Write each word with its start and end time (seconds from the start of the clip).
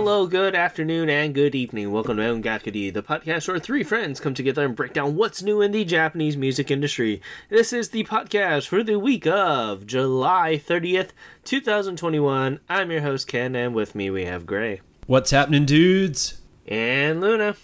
Hello, 0.00 0.28
good 0.28 0.54
afternoon, 0.54 1.10
and 1.10 1.34
good 1.34 1.56
evening. 1.56 1.90
Welcome 1.90 2.18
to 2.18 2.22
Ongakudi, 2.22 2.94
the 2.94 3.02
podcast 3.02 3.48
where 3.48 3.58
three 3.58 3.82
friends 3.82 4.20
come 4.20 4.32
together 4.32 4.64
and 4.64 4.76
break 4.76 4.92
down 4.92 5.16
what's 5.16 5.42
new 5.42 5.60
in 5.60 5.72
the 5.72 5.84
Japanese 5.84 6.36
music 6.36 6.70
industry. 6.70 7.20
This 7.48 7.72
is 7.72 7.88
the 7.88 8.04
podcast 8.04 8.68
for 8.68 8.84
the 8.84 8.96
week 9.00 9.26
of 9.26 9.88
July 9.88 10.62
30th, 10.64 11.08
2021. 11.44 12.60
I'm 12.68 12.90
your 12.92 13.00
host, 13.00 13.26
Ken, 13.26 13.56
and 13.56 13.74
with 13.74 13.96
me 13.96 14.08
we 14.08 14.24
have 14.24 14.46
Gray. 14.46 14.82
What's 15.08 15.32
happening, 15.32 15.66
dudes? 15.66 16.42
And 16.68 17.20
Luna. 17.20 17.56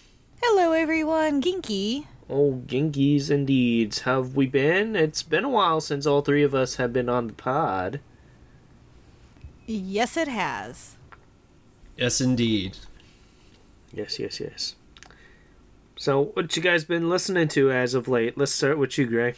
Hello, 0.43 0.73
everyone. 0.73 1.41
Ginky. 1.41 2.07
Oh, 2.29 2.65
Ginkies 2.67 3.31
indeed. 3.31 3.95
How 3.99 4.25
have 4.25 4.35
we 4.35 4.49
been? 4.49 4.97
It's 4.97 5.23
been 5.23 5.45
a 5.45 5.49
while 5.49 5.81
since 5.81 6.05
all 6.05 6.21
three 6.21 6.43
of 6.43 6.53
us 6.53 6.75
have 6.77 6.93
been 6.93 7.09
on 7.09 7.29
the 7.29 7.33
pod. 7.33 8.01
Yes, 9.67 10.17
it 10.17 10.27
has. 10.27 10.97
Yes, 11.97 12.21
indeed. 12.21 12.77
Yes, 13.93 14.19
yes, 14.19 14.41
yes. 14.41 14.75
So, 15.97 16.25
what 16.35 16.57
you 16.57 16.63
guys 16.63 16.85
been 16.85 17.09
listening 17.09 17.49
to 17.49 17.71
as 17.71 17.95
of 17.95 18.09
late? 18.09 18.37
Let's 18.37 18.53
start 18.53 18.79
with 18.79 18.99
you, 18.99 19.07
Gray. 19.07 19.35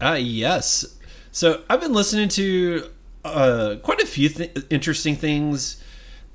Ah, 0.00 0.12
uh, 0.12 0.14
yes. 0.14 0.98
So 1.32 1.62
I've 1.68 1.80
been 1.80 1.92
listening 1.92 2.28
to 2.30 2.90
uh, 3.24 3.76
quite 3.82 4.00
a 4.00 4.06
few 4.06 4.28
th- 4.28 4.56
interesting 4.70 5.16
things. 5.16 5.82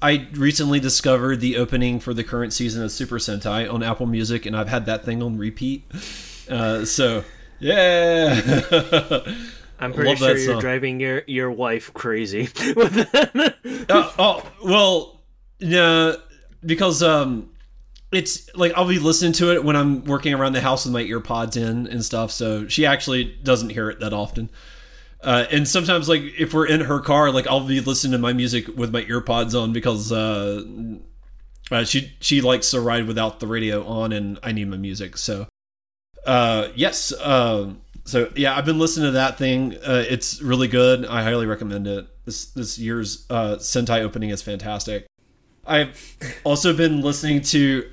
I 0.02 0.28
recently 0.34 0.80
discovered 0.80 1.40
the 1.40 1.58
opening 1.58 2.00
for 2.00 2.14
the 2.14 2.24
current 2.24 2.52
season 2.52 2.84
of 2.84 2.92
Super 2.92 3.18
Sentai 3.18 3.72
on 3.72 3.84
Apple 3.84 4.06
Music, 4.06 4.46
and 4.46 4.56
I've 4.56 4.68
had 4.68 4.86
that 4.88 5.06
thing 5.06 5.24
on 5.24 5.38
repeat. 5.38 5.84
Uh, 6.50 6.84
so, 6.84 7.24
yeah. 7.60 8.40
I'm 9.80 9.94
pretty 9.94 10.16
sure 10.16 10.38
you're 10.38 10.62
driving 10.62 11.00
your, 11.00 11.24
your 11.26 11.52
wife 11.52 11.94
crazy. 11.94 12.50
uh, 12.78 13.52
oh 13.90 14.52
well, 14.64 15.13
yeah, 15.64 16.16
because 16.66 17.02
um, 17.02 17.50
it's 18.12 18.54
like 18.56 18.74
I'll 18.76 18.88
be 18.88 19.00
listening 19.00 19.34
to 19.34 19.54
it 19.54 19.64
when 19.64 19.76
I'm 19.76 20.04
working 20.04 20.34
around 20.34 20.54
the 20.54 20.62
house 20.62 20.86
with 20.86 20.94
my 20.94 21.04
earpods 21.04 21.56
in 21.58 21.88
and 21.88 22.04
stuff. 22.04 22.32
So 22.32 22.68
she 22.68 22.86
actually 22.86 23.24
doesn't 23.24 23.70
hear 23.70 23.90
it 23.90 24.00
that 24.02 24.14
often. 24.14 24.50
Uh, 25.22 25.46
and 25.52 25.66
sometimes, 25.66 26.10
like 26.10 26.22
if 26.38 26.54
we're 26.54 26.68
in 26.68 26.82
her 26.82 27.00
car, 27.00 27.32
like 27.32 27.48
I'll 27.48 27.66
be 27.66 27.80
listening 27.80 28.12
to 28.12 28.18
my 28.18 28.34
music 28.34 28.68
with 28.68 28.92
my 28.92 29.04
earpods 29.06 29.60
on 29.60 29.72
because 29.72 30.12
uh, 30.12 30.64
uh, 31.72 31.86
she 31.86 32.14
she 32.20 32.42
likes 32.42 32.72
to 32.72 32.82
ride 32.82 33.08
without 33.08 33.40
the 33.40 33.48
radio 33.48 33.86
on, 33.86 34.12
and 34.12 34.38
I 34.44 34.52
need 34.52 34.68
my 34.68 34.76
music. 34.76 35.18
So, 35.18 35.48
uh, 36.26 36.68
yes, 36.76 37.14
uh, 37.14 37.72
so 38.04 38.34
yeah, 38.36 38.58
I've 38.58 38.66
been 38.66 38.80
listening 38.80 39.08
to 39.08 39.12
that 39.12 39.38
thing. 39.38 39.76
Uh, 39.76 40.04
it's 40.10 40.42
really 40.42 40.68
good. 40.68 41.06
I 41.06 41.24
highly 41.24 41.46
recommend 41.46 41.88
it. 41.88 42.06
This 42.26 42.48
this 42.48 42.78
year's 42.78 43.26
uh, 43.30 43.56
Sentai 43.56 44.02
opening 44.02 44.30
is 44.30 44.42
fantastic. 44.42 45.06
I've 45.66 46.18
also 46.44 46.76
been 46.76 47.02
listening 47.02 47.42
to. 47.42 47.90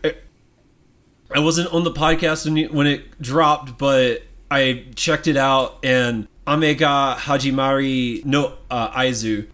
I 1.32 1.38
wasn't 1.38 1.72
on 1.72 1.84
the 1.84 1.92
podcast 1.92 2.70
when 2.72 2.86
it 2.86 3.20
dropped, 3.20 3.78
but 3.78 4.22
I 4.50 4.86
checked 4.96 5.28
it 5.28 5.36
out 5.36 5.78
and 5.84 6.26
Amega 6.46 7.14
Hajimari 7.14 8.24
no 8.24 8.54
uh, 8.68 8.90
Aizu 8.90 9.46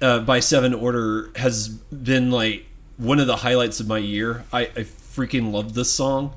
uh, 0.00 0.20
by 0.20 0.38
Seven 0.38 0.72
Order 0.72 1.32
has 1.34 1.68
been 1.68 2.30
like 2.30 2.66
one 2.96 3.18
of 3.18 3.26
the 3.26 3.36
highlights 3.36 3.80
of 3.80 3.88
my 3.88 3.98
year. 3.98 4.44
I, 4.52 4.62
I 4.62 4.84
freaking 4.84 5.52
love 5.52 5.74
this 5.74 5.90
song, 5.90 6.34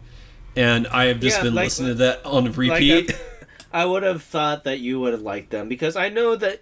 and 0.56 0.88
I 0.88 1.06
have 1.06 1.20
just 1.20 1.38
yeah, 1.38 1.44
been 1.44 1.54
like, 1.54 1.66
listening 1.66 1.90
to 1.90 1.96
that 1.96 2.26
on 2.26 2.52
repeat. 2.52 3.10
Like 3.10 3.22
I 3.74 3.86
would 3.86 4.04
have 4.04 4.24
thought 4.24 4.64
that 4.64 4.80
you 4.80 5.00
would 5.00 5.14
have 5.14 5.22
liked 5.22 5.52
them 5.52 5.68
because 5.68 5.96
I 5.96 6.10
know 6.10 6.36
that 6.36 6.62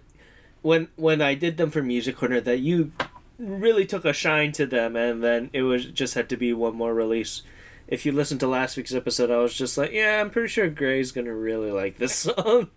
when 0.62 0.90
when 0.96 1.22
I 1.22 1.36
did 1.36 1.58
them 1.58 1.72
for 1.72 1.82
Music 1.82 2.18
Corner 2.18 2.42
that 2.42 2.60
you 2.60 2.92
really 3.42 3.86
took 3.86 4.06
a 4.06 4.14
shine 4.14 4.52
to 4.54 4.66
them, 4.66 4.96
and 4.96 5.24
then 5.24 5.50
it 5.54 5.64
was 5.64 5.86
just 5.86 6.14
had 6.14 6.30
to 6.30 6.38
be 6.38 6.54
one 6.54 6.76
more 6.76 6.94
release 6.94 7.42
if 7.92 8.06
you 8.06 8.14
listen 8.14 8.38
to 8.40 8.48
last 8.48 8.78
week's 8.78 8.94
episode, 8.96 9.30
I 9.30 9.38
was 9.38 9.54
just 9.54 9.78
like, 9.78 9.92
yeah, 9.92 10.22
I'm 10.22 10.30
pretty 10.30 10.48
sure 10.48 10.70
Gray's 10.70 11.12
gonna 11.12 11.36
really 11.36 11.72
like 11.72 11.98
this 11.98 12.16
song. 12.16 12.70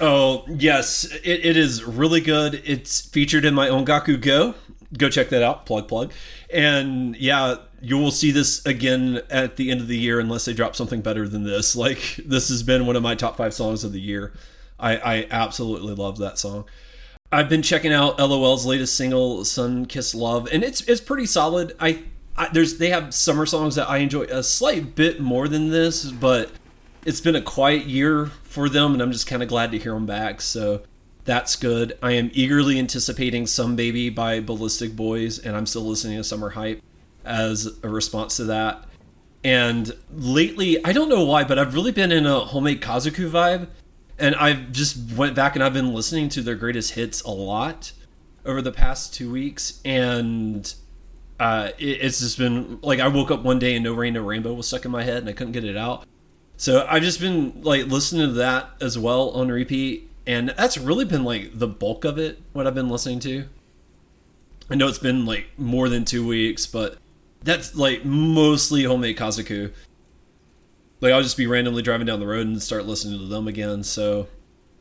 oh 0.00 0.44
yes, 0.46 1.04
it, 1.24 1.46
it 1.46 1.56
is 1.56 1.82
really 1.82 2.20
good. 2.20 2.62
It's 2.64 3.00
featured 3.00 3.46
in 3.46 3.54
my 3.54 3.68
Ongaku 3.68 4.20
Go. 4.20 4.54
Go 4.96 5.08
check 5.08 5.30
that 5.30 5.42
out. 5.42 5.66
Plug 5.66 5.88
plug. 5.88 6.12
And 6.52 7.16
yeah, 7.16 7.56
you 7.80 7.96
will 7.96 8.10
see 8.10 8.30
this 8.30 8.64
again 8.66 9.22
at 9.30 9.56
the 9.56 9.70
end 9.70 9.80
of 9.80 9.88
the 9.88 9.98
year 9.98 10.20
unless 10.20 10.44
they 10.44 10.52
drop 10.52 10.76
something 10.76 11.00
better 11.00 11.26
than 11.26 11.44
this. 11.44 11.74
Like 11.74 12.16
this 12.24 12.50
has 12.50 12.62
been 12.62 12.86
one 12.86 12.96
of 12.96 13.02
my 13.02 13.14
top 13.14 13.38
five 13.38 13.54
songs 13.54 13.84
of 13.84 13.92
the 13.92 14.00
year. 14.00 14.34
I, 14.78 14.96
I 14.96 15.26
absolutely 15.30 15.94
love 15.94 16.18
that 16.18 16.38
song. 16.38 16.66
I've 17.30 17.48
been 17.48 17.62
checking 17.62 17.92
out 17.92 18.18
LOL's 18.18 18.64
latest 18.64 18.96
single, 18.96 19.44
"Sun 19.44 19.86
Kiss 19.86 20.14
Love," 20.14 20.48
and 20.50 20.64
it's 20.64 20.80
it's 20.82 21.00
pretty 21.00 21.26
solid. 21.26 21.74
I 21.78 22.04
I, 22.36 22.48
there's 22.52 22.78
they 22.78 22.88
have 22.90 23.12
summer 23.12 23.44
songs 23.44 23.74
that 23.74 23.88
I 23.88 23.98
enjoy 23.98 24.22
a 24.24 24.42
slight 24.42 24.94
bit 24.94 25.20
more 25.20 25.46
than 25.46 25.68
this, 25.68 26.10
but 26.10 26.50
it's 27.04 27.20
been 27.20 27.36
a 27.36 27.42
quiet 27.42 27.84
year 27.84 28.26
for 28.44 28.68
them, 28.68 28.94
and 28.94 29.02
I'm 29.02 29.12
just 29.12 29.26
kind 29.26 29.42
of 29.42 29.48
glad 29.48 29.72
to 29.72 29.78
hear 29.78 29.92
them 29.92 30.06
back. 30.06 30.40
So 30.40 30.82
that's 31.24 31.54
good. 31.56 31.98
I 32.02 32.12
am 32.12 32.30
eagerly 32.32 32.78
anticipating 32.78 33.46
"Some 33.46 33.76
Baby" 33.76 34.08
by 34.08 34.40
BALLISTIK 34.40 34.92
BOYZ, 34.92 35.44
and 35.44 35.54
I'm 35.54 35.66
still 35.66 35.82
listening 35.82 36.16
to 36.16 36.24
"Summer 36.24 36.50
Hype" 36.50 36.80
as 37.26 37.68
a 37.82 37.90
response 37.90 38.38
to 38.38 38.44
that. 38.44 38.84
And 39.44 39.92
lately, 40.10 40.82
I 40.82 40.92
don't 40.92 41.10
know 41.10 41.24
why, 41.24 41.44
but 41.44 41.58
I've 41.58 41.74
really 41.74 41.92
been 41.92 42.10
in 42.10 42.24
a 42.24 42.40
homemade 42.40 42.80
Kazoku 42.80 43.30
vibe, 43.30 43.68
and 44.18 44.34
I've 44.34 44.72
just 44.72 45.12
went 45.12 45.34
back 45.34 45.54
and 45.54 45.62
I've 45.62 45.72
been 45.72 45.94
listening 45.94 46.28
to 46.30 46.42
their 46.42 46.54
greatest 46.54 46.92
hits 46.92 47.22
a 47.22 47.30
lot 47.30 47.92
over 48.44 48.62
the 48.62 48.72
past 48.72 49.14
two 49.14 49.30
weeks, 49.30 49.80
and 49.84 50.72
uh, 51.38 51.70
it, 51.78 51.98
it's 52.02 52.20
just 52.20 52.38
been 52.38 52.80
like 52.82 53.00
I 53.00 53.08
woke 53.08 53.30
up 53.30 53.42
one 53.42 53.58
day 53.58 53.74
and 53.74 53.84
No 53.84 53.94
Rain 53.94 54.14
No 54.14 54.22
Rainbow 54.22 54.52
was 54.54 54.66
stuck 54.66 54.84
in 54.84 54.90
my 54.90 55.04
head 55.04 55.18
and 55.18 55.28
I 55.28 55.32
couldn't 55.32 55.52
get 55.52 55.64
it 55.64 55.76
out. 55.76 56.06
So 56.56 56.84
I've 56.88 57.02
just 57.02 57.20
been 57.20 57.62
like 57.62 57.86
listening 57.86 58.26
to 58.28 58.32
that 58.34 58.70
as 58.80 58.98
well 58.98 59.30
on 59.30 59.48
repeat, 59.48 60.10
and 60.26 60.50
that's 60.50 60.76
really 60.76 61.04
been 61.04 61.24
like 61.24 61.58
the 61.58 61.68
bulk 61.68 62.04
of 62.04 62.18
it. 62.18 62.40
What 62.52 62.66
I've 62.66 62.74
been 62.74 62.88
listening 62.88 63.20
to. 63.20 63.44
I 64.70 64.74
know 64.74 64.88
it's 64.88 64.98
been 64.98 65.24
like 65.24 65.46
more 65.56 65.88
than 65.88 66.04
two 66.04 66.26
weeks, 66.26 66.66
but 66.66 66.98
that's 67.42 67.74
like 67.74 68.04
mostly 68.04 68.84
homemade 68.84 69.16
Kazoku. 69.16 69.72
Like 71.00 71.12
I'll 71.12 71.22
just 71.22 71.36
be 71.36 71.46
randomly 71.46 71.82
driving 71.82 72.06
down 72.06 72.20
the 72.20 72.26
road 72.26 72.46
and 72.46 72.62
start 72.62 72.86
listening 72.86 73.18
to 73.18 73.26
them 73.26 73.46
again. 73.46 73.82
So, 73.84 74.28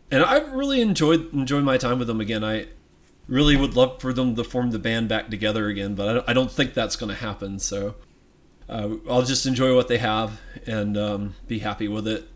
and 0.09 0.23
I've 0.23 0.51
really 0.51 0.81
enjoyed 0.81 1.33
enjoyed 1.33 1.63
my 1.63 1.77
time 1.77 1.99
with 1.99 2.07
them 2.07 2.21
again. 2.21 2.43
I 2.43 2.67
really 3.27 3.57
would 3.57 3.75
love 3.75 4.01
for 4.01 4.13
them 4.13 4.35
to 4.35 4.43
form 4.43 4.71
the 4.71 4.79
band 4.79 5.09
back 5.09 5.29
together 5.29 5.67
again, 5.67 5.95
but 5.95 6.27
I 6.29 6.33
don't 6.33 6.51
think 6.51 6.73
that's 6.73 6.95
going 6.95 7.09
to 7.09 7.15
happen. 7.15 7.59
So 7.59 7.95
uh, 8.69 8.95
I'll 9.09 9.23
just 9.23 9.45
enjoy 9.45 9.75
what 9.75 9.87
they 9.87 9.97
have 9.97 10.39
and 10.65 10.97
um, 10.97 11.35
be 11.47 11.59
happy 11.59 11.87
with 11.87 12.07
it. 12.07 12.27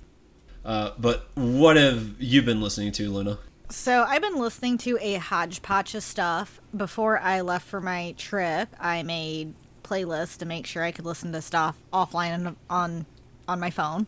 Uh, 0.64 0.92
but 0.98 1.28
what 1.36 1.76
have 1.76 2.22
you 2.22 2.42
been 2.42 2.62
listening 2.62 2.92
to, 2.94 3.10
Luna? 3.10 3.40
So 3.70 4.04
I've 4.04 4.22
been 4.22 4.38
listening 4.38 4.78
to 4.80 4.98
a 5.02 5.16
hodgepodge 5.16 5.96
of 5.96 6.04
stuff. 6.04 6.60
Before 6.76 7.20
I 7.20 7.42
left 7.42 7.68
for 7.68 7.82
my 7.82 8.14
trip, 8.18 8.70
I 8.80 9.02
made 9.04 9.54
playlists 9.84 10.38
to 10.40 10.46
make 10.46 10.66
sure 10.66 10.84
I 10.84 10.92
could 10.92 11.06
listen 11.06 11.32
to 11.32 11.42
stuff 11.42 11.78
offline 11.92 12.56
on 12.70 13.06
on 13.52 13.60
my 13.60 13.70
phone. 13.70 14.08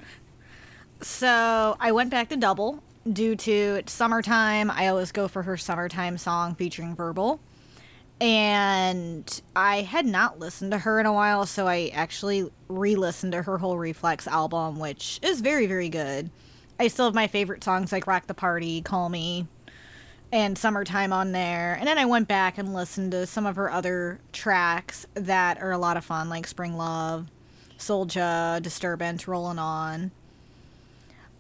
So 1.02 1.76
I 1.80 1.92
went 1.92 2.10
back 2.10 2.30
to 2.30 2.38
double 2.38 2.82
due 3.12 3.36
to 3.36 3.52
it's 3.52 3.92
summertime. 3.92 4.72
I 4.72 4.88
always 4.88 5.12
go 5.12 5.28
for 5.28 5.44
her 5.44 5.58
summertime 5.58 6.18
song 6.18 6.56
featuring 6.56 6.96
Verbal. 6.96 7.40
And 8.22 9.42
I 9.56 9.82
had 9.82 10.06
not 10.06 10.40
listened 10.40 10.72
to 10.72 10.78
her 10.78 11.00
in 11.00 11.06
a 11.06 11.12
while, 11.12 11.46
so 11.46 11.68
I 11.68 11.92
actually 11.94 12.50
re 12.70 12.96
listened 12.96 13.34
to 13.34 13.42
her 13.42 13.58
whole 13.58 13.78
Reflex 13.78 14.28
album, 14.28 14.80
which 14.80 15.20
is 15.22 15.42
very, 15.42 15.68
very 15.68 15.90
good. 15.90 16.30
I 16.80 16.88
still 16.88 17.06
have 17.06 17.14
my 17.14 17.28
favorite 17.28 17.64
songs 17.64 17.92
like 17.92 18.08
Rock 18.08 18.28
the 18.28 18.34
Party, 18.34 18.82
Call 18.82 19.10
Me, 19.10 19.48
and 20.32 20.58
Summertime 20.58 21.12
on 21.12 21.34
there. 21.34 21.74
And 21.74 21.88
then 21.88 21.98
I 21.98 22.06
went 22.06 22.28
back 22.28 22.58
and 22.58 22.74
listened 22.74 23.12
to 23.12 23.26
some 23.26 23.46
of 23.46 23.58
her 23.58 23.70
other 23.70 24.20
tracks 24.32 25.06
that 25.16 25.62
are 25.62 25.72
a 25.72 25.78
lot 25.78 25.98
of 25.98 26.06
fun, 26.06 26.30
like 26.30 26.48
Spring 26.48 26.78
Love, 26.78 27.28
Soldier, 27.78 28.60
Disturbance, 28.62 29.28
Rolling 29.28 29.60
On. 29.60 30.12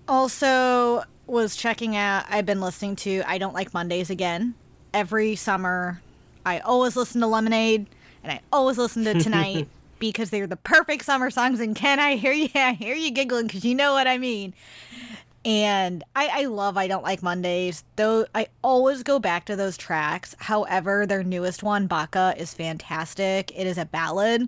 Also, 0.07 1.03
was 1.27 1.55
checking 1.55 1.95
out, 1.95 2.25
I've 2.29 2.45
been 2.45 2.61
listening 2.61 2.95
to 2.97 3.23
I 3.25 3.37
Don't 3.37 3.53
Like 3.53 3.73
Mondays 3.73 4.09
again. 4.09 4.55
Every 4.93 5.35
summer, 5.35 6.01
I 6.45 6.59
always 6.59 6.95
listen 6.95 7.21
to 7.21 7.27
Lemonade 7.27 7.87
and 8.23 8.31
I 8.31 8.41
always 8.51 8.77
listen 8.77 9.03
to 9.05 9.19
Tonight 9.19 9.67
because 9.99 10.29
they're 10.29 10.47
the 10.47 10.57
perfect 10.57 11.05
summer 11.05 11.29
songs. 11.29 11.59
And 11.59 11.75
can 11.75 11.99
I 11.99 12.15
hear 12.15 12.33
you? 12.33 12.49
I 12.55 12.73
hear 12.73 12.95
you 12.95 13.11
giggling 13.11 13.47
because 13.47 13.65
you 13.65 13.75
know 13.75 13.93
what 13.93 14.07
I 14.07 14.17
mean. 14.17 14.53
And 15.45 16.03
I, 16.15 16.29
I 16.41 16.45
love 16.45 16.77
I 16.77 16.87
Don't 16.87 17.03
Like 17.03 17.21
Mondays. 17.21 17.83
Though 17.95 18.25
I 18.33 18.47
always 18.63 19.03
go 19.03 19.19
back 19.19 19.45
to 19.45 19.55
those 19.55 19.77
tracks. 19.77 20.35
However, 20.39 21.05
their 21.05 21.23
newest 21.23 21.63
one, 21.63 21.87
Baka, 21.87 22.33
is 22.37 22.53
fantastic. 22.53 23.51
It 23.55 23.67
is 23.67 23.77
a 23.77 23.85
ballad. 23.85 24.47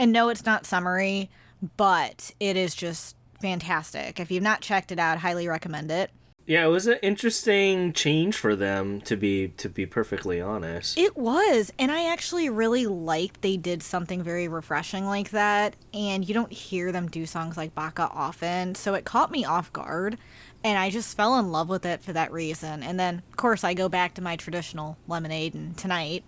And 0.00 0.12
no, 0.12 0.30
it's 0.30 0.46
not 0.46 0.64
summery, 0.64 1.28
but 1.76 2.30
it 2.40 2.56
is 2.56 2.74
just 2.74 3.16
fantastic. 3.38 4.18
If 4.18 4.30
you've 4.30 4.42
not 4.42 4.62
checked 4.62 4.90
it 4.90 4.98
out, 4.98 5.18
highly 5.18 5.46
recommend 5.46 5.90
it. 5.90 6.10
Yeah, 6.46 6.64
it 6.64 6.70
was 6.70 6.86
an 6.86 6.98
interesting 7.02 7.92
change 7.92 8.34
for 8.34 8.56
them 8.56 9.02
to 9.02 9.14
be 9.14 9.48
to 9.58 9.68
be 9.68 9.84
perfectly 9.84 10.40
honest. 10.40 10.96
It 10.96 11.18
was, 11.18 11.70
and 11.78 11.92
I 11.92 12.10
actually 12.10 12.48
really 12.48 12.86
liked 12.86 13.42
they 13.42 13.58
did 13.58 13.82
something 13.82 14.22
very 14.22 14.48
refreshing 14.48 15.04
like 15.04 15.32
that, 15.32 15.76
and 15.92 16.26
you 16.26 16.32
don't 16.32 16.50
hear 16.50 16.92
them 16.92 17.10
do 17.10 17.26
songs 17.26 17.58
like 17.58 17.74
Baka 17.74 18.08
often, 18.10 18.74
so 18.76 18.94
it 18.94 19.04
caught 19.04 19.30
me 19.30 19.44
off 19.44 19.70
guard, 19.74 20.16
and 20.64 20.78
I 20.78 20.88
just 20.88 21.14
fell 21.14 21.38
in 21.38 21.52
love 21.52 21.68
with 21.68 21.84
it 21.84 22.02
for 22.02 22.14
that 22.14 22.32
reason. 22.32 22.82
And 22.82 22.98
then, 22.98 23.22
of 23.30 23.36
course, 23.36 23.64
I 23.64 23.74
go 23.74 23.90
back 23.90 24.14
to 24.14 24.22
my 24.22 24.36
traditional 24.36 24.96
lemonade 25.06 25.52
and 25.52 25.76
tonight. 25.76 26.24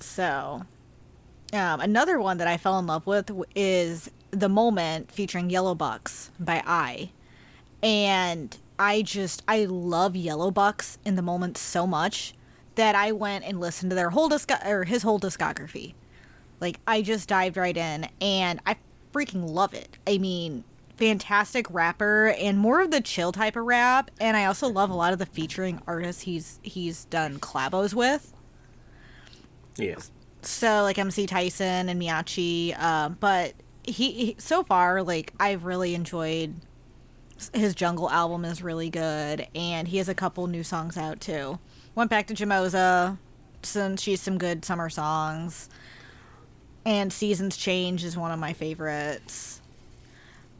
So, 0.00 0.66
um, 1.52 1.80
another 1.80 2.20
one 2.20 2.38
that 2.38 2.48
I 2.48 2.56
fell 2.56 2.78
in 2.78 2.86
love 2.86 3.06
with 3.06 3.30
is 3.54 4.10
The 4.30 4.48
Moment 4.48 5.10
featuring 5.10 5.50
Yellow 5.50 5.74
Bucks 5.74 6.30
by 6.40 6.62
I. 6.66 7.10
And 7.82 8.56
I 8.78 9.02
just, 9.02 9.42
I 9.46 9.64
love 9.66 10.16
Yellow 10.16 10.50
Bucks 10.50 10.98
in 11.04 11.16
The 11.16 11.22
Moment 11.22 11.58
so 11.58 11.86
much 11.86 12.34
that 12.74 12.94
I 12.94 13.12
went 13.12 13.44
and 13.44 13.60
listened 13.60 13.90
to 13.90 13.96
their 13.96 14.10
whole 14.10 14.28
disc- 14.28 14.50
or 14.64 14.84
his 14.84 15.02
whole 15.02 15.20
discography. 15.20 15.94
Like, 16.60 16.78
I 16.86 17.02
just 17.02 17.28
dived 17.28 17.56
right 17.56 17.76
in 17.76 18.08
and 18.20 18.60
I 18.64 18.76
freaking 19.12 19.48
love 19.48 19.74
it. 19.74 19.98
I 20.06 20.18
mean, 20.18 20.64
fantastic 20.96 21.66
rapper 21.70 22.28
and 22.38 22.58
more 22.58 22.80
of 22.80 22.90
the 22.90 23.00
chill 23.00 23.32
type 23.32 23.56
of 23.56 23.64
rap 23.64 24.10
and 24.20 24.36
i 24.36 24.44
also 24.44 24.68
love 24.68 24.90
a 24.90 24.94
lot 24.94 25.12
of 25.12 25.18
the 25.18 25.26
featuring 25.26 25.80
artists 25.86 26.22
he's 26.22 26.60
he's 26.62 27.06
done 27.06 27.40
collabos 27.40 27.94
with 27.94 28.32
yeah 29.76 29.96
so 30.42 30.82
like 30.82 30.98
mc 30.98 31.26
tyson 31.26 31.88
and 31.88 32.00
miyachi 32.00 32.74
uh, 32.78 33.08
but 33.08 33.54
he, 33.84 34.12
he 34.12 34.36
so 34.38 34.62
far 34.62 35.02
like 35.02 35.32
i've 35.40 35.64
really 35.64 35.94
enjoyed 35.94 36.54
his 37.52 37.74
jungle 37.74 38.08
album 38.10 38.44
is 38.44 38.62
really 38.62 38.90
good 38.90 39.46
and 39.54 39.88
he 39.88 39.98
has 39.98 40.08
a 40.08 40.14
couple 40.14 40.46
new 40.46 40.62
songs 40.62 40.96
out 40.96 41.20
too 41.20 41.58
went 41.94 42.08
back 42.08 42.26
to 42.28 42.34
JAMOSA 42.34 43.18
since 43.62 44.00
she's 44.00 44.20
some 44.20 44.38
good 44.38 44.64
summer 44.64 44.88
songs 44.88 45.68
and 46.84 47.12
seasons 47.12 47.56
change 47.56 48.04
is 48.04 48.16
one 48.16 48.30
of 48.30 48.38
my 48.38 48.52
favorites 48.52 49.60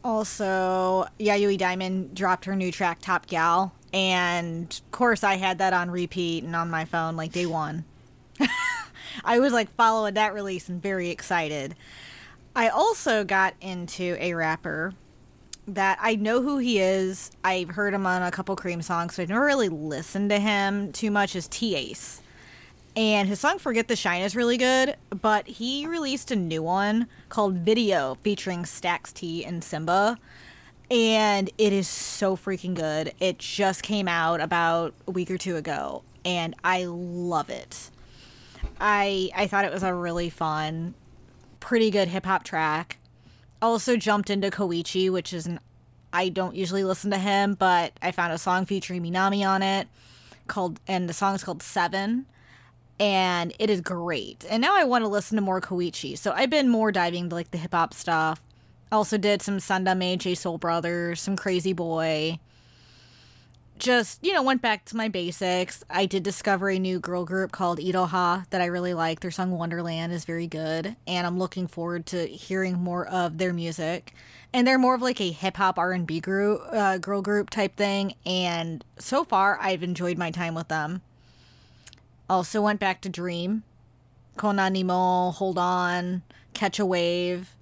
also, 0.05 1.07
Yayoi 1.21 1.57
Diamond 1.59 2.15
dropped 2.15 2.45
her 2.47 2.57
new 2.57 2.73
track, 2.73 3.01
Top 3.01 3.27
Gal. 3.27 3.73
And 3.93 4.73
of 4.85 4.91
course, 4.91 5.23
I 5.23 5.37
had 5.37 5.59
that 5.59 5.73
on 5.73 5.91
repeat 5.91 6.45
and 6.45 6.57
on 6.57 6.71
my 6.71 6.85
phone 6.85 7.17
like 7.17 7.33
day 7.33 7.47
one. 7.47 7.85
I 9.25 9.39
was 9.39 9.53
like 9.53 9.75
following 9.75 10.15
that 10.15 10.35
release 10.35 10.69
and 10.69 10.83
very 10.83 11.11
excited. 11.11 11.75
I 12.55 12.69
also 12.69 13.25
got 13.25 13.55
into 13.61 14.17
a 14.21 14.35
rapper 14.35 14.95
that 15.69 15.99
I 16.01 16.17
know 16.17 16.43
who 16.43 16.59
he 16.59 16.81
is. 16.81 17.31
I've 17.45 17.71
heard 17.71 17.95
him 17.95 18.07
on 18.07 18.23
a 18.23 18.31
couple 18.31 18.57
Cream 18.57 18.83
songs, 18.83 19.17
but 19.17 19.23
I've 19.23 19.29
never 19.29 19.45
really 19.45 19.69
listened 19.69 20.31
to 20.31 20.39
him 20.39 20.93
too 20.93 21.11
much. 21.11 21.37
Is 21.37 21.49
T 21.49 21.75
Ace. 21.75 22.21
And 22.95 23.27
his 23.27 23.41
song 23.41 23.59
Forget 23.59 23.89
the 23.89 23.97
Shine 23.97 24.21
is 24.21 24.37
really 24.37 24.59
good, 24.59 24.97
but 25.09 25.47
he 25.47 25.87
released 25.87 26.31
a 26.31 26.37
new 26.37 26.63
one 26.63 27.07
called 27.31 27.57
Video 27.59 28.19
featuring 28.23 28.65
Stax 28.65 29.15
T 29.15 29.47
and 29.47 29.65
Simba. 29.65 30.19
And 30.91 31.49
it 31.57 31.73
is 31.73 31.89
so 31.89 32.37
freaking 32.37 32.75
good. 32.75 33.15
It 33.19 33.39
just 33.39 33.83
came 33.83 34.09
out 34.09 34.43
about 34.43 34.93
a 35.07 35.11
week 35.11 35.31
or 35.31 35.39
two 35.39 35.57
ago, 35.57 36.03
and 36.23 36.55
I 36.63 36.85
love 36.85 37.49
it. 37.49 37.89
I 38.81 39.31
I 39.35 39.47
thought 39.47 39.65
it 39.65 39.73
was 39.73 39.83
a 39.83 39.95
really 39.95 40.31
fun, 40.31 40.95
pretty 41.61 41.91
good 41.91 42.09
hip 42.09 42.27
hop 42.27 42.45
track. 42.45 42.99
Also 43.61 43.97
jumped 43.97 44.31
into 44.31 44.51
Koichi, 44.51 45.11
which 45.11 45.33
is 45.33 45.47
an 45.47 45.61
I 46.13 46.29
don't 46.29 46.55
usually 46.55 46.85
listen 46.85 47.11
to 47.11 47.19
him, 47.19 47.55
but 47.55 47.93
I 48.03 48.11
found 48.11 48.33
a 48.33 48.39
song 48.39 48.67
featuring 48.67 49.03
Minami 49.03 49.47
on 49.47 49.63
it 49.63 49.89
called 50.47 50.81
and 50.87 51.09
the 51.09 51.15
song 51.15 51.35
is 51.35 51.45
called 51.45 51.63
Seven 51.63 52.27
and 53.01 53.53
it 53.59 53.71
is 53.71 53.81
great. 53.81 54.45
And 54.49 54.61
now 54.61 54.77
I 54.77 54.85
want 54.85 55.05
to 55.05 55.09
listen 55.09 55.37
to 55.37 55.43
more 55.43 55.61
Koichi. 55.61 56.17
So 56.17 56.33
I've 56.33 56.51
been 56.51 56.69
more 56.69 56.93
diving 56.93 57.29
to 57.29 57.35
like 57.35 57.51
the 57.51 57.59
hip 57.59 57.73
hop 57.73 57.95
stuff. 57.95 58.41
Also 58.91 59.17
did 59.17 59.41
some 59.43 59.59
Sandaime, 59.59 60.19
J 60.19 60.35
Soul 60.35 60.59
Brothers, 60.59 61.21
some 61.21 61.37
Crazy 61.37 61.73
Boy. 61.73 62.39
Just, 63.83 64.25
you 64.25 64.33
know, 64.33 64.45
went 64.45 64.63
back 64.63 64.85
to 64.85 64.97
my 64.97 65.09
basics. 65.09 65.83
I 65.91 66.07
did 66.07 66.23
discover 66.23 66.71
a 66.71 66.79
new 66.79 67.01
girl 67.01 67.25
group 67.25 67.51
called 67.51 67.81
Iroha 67.81 68.49
that 68.51 68.61
I 68.61 68.67
really 68.67 68.95
like. 68.95 69.19
Their 69.19 69.33
song 69.33 69.51
Wonderland 69.51 70.13
is 70.13 70.25
very 70.25 70.47
good, 70.47 70.95
and 71.05 71.27
I'm 71.27 71.37
looking 71.37 71.67
forward 71.67 72.07
to 72.07 72.25
hearing 72.29 72.79
more 72.79 73.05
of 73.09 73.39
their 73.39 73.53
music. 73.53 74.15
And 74.53 74.65
they're 74.65 74.79
more 74.79 74.95
of 74.95 75.03
like 75.03 75.21
a 75.21 75.33
hip 75.33 75.57
hop 75.57 75.81
R&B 75.81 76.21
group, 76.21 76.61
uh, 76.71 76.99
girl 76.99 77.23
group 77.23 77.51
type 77.51 77.75
thing, 77.75 78.15
and 78.25 78.85
so 79.01 79.25
far 79.25 79.59
I've 79.61 79.83
enjoyed 79.83 80.17
my 80.17 80.31
time 80.31 80.55
with 80.55 80.69
them. 80.69 81.03
Also 82.31 82.63
went 82.63 82.79
back 82.79 83.01
to 83.01 83.09
Dream, 83.09 83.65
Konanimo, 84.37 85.35
Hold 85.35 85.59
On, 85.59 86.23
Catch 86.55 86.79
a 86.79 86.87
Wave. 86.87 87.57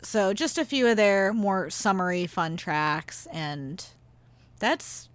So 0.00 0.32
just 0.32 0.56
a 0.56 0.64
few 0.64 0.86
of 0.86 0.96
their 0.96 1.34
more 1.34 1.68
summery 1.68 2.26
fun 2.26 2.56
tracks 2.56 3.28
and 3.30 3.84
that's 4.58 5.10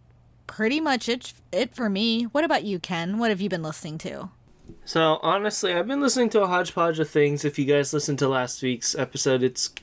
pretty 0.51 0.81
much 0.81 1.07
it 1.07 1.33
it 1.51 1.74
for 1.74 1.89
me. 1.89 2.24
What 2.24 2.44
about 2.44 2.65
you, 2.65 2.77
Ken? 2.77 3.18
What 3.18 3.30
have 3.30 3.42
you 3.42 3.50
been 3.50 3.63
listening 3.63 3.98
to? 4.00 4.30
So 4.83 5.19
honestly, 5.24 5.74
I've 5.74 5.88
been 5.88 6.01
listening 6.01 6.30
to 6.31 6.42
a 6.42 6.48
hodgepodge 6.48 7.00
of 7.00 7.09
things. 7.09 7.45
If 7.45 7.57
you 7.57 7.65
guys 7.65 7.94
listened 7.94 8.19
to 8.19 8.27
last 8.27 8.62
week's 8.62 8.94
episode, 8.94 9.44
it's 9.44 9.74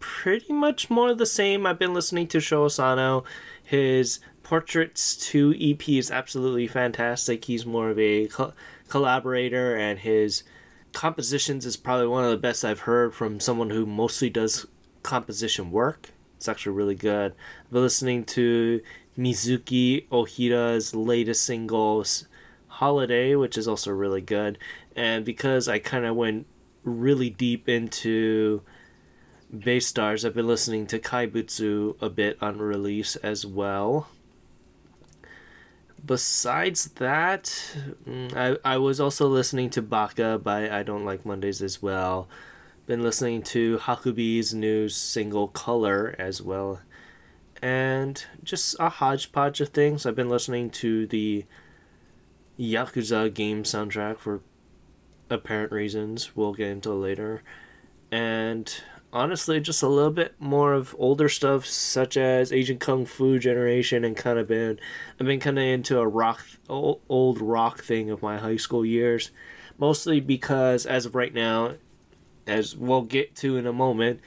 pretty 0.00 0.52
much 0.52 0.88
more 0.88 1.14
the 1.14 1.26
same. 1.26 1.66
I've 1.66 1.78
been 1.78 1.94
listening 1.94 2.26
to 2.28 2.40
Sho 2.40 2.64
Asano, 2.64 3.24
his 3.62 4.20
Portraits 4.42 5.16
2 5.16 5.54
EP 5.58 5.88
is 5.88 6.10
absolutely 6.10 6.66
fantastic. 6.66 7.44
He's 7.46 7.64
more 7.64 7.90
of 7.90 7.98
a 7.98 8.26
co- 8.26 8.52
collaborator, 8.88 9.74
and 9.74 9.98
his 9.98 10.42
compositions 10.92 11.64
is 11.64 11.76
probably 11.76 12.06
one 12.06 12.24
of 12.24 12.30
the 12.30 12.36
best 12.36 12.64
I've 12.64 12.80
heard 12.80 13.14
from 13.14 13.40
someone 13.40 13.70
who 13.70 13.86
mostly 13.86 14.28
does 14.28 14.66
composition 15.02 15.70
work. 15.70 16.10
It's 16.36 16.48
actually 16.48 16.76
really 16.76 16.94
good. 16.94 17.32
I've 17.64 17.70
been 17.70 17.82
listening 17.82 18.24
to 18.26 18.82
Mizuki 19.18 20.08
Ohira's 20.10 20.94
latest 20.94 21.44
single, 21.44 22.04
Holiday, 22.68 23.34
which 23.34 23.56
is 23.56 23.68
also 23.68 23.92
really 23.92 24.20
good. 24.20 24.58
And 24.96 25.24
because 25.24 25.68
I 25.68 25.78
kind 25.78 26.04
of 26.04 26.16
went 26.16 26.46
really 26.82 27.30
deep 27.30 27.68
into 27.68 28.62
Beastars, 29.54 30.24
I've 30.24 30.34
been 30.34 30.46
listening 30.46 30.86
to 30.88 30.98
Kaibutsu 30.98 32.00
a 32.02 32.10
bit 32.10 32.38
on 32.42 32.58
release 32.58 33.16
as 33.16 33.46
well 33.46 34.08
besides 36.04 36.86
that, 36.96 37.44
mm, 38.06 38.34
I, 38.36 38.74
I 38.74 38.78
was 38.78 39.00
also 39.00 39.28
listening 39.28 39.70
to 39.70 39.82
Baka 39.82 40.40
by 40.42 40.70
I 40.70 40.82
Don't 40.82 41.04
Like 41.04 41.24
Mondays 41.24 41.62
as 41.62 41.82
well. 41.82 42.28
Been 42.86 43.02
listening 43.02 43.42
to 43.42 43.78
Hakubi's 43.78 44.52
new 44.52 44.88
single 44.88 45.48
Color 45.48 46.14
as 46.18 46.42
well. 46.42 46.80
And 47.64 48.22
just 48.42 48.76
a 48.78 48.90
hodgepodge 48.90 49.62
of 49.62 49.70
things. 49.70 50.04
I've 50.04 50.14
been 50.14 50.28
listening 50.28 50.68
to 50.72 51.06
the 51.06 51.46
Yakuza 52.60 53.32
game 53.32 53.62
soundtrack 53.62 54.18
for 54.18 54.42
apparent 55.30 55.72
reasons 55.72 56.36
we'll 56.36 56.52
get 56.52 56.68
into 56.68 56.92
later. 56.92 57.42
And 58.12 58.70
honestly 59.14 59.60
just 59.60 59.82
a 59.82 59.88
little 59.88 60.10
bit 60.10 60.34
more 60.38 60.74
of 60.74 60.94
older 60.98 61.30
stuff 61.30 61.64
such 61.64 62.18
as 62.18 62.52
Asian 62.52 62.78
Kung 62.78 63.06
Fu 63.06 63.38
Generation 63.38 64.04
and 64.04 64.14
kind 64.14 64.38
of 64.38 64.46
been 64.46 64.78
I've 65.18 65.26
been 65.26 65.40
kind 65.40 65.58
of 65.58 65.64
into 65.64 65.98
a 66.00 66.06
rock 66.06 66.44
old 66.68 67.40
rock 67.40 67.82
thing 67.82 68.10
of 68.10 68.20
my 68.20 68.36
high 68.36 68.56
school 68.56 68.84
years 68.84 69.30
mostly 69.78 70.20
because 70.20 70.84
as 70.84 71.06
of 71.06 71.14
right 71.14 71.32
now 71.32 71.76
as 72.46 72.76
we'll 72.76 73.02
get 73.02 73.34
to 73.36 73.56
in 73.56 73.66
a 73.66 73.72
moment 73.72 74.20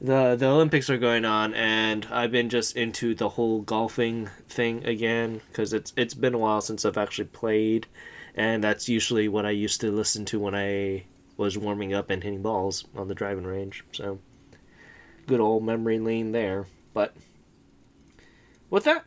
the 0.00 0.36
the 0.36 0.46
Olympics 0.46 0.90
are 0.90 0.98
going 0.98 1.24
on 1.24 1.54
and 1.54 2.06
I've 2.10 2.30
been 2.30 2.48
just 2.48 2.76
into 2.76 3.14
the 3.14 3.30
whole 3.30 3.62
golfing 3.62 4.28
thing 4.48 4.84
again 4.84 5.40
cuz 5.52 5.72
it's 5.72 5.92
it's 5.96 6.14
been 6.14 6.34
a 6.34 6.38
while 6.38 6.60
since 6.60 6.84
I've 6.84 6.98
actually 6.98 7.28
played 7.28 7.86
and 8.36 8.62
that's 8.62 8.88
usually 8.88 9.28
what 9.28 9.46
I 9.46 9.50
used 9.50 9.80
to 9.80 9.90
listen 9.90 10.26
to 10.26 10.38
when 10.38 10.54
I 10.54 11.04
was 11.36 11.58
warming 11.58 11.94
up 11.94 12.10
and 12.10 12.22
hitting 12.22 12.42
balls 12.42 12.84
on 12.94 13.08
the 13.08 13.14
driving 13.14 13.44
range. 13.44 13.84
So, 13.92 14.18
good 15.26 15.40
old 15.40 15.64
memory 15.64 15.98
lane 15.98 16.32
there. 16.32 16.66
But 16.92 17.14
with 18.70 18.84
that, 18.84 19.06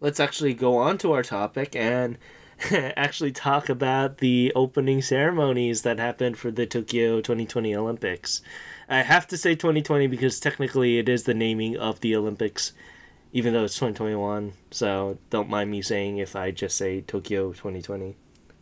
let's 0.00 0.20
actually 0.20 0.54
go 0.54 0.76
on 0.76 0.98
to 0.98 1.12
our 1.12 1.22
topic 1.22 1.76
and 1.76 2.18
actually 2.70 3.32
talk 3.32 3.68
about 3.68 4.18
the 4.18 4.52
opening 4.54 5.02
ceremonies 5.02 5.82
that 5.82 5.98
happened 5.98 6.38
for 6.38 6.50
the 6.50 6.66
Tokyo 6.66 7.20
2020 7.20 7.74
Olympics. 7.74 8.42
I 8.90 9.02
have 9.02 9.28
to 9.28 9.36
say 9.36 9.54
2020 9.54 10.08
because 10.08 10.40
technically 10.40 10.98
it 10.98 11.08
is 11.08 11.22
the 11.22 11.32
naming 11.32 11.76
of 11.76 12.00
the 12.00 12.16
Olympics, 12.16 12.72
even 13.32 13.54
though 13.54 13.64
it's 13.64 13.74
2021. 13.74 14.52
So 14.72 15.16
don't 15.30 15.48
mind 15.48 15.70
me 15.70 15.80
saying 15.80 16.18
if 16.18 16.34
I 16.34 16.50
just 16.50 16.76
say 16.76 17.00
Tokyo 17.00 17.52
2020. 17.52 18.16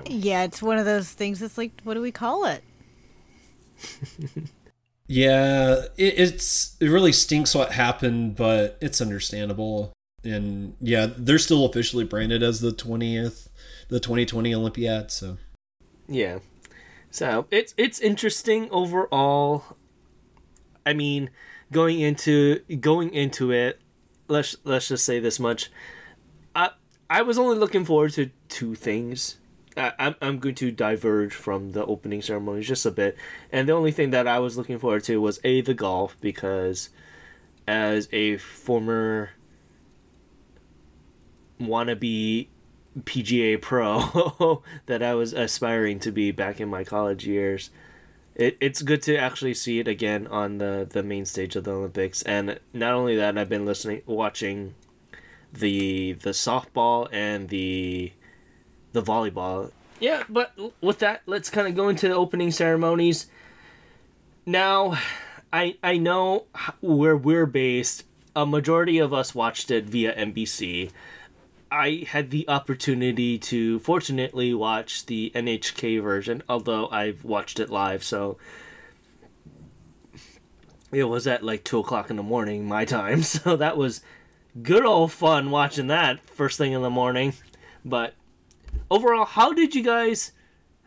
Yeah, 0.07 0.45
it's 0.45 0.63
one 0.63 0.77
of 0.77 0.85
those 0.85 1.11
things. 1.11 1.41
It's 1.41 1.57
like, 1.57 1.73
what 1.83 1.95
do 1.95 2.03
we 2.03 2.13
call 2.13 2.45
it? 2.45 2.63
yeah, 5.09 5.85
it, 5.97 6.15
it's 6.19 6.77
it 6.79 6.89
really 6.89 7.13
stinks 7.13 7.55
what 7.55 7.73
happened, 7.73 8.37
but 8.37 8.77
it's 8.83 9.01
understandable. 9.01 9.93
and 10.23 10.77
yeah, 10.79 11.07
they're 11.17 11.39
still 11.39 11.65
officially 11.65 12.05
branded 12.05 12.43
as 12.43 12.61
the 12.61 12.73
twentieth, 12.73 13.49
the 13.89 13.99
2020 13.99 14.55
Olympiad. 14.55 15.11
So 15.11 15.39
Yeah. 16.07 16.41
So 17.11 17.47
it's 17.51 17.75
it's 17.77 17.99
interesting 17.99 18.69
overall. 18.71 19.78
I 20.89 20.95
mean, 20.95 21.29
going 21.71 22.01
into 22.01 22.61
going 22.81 23.13
into 23.13 23.53
it, 23.53 23.79
let's 24.27 24.57
let's 24.65 24.89
just 24.89 25.05
say 25.05 25.21
this 25.21 25.39
much. 25.39 25.71
I 26.57 26.71
I 27.11 27.21
was 27.21 27.39
only 27.39 27.59
looking 27.59 27.85
forward 27.85 28.13
to 28.13 28.31
two 28.49 28.75
things. 28.75 29.37
I'm 29.77 30.15
I'm 30.23 30.39
going 30.39 30.55
to 30.55 30.71
diverge 30.71 31.35
from 31.35 31.73
the 31.73 31.85
opening 31.85 32.23
ceremonies 32.23 32.69
just 32.69 32.87
a 32.87 32.91
bit, 32.91 33.19
and 33.53 33.69
the 33.69 33.75
only 33.75 33.93
thing 33.93 34.13
that 34.13 34.27
I 34.27 34.39
was 34.39 34.57
looking 34.57 34.79
forward 34.79 35.05
to 35.05 35.21
was 35.21 35.41
a 35.45 35.61
the 35.61 35.75
golf 35.75 36.17
because, 36.23 36.89
as 37.67 38.09
a 38.11 38.39
former 38.39 39.33
wannabe 41.61 42.49
PGA 43.01 43.61
pro 43.61 44.63
that 44.87 45.03
I 45.03 45.15
was 45.15 45.35
aspiring 45.35 46.01
to 46.01 46.11
be 46.11 46.31
back 46.31 46.63
in 46.63 46.69
my 46.71 46.83
college 46.83 47.27
years. 47.27 47.69
It, 48.39 48.57
it's 48.61 48.83
good 48.83 49.03
to 49.03 49.17
actually 49.17 49.55
see 49.55 49.81
it 49.81 49.89
again 49.89 50.29
on 50.29 50.59
the, 50.59 50.87
the 50.89 51.03
main 51.03 51.27
stage 51.27 51.57
of 51.57 51.65
the 51.65 51.73
Olympics, 51.73 52.23
and 52.23 52.61
not 52.73 52.95
only 52.95 53.17
that, 53.17 53.37
I've 53.37 53.49
been 53.49 53.67
listening, 53.67 54.03
watching 54.07 54.75
the 55.53 56.13
the 56.13 56.31
softball 56.31 57.09
and 57.13 57.49
the 57.49 58.13
the 58.93 59.03
volleyball. 59.03 59.73
Yeah, 59.99 60.23
but 60.29 60.57
with 60.81 61.01
that, 61.01 61.23
let's 61.27 61.51
kind 61.51 61.67
of 61.67 61.75
go 61.75 61.89
into 61.89 62.07
the 62.07 62.15
opening 62.15 62.53
ceremonies. 62.53 63.27
Now, 64.47 64.97
I 65.53 65.77
I 65.83 65.99
know 65.99 66.45
where 66.81 67.17
we're 67.17 67.47
based. 67.47 68.05
A 68.37 68.47
majority 68.47 68.99
of 68.99 69.13
us 69.13 69.35
watched 69.35 69.69
it 69.73 69.87
via 69.87 70.15
NBC. 70.15 70.93
I 71.71 72.07
had 72.09 72.31
the 72.31 72.49
opportunity 72.49 73.39
to 73.39 73.79
fortunately 73.81 74.55
watch 74.55 75.07
the 75.07 75.31
NHK 75.35 76.03
version, 76.03 76.43
although 76.49 76.89
I've 76.89 77.25
watched 77.25 77.61
it 77.61 77.69
live, 77.69 78.03
so 78.03 78.39
it 80.91 81.05
was 81.05 81.27
at 81.27 81.43
like 81.43 81.65
two 81.65 81.79
o'clock 81.79 82.09
in 82.09 82.17
the 82.17 82.23
morning 82.23 82.67
my 82.67 82.85
time, 82.85 83.23
so 83.23 83.57
that 83.57 83.77
was 83.77 84.01
good 84.63 84.85
old 84.85 85.13
fun 85.13 85.51
watching 85.51 85.89
that 85.89 86.21
first 86.31 86.57
thing 86.57 86.73
in 86.73 86.83
the 86.83 86.91
morning. 86.91 87.35
But 87.85 88.15
overall, 88.91 89.27
how 89.27 89.53
did 89.53 89.75
you 89.75 89.83
guys 89.83 90.33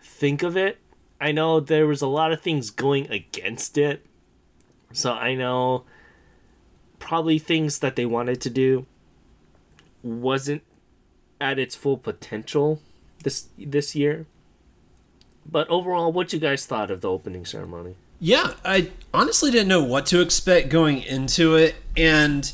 think 0.01 0.41
of 0.41 0.57
it? 0.57 0.79
I 1.19 1.31
know 1.31 1.59
there 1.59 1.85
was 1.85 2.01
a 2.01 2.07
lot 2.07 2.31
of 2.31 2.41
things 2.41 2.71
going 2.71 3.09
against 3.11 3.77
it, 3.77 4.03
so 4.91 5.13
I 5.13 5.35
know 5.35 5.83
probably 6.97 7.37
things 7.37 7.79
that 7.79 7.95
they 7.95 8.05
wanted 8.05 8.41
to 8.41 8.49
do 8.49 8.87
wasn't 10.03 10.63
at 11.41 11.59
its 11.59 11.75
full 11.75 11.97
potential 11.97 12.79
this 13.23 13.47
this 13.57 13.95
year. 13.95 14.25
But 15.49 15.67
overall, 15.69 16.11
what 16.13 16.31
you 16.33 16.39
guys 16.39 16.65
thought 16.65 16.91
of 16.91 17.01
the 17.01 17.09
opening 17.09 17.45
ceremony? 17.45 17.95
Yeah, 18.19 18.53
I 18.63 18.91
honestly 19.13 19.49
didn't 19.49 19.67
know 19.67 19.83
what 19.83 20.05
to 20.07 20.21
expect 20.21 20.69
going 20.69 21.01
into 21.01 21.55
it, 21.55 21.75
and 21.97 22.51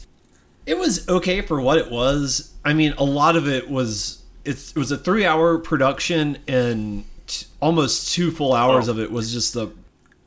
it 0.65 0.77
was 0.77 1.08
okay 1.10 1.41
for 1.41 1.60
what 1.60 1.77
it 1.77 1.91
was. 1.91 2.53
I 2.63 2.74
mean, 2.74 2.94
a 2.98 3.03
lot 3.03 3.36
of 3.36 3.48
it 3.48 3.70
was 3.70 4.24
it 4.46 4.74
was 4.75 4.91
a 4.91 4.98
three 4.98 5.25
hour 5.25 5.58
production, 5.58 6.38
and 6.48 7.03
t- 7.27 7.46
almost 7.62 8.13
two 8.13 8.32
full 8.32 8.53
hours 8.53 8.88
Oh. 8.88 8.91
of 8.94 9.00
it 9.00 9.12
was 9.12 9.34
just 9.34 9.53
the 9.53 9.67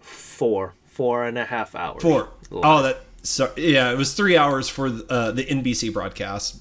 Four, 0.01 0.73
four 0.87 1.25
and 1.27 1.37
a 1.39 1.45
half 1.45 1.75
hours. 1.75 2.03
four. 2.03 2.29
Live. 2.51 2.63
Oh, 2.65 2.83
that 2.83 3.01
so 3.23 3.53
yeah, 3.57 3.91
it 3.93 3.97
was 3.99 4.13
three 4.15 4.37
hours 4.37 4.69
for 4.69 4.87
uh, 5.09 5.31
the 5.33 5.45
NBC 5.45 5.93
broadcast. 5.93 6.61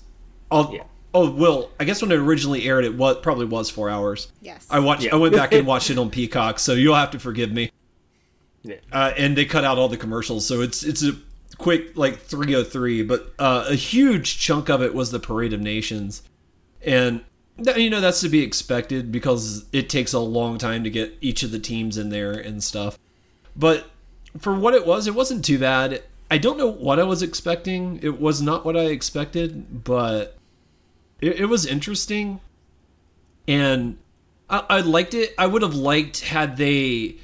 I'll, 0.52 0.74
Yeah. 0.74 0.84
Oh, 1.14 1.30
well, 1.32 1.72
I 1.80 1.86
guess 1.86 2.02
when 2.02 2.12
it 2.12 2.18
originally 2.18 2.66
aired, 2.68 2.86
it 2.86 2.96
was 2.96 3.18
probably 3.22 3.46
was 3.46 3.70
four 3.70 3.90
hours. 3.90 4.32
Yes. 4.42 4.68
I 4.70 4.80
watched. 4.80 5.04
Yeah. 5.04 5.16
I 5.16 5.18
went 5.18 5.34
back 5.34 5.54
and 5.54 5.66
watched 5.68 5.90
it 5.90 5.98
on 5.98 6.10
Peacock, 6.10 6.60
so 6.60 6.74
you'll 6.74 6.96
have 6.96 7.12
to 7.12 7.20
forgive 7.20 7.52
me. 7.52 7.72
Yeah. 8.62 8.76
uh, 8.92 9.14
and 9.18 9.38
they 9.38 9.46
cut 9.46 9.64
out 9.64 9.78
all 9.78 9.88
the 9.88 9.98
commercials, 9.98 10.46
so 10.46 10.62
it's 10.62 10.84
it's 10.84 11.04
a 11.04 11.14
quick 11.58 11.98
like 11.98 12.20
303. 12.20 13.04
But 13.04 13.34
uh, 13.40 13.66
a 13.70 13.76
huge 13.76 14.38
chunk 14.38 14.70
of 14.70 14.82
it 14.84 14.94
was 14.94 15.12
the 15.12 15.20
Parade 15.20 15.54
of 15.54 15.62
Nations, 15.62 16.22
and 16.82 17.22
th- 17.64 17.78
you 17.78 17.90
know 17.90 18.02
that's 18.02 18.22
to 18.22 18.30
be 18.30 18.44
expected 18.44 19.12
because 19.12 19.66
it 19.72 19.90
takes 19.90 20.14
a 20.14 20.20
long 20.20 20.58
time 20.58 20.84
to 20.84 20.90
get 20.90 21.18
each 21.22 21.42
of 21.42 21.52
the 21.52 21.60
teams 21.60 21.98
in 21.98 22.10
there 22.10 22.34
and 22.34 22.64
stuff. 22.64 23.00
But 23.56 23.90
for 24.38 24.54
what 24.54 24.74
it 24.74 24.86
was, 24.86 25.08
it 25.08 25.16
wasn't 25.16 25.44
too 25.44 25.58
bad. 25.58 26.04
I 26.30 26.38
don't 26.38 26.58
know 26.58 26.70
what 26.72 27.00
I 27.00 27.04
was 27.04 27.24
expecting. 27.24 28.00
It 28.04 28.22
was 28.22 28.42
not 28.42 28.64
what 28.64 28.78
I 28.78 28.86
expected, 28.86 29.84
but 29.84 30.38
it, 31.22 31.42
it 31.42 31.46
was 31.46 31.66
interesting, 31.66 32.40
and 33.48 33.98
I, 34.50 34.66
I 34.70 34.82
liked 34.82 35.14
it. 35.14 35.34
I 35.38 35.48
would 35.48 35.62
have 35.62 35.76
liked 35.76 36.22
had 36.22 36.58
they 36.58 37.18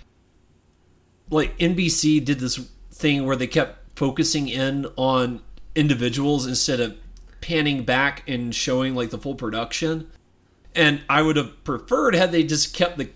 like 1.30 1.58
NBC 1.58 2.24
did 2.24 2.40
this 2.40 2.60
thing 2.92 3.26
where 3.26 3.36
they 3.36 3.48
kept 3.48 3.98
focusing 3.98 4.48
in 4.48 4.86
on 4.96 5.42
individuals 5.76 6.46
instead 6.46 6.80
of 6.80 6.96
panning 7.42 7.84
back 7.84 8.24
and 8.28 8.54
showing 8.54 8.96
like 8.96 9.10
the 9.10 9.18
full 9.18 9.36
production. 9.36 10.10
And 10.74 11.02
I 11.10 11.22
would 11.22 11.38
have 11.38 11.64
preferred 11.64 12.16
had 12.16 12.32
they 12.32 12.44
just 12.44 12.74
kept 12.74 12.98
the 12.98 13.10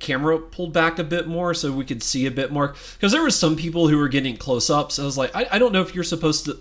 camera 0.00 0.38
pulled 0.38 0.72
back 0.72 0.98
a 0.98 1.04
bit 1.04 1.26
more 1.26 1.54
so 1.54 1.72
we 1.72 1.84
could 1.84 2.02
see 2.02 2.26
a 2.26 2.30
bit 2.30 2.50
more. 2.50 2.74
Because 2.94 3.12
there 3.12 3.22
were 3.22 3.30
some 3.30 3.56
people 3.56 3.88
who 3.88 3.96
were 3.98 4.08
getting 4.08 4.36
close 4.36 4.70
ups. 4.70 4.98
I 4.98 5.04
was 5.04 5.18
like, 5.18 5.34
I, 5.34 5.46
I 5.52 5.58
don't 5.58 5.72
know 5.72 5.82
if 5.82 5.94
you're 5.94 6.04
supposed 6.04 6.46
to. 6.46 6.58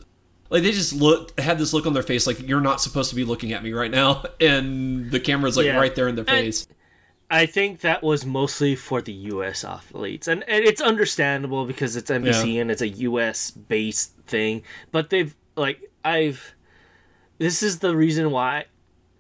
Like 0.56 0.64
they 0.64 0.72
just 0.72 0.94
looked, 0.94 1.38
had 1.38 1.58
this 1.58 1.74
look 1.74 1.86
on 1.86 1.92
their 1.94 2.02
face, 2.02 2.26
like 2.26 2.40
you're 2.48 2.62
not 2.62 2.80
supposed 2.80 3.10
to 3.10 3.16
be 3.18 3.26
looking 3.26 3.52
at 3.52 3.62
me 3.62 3.74
right 3.74 3.92
now, 3.92 4.24
and 4.40 5.12
the 5.12 5.20
camera's 5.20 5.58
like 5.58 5.66
Yeah. 5.66 5.76
right 5.76 5.94
there 5.94 6.08
in 6.08 6.16
their 6.16 6.24
And- 6.30 6.46
face. 6.46 6.66
I 7.30 7.46
think 7.46 7.82
that 7.82 8.02
was 8.04 8.26
mostly 8.26 8.74
for 8.76 9.02
the 9.02 9.12
U.S. 9.12 9.66
athletes, 9.66 10.30
and, 10.30 10.44
and 10.48 10.64
it's 10.64 10.80
understandable 10.80 11.66
because 11.66 11.96
it's 11.98 12.10
NBC 12.10 12.62
and 12.62 12.72
it's 12.72 12.82
a 12.84 12.88
U.S. 12.88 13.52
based 13.52 14.16
thing. 14.28 14.62
But 14.94 15.10
they've 15.10 15.36
like 15.58 15.82
I've 16.06 16.56
this 17.38 17.62
is 17.62 17.80
the 17.80 17.94
reason 17.98 18.32
why 18.32 18.66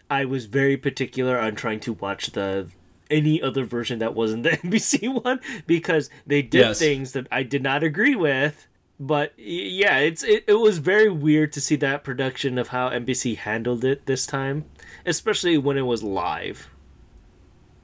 I 0.09 0.23
was 0.23 0.45
very 0.45 0.77
particular 0.77 1.37
on 1.37 1.55
trying 1.55 1.81
to 1.81 1.93
watch 1.93 2.31
the 2.31 2.69
any 3.09 3.41
other 3.41 3.65
version 3.65 3.99
that 3.99 4.15
wasn't 4.15 4.43
the 4.43 4.49
NBC 4.63 5.21
one 5.23 5.39
because 5.67 6.09
they 6.25 6.41
did 6.41 6.59
Yes. 6.59 6.79
things 6.79 7.11
that 7.13 7.27
I 7.31 7.43
did 7.43 7.61
not 7.63 7.83
agree 7.83 8.15
with. 8.15 8.67
But 8.99 9.33
yeah, 9.37 9.97
it's 9.97 10.23
it, 10.23 10.45
it 10.47 10.53
was 10.53 10.77
very 10.77 11.09
weird 11.09 11.51
to 11.53 11.61
see 11.61 11.75
that 11.77 12.03
production 12.03 12.57
of 12.57 12.69
how 12.69 12.89
NBC 12.89 13.37
handled 13.37 13.83
it 13.83 14.05
this 14.05 14.25
time, 14.25 14.65
especially 15.05 15.57
when 15.57 15.77
it 15.77 15.81
was 15.81 16.01
live. 16.01 16.69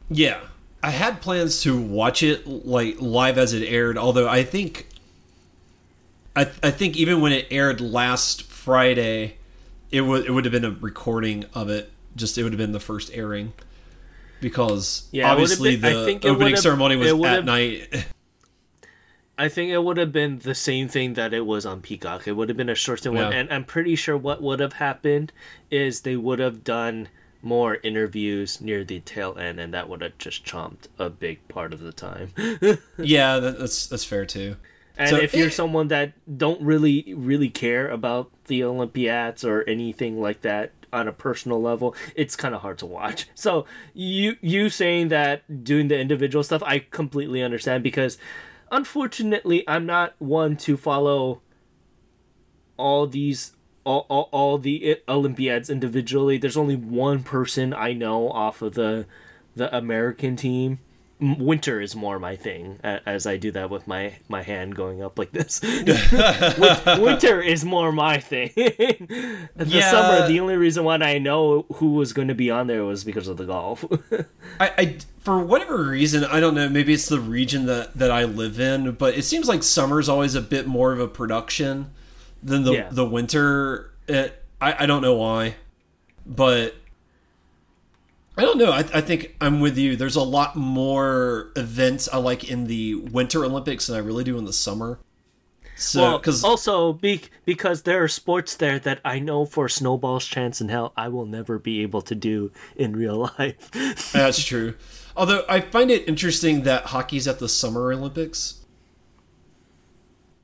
Yeah. 0.09 0.39
I 0.83 0.89
had 0.91 1.21
plans 1.21 1.61
to 1.61 1.79
watch 1.79 2.23
it 2.23 2.47
like 2.47 2.99
live 2.99 3.37
as 3.37 3.53
it 3.53 3.63
aired, 3.67 3.97
although 3.97 4.27
I 4.27 4.43
think 4.43 4.87
I 6.35 6.49
I 6.63 6.71
think 6.71 6.95
even 6.97 7.21
when 7.21 7.33
it 7.33 7.47
aired 7.51 7.81
last 7.81 8.43
Friday, 8.43 9.35
it 9.91 10.01
would 10.01 10.25
it 10.25 10.31
would 10.31 10.45
have 10.45 10.51
been 10.51 10.65
a 10.65 10.71
recording 10.71 11.45
of 11.53 11.69
it. 11.69 11.91
Just 12.15 12.37
it 12.37 12.43
would 12.43 12.53
have 12.53 12.57
been 12.57 12.71
the 12.71 12.79
first 12.79 13.11
airing. 13.13 13.53
Because 14.39 15.07
Yeah, 15.11 15.25
it 15.33 15.35
would 15.35 15.49
have 15.49 15.59
obviously 15.59 15.77
been- 15.77 16.19
the 16.19 16.27
opening 16.29 16.55
ceremony 16.55 16.95
was 16.95 17.13
at 17.25 17.45
night. 17.45 18.05
I 19.41 19.49
think 19.49 19.71
it 19.71 19.83
would 19.83 19.97
have 19.97 20.11
been 20.11 20.37
the 20.39 20.53
same 20.53 20.87
thing 20.87 21.15
that 21.15 21.33
it 21.33 21.45
was 21.47 21.65
on 21.65 21.81
Peacock. 21.81 22.27
It 22.27 22.33
would 22.33 22.49
have 22.49 22.57
been 22.57 22.69
a 22.69 22.75
shortened 22.75 23.15
one, 23.15 23.33
and 23.33 23.51
I'm 23.51 23.63
pretty 23.65 23.95
sure 23.95 24.15
what 24.15 24.41
would 24.41 24.59
have 24.59 24.73
happened 24.73 25.31
is 25.71 26.01
they 26.01 26.15
would 26.15 26.37
have 26.39 26.63
done 26.63 27.09
more 27.41 27.77
interviews 27.81 28.61
near 28.61 28.83
the 28.83 28.99
tail 28.99 29.35
end, 29.39 29.59
and 29.59 29.73
that 29.73 29.89
would 29.89 30.01
have 30.01 30.15
just 30.19 30.45
chomped 30.45 30.87
a 30.99 31.09
big 31.09 31.47
part 31.47 31.73
of 31.73 31.79
the 31.79 31.91
time. 31.91 32.33
yeah, 32.99 33.39
that's 33.39 33.87
that's 33.87 34.05
fair 34.05 34.25
too. 34.27 34.57
And 34.97 35.09
So- 35.09 35.17
if 35.17 35.33
you're 35.33 35.49
someone 35.49 35.87
that 35.87 36.13
don't 36.37 36.61
really 36.61 37.13
really 37.15 37.49
care 37.49 37.87
about 37.89 38.29
the 38.45 38.63
Olympiads 38.63 39.43
or 39.43 39.63
anything 39.67 40.21
like 40.21 40.41
that 40.41 40.71
on 40.93 41.07
a 41.07 41.13
personal 41.13 41.59
level, 41.59 41.95
it's 42.15 42.35
kind 42.35 42.53
of 42.53 42.61
hard 42.61 42.77
to 42.79 42.85
watch. 42.85 43.27
So 43.33 43.65
you 43.95 44.35
you 44.41 44.69
saying 44.69 45.07
that 45.07 45.63
doing 45.63 45.87
the 45.87 45.97
individual 45.99 46.43
stuff, 46.43 46.61
I 46.63 46.79
completely 46.79 47.41
understand 47.41 47.81
because 47.81 48.19
unfortunately, 48.71 49.63
I'm 49.67 49.85
not 49.85 50.15
one 50.17 50.57
to 50.57 50.77
follow 50.77 51.41
all 52.77 53.05
these 53.05 53.55
all, 53.83 54.05
all, 54.09 54.29
all 54.31 54.57
the 54.57 54.99
Olympiads 55.07 55.69
individually. 55.69 56.37
There's 56.37 56.57
only 56.57 56.75
one 56.75 57.23
person 57.23 57.73
I 57.73 57.93
know 57.93 58.29
off 58.31 58.61
of 58.61 58.73
the 58.73 59.05
the 59.55 59.75
American 59.75 60.35
team. 60.35 60.79
Winter 61.21 61.79
is 61.79 61.95
more 61.95 62.17
my 62.17 62.35
thing, 62.35 62.79
as 62.83 63.27
I 63.27 63.37
do 63.37 63.51
that 63.51 63.69
with 63.69 63.85
my 63.87 64.13
my 64.27 64.41
hand 64.41 64.75
going 64.75 65.03
up 65.03 65.19
like 65.19 65.31
this. 65.31 65.61
Winter 66.99 67.41
is 67.41 67.63
more 67.63 67.91
my 67.91 68.17
thing. 68.19 68.49
the 68.55 69.47
Yeah. 69.67 69.91
summer, 69.91 70.27
the 70.27 70.39
only 70.39 70.57
reason 70.57 70.83
why 70.83 70.95
I 70.95 71.19
know 71.19 71.65
who 71.75 71.93
was 71.93 72.13
going 72.13 72.27
to 72.27 72.33
be 72.35 72.49
on 72.49 72.67
there 72.67 72.83
was 72.83 73.03
because 73.03 73.27
of 73.27 73.37
the 73.37 73.45
golf. 73.45 73.85
I, 74.59 74.71
I 74.77 74.95
for 75.19 75.39
whatever 75.39 75.83
reason 75.83 76.23
I 76.25 76.39
don't 76.39 76.55
know 76.55 76.67
maybe 76.67 76.93
it's 76.93 77.07
the 77.07 77.19
region 77.19 77.67
that 77.67 77.93
that 77.95 78.09
I 78.09 78.23
live 78.23 78.59
in 78.59 78.93
but 78.93 79.13
it 79.15 79.21
seems 79.23 79.47
like 79.47 79.61
summer's 79.61 80.09
always 80.09 80.33
a 80.33 80.41
bit 80.41 80.65
more 80.65 80.91
of 80.91 80.99
a 80.99 81.07
production 81.07 81.91
than 82.41 82.63
the 82.63 82.71
Yeah. 82.73 82.89
the 82.91 83.05
winter 83.05 83.91
uh 84.09 84.29
I, 84.59 84.83
I 84.83 84.85
don't 84.87 85.01
know 85.03 85.15
why, 85.15 85.55
but 86.25 86.75
I 88.41 88.43
don't 88.43 88.57
know. 88.57 88.71
I, 88.71 88.79
I 88.79 89.01
think 89.01 89.35
I'm 89.39 89.59
with 89.59 89.77
you. 89.77 89.95
There's 89.95 90.15
a 90.15 90.23
lot 90.23 90.55
more 90.55 91.51
events 91.55 92.09
I 92.11 92.17
like 92.17 92.49
in 92.49 92.65
the 92.65 92.95
Winter 92.95 93.45
Olympics 93.45 93.85
than 93.85 93.95
I 93.95 93.99
really 93.99 94.23
do 94.23 94.35
in 94.39 94.45
the 94.45 94.51
summer. 94.51 94.97
So, 95.75 96.01
Well, 96.01 96.17
because 96.17 96.43
also 96.43 96.91
be, 96.93 97.21
because 97.45 97.83
there 97.83 98.03
are 98.03 98.07
sports 98.07 98.55
there 98.55 98.79
that 98.79 98.99
I 99.05 99.19
know 99.19 99.45
for 99.45 99.69
snowball's 99.69 100.25
chance 100.25 100.59
in 100.59 100.69
hell 100.69 100.91
I 100.97 101.07
will 101.07 101.27
never 101.27 101.59
be 101.59 101.83
able 101.83 102.01
to 102.01 102.15
do 102.15 102.51
in 102.75 102.95
real 102.95 103.29
life. 103.37 103.69
that's 104.11 104.43
true. 104.43 104.73
Although 105.15 105.45
I 105.47 105.59
find 105.61 105.91
it 105.91 106.07
interesting 106.07 106.63
that 106.63 106.85
hockey's 106.85 107.27
at 107.27 107.37
the 107.37 107.47
Summer 107.47 107.93
Olympics. 107.93 108.65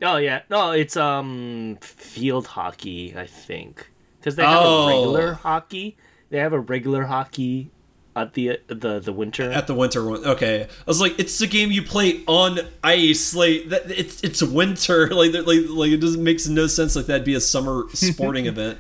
oh 0.03 0.17
yeah, 0.17 0.43
no, 0.51 0.69
it's 0.69 0.95
um 0.95 1.79
field 1.81 2.45
hockey, 2.45 3.15
I 3.17 3.25
think, 3.25 3.89
because 4.19 4.35
they 4.35 4.43
have 4.43 4.61
Oh. 4.61 4.83
a 4.83 4.87
regular 4.87 5.33
hockey. 5.33 5.97
They 6.29 6.37
have 6.37 6.53
a 6.53 6.59
regular 6.59 7.05
hockey 7.05 7.71
at 8.17 8.33
the 8.33 8.59
the 8.67 8.99
the 8.99 9.13
winter. 9.13 9.51
At 9.51 9.67
the 9.67 9.73
winter 9.75 10.03
one, 10.03 10.25
okay. 10.25 10.63
I 10.63 10.83
was 10.85 10.99
like, 10.99 11.19
it's 11.19 11.37
the 11.37 11.47
game 11.47 11.71
you 11.71 11.81
play 11.83 12.23
on 12.27 12.59
ice. 12.83 13.35
Like 13.35 13.69
that, 13.69 13.89
it's 13.91 14.23
it's 14.23 14.41
winter. 14.41 15.07
Like 15.17 15.33
like 15.33 15.45
like 15.69 15.91
it 15.91 15.97
doesn't 15.97 16.23
makes 16.23 16.47
no 16.47 16.67
sense. 16.67 16.95
Like 16.95 17.05
that'd 17.05 17.25
be 17.25 17.35
a 17.35 17.39
summer 17.39 17.85
sporting 17.93 18.45
event. 18.45 18.77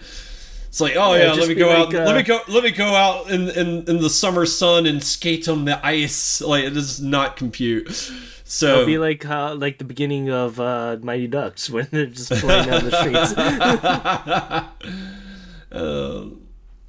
It's 0.67 0.81
like, 0.81 0.95
oh 0.95 1.13
Yeah, 1.15 1.27
yeah, 1.27 1.33
let 1.33 1.47
me 1.47 1.55
go 1.55 1.67
like, 1.69 1.93
out. 1.93 1.95
uh, 1.95 2.05
let 2.05 2.15
me 2.15 2.23
go. 2.23 2.39
Let 2.47 2.63
me 2.63 2.71
go 2.71 2.85
out 2.85 3.29
in, 3.29 3.49
in 3.49 3.85
in 3.87 3.97
the 3.99 4.09
summer 4.09 4.45
sun 4.45 4.85
and 4.85 5.03
skate 5.03 5.47
on 5.47 5.65
the 5.65 5.83
ice. 5.85 6.41
Like 6.41 6.65
it 6.65 6.71
does 6.71 6.99
not 7.01 7.37
compute. 7.37 7.89
So 8.43 8.73
It'll 8.73 8.85
be 8.85 8.97
like 8.97 9.23
how 9.23 9.53
like 9.55 9.77
the 9.77 9.83
beginning 9.85 10.29
of 10.29 10.59
uh, 10.59 10.97
Mighty 11.01 11.27
Ducks 11.27 11.69
when 11.71 11.87
they're 11.91 12.05
just 12.05 12.31
playing 12.31 12.69
on 12.69 12.83
the 12.85 12.91
streets. 12.91 13.33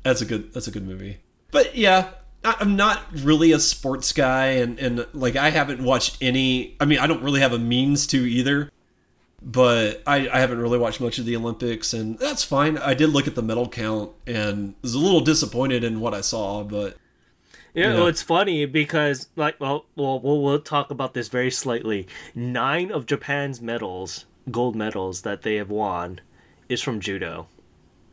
That's 0.02 0.20
a 0.20 0.24
good. 0.24 0.52
That's 0.52 0.68
a 0.68 0.70
good 0.70 0.86
movie. 0.86 1.18
But 1.50 1.76
yeah, 1.76 2.10
I'm 2.44 2.76
not 2.76 3.02
really 3.12 3.52
a 3.52 3.58
sports 3.58 4.12
guy, 4.12 4.46
and 4.46 4.78
and 4.78 5.06
like 5.12 5.36
I 5.36 5.50
haven't 5.50 5.82
watched 5.82 6.18
any. 6.20 6.76
I 6.80 6.84
mean, 6.84 6.98
I 6.98 7.06
don't 7.06 7.22
really 7.22 7.40
have 7.40 7.52
a 7.52 7.58
means 7.58 8.06
to 8.08 8.18
either. 8.18 8.70
But 9.40 10.02
I, 10.04 10.28
I 10.28 10.40
haven't 10.40 10.58
really 10.58 10.78
watched 10.78 11.00
much 11.00 11.18
of 11.20 11.24
the 11.24 11.36
Olympics, 11.36 11.94
and 11.94 12.18
that's 12.18 12.42
fine. 12.42 12.76
I 12.76 12.94
did 12.94 13.10
look 13.10 13.28
at 13.28 13.36
the 13.36 13.42
medal 13.42 13.68
count 13.68 14.10
and 14.26 14.74
was 14.82 14.94
a 14.94 14.98
little 14.98 15.20
disappointed 15.20 15.84
in 15.84 16.00
what 16.00 16.12
I 16.12 16.22
saw, 16.22 16.64
but 16.64 16.96
Yeah, 17.74 17.94
well, 17.94 18.06
it's 18.08 18.22
funny 18.22 18.66
because 18.66 19.28
like, 19.36 19.60
well, 19.60 19.86
well, 19.94 20.18
we'll 20.20 20.42
we'll 20.42 20.60
talk 20.60 20.90
about 20.90 21.14
this 21.14 21.28
very 21.28 21.50
slightly. 21.50 22.08
Nine 22.34 22.90
of 22.90 23.06
Japan's 23.06 23.60
medals, 23.60 24.24
gold 24.50 24.74
medals 24.74 25.22
that 25.22 25.42
they 25.42 25.56
have 25.56 25.70
won, 25.70 26.20
is 26.68 26.82
from 26.82 26.98
judo. 27.00 27.46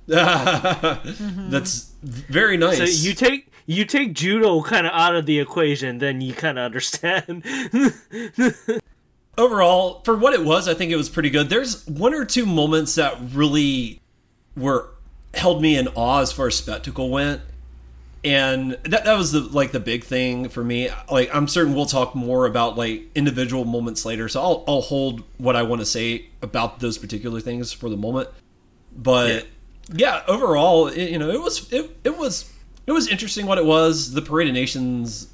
Mm-hmm. 0.07 1.49
that's 1.49 1.93
very 2.03 2.57
nice. 2.57 2.77
So 2.77 3.07
you 3.07 3.13
take 3.13 3.51
you 3.65 3.85
take 3.85 4.13
judo 4.13 4.61
kind 4.61 4.85
of 4.85 4.93
out 4.93 5.15
of 5.15 5.25
the 5.25 5.39
equation, 5.39 5.97
then 5.97 6.21
you 6.21 6.33
kind 6.33 6.59
of 6.59 6.65
understand. 6.65 7.43
overall, 9.37 10.01
for 10.03 10.15
what 10.15 10.33
it 10.33 10.43
was, 10.43 10.67
I 10.67 10.73
think 10.73 10.91
it 10.91 10.95
was 10.95 11.09
pretty 11.09 11.29
good. 11.29 11.49
There's 11.49 11.85
one 11.87 12.13
or 12.13 12.25
two 12.25 12.45
moments 12.45 12.95
that 12.95 13.17
really 13.33 14.01
were 14.55 14.89
held 15.33 15.61
me 15.61 15.77
in 15.77 15.87
awe 15.89 16.21
as 16.21 16.31
far 16.31 16.47
as 16.47 16.55
spectacle 16.55 17.09
went. 17.09 17.41
And 18.23 18.71
that, 18.85 19.05
that 19.05 19.17
was 19.17 19.33
the 19.33 19.41
like 19.41 19.71
the 19.71 19.79
big 19.79 20.03
thing 20.03 20.49
for 20.49 20.63
me. 20.63 20.89
Like 21.11 21.29
I'm 21.33 21.47
certain 21.47 21.75
we'll 21.75 21.85
talk 21.85 22.15
more 22.15 22.47
about 22.47 22.75
like 22.75 23.03
individual 23.13 23.65
moments 23.65 24.03
later, 24.03 24.27
so 24.29 24.41
I'll 24.41 24.63
I'll 24.67 24.81
hold 24.81 25.23
what 25.37 25.55
I 25.55 25.61
want 25.61 25.81
to 25.81 25.85
say 25.85 26.25
about 26.41 26.79
those 26.79 26.97
particular 26.97 27.39
things 27.39 27.71
for 27.71 27.87
the 27.87 27.97
moment. 27.97 28.29
But 28.97 29.29
yeah, 29.29 29.41
overall, 30.27 30.87
it, 30.87 31.11
you 31.11 31.19
know, 31.19 31.29
it 31.29 31.41
was 31.41 31.71
it, 31.71 31.97
it 32.03 32.17
was 32.17 32.51
it 32.87 32.91
was 32.91 33.07
interesting 33.07 33.45
what 33.45 33.57
it 33.57 33.65
was. 33.65 34.13
The 34.13 34.21
Parade 34.21 34.47
of 34.47 34.53
Nations 34.53 35.33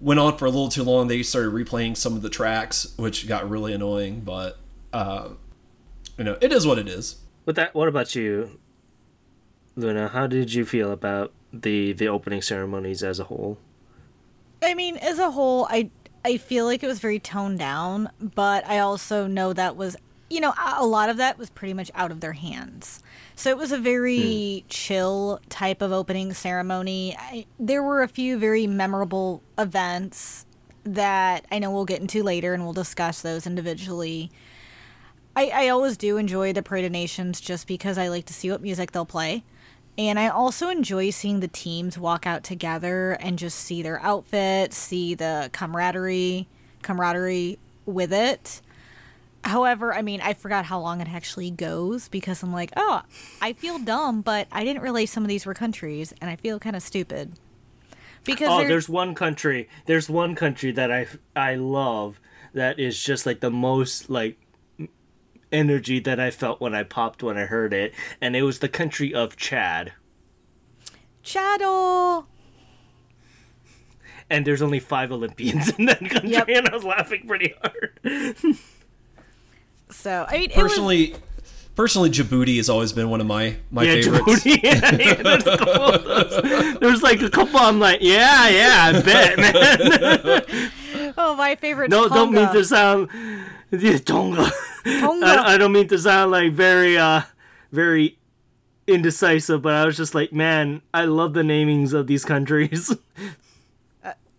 went 0.00 0.20
on 0.20 0.36
for 0.36 0.44
a 0.44 0.50
little 0.50 0.68
too 0.68 0.82
long. 0.82 1.08
They 1.08 1.22
started 1.22 1.52
replaying 1.52 1.96
some 1.96 2.14
of 2.14 2.22
the 2.22 2.30
tracks, 2.30 2.94
which 2.96 3.26
got 3.26 3.48
really 3.48 3.72
annoying. 3.72 4.20
But 4.20 4.58
uh, 4.92 5.30
you 6.18 6.24
know, 6.24 6.36
it 6.40 6.52
is 6.52 6.66
what 6.66 6.78
it 6.78 6.88
is. 6.88 7.16
What 7.44 7.56
that? 7.56 7.74
What 7.74 7.88
about 7.88 8.14
you, 8.14 8.58
Luna? 9.76 10.08
How 10.08 10.26
did 10.26 10.54
you 10.54 10.64
feel 10.64 10.92
about 10.92 11.32
the 11.52 11.92
the 11.92 12.08
opening 12.08 12.42
ceremonies 12.42 13.02
as 13.02 13.18
a 13.18 13.24
whole? 13.24 13.58
I 14.62 14.74
mean, 14.74 14.96
as 14.96 15.18
a 15.18 15.30
whole, 15.30 15.66
I 15.70 15.90
I 16.24 16.36
feel 16.38 16.64
like 16.64 16.82
it 16.82 16.86
was 16.86 17.00
very 17.00 17.18
toned 17.18 17.58
down, 17.58 18.10
but 18.20 18.66
I 18.66 18.78
also 18.78 19.26
know 19.26 19.52
that 19.52 19.76
was, 19.76 19.96
you 20.30 20.40
know, 20.40 20.52
a 20.52 20.76
a 20.78 20.86
lot 20.86 21.10
of 21.10 21.16
that 21.18 21.38
was 21.38 21.50
pretty 21.50 21.74
much 21.74 21.90
out 21.94 22.10
of 22.10 22.20
their 22.20 22.32
hands. 22.32 23.02
So 23.36 23.50
it 23.50 23.56
was 23.56 23.72
a 23.72 23.78
very 23.78 24.60
hmm. 24.60 24.68
chill 24.68 25.40
type 25.48 25.82
of 25.82 25.92
opening 25.92 26.32
ceremony. 26.32 27.16
I, 27.18 27.46
there 27.58 27.82
were 27.82 28.02
a 28.02 28.08
few 28.08 28.38
very 28.38 28.66
memorable 28.66 29.42
events 29.58 30.46
that 30.84 31.46
I 31.50 31.58
know 31.58 31.70
we'll 31.70 31.86
get 31.86 32.00
into 32.00 32.22
later, 32.22 32.54
and 32.54 32.62
we'll 32.62 32.74
discuss 32.74 33.22
those 33.22 33.46
individually. 33.46 34.30
I, 35.34 35.50
I 35.52 35.68
always 35.68 35.96
do 35.96 36.16
enjoy 36.16 36.52
the 36.52 36.62
Parade 36.62 36.84
of 36.84 36.92
Nations 36.92 37.40
just 37.40 37.66
because 37.66 37.98
I 37.98 38.08
like 38.08 38.26
to 38.26 38.34
see 38.34 38.50
what 38.50 38.62
music 38.62 38.92
they'll 38.92 39.06
play. 39.06 39.42
And 39.96 40.18
I 40.18 40.28
also 40.28 40.68
enjoy 40.68 41.10
seeing 41.10 41.40
the 41.40 41.48
teams 41.48 41.96
walk 41.96 42.26
out 42.26 42.42
together 42.42 43.12
and 43.12 43.38
just 43.38 43.58
see 43.58 43.82
their 43.82 44.00
outfits, 44.02 44.76
see 44.76 45.14
the 45.14 45.50
camaraderie, 45.52 46.48
camaraderie 46.82 47.58
with 47.86 48.12
it. 48.12 48.60
However, 49.44 49.94
I 49.94 50.00
mean, 50.02 50.20
I 50.22 50.32
forgot 50.34 50.64
how 50.64 50.80
long 50.80 51.00
it 51.00 51.08
actually 51.08 51.50
goes 51.50 52.08
because 52.08 52.42
I'm 52.42 52.52
like, 52.52 52.72
oh, 52.76 53.02
I 53.42 53.52
feel 53.52 53.78
dumb, 53.78 54.22
but 54.22 54.48
I 54.50 54.64
didn't 54.64 54.82
realize 54.82 55.10
some 55.10 55.22
of 55.22 55.28
these 55.28 55.44
were 55.44 55.54
countries, 55.54 56.14
and 56.20 56.30
I 56.30 56.36
feel 56.36 56.58
kind 56.58 56.74
of 56.74 56.82
stupid. 56.82 57.34
Because 58.24 58.48
Oh, 58.50 58.66
there's 58.66 58.88
one 58.88 59.14
country. 59.14 59.68
There's 59.84 60.08
one 60.08 60.34
country 60.34 60.72
that 60.72 60.90
I 60.90 61.06
I 61.36 61.56
love 61.56 62.18
that 62.54 62.78
is 62.80 63.02
just 63.02 63.26
like 63.26 63.40
the 63.40 63.50
most 63.50 64.08
like 64.08 64.38
energy 65.52 66.00
that 66.00 66.18
I 66.18 66.30
felt 66.30 66.60
when 66.60 66.74
I 66.74 66.82
popped 66.82 67.22
when 67.22 67.36
I 67.36 67.44
heard 67.44 67.74
it, 67.74 67.92
and 68.22 68.34
it 68.34 68.42
was 68.42 68.60
the 68.60 68.68
country 68.68 69.12
of 69.12 69.36
Chad. 69.36 69.92
Shadow. 71.20 72.26
And 74.30 74.46
there's 74.46 74.62
only 74.62 74.80
five 74.80 75.12
Olympians 75.12 75.68
in 75.78 75.84
that 75.84 75.98
country, 76.00 76.30
Yep. 76.30 76.48
and 76.48 76.68
I 76.68 76.74
was 76.74 76.84
laughing 76.84 77.26
pretty 77.26 77.54
hard. 77.62 78.00
So 79.94 80.26
I 80.28 80.32
mean, 80.38 80.50
it 80.50 80.56
was 80.56 80.72
Personally, 80.72 81.14
personally, 81.74 82.10
Djibouti 82.10 82.56
has 82.58 82.68
always 82.68 82.92
been 82.92 83.08
one 83.08 83.20
of 83.20 83.26
my 83.26 83.56
my 83.70 83.84
yeah, 83.84 84.02
favorites. 84.02 84.44
Djibouti. 84.44 84.60
Yeah, 84.62 84.94
yeah, 84.96 85.14
there's 85.22 85.46
a 85.46 85.56
couple 85.56 85.82
of 85.82 86.04
those. 86.04 86.78
There's 86.80 87.02
like 87.02 87.22
a 87.22 87.30
couple. 87.30 87.58
I'm 87.58 87.80
like, 87.80 88.00
yeah, 88.02 88.48
yeah, 88.48 88.92
I 88.94 89.02
bet, 89.02 89.38
man. 90.98 91.12
oh 91.16 91.34
my 91.36 91.54
favorite. 91.54 91.90
No, 91.90 92.08
don't 92.08 92.32
mean 92.32 92.52
to 92.52 92.64
sound 92.64 93.08
yeah, 93.70 93.98
Tonga. 93.98 94.50
Tonga. 94.84 95.26
I, 95.26 95.54
I 95.54 95.58
don't 95.58 95.72
mean 95.72 95.88
to 95.88 95.98
sound 95.98 96.30
like 96.30 96.52
very 96.52 96.98
uh 96.98 97.22
very 97.72 98.18
indecisive, 98.86 99.62
but 99.62 99.74
I 99.74 99.84
was 99.86 99.96
just 99.96 100.14
like, 100.14 100.32
man, 100.32 100.82
I 100.92 101.06
love 101.06 101.32
the 101.32 101.42
namings 101.42 101.92
of 101.92 102.06
these 102.06 102.24
countries. 102.24 102.94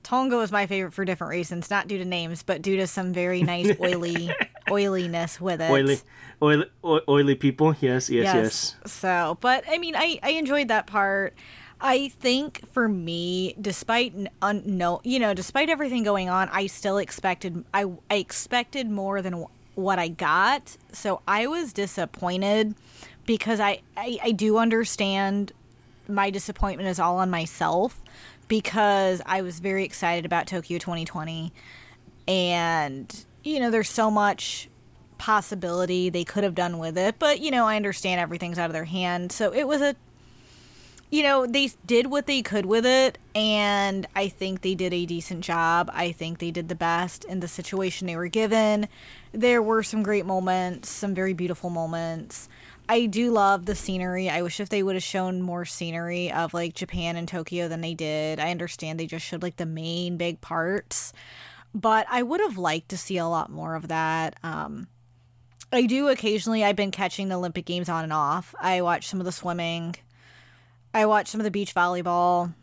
Tonga 0.05 0.37
was 0.37 0.51
my 0.51 0.67
favorite 0.67 0.93
for 0.93 1.03
different 1.03 1.31
reasons, 1.31 1.71
not 1.71 1.87
due 1.87 1.97
to 1.97 2.05
names, 2.05 2.43
but 2.43 2.61
due 2.61 2.77
to 2.77 2.85
some 2.85 3.11
very 3.11 3.41
nice 3.41 3.71
oily 3.79 4.35
oiliness 4.69 5.41
with 5.41 5.59
it. 5.59 5.69
oily, 5.71 5.99
oily, 6.43 6.65
oily 7.09 7.33
people. 7.33 7.75
Yes, 7.81 8.07
yes, 8.07 8.35
yes. 8.35 8.75
So, 8.85 9.39
but 9.41 9.63
I 9.67 9.79
mean, 9.79 9.95
I 9.95 10.19
I 10.21 10.29
enjoyed 10.33 10.67
that 10.67 10.85
part. 10.85 11.33
I 11.81 12.09
think 12.09 12.61
for 12.71 12.87
me, 12.87 13.55
despite 13.59 14.13
un, 14.43 14.61
no, 14.65 15.01
you 15.03 15.17
know, 15.17 15.33
despite 15.33 15.69
everything 15.69 16.03
going 16.03 16.29
on, 16.29 16.49
I 16.49 16.67
still 16.67 16.99
expected 16.99 17.65
I 17.73 17.85
I 18.11 18.17
expected 18.17 18.87
more 18.87 19.23
than 19.23 19.33
wh- 19.33 19.77
what 19.77 19.97
I 19.97 20.09
got. 20.09 20.77
So 20.91 21.21
I 21.27 21.47
was 21.47 21.73
disappointed 21.73 22.75
because 23.25 23.59
I 23.59 23.81
I, 23.97 24.19
I 24.21 24.31
do 24.33 24.59
understand 24.59 25.51
my 26.07 26.29
disappointment 26.29 26.89
is 26.89 26.99
all 26.99 27.17
on 27.17 27.31
myself 27.31 28.03
because 28.47 29.21
I 29.25 29.41
was 29.41 29.59
very 29.59 29.83
excited 29.83 30.25
about 30.25 30.47
Tokyo 30.47 30.77
2020 30.77 31.51
and 32.27 33.25
you 33.43 33.59
know 33.59 33.69
there's 33.69 33.89
so 33.89 34.09
much 34.09 34.69
possibility 35.17 36.09
they 36.09 36.23
could 36.23 36.43
have 36.43 36.55
done 36.55 36.77
with 36.77 36.97
it 36.97 37.17
but 37.19 37.39
you 37.39 37.51
know 37.51 37.65
I 37.65 37.75
understand 37.75 38.19
everything's 38.19 38.59
out 38.59 38.67
of 38.67 38.73
their 38.73 38.85
hand. 38.85 39.31
So 39.31 39.53
it 39.53 39.67
was 39.67 39.81
a 39.81 39.95
you 41.11 41.23
know 41.23 41.45
they 41.45 41.69
did 41.85 42.07
what 42.07 42.25
they 42.27 42.41
could 42.41 42.65
with 42.65 42.85
it 42.85 43.17
and 43.33 44.07
I 44.15 44.27
think 44.27 44.61
they 44.61 44.75
did 44.75 44.93
a 44.93 45.05
decent 45.05 45.41
job. 45.41 45.89
I 45.93 46.11
think 46.11 46.39
they 46.39 46.51
did 46.51 46.67
the 46.67 46.75
best 46.75 47.23
in 47.25 47.39
the 47.39 47.47
situation 47.47 48.07
they 48.07 48.15
were 48.15 48.27
given. 48.27 48.87
There 49.31 49.61
were 49.61 49.83
some 49.83 50.03
great 50.03 50.25
moments 50.25 50.89
some 50.89 51.13
very 51.13 51.33
beautiful 51.33 51.69
moments 51.69 52.49
I 52.87 53.07
do 53.07 53.31
love 53.31 53.65
the 53.65 53.75
scenery. 53.75 54.29
I 54.29 54.41
wish 54.41 54.59
if 54.59 54.69
they 54.69 54.83
would 54.83 54.95
have 54.95 55.03
shown 55.03 55.41
more 55.41 55.65
scenery 55.65 56.31
of 56.31 56.53
like 56.53 56.75
Japan 56.75 57.15
and 57.15 57.27
Tokyo 57.27 57.67
than 57.67 57.81
they 57.81 57.93
did. 57.93 58.39
I 58.39 58.51
understand 58.51 58.99
they 58.99 59.07
just 59.07 59.25
showed 59.25 59.41
like 59.41 59.57
the 59.57 59.65
main 59.65 60.17
big 60.17 60.39
parts, 60.41 61.11
but 61.73 62.05
I 62.09 62.21
would 62.21 62.41
have 62.41 62.57
liked 62.57 62.89
to 62.89 62.97
see 62.97 63.17
a 63.17 63.25
lot 63.25 63.49
more 63.49 63.75
of 63.75 63.87
that. 63.87 64.37
Um, 64.43 64.87
I 65.71 65.87
do 65.87 66.09
occasionally. 66.09 66.63
I've 66.63 66.75
been 66.75 66.91
catching 66.91 67.27
the 67.27 67.35
Olympic 67.35 67.65
Games 67.65 67.89
on 67.89 68.03
and 68.03 68.13
off. 68.13 68.53
I 68.59 68.81
watch 68.81 69.07
some 69.07 69.19
of 69.19 69.25
the 69.25 69.31
swimming. 69.31 69.95
I 70.93 71.07
watch 71.07 71.27
some 71.27 71.41
of 71.41 71.45
the 71.45 71.51
beach 71.51 71.73
volleyball. 71.73 72.53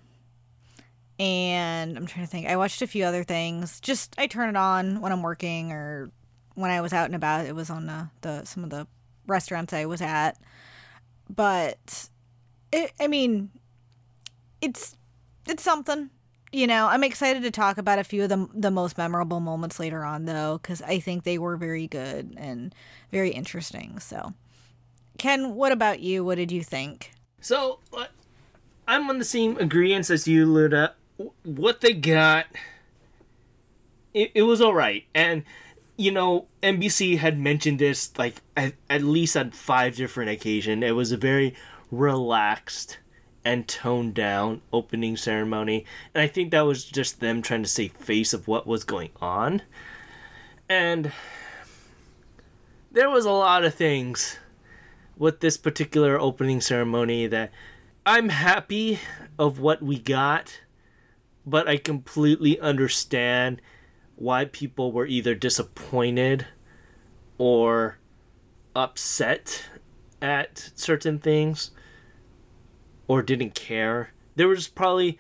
And 1.19 1.97
I'm 1.97 2.07
trying 2.07 2.25
to 2.25 2.31
think. 2.31 2.47
I 2.47 2.57
watched 2.57 2.81
a 2.81 2.87
few 2.87 3.05
other 3.05 3.25
things. 3.25 3.81
Just 3.81 4.15
I 4.19 4.29
turn 4.29 4.49
it 4.49 4.57
on 4.57 5.01
when 5.01 5.13
I'm 5.13 5.23
working 5.23 5.73
or 5.73 6.11
when 6.55 6.71
I 6.71 6.81
was 6.81 6.93
out 6.93 7.07
and 7.07 7.15
about. 7.15 7.45
It 7.45 7.55
was 7.55 7.71
on 7.71 7.87
the, 7.87 8.09
the 8.23 8.45
some 8.45 8.65
of 8.65 8.71
the 8.71 8.87
restaurants 9.27 9.73
I 9.73 9.87
was 9.87 10.03
at. 10.03 10.39
But 11.29 12.09
it, 12.73 12.93
I 13.01 13.07
mean, 13.07 13.51
it's 14.61 14.97
it's 15.49 15.63
something. 15.63 16.11
You 16.55 16.67
know, 16.67 16.87
I'm 16.87 17.03
excited 17.03 17.43
to 17.45 17.51
talk 17.51 17.79
about 17.79 17.99
a 17.99 18.05
few 18.05 18.25
of 18.25 18.29
the 18.29 18.49
the 18.55 18.71
most 18.71 18.99
memorable 18.99 19.41
moments 19.41 19.81
later 19.81 20.05
on, 20.05 20.27
though, 20.27 20.59
because 20.63 20.83
I 20.83 20.99
think 20.99 21.25
they 21.25 21.39
were 21.39 21.57
very 21.57 21.87
good 21.87 22.35
and 22.37 22.75
very 23.11 23.31
interesting. 23.31 23.99
So, 23.99 24.35
Ken, 25.19 25.55
what 25.55 25.73
about 25.73 26.01
you? 26.01 26.25
What 26.25 26.37
did 26.37 26.53
you 26.53 26.63
think? 26.63 27.13
So, 27.41 27.81
uh, 27.97 28.07
I'm 28.87 29.09
on 29.09 29.19
the 29.19 29.25
same 29.25 29.57
agreement 29.57 30.11
as 30.11 30.29
you, 30.29 30.47
Luna. 30.47 30.95
What 31.45 31.81
they 31.81 31.93
got, 31.93 32.47
it, 34.13 34.33
it 34.35 34.43
was 34.43 34.61
all 34.61 34.75
right, 34.75 35.05
and 35.15 35.45
you 36.03 36.11
know, 36.11 36.47
NBC 36.65 37.19
had 37.19 37.39
mentioned 37.39 37.79
this 37.79 38.11
like 38.19 38.43
at, 38.57 38.75
at 38.91 39.03
least 39.03 39.37
on 39.37 39.53
five 39.53 39.95
different 39.95 40.31
occasions. 40.31 40.83
It 40.83 40.97
was 40.97 41.13
a 41.13 41.17
very 41.17 41.55
relaxed 41.93 42.99
and 43.45 43.69
toned 43.69 44.15
down 44.15 44.63
opening 44.73 45.17
ceremony. 45.17 45.85
And 46.13 46.21
I 46.21 46.27
think 46.27 46.51
that 46.51 46.63
was 46.63 46.85
just 46.85 47.21
them 47.21 47.41
trying 47.41 47.63
to 47.63 47.69
save 47.69 47.93
face 47.93 48.35
of 48.35 48.49
what 48.49 48.67
was 48.67 48.83
going 48.83 49.11
on. 49.21 49.63
And 50.69 51.13
there 52.91 53.09
was 53.09 53.25
a 53.25 53.31
lot 53.31 53.65
of 53.65 53.73
things 53.73 54.39
with 55.17 55.39
this 55.39 55.57
particular 55.57 56.19
opening 56.19 56.61
ceremony 56.61 57.29
that 57.29 57.53
I'm 58.05 58.31
happy 58.31 58.99
of 59.39 59.61
what 59.61 59.83
we 59.83 60.01
got, 60.01 60.63
but 61.47 61.69
I 61.69 61.77
completely 61.77 62.59
understand 62.59 63.63
why 64.17 64.45
people 64.45 64.93
were 64.93 65.07
either 65.07 65.35
disappointed 65.35 66.47
or 67.39 67.99
upset 68.75 69.65
at 70.21 70.71
certain 70.75 71.19
things 71.19 71.71
or 73.09 73.23
didn't 73.23 73.55
care. 73.55 74.13
There 74.37 74.49
was 74.49 74.69
probably 74.69 75.19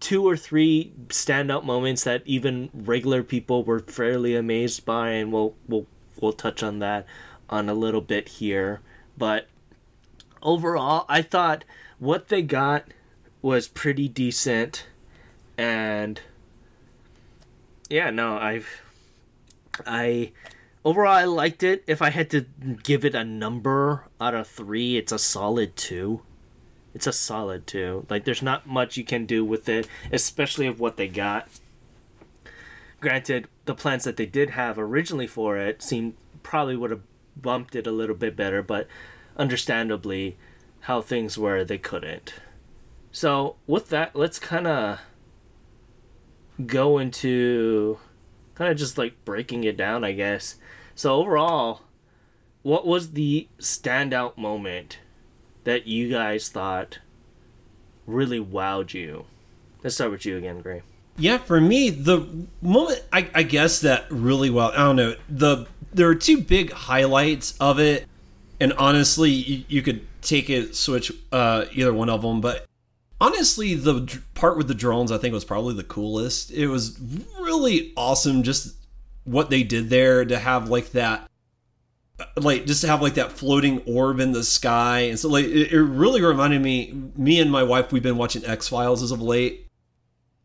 two 0.00 0.26
or 0.26 0.36
three 0.36 0.92
standout 1.08 1.64
moments 1.64 2.04
that 2.04 2.22
even 2.24 2.70
regular 2.72 3.22
people 3.22 3.64
were 3.64 3.80
fairly 3.80 4.34
amazed 4.34 4.84
by, 4.84 5.10
and 5.10 5.32
we'll 5.32 5.54
we'll 5.68 5.86
we'll 6.20 6.32
touch 6.32 6.62
on 6.62 6.78
that 6.80 7.06
on 7.48 7.68
a 7.68 7.74
little 7.74 8.00
bit 8.00 8.28
here. 8.28 8.80
But 9.16 9.48
overall, 10.42 11.06
I 11.08 11.22
thought 11.22 11.64
what 11.98 12.28
they 12.28 12.42
got 12.42 12.84
was 13.42 13.68
pretty 13.68 14.08
decent, 14.08 14.86
and 15.56 16.20
yeah, 17.88 18.10
no, 18.10 18.36
I've 18.36 18.68
I 19.86 20.32
overall 20.84 21.12
I 21.12 21.24
liked 21.24 21.62
it. 21.62 21.84
If 21.86 22.02
I 22.02 22.10
had 22.10 22.30
to 22.30 22.46
give 22.82 23.04
it 23.04 23.14
a 23.14 23.24
number 23.24 24.06
out 24.20 24.34
of 24.34 24.46
three, 24.46 24.96
it's 24.96 25.12
a 25.12 25.18
solid 25.18 25.76
two 25.76 26.22
it's 26.96 27.06
a 27.06 27.12
solid 27.12 27.66
two. 27.66 28.06
Like 28.08 28.24
there's 28.24 28.40
not 28.40 28.66
much 28.66 28.96
you 28.96 29.04
can 29.04 29.26
do 29.26 29.44
with 29.44 29.68
it, 29.68 29.86
especially 30.10 30.66
of 30.66 30.80
what 30.80 30.96
they 30.96 31.08
got. 31.08 31.46
Granted, 33.02 33.48
the 33.66 33.74
plans 33.74 34.04
that 34.04 34.16
they 34.16 34.24
did 34.24 34.50
have 34.50 34.78
originally 34.78 35.26
for 35.26 35.58
it 35.58 35.82
seemed 35.82 36.14
probably 36.42 36.74
would 36.74 36.90
have 36.90 37.02
bumped 37.36 37.76
it 37.76 37.86
a 37.86 37.92
little 37.92 38.16
bit 38.16 38.34
better, 38.34 38.62
but 38.62 38.88
understandably, 39.36 40.38
how 40.80 41.02
things 41.02 41.36
were, 41.36 41.64
they 41.64 41.76
couldn't. 41.76 42.32
So 43.12 43.56
with 43.66 43.90
that, 43.90 44.16
let's 44.16 44.38
kind 44.38 44.66
of 44.66 45.00
go 46.64 46.98
into 46.98 47.98
kind 48.54 48.70
of 48.70 48.78
just 48.78 48.96
like 48.98 49.24
breaking 49.24 49.64
it 49.64 49.76
down, 49.76 50.04
I 50.04 50.12
guess. 50.12 50.56
So 50.94 51.14
overall, 51.14 51.82
what 52.62 52.86
was 52.86 53.12
the 53.12 53.48
standout 53.58 54.36
moment 54.36 54.98
that 55.64 55.86
you 55.86 56.10
guys 56.10 56.48
thought 56.48 56.98
really 58.06 58.40
wowed 58.40 58.94
you? 58.94 59.26
Let's 59.82 59.94
start 59.96 60.10
with 60.10 60.24
you 60.24 60.36
again, 60.36 60.62
Gray. 60.62 60.82
Yeah, 61.18 61.38
for 61.38 61.60
me, 61.60 61.90
the 61.90 62.26
moment 62.60 63.02
I, 63.12 63.28
I 63.34 63.42
guess 63.42 63.80
that 63.80 64.06
really 64.10 64.50
well. 64.50 64.72
I 64.72 64.78
don't 64.78 64.96
know 64.96 65.14
the 65.28 65.66
there 65.94 66.08
are 66.08 66.14
two 66.14 66.42
big 66.42 66.72
highlights 66.72 67.56
of 67.58 67.78
it, 67.78 68.06
and 68.60 68.72
honestly, 68.74 69.30
you, 69.30 69.64
you 69.68 69.82
could 69.82 70.06
take 70.20 70.50
it 70.50 70.76
switch 70.76 71.12
uh, 71.32 71.66
either 71.72 71.94
one 71.94 72.10
of 72.10 72.22
them. 72.22 72.40
But 72.40 72.66
honestly, 73.20 73.74
the 73.74 74.20
part 74.34 74.56
with 74.56 74.68
the 74.68 74.74
drones 74.74 75.12
I 75.12 75.18
think 75.18 75.32
was 75.32 75.44
probably 75.44 75.74
the 75.74 75.84
coolest. 75.84 76.50
It 76.50 76.68
was 76.68 76.98
really 77.40 77.92
awesome, 77.96 78.42
just 78.42 78.76
what 79.24 79.50
they 79.50 79.62
did 79.62 79.90
there 79.90 80.24
to 80.24 80.38
have 80.38 80.68
like 80.68 80.92
that 80.92 81.28
uh, 82.18 82.24
like 82.36 82.64
just 82.64 82.80
to 82.80 82.86
have 82.86 83.02
like 83.02 83.14
that 83.14 83.32
floating 83.32 83.82
orb 83.86 84.20
in 84.20 84.32
the 84.32 84.44
sky. 84.44 85.00
And 85.00 85.18
so 85.18 85.28
like 85.28 85.44
it, 85.44 85.72
it 85.72 85.82
really 85.82 86.22
reminded 86.22 86.62
me 86.62 86.94
me 87.16 87.40
and 87.40 87.50
my 87.50 87.62
wife 87.62 87.92
we've 87.92 88.02
been 88.02 88.16
watching 88.16 88.44
x-files 88.44 89.02
as 89.02 89.10
of 89.10 89.20
late. 89.20 89.66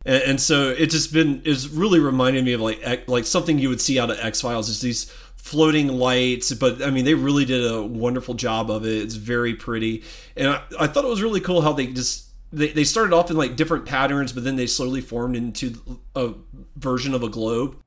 And, 0.06 0.24
and 0.24 0.42
so 0.42 0.70
it 0.70 0.88
just 0.88 1.14
been 1.14 1.44
is 1.46 1.70
really 1.70 2.00
reminded 2.00 2.44
me 2.44 2.54
of 2.54 2.62
like 2.62 3.08
like 3.08 3.26
something 3.26 3.58
you 3.58 3.70
would 3.70 3.82
see 3.82 4.00
out 4.00 4.12
of 4.12 4.20
x-files 4.20 4.68
is 4.68 4.82
these 4.82 5.06
floating 5.36 5.88
lights. 5.88 6.52
But 6.54 6.82
i 6.82 6.90
mean 6.90 7.06
they 7.06 7.14
really 7.14 7.46
did 7.46 7.72
a 7.72 7.82
wonderful 7.82 8.34
job 8.34 8.70
of 8.70 8.86
it. 8.86 9.02
It's 9.04 9.16
very 9.16 9.54
pretty. 9.54 10.04
And 10.36 10.50
i, 10.50 10.62
I 10.80 10.88
thought 10.88 11.06
it 11.06 11.10
was 11.10 11.22
really 11.22 11.42
cool 11.42 11.62
how 11.62 11.72
they 11.72 11.88
just 11.88 12.31
they, 12.54 12.70
they 12.70 12.84
started 12.84 13.14
off 13.14 13.30
in 13.30 13.38
like 13.38 13.56
different 13.56 13.86
patterns 13.86 14.34
but 14.34 14.44
then 14.44 14.56
they 14.56 14.68
slowly 14.68 15.02
formed 15.02 15.36
into 15.36 16.02
a 16.16 16.34
version 16.76 17.14
of 17.14 17.24
a 17.24 17.30
globe 17.30 17.78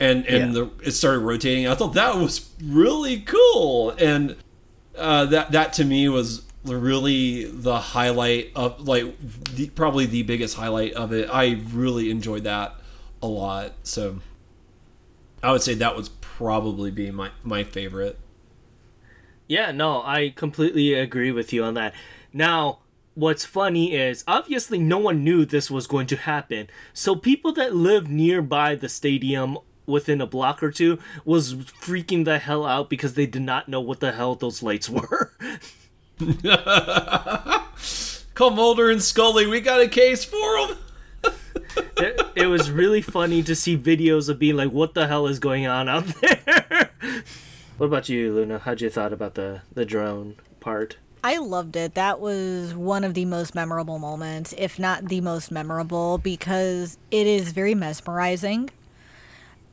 and 0.00 0.26
and 0.26 0.54
yeah. 0.54 0.62
the, 0.62 0.88
it 0.88 0.92
started 0.92 1.20
rotating. 1.20 1.68
I 1.68 1.74
thought 1.74 1.94
that 1.94 2.16
was 2.16 2.50
really 2.62 3.20
cool, 3.20 3.90
and 3.90 4.36
uh, 4.96 5.26
that 5.26 5.52
that 5.52 5.72
to 5.74 5.84
me 5.84 6.08
was 6.08 6.42
really 6.64 7.44
the 7.44 7.78
highlight 7.78 8.50
of 8.56 8.86
like 8.86 9.14
the, 9.54 9.68
probably 9.70 10.06
the 10.06 10.22
biggest 10.22 10.56
highlight 10.56 10.94
of 10.94 11.12
it. 11.12 11.28
I 11.32 11.62
really 11.72 12.10
enjoyed 12.10 12.44
that 12.44 12.74
a 13.22 13.26
lot. 13.26 13.72
So 13.84 14.20
I 15.42 15.52
would 15.52 15.62
say 15.62 15.74
that 15.74 15.94
was 15.94 16.08
probably 16.08 16.90
be 16.90 17.10
my 17.10 17.30
my 17.42 17.62
favorite. 17.62 18.18
Yeah, 19.46 19.72
no, 19.72 20.02
I 20.02 20.32
completely 20.34 20.94
agree 20.94 21.30
with 21.30 21.52
you 21.52 21.62
on 21.64 21.74
that. 21.74 21.94
Now, 22.32 22.78
what's 23.14 23.44
funny 23.44 23.94
is 23.94 24.24
obviously 24.26 24.78
no 24.78 24.98
one 24.98 25.24
knew 25.24 25.44
this 25.44 25.70
was 25.70 25.86
going 25.86 26.06
to 26.08 26.16
happen. 26.16 26.68
So 26.92 27.14
people 27.16 27.52
that 27.54 27.74
live 27.74 28.08
nearby 28.08 28.74
the 28.74 28.88
stadium 28.88 29.58
within 29.86 30.20
a 30.20 30.26
block 30.26 30.62
or 30.62 30.70
two 30.70 30.98
was 31.24 31.54
freaking 31.54 32.24
the 32.24 32.38
hell 32.38 32.64
out 32.64 32.88
because 32.90 33.14
they 33.14 33.26
did 33.26 33.42
not 33.42 33.68
know 33.68 33.80
what 33.80 34.00
the 34.00 34.12
hell 34.12 34.34
those 34.34 34.62
lights 34.62 34.88
were. 34.90 35.32
Call 38.34 38.50
Mulder 38.50 38.90
and 38.90 39.02
Scully. 39.02 39.46
We 39.46 39.60
got 39.60 39.80
a 39.80 39.88
case 39.88 40.24
for 40.24 40.66
them. 40.66 40.78
it, 41.96 42.20
it, 42.36 42.46
was 42.46 42.70
really 42.70 43.00
funny 43.00 43.42
to 43.42 43.54
see 43.54 43.76
videos 43.78 44.28
of 44.28 44.38
being 44.38 44.56
like, 44.56 44.70
"What 44.70 44.94
the 44.94 45.06
hell 45.06 45.26
is 45.26 45.38
going 45.38 45.66
on 45.66 45.88
out 45.88 46.06
there?" 46.20 46.90
what 47.78 47.86
about 47.86 48.08
you, 48.08 48.32
Luna? 48.34 48.58
How'd 48.58 48.80
you 48.80 48.90
thought 48.90 49.12
about 49.12 49.34
the 49.34 49.62
the 49.72 49.84
drone 49.84 50.36
part? 50.60 50.96
I 51.24 51.38
loved 51.38 51.74
it. 51.74 51.94
That 51.94 52.20
was 52.20 52.74
one 52.74 53.02
of 53.02 53.14
the 53.14 53.24
most 53.24 53.54
memorable 53.54 53.98
moments, 53.98 54.54
if 54.58 54.78
not 54.78 55.06
the 55.08 55.22
most 55.22 55.50
memorable, 55.50 56.18
because 56.18 56.98
it 57.10 57.26
is 57.26 57.52
very 57.52 57.74
mesmerizing. 57.74 58.68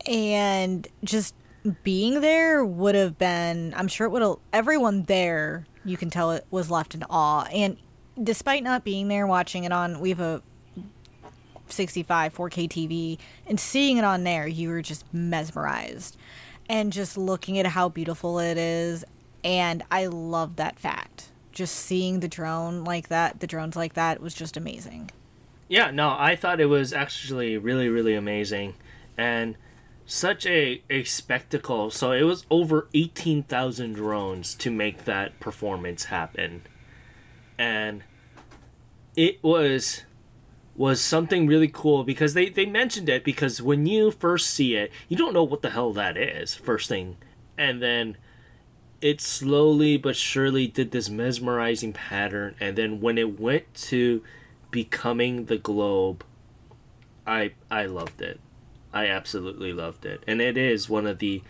And 0.08 0.88
just 1.04 1.36
being 1.84 2.22
there 2.22 2.66
would 2.66 2.96
have 2.96 3.20
been 3.20 3.72
i'm 3.78 3.88
sure 3.88 4.08
it 4.08 4.10
would 4.10 4.24
have 4.24 4.38
everyone 4.52 5.04
there 5.04 5.68
you 5.86 5.96
can 5.96 6.10
tell 6.10 6.32
it 6.32 6.44
was 6.50 6.72
left 6.72 6.96
in 6.96 7.04
awe. 7.04 7.44
And 7.52 7.78
despite 8.24 8.64
not 8.64 8.84
being 8.84 9.10
there 9.10 9.28
watching 9.28 9.66
it 9.66 9.72
on 9.72 10.00
we 10.00 10.10
have 10.10 10.22
a 10.22 10.42
65 11.68 12.34
4k 12.34 12.70
tv 12.70 13.18
and 13.46 13.60
seeing 13.60 13.98
it 13.98 14.04
on 14.06 14.24
there 14.24 14.48
you 14.48 14.70
were 14.70 14.82
just 14.82 15.06
mesmerized. 15.14 16.16
And 16.70 16.94
just 16.94 17.18
looking 17.18 17.60
at 17.60 17.66
how 17.66 17.90
beautiful 17.90 18.40
it 18.40 18.58
is 18.58 19.04
and 19.44 19.84
i 19.92 20.06
love 20.06 20.56
that 20.56 20.80
fact 20.80 21.31
just 21.52 21.76
seeing 21.76 22.20
the 22.20 22.28
drone 22.28 22.84
like 22.84 23.08
that 23.08 23.40
the 23.40 23.48
drones 23.48 23.76
like 23.76 23.94
that 23.94 24.22
was 24.22 24.34
just 24.34 24.58
amazing 24.58 25.10
yeah 25.68 25.92
no 25.92 26.16
i 26.18 26.36
thought 26.36 26.60
it 26.60 26.66
was 26.66 26.94
actually 26.94 27.58
really 27.58 27.90
really 27.90 28.16
amazing 28.16 28.74
and 29.18 29.56
such 30.12 30.46
a, 30.46 30.82
a 30.90 31.04
spectacle. 31.04 31.90
So 31.90 32.12
it 32.12 32.24
was 32.24 32.46
over 32.50 32.88
18,000 32.94 33.94
drones 33.94 34.56
to 34.56 34.70
make 34.70 35.06
that 35.06 35.40
performance 35.40 36.06
happen. 36.06 36.64
And 37.58 38.04
it 39.16 39.42
was 39.44 40.04
was 40.76 41.02
something 41.02 41.48
really 41.48 41.68
cool 41.68 42.04
because 42.04 42.34
they, 42.34 42.50
they 42.50 42.66
mentioned 42.66 43.10
it 43.10 43.24
because 43.24 43.62
when 43.62 43.86
you 43.86 44.10
first 44.10 44.50
see 44.50 44.76
it, 44.76 44.90
you 45.10 45.18
don't 45.18 45.34
know 45.34 45.44
what 45.44 45.62
the 45.62 45.70
hell 45.70 45.92
that 45.94 46.18
is, 46.18 46.56
first 46.56 46.88
thing. 46.90 47.18
and 47.58 47.82
then 47.82 48.18
it 49.02 49.20
slowly 49.20 49.98
but 49.98 50.16
surely 50.16 50.68
did 50.68 50.92
this 50.92 51.10
mesmerizing 51.10 51.94
pattern 51.94 52.56
and 52.60 52.78
then 52.78 53.02
when 53.02 53.18
it 53.18 53.40
went 53.40 53.74
to 53.74 54.24
becoming 54.70 55.46
the 55.46 55.58
globe 55.58 56.24
i 57.26 57.52
i 57.70 57.86
loved 57.86 58.22
it. 58.22 58.40
I 58.94 59.08
absolutely 59.08 59.74
loved 59.74 60.06
it. 60.06 60.24
And 60.28 60.42
it 60.42 60.58
is 60.58 60.90
one 60.90 61.08
of 61.08 61.20
the 61.20 61.42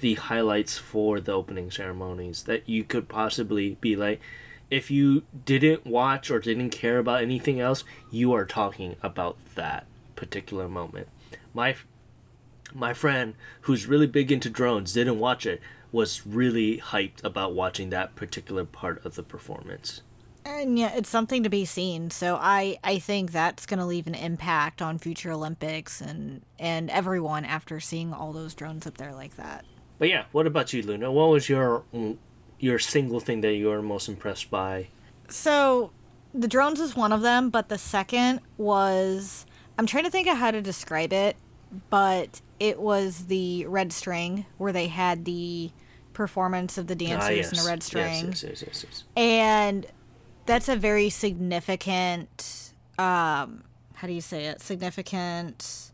the 0.00 0.14
highlights 0.14 0.78
for 0.78 1.20
the 1.20 1.32
opening 1.32 1.70
ceremonies 1.70 2.44
that 2.44 2.68
you 2.68 2.84
could 2.84 3.08
possibly 3.08 3.76
be 3.80 3.96
like 3.96 4.20
if 4.70 4.90
you 4.90 5.24
didn't 5.44 5.86
watch 5.86 6.30
or 6.30 6.38
didn't 6.38 6.70
care 6.70 6.98
about 6.98 7.22
anything 7.22 7.58
else 7.58 7.84
you 8.10 8.32
are 8.32 8.44
talking 8.44 8.94
about 9.02 9.36
that 9.54 9.86
particular 10.14 10.68
moment. 10.68 11.08
My 11.54 11.76
my 12.74 12.92
friend 12.92 13.34
who's 13.62 13.86
really 13.86 14.06
big 14.06 14.30
into 14.30 14.50
drones 14.50 14.92
didn't 14.92 15.18
watch 15.18 15.46
it 15.46 15.60
was 15.92 16.26
really 16.26 16.78
hyped 16.78 17.24
about 17.24 17.54
watching 17.54 17.90
that 17.90 18.14
particular 18.14 18.64
part 18.64 19.04
of 19.04 19.14
the 19.14 19.22
performance. 19.22 20.02
And 20.44 20.78
yeah, 20.78 20.92
it's 20.94 21.08
something 21.08 21.42
to 21.42 21.50
be 21.50 21.64
seen. 21.64 22.10
So 22.10 22.36
I 22.40 22.78
I 22.82 22.98
think 22.98 23.32
that's 23.32 23.66
going 23.66 23.80
to 23.80 23.84
leave 23.84 24.06
an 24.06 24.14
impact 24.14 24.80
on 24.80 24.98
future 24.98 25.30
Olympics 25.32 26.00
and 26.00 26.42
and 26.58 26.90
everyone 26.90 27.44
after 27.44 27.80
seeing 27.80 28.12
all 28.12 28.32
those 28.32 28.54
drones 28.54 28.86
up 28.86 28.96
there 28.96 29.12
like 29.12 29.36
that. 29.36 29.64
But 29.98 30.08
yeah, 30.08 30.24
what 30.32 30.46
about 30.46 30.72
you, 30.72 30.82
Luna? 30.82 31.12
What 31.12 31.28
was 31.28 31.48
your 31.48 31.84
your 32.58 32.78
single 32.78 33.20
thing 33.20 33.40
that 33.42 33.54
you 33.54 33.68
were 33.68 33.82
most 33.82 34.08
impressed 34.08 34.50
by? 34.50 34.88
So 35.28 35.90
the 36.32 36.48
drones 36.48 36.80
is 36.80 36.96
one 36.96 37.12
of 37.12 37.22
them, 37.22 37.50
but 37.50 37.68
the 37.68 37.78
second 37.78 38.40
was 38.56 39.44
I'm 39.78 39.86
trying 39.86 40.04
to 40.04 40.10
think 40.10 40.28
of 40.28 40.36
how 40.38 40.50
to 40.50 40.62
describe 40.62 41.12
it, 41.12 41.36
but 41.90 42.40
it 42.58 42.80
was 42.80 43.26
the 43.26 43.66
red 43.66 43.92
string 43.92 44.46
where 44.56 44.72
they 44.72 44.88
had 44.88 45.24
the 45.24 45.70
performance 46.12 46.78
of 46.78 46.86
the 46.86 46.96
dancers 46.96 47.28
ah, 47.28 47.30
yes. 47.30 47.52
in 47.52 47.58
a 47.58 47.68
red 47.68 47.82
string. 47.82 48.26
Yes, 48.26 48.42
yes, 48.42 48.64
yes, 48.66 48.84
yes, 48.84 49.04
And 49.16 49.86
that's 50.46 50.68
a 50.68 50.76
very 50.76 51.10
significant 51.10 52.72
um 52.98 53.64
how 53.94 54.06
do 54.06 54.12
you 54.12 54.20
say 54.20 54.44
it? 54.46 54.60
Significant 54.60 55.90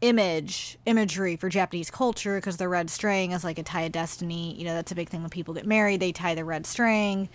image 0.00 0.78
imagery 0.86 1.36
for 1.36 1.48
Japanese 1.48 1.90
culture 1.90 2.36
because 2.36 2.56
the 2.56 2.68
red 2.68 2.88
string 2.88 3.32
is 3.32 3.44
like 3.44 3.58
a 3.58 3.62
tie 3.62 3.82
of 3.82 3.92
destiny. 3.92 4.54
You 4.56 4.64
know, 4.64 4.74
that's 4.74 4.90
a 4.90 4.94
big 4.94 5.10
thing 5.10 5.20
when 5.20 5.30
people 5.30 5.52
get 5.52 5.66
married, 5.66 6.00
they 6.00 6.10
tie 6.10 6.34
the 6.34 6.44
red 6.44 6.66
string. 6.66 7.28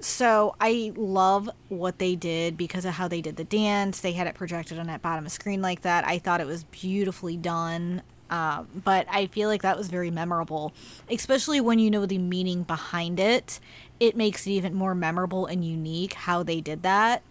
So 0.00 0.54
I 0.60 0.92
love 0.96 1.50
what 1.68 1.98
they 1.98 2.14
did 2.14 2.56
because 2.56 2.84
of 2.84 2.94
how 2.94 3.08
they 3.08 3.20
did 3.20 3.36
the 3.36 3.44
dance. 3.44 4.00
They 4.00 4.12
had 4.12 4.26
it 4.26 4.34
projected 4.34 4.78
on 4.78 4.86
that 4.86 5.02
bottom 5.02 5.26
of 5.26 5.32
screen 5.32 5.60
like 5.60 5.82
that. 5.82 6.06
I 6.06 6.18
thought 6.18 6.40
it 6.40 6.46
was 6.46 6.64
beautifully 6.64 7.36
done. 7.36 8.02
Um, 8.30 8.68
but 8.84 9.06
I 9.10 9.26
feel 9.26 9.48
like 9.48 9.62
that 9.62 9.78
was 9.78 9.88
very 9.88 10.10
memorable, 10.10 10.72
especially 11.10 11.60
when 11.60 11.78
you 11.78 11.90
know 11.90 12.04
the 12.04 12.18
meaning 12.18 12.62
behind 12.62 13.18
it. 13.18 13.58
It 14.00 14.16
makes 14.16 14.46
it 14.46 14.50
even 14.50 14.74
more 14.74 14.94
memorable 14.94 15.46
and 15.46 15.64
unique 15.64 16.12
how 16.12 16.42
they 16.42 16.60
did 16.60 16.82
that. 16.82 17.22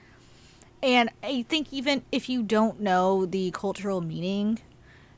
And 0.82 1.10
I 1.24 1.44
think 1.44 1.72
even 1.72 2.04
if 2.12 2.30
you 2.30 2.44
don't 2.44 2.80
know 2.80 3.26
the 3.26 3.52
cultural 3.52 4.02
meaning, 4.02 4.60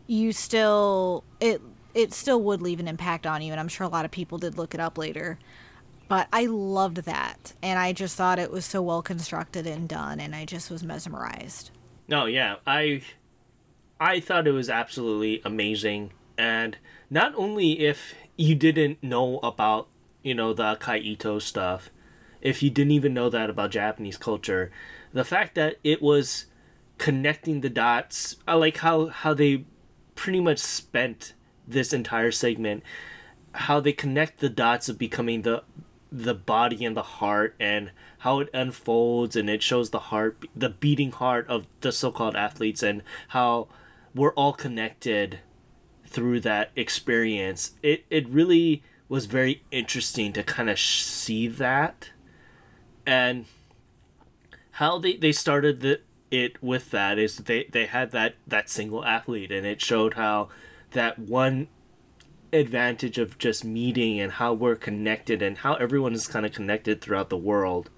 you 0.05 0.31
still 0.31 1.23
it 1.39 1.61
it 1.93 2.13
still 2.13 2.41
would 2.43 2.61
leave 2.61 2.79
an 2.79 2.87
impact 2.87 3.25
on 3.25 3.41
you. 3.41 3.51
And 3.51 3.59
I'm 3.59 3.67
sure 3.67 3.85
a 3.85 3.89
lot 3.89 4.05
of 4.05 4.11
people 4.11 4.37
did 4.37 4.57
look 4.57 4.73
it 4.73 4.79
up 4.79 4.97
later. 4.97 5.39
But 6.09 6.27
I 6.33 6.47
loved 6.47 6.97
that. 7.05 7.53
And 7.63 7.79
I 7.79 7.93
just 7.93 8.17
thought 8.17 8.39
it 8.39 8.51
was 8.51 8.65
so 8.65 8.81
well 8.81 9.01
constructed 9.01 9.65
and 9.65 9.87
done. 9.87 10.19
And 10.19 10.35
I 10.35 10.43
just 10.43 10.69
was 10.69 10.83
mesmerized. 10.83 11.71
No, 12.09 12.25
yeah. 12.25 12.55
I. 12.67 13.03
I 14.01 14.19
thought 14.19 14.47
it 14.47 14.51
was 14.51 14.69
absolutely 14.69 15.41
amazing. 15.43 16.11
And 16.37 16.77
not 17.09 17.33
only 17.35 17.81
if 17.81 18.15
you 18.37 18.55
didn't 18.55 19.03
know 19.03 19.39
about, 19.39 19.89
you 20.23 20.33
know, 20.33 20.53
the 20.53 20.77
Kaito 20.77 21.41
stuff, 21.41 21.89
if 22.41 22.63
you 22.63 22.69
didn't 22.69 22.93
even 22.93 23.13
know 23.13 23.29
that 23.29 23.49
about 23.49 23.71
Japanese 23.71 24.15
culture, 24.15 24.71
the 25.11 25.25
fact 25.25 25.55
that 25.55 25.75
it 25.83 26.01
was 26.01 26.45
connecting 26.97 27.59
the 27.59 27.69
dots, 27.69 28.37
I 28.47 28.53
like 28.53 28.77
how, 28.77 29.07
how 29.07 29.33
they 29.33 29.65
pretty 30.15 30.39
much 30.39 30.59
spent 30.59 31.33
this 31.67 31.91
entire 31.91 32.31
segment, 32.31 32.83
how 33.51 33.81
they 33.81 33.91
connect 33.91 34.39
the 34.39 34.49
dots 34.49 34.87
of 34.87 34.97
becoming 34.97 35.41
the 35.41 35.63
the 36.11 36.33
body 36.33 36.83
and 36.83 36.97
the 36.97 37.03
heart 37.03 37.55
and 37.59 37.91
how 38.19 38.39
it 38.39 38.49
unfolds 38.53 39.35
and 39.35 39.49
it 39.49 39.61
shows 39.61 39.91
the 39.91 39.99
heart 39.99 40.45
the 40.55 40.69
beating 40.69 41.11
heart 41.11 41.47
of 41.47 41.67
the 41.81 41.91
so-called 41.91 42.35
athletes 42.35 42.81
and 42.81 43.03
how 43.29 43.67
we're 44.15 44.33
all 44.33 44.53
connected 44.53 45.39
through 46.05 46.39
that 46.41 46.71
experience. 46.75 47.73
It 47.83 48.05
it 48.09 48.27
really 48.27 48.83
was 49.07 49.25
very 49.25 49.63
interesting 49.71 50.33
to 50.33 50.43
kind 50.43 50.69
of 50.69 50.77
sh- 50.77 51.03
see 51.03 51.47
that. 51.47 52.11
And 53.05 53.45
how 54.71 54.99
they 54.99 55.15
they 55.15 55.31
started 55.31 55.81
the, 55.81 56.01
it 56.31 56.61
with 56.61 56.91
that 56.91 57.17
is 57.17 57.37
they 57.37 57.65
they 57.65 57.85
had 57.85 58.11
that 58.11 58.35
that 58.47 58.69
single 58.69 59.05
athlete 59.05 59.51
and 59.51 59.65
it 59.65 59.81
showed 59.81 60.15
how 60.15 60.49
that 60.91 61.19
one 61.19 61.67
advantage 62.51 63.17
of 63.17 63.37
just 63.37 63.63
meeting 63.63 64.19
and 64.19 64.33
how 64.33 64.53
we're 64.53 64.75
connected 64.75 65.41
and 65.41 65.59
how 65.59 65.75
everyone 65.75 66.13
is 66.13 66.27
kind 66.27 66.45
of 66.45 66.51
connected 66.51 67.01
throughout 67.01 67.29
the 67.29 67.37
world 67.37 67.89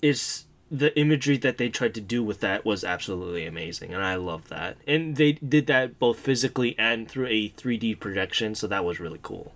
is 0.00 0.46
the 0.70 0.98
imagery 0.98 1.36
that 1.36 1.58
they 1.58 1.68
tried 1.68 1.94
to 1.94 2.00
do 2.00 2.22
with 2.22 2.40
that 2.40 2.64
was 2.64 2.82
absolutely 2.82 3.44
amazing 3.44 3.92
and 3.92 4.02
i 4.02 4.14
love 4.14 4.48
that. 4.48 4.76
And 4.86 5.16
they 5.16 5.32
did 5.32 5.66
that 5.66 5.98
both 5.98 6.18
physically 6.18 6.74
and 6.78 7.08
through 7.08 7.26
a 7.26 7.50
3d 7.50 8.00
projection 8.00 8.54
so 8.54 8.66
that 8.66 8.84
was 8.84 8.98
really 8.98 9.20
cool. 9.22 9.52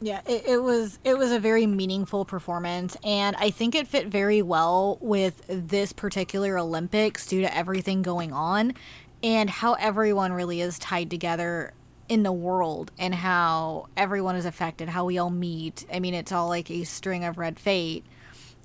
Yeah 0.00 0.20
it, 0.26 0.46
it 0.46 0.62
was 0.62 0.98
it 1.04 1.18
was 1.18 1.32
a 1.32 1.40
very 1.40 1.66
meaningful 1.66 2.24
performance 2.24 2.96
and 3.02 3.34
i 3.36 3.50
think 3.50 3.74
it 3.74 3.88
fit 3.88 4.06
very 4.06 4.42
well 4.42 4.96
with 5.00 5.42
this 5.48 5.92
particular 5.92 6.56
olympics 6.56 7.26
due 7.26 7.40
to 7.40 7.54
everything 7.54 8.02
going 8.02 8.32
on 8.32 8.74
and 9.22 9.50
how 9.50 9.74
everyone 9.74 10.32
really 10.32 10.60
is 10.60 10.78
tied 10.78 11.10
together 11.10 11.72
in 12.08 12.22
the 12.22 12.32
world 12.32 12.90
and 12.98 13.14
how 13.14 13.86
everyone 13.96 14.36
is 14.36 14.44
affected, 14.44 14.88
how 14.88 15.04
we 15.04 15.18
all 15.18 15.30
meet. 15.30 15.84
I 15.92 16.00
mean, 16.00 16.14
it's 16.14 16.32
all 16.32 16.48
like 16.48 16.70
a 16.70 16.84
string 16.84 17.24
of 17.24 17.38
red 17.38 17.58
fate, 17.58 18.04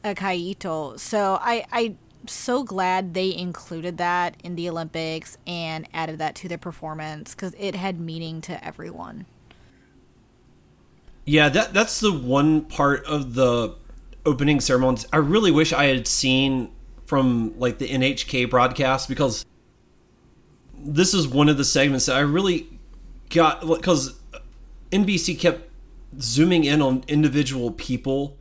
akai 0.03 0.35
ito. 0.35 0.97
So 0.97 1.37
I 1.41 1.65
I 1.71 1.95
so 2.25 2.63
glad 2.63 3.13
they 3.13 3.35
included 3.35 3.97
that 3.97 4.37
in 4.43 4.55
the 4.55 4.69
Olympics 4.69 5.37
and 5.45 5.87
added 5.93 6.19
that 6.19 6.35
to 6.35 6.47
their 6.47 6.57
performance 6.57 7.35
because 7.35 7.53
it 7.57 7.75
had 7.75 7.99
meaning 7.99 8.39
to 8.41 8.63
everyone. 8.65 9.25
Yeah, 11.25 11.49
that 11.49 11.73
that's 11.73 11.99
the 11.99 12.13
one 12.13 12.61
part 12.61 13.05
of 13.05 13.33
the 13.33 13.75
opening 14.25 14.61
ceremonies 14.61 15.05
I 15.11 15.17
really 15.17 15.51
wish 15.51 15.73
I 15.73 15.85
had 15.85 16.07
seen 16.07 16.71
from 17.05 17.53
like 17.59 17.77
the 17.77 17.87
NHK 17.87 18.49
broadcast 18.49 19.09
because 19.09 19.45
this 20.83 21.13
is 21.13 21.27
one 21.27 21.49
of 21.49 21.57
the 21.57 21.63
segments 21.63 22.05
that 22.07 22.15
I 22.15 22.21
really 22.21 22.67
got 23.29 23.65
because 23.65 24.19
NBC 24.91 25.39
kept 25.39 25.69
zooming 26.19 26.63
in 26.63 26.81
on 26.81 27.03
individual 27.07 27.71
people 27.71 28.37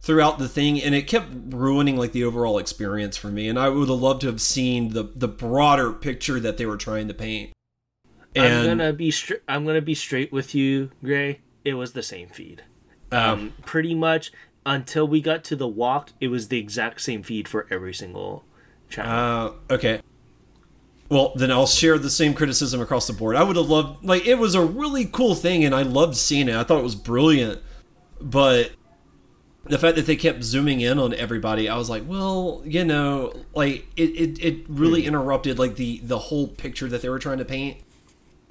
throughout 0.00 0.38
the 0.38 0.48
thing 0.48 0.82
and 0.82 0.94
it 0.94 1.06
kept 1.06 1.28
ruining 1.48 1.96
like 1.96 2.12
the 2.12 2.24
overall 2.24 2.58
experience 2.58 3.16
for 3.16 3.28
me 3.28 3.48
and 3.48 3.58
I 3.58 3.70
would 3.70 3.88
have 3.88 3.98
loved 3.98 4.20
to 4.22 4.26
have 4.26 4.40
seen 4.40 4.90
the 4.90 5.04
the 5.14 5.28
broader 5.28 5.92
picture 5.92 6.38
that 6.40 6.58
they 6.58 6.66
were 6.66 6.76
trying 6.76 7.08
to 7.08 7.14
paint. 7.14 7.52
And 8.36 8.54
I'm 8.54 8.78
gonna 8.78 8.92
be. 8.92 9.14
I'm 9.46 9.64
gonna 9.64 9.80
be 9.80 9.94
straight 9.94 10.32
with 10.32 10.56
you, 10.56 10.90
Gray. 11.04 11.40
It 11.64 11.74
was 11.74 11.92
the 11.92 12.02
same 12.02 12.28
feed. 12.28 12.64
Um, 13.12 13.20
um, 13.20 13.52
pretty 13.64 13.94
much 13.94 14.32
until 14.66 15.06
we 15.06 15.20
got 15.20 15.44
to 15.44 15.56
the 15.56 15.68
walk, 15.68 16.10
it 16.20 16.28
was 16.28 16.48
the 16.48 16.58
exact 16.58 17.00
same 17.00 17.22
feed 17.22 17.46
for 17.46 17.66
every 17.70 17.94
single 17.94 18.44
channel. 18.88 19.56
Uh, 19.70 19.74
okay. 19.74 20.00
Well, 21.10 21.32
then 21.36 21.50
I'll 21.50 21.66
share 21.66 21.98
the 21.98 22.10
same 22.10 22.34
criticism 22.34 22.80
across 22.80 23.06
the 23.06 23.12
board. 23.12 23.36
I 23.36 23.42
would 23.42 23.56
have 23.56 23.68
loved, 23.68 24.04
like, 24.04 24.26
it 24.26 24.36
was 24.36 24.54
a 24.54 24.64
really 24.64 25.04
cool 25.04 25.34
thing, 25.34 25.64
and 25.64 25.74
I 25.74 25.82
loved 25.82 26.16
seeing 26.16 26.48
it. 26.48 26.56
I 26.56 26.64
thought 26.64 26.78
it 26.78 26.84
was 26.84 26.94
brilliant, 26.94 27.60
but 28.20 28.72
the 29.66 29.78
fact 29.78 29.96
that 29.96 30.06
they 30.06 30.16
kept 30.16 30.42
zooming 30.42 30.80
in 30.80 30.98
on 30.98 31.14
everybody, 31.14 31.68
I 31.68 31.76
was 31.76 31.88
like, 31.88 32.04
well, 32.06 32.62
you 32.64 32.84
know, 32.84 33.32
like 33.54 33.86
it, 33.96 34.10
it, 34.10 34.44
it 34.44 34.64
really 34.68 35.02
hmm. 35.02 35.08
interrupted 35.08 35.58
like 35.58 35.76
the 35.76 35.98
the 36.04 36.18
whole 36.18 36.48
picture 36.48 36.88
that 36.88 37.02
they 37.02 37.08
were 37.08 37.18
trying 37.18 37.38
to 37.38 37.44
paint, 37.44 37.78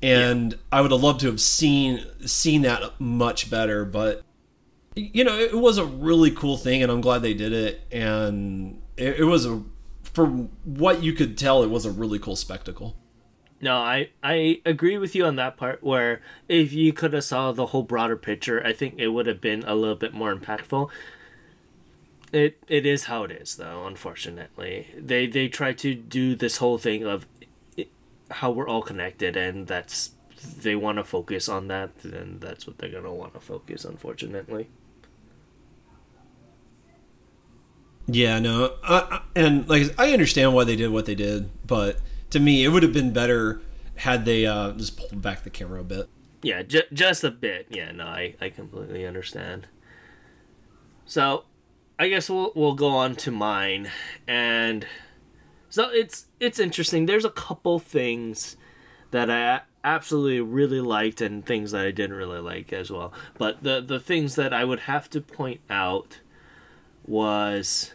and 0.02 0.54
yeah. 0.54 0.58
I 0.72 0.82
would 0.82 0.92
have 0.92 1.02
loved 1.02 1.22
to 1.22 1.28
have 1.28 1.42
seen 1.42 2.06
seen 2.26 2.63
that 2.63 3.00
much 3.00 3.50
better, 3.50 3.86
but 3.86 4.24
you 4.96 5.24
know, 5.24 5.38
it 5.38 5.58
was 5.58 5.78
a 5.78 5.86
really 5.86 6.32
cool 6.32 6.58
thing, 6.58 6.84
and 6.84 6.92
I'm 6.92 7.02
glad 7.02 7.22
they 7.22 7.34
did 7.34 7.54
it, 7.54 7.82
and 7.92 8.82
it, 8.98 9.20
it 9.20 9.24
was 9.24 9.46
a 9.46 9.62
from 10.13 10.49
what 10.63 11.04
you 11.04 11.13
could 11.13 11.38
tell, 11.38 11.63
it 11.63 11.69
was 11.69 11.86
a 11.86 11.91
really 11.91 12.19
cool 12.19 12.36
spectacle. 12.36 12.95
No, 13.62 13.78
I 13.78 14.10
I 14.21 14.62
agree 14.65 14.97
with 14.97 15.15
you 15.15 15.26
on 15.26 15.38
that 15.38 15.58
part. 15.58 15.84
Where 15.84 16.21
if 16.49 16.73
you 16.73 16.91
could 16.93 17.13
have 17.13 17.23
saw 17.23 17.52
the 17.52 17.67
whole 17.67 17.84
broader 17.84 18.17
picture, 18.17 18.65
I 18.65 18.73
think 18.73 18.95
it 18.97 19.10
would 19.10 19.26
have 19.26 19.39
been 19.39 19.63
a 19.63 19.76
little 19.76 19.95
bit 19.95 20.13
more 20.13 20.36
impactful. 20.36 20.89
It 22.34 22.58
it 22.67 22.86
is 22.86 23.06
how 23.06 23.23
it 23.23 23.32
is, 23.32 23.56
though. 23.56 23.86
Unfortunately, 23.88 24.88
they 24.97 25.28
they 25.28 25.47
try 25.47 25.71
to 25.73 25.95
do 25.95 26.36
this 26.36 26.58
whole 26.58 26.78
thing 26.78 27.04
of 27.04 27.26
how 28.32 28.52
we're 28.52 28.67
all 28.67 28.82
connected, 28.82 29.38
and 29.38 29.67
that's 29.67 30.12
they 30.58 30.76
want 30.76 30.97
to 30.97 31.04
focus 31.04 31.47
on 31.47 31.67
that, 31.69 31.97
then 31.99 32.39
that's 32.41 32.67
what 32.67 32.78
they're 32.78 32.89
gonna 32.89 33.13
want 33.13 33.34
to 33.34 33.39
focus. 33.39 33.86
Unfortunately. 33.86 34.67
Yeah, 38.08 38.39
no, 38.39 38.74
I, 38.84 39.22
and 39.36 39.68
like 39.70 39.94
I 39.98 40.12
understand 40.12 40.54
why 40.54 40.66
they 40.66 40.76
did 40.76 40.89
what 40.89 41.06
they 41.06 41.16
did, 41.16 41.50
but 41.66 42.00
to 42.32 42.39
me, 42.39 42.66
it 42.66 42.70
would 42.70 42.84
have 42.84 42.94
been 42.94 43.13
better 43.13 43.62
had 43.96 44.26
they 44.26 44.46
uh, 44.46 44.72
just 44.72 44.98
pulled 44.98 45.22
back 45.22 45.44
the 45.44 45.50
camera 45.50 45.80
a 45.82 45.84
bit. 45.84 46.10
Yeah, 46.42 46.63
ju- 46.63 46.82
just 46.92 47.24
a 47.24 47.32
bit. 47.32 47.68
Yeah, 47.70 47.92
no, 47.92 48.06
I, 48.06 48.36
I 48.42 48.50
completely 48.50 49.06
understand. 49.06 49.68
So, 51.06 51.46
I 51.98 52.10
guess 52.10 52.30
we'll 52.30 52.52
we'll 52.56 52.76
go 52.76 52.89
on 52.89 53.16
to 53.18 53.32
mine, 53.32 53.89
and 54.28 54.86
so 55.70 55.89
it's 55.89 56.26
it's 56.42 56.60
interesting. 56.60 57.06
There's 57.06 57.26
a 57.26 57.30
couple 57.30 57.80
things 57.80 58.58
that 59.12 59.30
I 59.32 59.62
absolutely 59.86 60.42
really 60.42 60.82
liked, 60.82 61.22
and 61.22 61.46
things 61.46 61.72
that 61.72 61.86
I 61.86 61.92
didn't 61.92 62.18
really 62.18 62.39
like 62.39 62.74
as 62.74 62.92
well. 62.92 63.13
But 63.38 63.63
the 63.63 63.80
the 63.80 64.00
things 64.00 64.36
that 64.36 64.54
I 64.54 64.66
would 64.66 64.82
have 64.82 65.10
to 65.12 65.22
point 65.22 65.62
out 65.70 66.20
was 67.06 67.94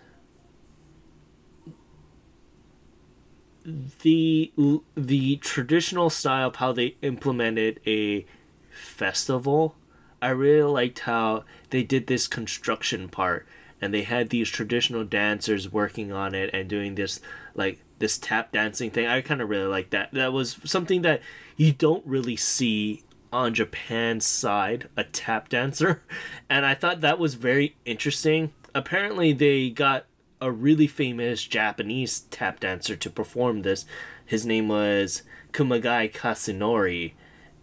the 4.03 4.53
the 4.97 5.37
traditional 5.37 6.11
style 6.11 6.49
of 6.49 6.57
how 6.57 6.73
they 6.73 6.97
implemented 7.03 7.81
a 7.87 8.27
festival. 8.71 9.75
I 10.21 10.31
really 10.31 10.63
liked 10.63 11.01
how 11.01 11.45
they 11.71 11.83
did 11.83 12.07
this 12.07 12.27
construction 12.27 13.09
part 13.09 13.47
and 13.81 13.95
they 13.95 14.03
had 14.03 14.31
these 14.31 14.49
traditional 14.49 15.05
dancers 15.05 15.73
working 15.73 16.13
on 16.13 16.35
it 16.35 16.51
and 16.53 16.69
doing 16.69 16.95
this 16.95 17.21
like 17.55 17.81
this 17.99 18.19
tap 18.19 18.53
dancing 18.53 18.91
thing. 18.91 19.07
I 19.07 19.21
kind 19.21 19.41
of 19.41 19.49
really 19.49 19.67
like 19.67 19.91
that. 19.91 20.13
That 20.13 20.33
was 20.33 20.59
something 20.65 21.03
that 21.03 21.21
you 21.57 21.73
don't 21.73 22.05
really 22.07 22.37
see 22.37 23.03
on 23.33 23.53
Japan's 23.55 24.25
side, 24.25 24.89
a 24.97 25.05
tap 25.05 25.49
dancer, 25.49 26.03
and 26.51 26.65
I 26.65 26.75
thought 26.75 27.01
that 27.03 27.19
was 27.19 27.35
very 27.35 27.77
interesting. 27.85 28.53
Apparently, 28.79 29.33
they 29.33 29.71
got 29.71 30.07
a 30.41 30.53
really 30.53 30.87
famous 30.87 31.43
Japanese 31.43 32.21
tap 32.31 32.61
dancer 32.61 32.95
to 32.95 33.11
perform 33.11 33.63
this. 33.63 33.85
His 34.25 34.47
name 34.47 34.69
was 34.69 35.25
Kumagai 35.53 36.13
Kazunori, 36.13 37.15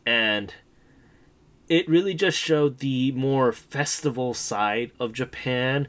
and 0.06 0.54
it 1.70 1.88
really 1.88 2.16
just 2.16 2.38
showed 2.38 2.80
the 2.80 3.14
more 3.14 3.54
festival 3.54 4.34
side 4.34 4.92
of 5.00 5.14
Japan 5.14 5.88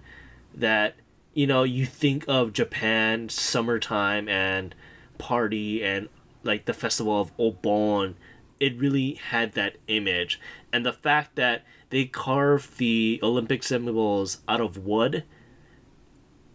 that 0.54 0.94
you 1.34 1.48
know 1.48 1.64
you 1.64 1.86
think 1.86 2.24
of 2.28 2.52
Japan 2.52 3.28
summertime 3.28 4.28
and 4.28 4.76
party 5.18 5.82
and 5.82 6.08
like 6.44 6.66
the 6.66 6.72
festival 6.72 7.20
of 7.20 7.36
Obon. 7.36 8.14
It 8.60 8.78
really 8.78 9.14
had 9.14 9.54
that 9.54 9.74
image. 9.88 10.38
And 10.72 10.86
the 10.86 10.92
fact 10.92 11.34
that 11.34 11.64
they 11.90 12.04
carved 12.04 12.78
the 12.78 13.20
Olympic 13.22 13.62
symbols 13.62 14.38
out 14.48 14.60
of 14.60 14.78
wood 14.78 15.24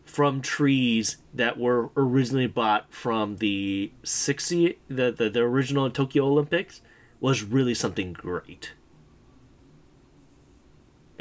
from 0.03 0.41
trees 0.41 1.17
that 1.33 1.57
were 1.57 1.89
originally 1.95 2.47
bought 2.47 2.93
from 2.93 3.37
the 3.37 3.91
60 4.03 4.77
the, 4.89 5.11
the, 5.11 5.29
the 5.29 5.39
original 5.39 5.89
Tokyo 5.89 6.25
Olympics 6.25 6.81
was 7.21 7.43
really 7.43 7.73
something 7.73 8.11
great 8.11 8.73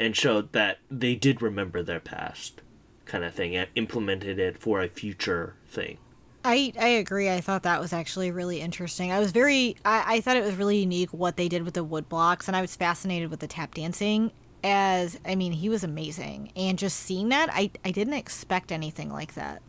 and 0.01 0.15
showed 0.15 0.51
that 0.51 0.79
they 0.89 1.13
did 1.15 1.41
remember 1.41 1.83
their 1.83 1.99
past 1.99 2.61
kind 3.05 3.23
of 3.23 3.33
thing 3.33 3.55
and 3.55 3.69
implemented 3.75 4.39
it 4.39 4.57
for 4.57 4.81
a 4.81 4.89
future 4.89 5.55
thing. 5.67 5.97
I, 6.43 6.73
I 6.79 6.87
agree. 6.87 7.29
I 7.29 7.41
thought 7.41 7.63
that 7.63 7.79
was 7.79 7.93
actually 7.93 8.31
really 8.31 8.61
interesting. 8.61 9.11
I 9.11 9.19
was 9.19 9.31
very 9.31 9.75
I, 9.85 10.15
I 10.15 10.21
thought 10.21 10.37
it 10.37 10.43
was 10.43 10.55
really 10.55 10.79
unique 10.79 11.11
what 11.11 11.37
they 11.37 11.47
did 11.47 11.63
with 11.63 11.75
the 11.75 11.83
wood 11.83 12.09
blocks 12.09 12.47
and 12.47 12.57
I 12.57 12.61
was 12.61 12.75
fascinated 12.75 13.29
with 13.29 13.39
the 13.39 13.47
tap 13.47 13.75
dancing 13.75 14.31
as 14.63 15.19
I 15.25 15.35
mean 15.35 15.51
he 15.53 15.69
was 15.69 15.83
amazing 15.83 16.51
and 16.55 16.77
just 16.77 16.99
seeing 16.99 17.29
that 17.29 17.49
I, 17.51 17.71
I 17.85 17.91
didn't 17.91 18.13
expect 18.13 18.71
anything 18.71 19.11
like 19.11 19.35
that. 19.35 19.61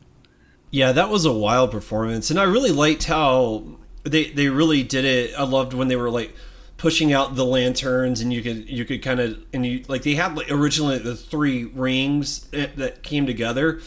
Yeah, 0.71 0.93
that 0.93 1.11
was 1.11 1.27
a 1.27 1.33
wild 1.33 1.71
performance 1.71 2.31
and 2.31 2.41
I 2.41 2.45
really 2.45 2.73
liked 2.73 3.05
how 3.05 3.65
they 4.05 4.31
they 4.31 4.49
really 4.49 4.83
did 4.83 5.05
it. 5.05 5.35
I 5.39 5.45
loved 5.45 5.75
when 5.75 5.89
they 5.89 5.97
were 5.97 6.11
like 6.11 6.35
pushing 6.79 7.13
out 7.13 7.37
the 7.37 7.45
lanterns 7.45 8.21
and 8.21 8.33
you 8.33 8.43
could 8.43 8.69
you 8.69 8.85
could 8.85 9.03
kind 9.03 9.21
of 9.21 9.39
and 9.53 9.67
you 9.67 9.85
like 9.89 10.03
they 10.03 10.15
had 10.15 10.37
like 10.37 10.51
originally 10.51 10.99
the 10.99 11.15
three 11.15 11.65
rings 11.65 12.49
eh, 12.55 12.69
that 12.77 13.03
came 13.03 13.27
together 13.27 13.81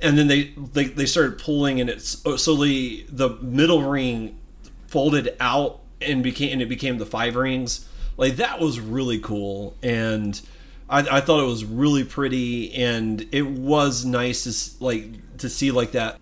and 0.00 0.16
then 0.18 0.28
they 0.28 0.54
they, 0.72 0.84
they 0.84 1.06
started 1.06 1.38
pulling 1.38 1.80
and 1.80 1.90
it's 1.90 2.22
oh, 2.26 2.36
so 2.36 2.54
the 2.56 3.06
the 3.08 3.30
middle 3.40 3.82
ring 3.82 4.38
folded 4.86 5.36
out 5.40 5.80
and 6.00 6.22
became 6.22 6.52
and 6.52 6.62
it 6.62 6.68
became 6.68 6.98
the 6.98 7.06
five 7.06 7.36
rings 7.36 7.88
like 8.16 8.36
that 8.36 8.60
was 8.60 8.80
really 8.80 9.18
cool 9.18 9.74
and 9.82 10.40
I, 10.88 11.00
I 11.00 11.20
thought 11.20 11.42
it 11.42 11.46
was 11.46 11.64
really 11.64 12.04
pretty 12.04 12.72
and 12.74 13.26
it 13.32 13.46
was 13.46 14.04
nice 14.04 14.44
to 14.44 14.84
like 14.84 15.38
to 15.38 15.48
see 15.48 15.70
like 15.70 15.92
that 15.92 16.18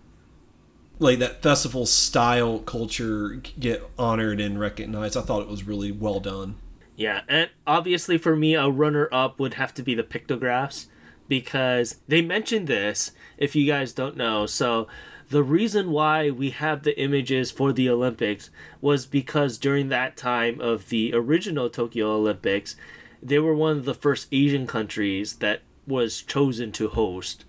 like 0.99 1.19
that 1.19 1.43
festival 1.43 1.87
style 1.87 2.61
culture 2.61 3.41
get 3.59 3.83
honored 3.99 4.41
and 4.41 4.59
recognized. 4.59 5.17
I 5.17 5.23
thought 5.23 5.43
it 5.43 5.49
was 5.49 5.65
really 5.65 5.93
well 5.93 6.21
done. 6.21 6.57
Yeah, 6.97 7.23
and 7.29 7.51
obviously 7.67 8.19
for 8.19 8.37
me, 8.37 8.55
a 8.55 8.69
runner 8.69 9.09
up 9.11 9.41
would 9.41 9.55
have 9.55 9.75
to 9.75 9.83
be 9.83 9.95
the 9.95 10.05
pictographs 10.05 10.89
because 11.29 12.01
they 12.07 12.23
mentioned 12.23 12.69
this. 12.69 13.13
If 13.37 13.57
you 13.57 13.67
guys 13.67 13.93
don't 13.93 14.17
know, 14.17 14.47
so 14.47 14.87
the 15.29 15.43
reason 15.43 15.91
why 15.91 16.31
we 16.31 16.51
have 16.51 16.83
the 16.83 16.99
images 17.01 17.51
for 17.51 17.73
the 17.73 17.89
Olympics 17.89 18.51
was 18.81 19.07
because 19.07 19.59
during 19.59 19.89
that 19.89 20.17
time 20.17 20.61
of 20.61 20.89
the 20.91 21.13
original 21.15 21.71
Tokyo 21.71 22.13
Olympics, 22.13 22.77
they 23.23 23.39
were 23.39 23.55
one 23.55 23.79
of 23.79 23.85
the 23.85 23.95
first 23.95 24.29
Asian 24.31 24.67
countries 24.67 25.37
that 25.37 25.63
was 25.87 26.23
chosen 26.23 26.73
to 26.73 26.89
host, 26.89 27.45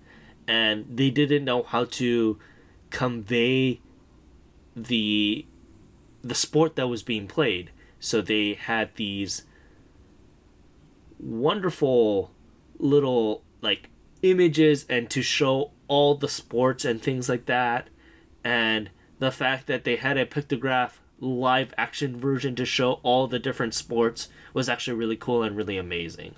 and 0.48 0.86
they 0.88 1.10
didn't 1.10 1.44
know 1.44 1.62
how 1.62 1.84
to 1.84 2.38
convey 2.90 3.80
the 4.74 5.46
the 6.22 6.34
sport 6.34 6.76
that 6.76 6.88
was 6.88 7.02
being 7.02 7.26
played. 7.28 7.70
So 8.00 8.20
they 8.20 8.54
had 8.54 8.94
these 8.96 9.42
wonderful 11.18 12.32
little 12.78 13.42
like 13.60 13.90
images 14.22 14.86
and 14.88 15.08
to 15.10 15.22
show 15.22 15.70
all 15.88 16.14
the 16.14 16.28
sports 16.28 16.84
and 16.84 17.00
things 17.00 17.28
like 17.28 17.46
that 17.46 17.88
and 18.44 18.90
the 19.18 19.30
fact 19.30 19.66
that 19.66 19.84
they 19.84 19.96
had 19.96 20.16
a 20.16 20.26
pictograph 20.26 20.92
live 21.18 21.72
action 21.78 22.18
version 22.18 22.54
to 22.54 22.64
show 22.64 23.00
all 23.02 23.26
the 23.26 23.38
different 23.38 23.74
sports 23.74 24.28
was 24.52 24.68
actually 24.68 24.96
really 24.96 25.16
cool 25.16 25.42
and 25.42 25.56
really 25.56 25.78
amazing. 25.78 26.34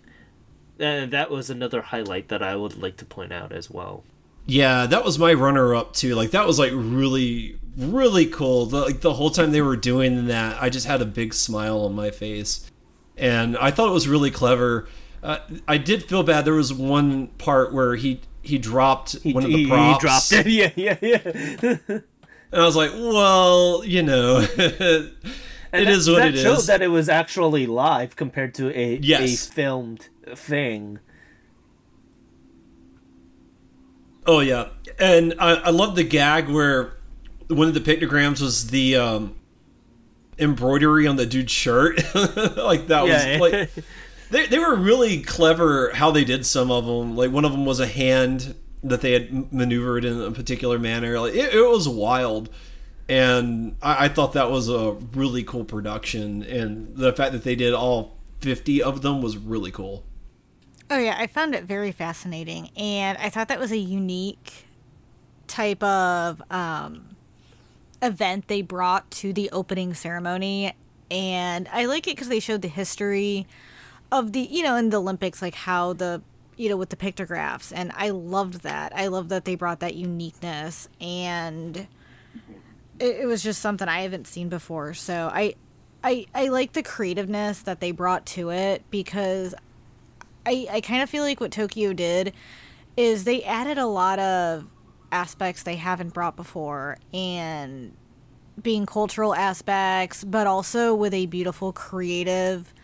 And 0.78 1.12
that 1.12 1.30
was 1.30 1.50
another 1.50 1.82
highlight 1.82 2.28
that 2.28 2.42
I 2.42 2.54
would 2.54 2.80
like 2.80 2.96
to 2.98 3.04
point 3.04 3.32
out 3.32 3.52
as 3.52 3.70
well. 3.70 4.04
Yeah, 4.46 4.86
that 4.86 5.04
was 5.04 5.18
my 5.18 5.34
runner 5.34 5.74
up 5.74 5.92
too. 5.92 6.14
Like 6.14 6.30
that 6.30 6.46
was 6.46 6.58
like 6.58 6.72
really 6.74 7.58
really 7.76 8.26
cool. 8.26 8.66
The, 8.66 8.80
like 8.80 9.00
the 9.00 9.14
whole 9.14 9.30
time 9.30 9.52
they 9.52 9.62
were 9.62 9.76
doing 9.76 10.26
that, 10.26 10.60
I 10.62 10.68
just 10.68 10.86
had 10.86 11.00
a 11.00 11.06
big 11.06 11.34
smile 11.34 11.80
on 11.80 11.94
my 11.94 12.10
face. 12.10 12.70
And 13.16 13.56
I 13.56 13.70
thought 13.70 13.88
it 13.88 13.92
was 13.92 14.08
really 14.08 14.30
clever. 14.30 14.88
Uh, 15.22 15.38
I 15.66 15.78
did 15.78 16.04
feel 16.04 16.22
bad. 16.22 16.44
There 16.44 16.54
was 16.54 16.72
one 16.72 17.28
part 17.38 17.72
where 17.72 17.96
he 17.96 18.20
he 18.42 18.58
dropped 18.58 19.16
He, 19.22 19.32
one 19.32 19.44
of 19.44 19.50
the 19.50 19.56
he- 19.58 19.66
props. 19.66 20.30
he 20.30 20.36
dropped 20.36 20.46
it. 20.46 20.46
Yeah, 20.52 20.70
yeah, 20.76 20.96
yeah. 21.02 21.76
And 22.50 22.62
I 22.62 22.64
was 22.64 22.76
like, 22.76 22.92
well, 22.92 23.82
you 23.84 24.02
know, 24.02 24.38
it 24.56 25.12
And 25.72 25.88
is 25.88 26.06
that, 26.06 26.12
what 26.12 26.18
that 26.20 26.34
it 26.34 26.38
showed 26.38 26.62
that 26.62 26.80
it 26.80 26.88
was 26.88 27.08
actually 27.10 27.66
live 27.66 28.16
compared 28.16 28.54
to 28.54 28.70
a 28.78 28.96
Yes. 29.02 29.48
a 29.48 29.52
filmed 29.52 30.08
thing. 30.34 30.98
Oh 34.26 34.40
yeah, 34.40 34.68
and 34.98 35.34
I, 35.38 35.54
I 35.54 35.70
love 35.70 35.94
the 35.96 36.04
gag 36.04 36.48
where 36.48 36.94
one 37.48 37.66
of 37.68 37.74
the 37.74 37.80
pictograms 37.80 38.42
was 38.42 38.66
the 38.68 38.96
um, 38.96 39.36
embroidery 40.38 41.06
on 41.06 41.16
the 41.16 41.24
dude's 41.24 41.52
shirt. 41.52 41.96
like 42.14 42.88
that 42.88 43.06
Yeah. 43.06 43.38
was 43.38 43.52
like 43.52 43.70
they 44.30 44.46
they 44.46 44.58
were 44.58 44.74
really 44.74 45.22
clever 45.22 45.90
how 45.94 46.10
they 46.10 46.24
did 46.24 46.46
some 46.46 46.70
of 46.70 46.86
them. 46.86 47.16
Like 47.16 47.30
one 47.30 47.44
of 47.44 47.52
them 47.52 47.64
was 47.64 47.80
a 47.80 47.86
hand 47.86 48.54
that 48.82 49.00
they 49.00 49.12
had 49.12 49.52
maneuvered 49.52 50.04
in 50.04 50.20
a 50.20 50.30
particular 50.30 50.78
manner. 50.78 51.18
Like 51.18 51.34
it, 51.34 51.54
it 51.54 51.68
was 51.68 51.88
wild. 51.88 52.48
And 53.08 53.76
I, 53.80 54.04
I 54.04 54.08
thought 54.08 54.34
that 54.34 54.50
was 54.50 54.68
a 54.68 54.92
really 55.14 55.42
cool 55.42 55.64
production, 55.64 56.42
and 56.42 56.94
the 56.94 57.12
fact 57.12 57.32
that 57.32 57.42
they 57.42 57.56
did 57.56 57.72
all 57.72 58.18
fifty 58.40 58.82
of 58.82 59.00
them 59.02 59.22
was 59.22 59.36
really 59.36 59.70
cool. 59.70 60.04
Oh 60.90 60.98
yeah, 60.98 61.16
I 61.18 61.26
found 61.26 61.54
it 61.54 61.64
very 61.64 61.92
fascinating, 61.92 62.70
and 62.76 63.16
I 63.18 63.30
thought 63.30 63.48
that 63.48 63.58
was 63.58 63.72
a 63.72 63.78
unique 63.78 64.66
type 65.46 65.82
of 65.82 66.42
um, 66.50 67.16
event 68.02 68.48
they 68.48 68.60
brought 68.60 69.10
to 69.12 69.32
the 69.32 69.50
opening 69.52 69.94
ceremony, 69.94 70.74
and 71.10 71.66
I 71.72 71.86
like 71.86 72.06
it 72.06 72.14
because 72.14 72.28
they 72.28 72.40
showed 72.40 72.60
the 72.60 72.68
history 72.68 73.46
of 74.10 74.32
the 74.32 74.40
you 74.40 74.62
know 74.62 74.76
in 74.76 74.90
the 74.90 74.98
Olympics, 74.98 75.42
like 75.42 75.54
how 75.54 75.92
the 75.92 76.22
you 76.56 76.68
know 76.68 76.76
with 76.76 76.90
the 76.90 76.96
pictographs, 76.96 77.72
and 77.72 77.92
I 77.94 78.10
loved 78.10 78.62
that. 78.62 78.92
I 78.94 79.08
love 79.08 79.28
that 79.28 79.44
they 79.44 79.54
brought 79.54 79.80
that 79.80 79.94
uniqueness, 79.94 80.88
and 81.00 81.76
it, 82.98 83.16
it 83.20 83.26
was 83.26 83.42
just 83.42 83.60
something 83.60 83.88
I 83.88 84.02
haven't 84.02 84.26
seen 84.26 84.48
before. 84.48 84.94
So 84.94 85.30
I 85.32 85.54
I 86.02 86.26
I 86.34 86.48
like 86.48 86.72
the 86.72 86.82
creativeness 86.82 87.60
that 87.62 87.80
they 87.80 87.90
brought 87.90 88.26
to 88.26 88.50
it 88.50 88.82
because 88.90 89.54
I 90.46 90.66
I 90.70 90.80
kind 90.80 91.02
of 91.02 91.10
feel 91.10 91.22
like 91.22 91.40
what 91.40 91.52
Tokyo 91.52 91.92
did 91.92 92.32
is 92.96 93.24
they 93.24 93.42
added 93.44 93.78
a 93.78 93.86
lot 93.86 94.18
of 94.18 94.66
aspects 95.10 95.62
they 95.62 95.76
haven't 95.76 96.12
brought 96.12 96.36
before 96.36 96.98
and 97.14 97.94
being 98.60 98.84
cultural 98.84 99.34
aspects 99.34 100.22
but 100.24 100.46
also 100.46 100.94
with 100.94 101.14
a 101.14 101.26
beautiful 101.26 101.72
creative 101.72 102.74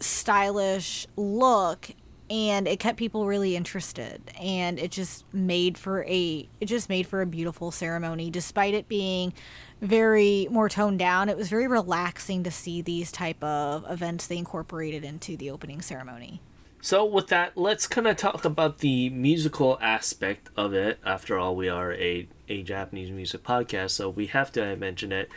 stylish 0.00 1.06
look 1.16 1.90
and 2.30 2.68
it 2.68 2.78
kept 2.78 2.96
people 2.96 3.26
really 3.26 3.56
interested 3.56 4.22
and 4.40 4.78
it 4.78 4.90
just 4.90 5.24
made 5.34 5.76
for 5.76 6.04
a 6.04 6.48
it 6.60 6.66
just 6.66 6.88
made 6.88 7.06
for 7.06 7.20
a 7.22 7.26
beautiful 7.26 7.70
ceremony 7.70 8.30
despite 8.30 8.72
it 8.72 8.88
being 8.88 9.32
very 9.80 10.46
more 10.50 10.68
toned 10.68 10.98
down 10.98 11.28
it 11.28 11.36
was 11.36 11.48
very 11.48 11.66
relaxing 11.66 12.44
to 12.44 12.50
see 12.50 12.80
these 12.80 13.10
type 13.10 13.42
of 13.42 13.84
events 13.90 14.26
they 14.28 14.38
incorporated 14.38 15.04
into 15.04 15.36
the 15.36 15.50
opening 15.50 15.82
ceremony 15.82 16.40
So 16.82 17.04
with 17.04 17.28
that, 17.28 17.58
let's 17.58 17.86
kind 17.86 18.06
of 18.06 18.16
talk 18.16 18.46
about 18.46 18.78
the 18.78 19.10
musical 19.10 19.76
aspect 19.82 20.48
of 20.56 20.72
it. 20.72 20.98
After 21.04 21.36
all, 21.38 21.54
we 21.54 21.68
are 21.68 21.92
a 21.92 22.26
a 22.48 22.62
Japanese 22.62 23.10
music 23.10 23.42
podcast, 23.44 23.90
so 23.90 24.08
we 24.08 24.26
have 24.28 24.50
to 24.52 24.76
mention 24.76 25.12
it. 25.12 25.28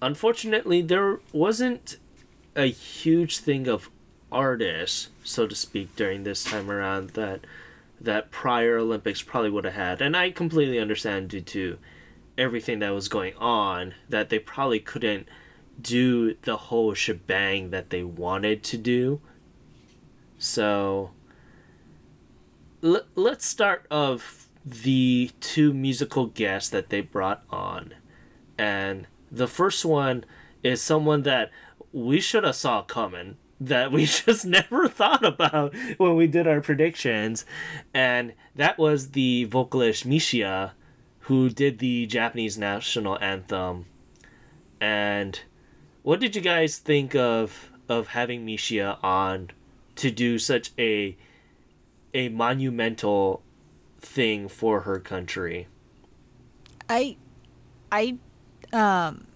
Unfortunately, 0.00 0.82
there 0.82 1.20
wasn't 1.32 1.98
a 2.56 2.66
huge 2.66 3.38
thing 3.38 3.68
of 3.68 3.90
artists, 4.30 5.08
so 5.24 5.46
to 5.46 5.54
speak, 5.54 5.94
during 5.96 6.24
this 6.24 6.44
time 6.44 6.70
around 6.70 7.10
that 7.10 7.40
that 8.00 8.32
prior 8.32 8.78
Olympics 8.78 9.22
probably 9.22 9.50
would 9.50 9.64
have 9.64 9.74
had, 9.74 10.02
and 10.02 10.16
I 10.16 10.32
completely 10.32 10.80
understand 10.80 11.28
due 11.28 11.40
to 11.40 11.78
everything 12.36 12.80
that 12.80 12.90
was 12.90 13.08
going 13.08 13.34
on 13.36 13.94
that 14.08 14.28
they 14.28 14.40
probably 14.40 14.80
couldn't 14.80 15.28
do 15.80 16.34
the 16.42 16.56
whole 16.56 16.94
shebang 16.94 17.70
that 17.70 17.90
they 17.90 18.02
wanted 18.02 18.62
to 18.64 18.76
do. 18.76 19.20
So 20.38 21.12
l- 22.82 23.06
let's 23.14 23.46
start 23.46 23.86
of 23.90 24.48
the 24.64 25.30
two 25.40 25.72
musical 25.72 26.26
guests 26.26 26.70
that 26.70 26.88
they 26.88 27.00
brought 27.00 27.42
on. 27.50 27.94
And 28.58 29.06
the 29.30 29.48
first 29.48 29.84
one 29.84 30.24
is 30.62 30.80
someone 30.80 31.22
that 31.22 31.50
we 31.92 32.20
should 32.20 32.44
have 32.44 32.56
saw 32.56 32.82
coming 32.82 33.36
that 33.60 33.92
we 33.92 34.04
just 34.06 34.44
never 34.44 34.88
thought 34.88 35.24
about 35.24 35.74
when 35.98 36.16
we 36.16 36.26
did 36.26 36.46
our 36.46 36.60
predictions 36.60 37.44
and 37.94 38.32
that 38.54 38.78
was 38.78 39.10
the 39.10 39.44
vocalist 39.44 40.08
Misia 40.08 40.72
who 41.26 41.48
did 41.48 41.78
the 41.78 42.06
Japanese 42.06 42.58
national 42.58 43.18
anthem 43.20 43.86
and 44.80 45.40
what 46.02 46.18
did 46.18 46.34
you 46.34 46.42
guys 46.42 46.78
think 46.78 47.14
of 47.14 47.70
of 47.88 48.08
having 48.08 48.46
Misia 48.46 48.98
on 49.02 49.50
to 49.96 50.10
do 50.10 50.38
such 50.38 50.70
a 50.78 51.16
a 52.14 52.28
monumental 52.28 53.42
thing 54.00 54.48
for 54.48 54.80
her 54.80 54.98
country? 54.98 55.68
I, 56.88 57.16
I, 57.90 58.18
um, 58.72 59.26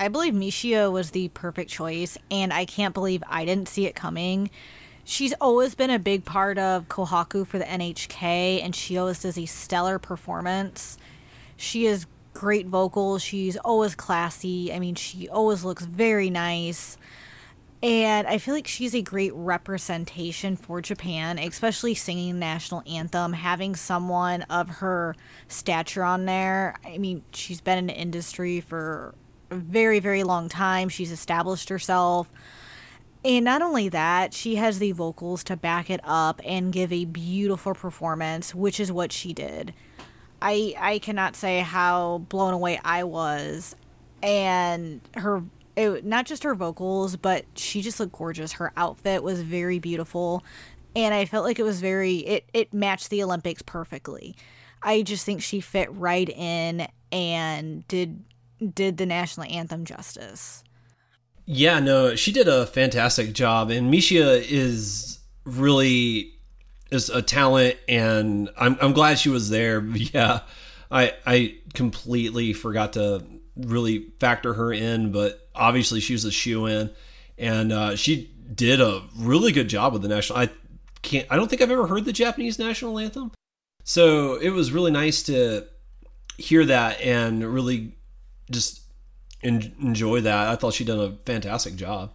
I 0.00 0.08
believe 0.08 0.32
Misia 0.32 0.90
was 0.90 1.10
the 1.10 1.28
perfect 1.28 1.70
choice, 1.70 2.16
and 2.30 2.54
I 2.54 2.64
can't 2.64 2.94
believe 2.94 3.22
I 3.28 3.44
didn't 3.44 3.68
see 3.68 3.84
it 3.84 3.94
coming. 3.94 4.48
She's 5.04 5.34
always 5.42 5.74
been 5.74 5.90
a 5.90 5.98
big 5.98 6.24
part 6.24 6.56
of 6.56 6.88
Kohaku 6.88 7.46
for 7.46 7.58
the 7.58 7.66
NHK, 7.66 8.64
and 8.64 8.74
she 8.74 8.96
always 8.96 9.20
does 9.20 9.36
a 9.36 9.44
stellar 9.44 9.98
performance. 9.98 10.96
She 11.58 11.84
is 11.84 12.06
great 12.32 12.66
vocals. 12.66 13.22
She's 13.22 13.58
always 13.58 13.94
classy. 13.94 14.72
I 14.72 14.78
mean, 14.78 14.94
she 14.94 15.28
always 15.28 15.64
looks 15.64 15.84
very 15.84 16.30
nice. 16.30 16.96
And 17.82 18.26
I 18.26 18.38
feel 18.38 18.54
like 18.54 18.66
she's 18.66 18.94
a 18.94 19.02
great 19.02 19.34
representation 19.34 20.56
for 20.56 20.80
Japan, 20.80 21.38
especially 21.38 21.94
singing 21.94 22.34
the 22.34 22.40
national 22.40 22.82
anthem, 22.90 23.34
having 23.34 23.76
someone 23.76 24.42
of 24.44 24.68
her 24.68 25.14
stature 25.48 26.04
on 26.04 26.24
there. 26.24 26.74
I 26.86 26.96
mean, 26.96 27.22
she's 27.32 27.60
been 27.60 27.76
in 27.76 27.86
the 27.88 27.94
industry 27.94 28.62
for 28.62 29.14
very, 29.50 30.00
very 30.00 30.22
long 30.22 30.48
time. 30.48 30.88
She's 30.88 31.12
established 31.12 31.68
herself. 31.68 32.30
And 33.24 33.44
not 33.44 33.60
only 33.60 33.88
that, 33.90 34.32
she 34.32 34.56
has 34.56 34.78
the 34.78 34.92
vocals 34.92 35.44
to 35.44 35.56
back 35.56 35.90
it 35.90 36.00
up 36.04 36.40
and 36.44 36.72
give 36.72 36.92
a 36.92 37.04
beautiful 37.04 37.74
performance, 37.74 38.54
which 38.54 38.80
is 38.80 38.90
what 38.90 39.12
she 39.12 39.34
did. 39.34 39.74
I 40.40 40.74
I 40.78 40.98
cannot 41.00 41.36
say 41.36 41.60
how 41.60 42.18
blown 42.28 42.54
away 42.54 42.80
I 42.82 43.04
was 43.04 43.76
and 44.22 45.00
her 45.16 45.42
it, 45.76 46.04
not 46.04 46.26
just 46.26 46.42
her 46.44 46.54
vocals, 46.54 47.16
but 47.16 47.44
she 47.54 47.82
just 47.82 48.00
looked 48.00 48.12
gorgeous. 48.12 48.52
Her 48.52 48.72
outfit 48.76 49.22
was 49.22 49.42
very 49.42 49.78
beautiful, 49.78 50.42
and 50.96 51.14
I 51.14 51.24
felt 51.24 51.44
like 51.44 51.58
it 51.58 51.62
was 51.64 51.80
very 51.80 52.16
it 52.18 52.44
it 52.52 52.72
matched 52.72 53.10
the 53.10 53.22
Olympics 53.22 53.62
perfectly. 53.62 54.34
I 54.82 55.02
just 55.02 55.26
think 55.26 55.42
she 55.42 55.60
fit 55.60 55.92
right 55.92 56.28
in 56.28 56.88
and 57.12 57.86
did 57.86 58.24
did 58.60 58.96
the 58.96 59.06
national 59.06 59.46
anthem 59.46 59.84
justice. 59.84 60.62
Yeah, 61.46 61.80
no, 61.80 62.14
she 62.14 62.32
did 62.32 62.48
a 62.48 62.66
fantastic 62.66 63.32
job, 63.32 63.70
and 63.70 63.92
Misia 63.92 64.40
is 64.40 65.18
really 65.44 66.34
is 66.90 67.10
a 67.10 67.22
talent, 67.22 67.76
and 67.88 68.50
I'm 68.56 68.76
I'm 68.80 68.92
glad 68.92 69.18
she 69.18 69.30
was 69.30 69.50
there. 69.50 69.80
Yeah, 69.94 70.40
I 70.90 71.14
I 71.26 71.56
completely 71.74 72.52
forgot 72.52 72.92
to 72.94 73.24
really 73.56 74.12
factor 74.20 74.54
her 74.54 74.72
in, 74.72 75.12
but 75.12 75.48
obviously 75.54 76.00
she 76.00 76.12
was 76.12 76.24
a 76.24 76.30
shoe 76.30 76.66
in, 76.66 76.90
and 77.38 77.72
uh, 77.72 77.96
she 77.96 78.30
did 78.54 78.80
a 78.80 79.02
really 79.16 79.52
good 79.52 79.68
job 79.68 79.92
with 79.92 80.02
the 80.02 80.08
national. 80.08 80.38
I 80.38 80.50
can't. 81.02 81.26
I 81.30 81.36
don't 81.36 81.48
think 81.48 81.62
I've 81.62 81.70
ever 81.70 81.86
heard 81.86 82.04
the 82.04 82.12
Japanese 82.12 82.58
national 82.58 82.98
anthem, 82.98 83.32
so 83.84 84.34
it 84.36 84.50
was 84.50 84.72
really 84.72 84.90
nice 84.90 85.22
to 85.24 85.66
hear 86.38 86.64
that 86.64 87.00
and 87.00 87.44
really 87.44 87.94
just 88.50 88.82
en- 89.42 89.72
enjoy 89.80 90.20
that. 90.22 90.48
I 90.48 90.56
thought 90.56 90.74
she 90.74 90.84
done 90.84 91.00
a 91.00 91.16
fantastic 91.24 91.76
job. 91.76 92.12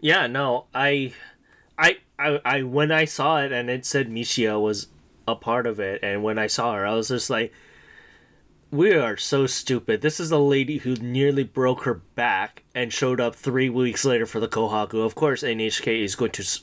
Yeah, 0.00 0.26
no, 0.26 0.66
I, 0.74 1.12
I, 1.78 1.98
I, 2.18 2.40
I, 2.44 2.62
when 2.62 2.90
I 2.90 3.04
saw 3.04 3.38
it 3.42 3.52
and 3.52 3.68
it 3.68 3.84
said 3.84 4.08
Misia 4.10 4.60
was 4.60 4.86
a 5.28 5.34
part 5.36 5.66
of 5.66 5.78
it, 5.78 6.00
and 6.02 6.22
when 6.22 6.38
I 6.38 6.46
saw 6.46 6.74
her, 6.74 6.86
I 6.86 6.94
was 6.94 7.08
just 7.08 7.28
like, 7.30 7.52
we 8.70 8.94
are 8.94 9.16
so 9.16 9.46
stupid. 9.46 10.00
This 10.00 10.20
is 10.20 10.30
a 10.30 10.38
lady 10.38 10.78
who 10.78 10.94
nearly 10.96 11.42
broke 11.44 11.82
her 11.84 11.94
back 11.94 12.62
and 12.74 12.92
showed 12.92 13.20
up 13.20 13.34
three 13.34 13.68
weeks 13.68 14.04
later 14.04 14.26
for 14.26 14.38
the 14.40 14.46
Kohaku. 14.48 15.04
Of 15.04 15.14
course, 15.16 15.42
NHK 15.42 16.02
is 16.04 16.14
going 16.14 16.30
to 16.32 16.42
s- 16.42 16.60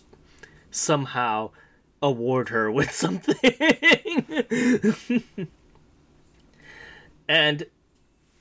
somehow 0.72 1.51
award 2.01 2.49
her 2.49 2.72
with 2.72 2.91
something. 3.03 3.36
and 7.28 7.65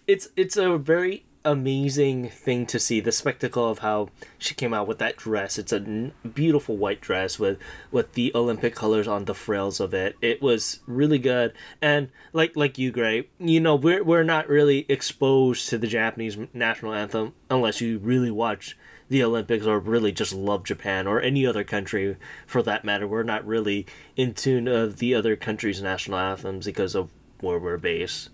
it's 0.07 0.29
it's 0.37 0.57
a 0.57 0.79
very 0.79 1.25
amazing 1.45 2.29
thing 2.29 2.67
to 2.67 2.79
see 2.79 2.99
the 2.99 3.13
spectacle 3.13 3.71
of 3.71 3.79
how 3.79 4.09
she 4.37 4.53
came 4.53 4.75
out 4.75 4.89
with 4.89 4.99
that 4.99 5.17
dress. 5.17 5.59
It's 5.59 5.73
a 5.73 5.77
n- 5.77 6.13
beautiful 6.35 6.77
white 6.77 7.01
dress 7.01 7.39
with 7.39 7.59
with 7.93 8.15
the 8.15 8.33
olympic 8.35 8.75
colors 8.75 9.07
on 9.07 9.25
the 9.25 9.35
frills 9.35 9.79
of 9.79 9.95
it. 9.95 10.17
It 10.21 10.43
was 10.43 10.81
really 10.87 11.19
good. 11.19 11.53
And 11.81 12.11
like 12.33 12.57
like 12.57 12.79
you 12.79 12.91
gray 12.91 13.29
you 13.39 13.61
know 13.61 13.77
we're 13.77 14.03
we're 14.03 14.25
not 14.25 14.49
really 14.49 14.87
exposed 14.89 15.69
to 15.69 15.79
the 15.79 15.87
japanese 15.87 16.37
national 16.53 16.93
anthem 16.93 17.35
unless 17.49 17.81
you 17.81 17.99
really 17.99 18.31
watch 18.31 18.77
the 19.09 19.23
olympics 19.23 19.67
or 19.67 19.79
really 19.79 20.11
just 20.13 20.33
love 20.33 20.65
japan 20.65 21.07
or 21.07 21.21
any 21.21 21.47
other 21.47 21.63
country 21.63 22.17
for 22.47 22.63
that 22.63 22.85
matter. 22.85 23.07
We're 23.07 23.23
not 23.23 23.47
really 23.47 23.87
in 24.17 24.35
tune 24.35 24.67
of 24.67 24.99
the 24.99 25.15
other 25.15 25.37
countries 25.37 25.81
national 25.81 26.19
anthems 26.19 26.67
because 26.67 26.97
of 26.97 27.11
where 27.41 27.59
we're 27.59 27.79
based 27.79 28.31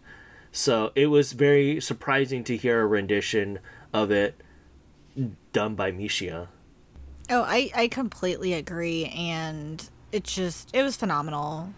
so 0.53 0.93
it 0.95 1.07
was 1.07 1.33
very 1.33 1.81
surprising 1.81 2.45
to 2.45 2.57
hear 2.57 2.83
a 2.83 2.87
rendition 2.87 3.59
of 3.93 4.11
it 4.11 4.41
done 5.53 5.75
by 5.75 5.91
Misia. 5.91 6.49
Oh, 7.31 7.43
I, 7.43 7.71
I 7.75 7.89
completely 7.89 8.53
agree, 8.53 9.07
and 9.07 9.89
it 10.13 10.25
just 10.25 10.71
it 10.75 10.83
was 10.83 10.97
phenomenal. 10.97 11.73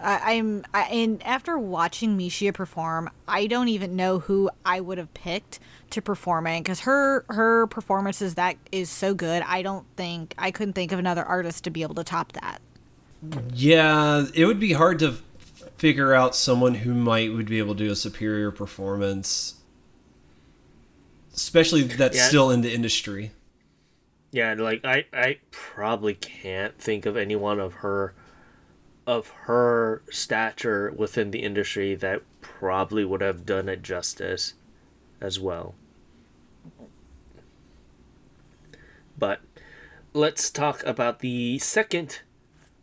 I, 0.00 0.34
I'm 0.34 0.64
I, 0.72 0.82
and 0.82 1.22
after 1.24 1.58
watching 1.58 2.16
Misia 2.16 2.54
perform, 2.54 3.10
I 3.26 3.46
don't 3.46 3.68
even 3.68 3.96
know 3.96 4.20
who 4.20 4.50
I 4.64 4.80
would 4.80 4.98
have 4.98 5.12
picked 5.14 5.58
to 5.90 6.02
perform 6.02 6.46
it 6.46 6.60
because 6.60 6.80
her 6.80 7.24
her 7.28 7.66
performances 7.66 8.34
that 8.36 8.56
is 8.70 8.90
so 8.90 9.14
good. 9.14 9.42
I 9.42 9.62
don't 9.62 9.86
think 9.96 10.34
I 10.38 10.50
couldn't 10.50 10.74
think 10.74 10.92
of 10.92 10.98
another 10.98 11.24
artist 11.24 11.64
to 11.64 11.70
be 11.70 11.82
able 11.82 11.96
to 11.96 12.04
top 12.04 12.32
that. 12.32 12.60
Yeah, 13.54 14.26
it 14.34 14.44
would 14.44 14.60
be 14.60 14.72
hard 14.72 14.98
to 15.00 15.16
figure 15.76 16.14
out 16.14 16.34
someone 16.34 16.74
who 16.76 16.94
might 16.94 17.32
would 17.32 17.46
be 17.46 17.58
able 17.58 17.74
to 17.74 17.84
do 17.84 17.90
a 17.92 17.96
superior 17.96 18.50
performance, 18.50 19.54
especially 21.34 21.82
that's 21.82 22.16
Yeah. 22.16 22.28
still 22.28 22.50
in 22.50 22.60
the 22.62 22.72
industry. 22.74 23.32
Yeah, 24.32 24.54
like 24.58 24.84
I, 24.84 25.06
I 25.12 25.38
probably 25.50 26.14
can't 26.14 26.78
think 26.78 27.06
of 27.06 27.16
anyone 27.16 27.60
of 27.60 27.74
her 27.74 28.14
of 29.06 29.28
her 29.44 30.02
stature 30.10 30.92
within 30.96 31.30
the 31.30 31.42
industry 31.42 31.94
that 31.94 32.22
probably 32.40 33.04
would 33.04 33.20
have 33.20 33.46
done 33.46 33.68
it 33.68 33.82
justice 33.82 34.54
as 35.20 35.38
well. 35.38 35.74
But 39.18 39.40
let's 40.12 40.50
talk 40.50 40.82
about 40.84 41.20
the 41.20 41.58
second 41.58 42.20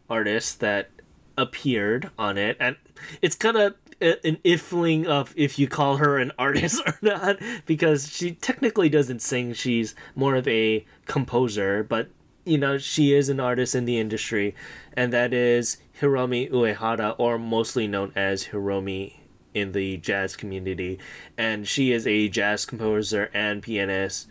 artist 0.10 0.60
that 0.62 0.90
appeared 1.38 2.10
on 2.18 2.38
it, 2.38 2.58
and 2.60 2.76
it's 3.22 3.36
kind 3.36 3.58
of 3.58 3.76
uh, 4.02 4.14
an 4.24 4.38
ifling 4.44 5.06
of 5.06 5.34
if 5.36 5.58
you 5.58 5.68
call 5.68 5.98
her 5.98 6.18
an 6.18 6.32
artist 6.40 6.82
or 6.86 6.98
not 7.02 7.38
because 7.66 8.12
she 8.12 8.32
technically 8.32 8.90
doesn't 8.90 9.22
sing 9.22 9.54
she's 9.54 9.96
more 10.16 10.36
of 10.36 10.48
a 10.48 10.86
composer 11.06 11.84
but 11.84 12.10
you 12.44 12.58
know 12.58 12.78
she 12.78 13.14
is 13.14 13.30
an 13.30 13.40
artist 13.40 13.76
in 13.76 13.86
the 13.86 14.00
industry 14.00 14.56
and 14.94 15.14
that 15.14 15.34
is 15.34 15.78
Hiromi 16.02 16.50
Uehara 16.50 17.16
or 17.18 17.38
mostly 17.38 17.88
known 17.88 18.12
as 18.16 18.48
Hiromi 18.48 19.14
in 19.54 19.72
the 19.72 19.98
jazz 19.98 20.36
community 20.36 20.98
and 21.38 21.68
she 21.68 21.92
is 21.92 22.08
a 22.08 22.28
jazz 22.30 22.66
composer 22.66 23.30
and 23.34 23.62
pianist 23.62 24.28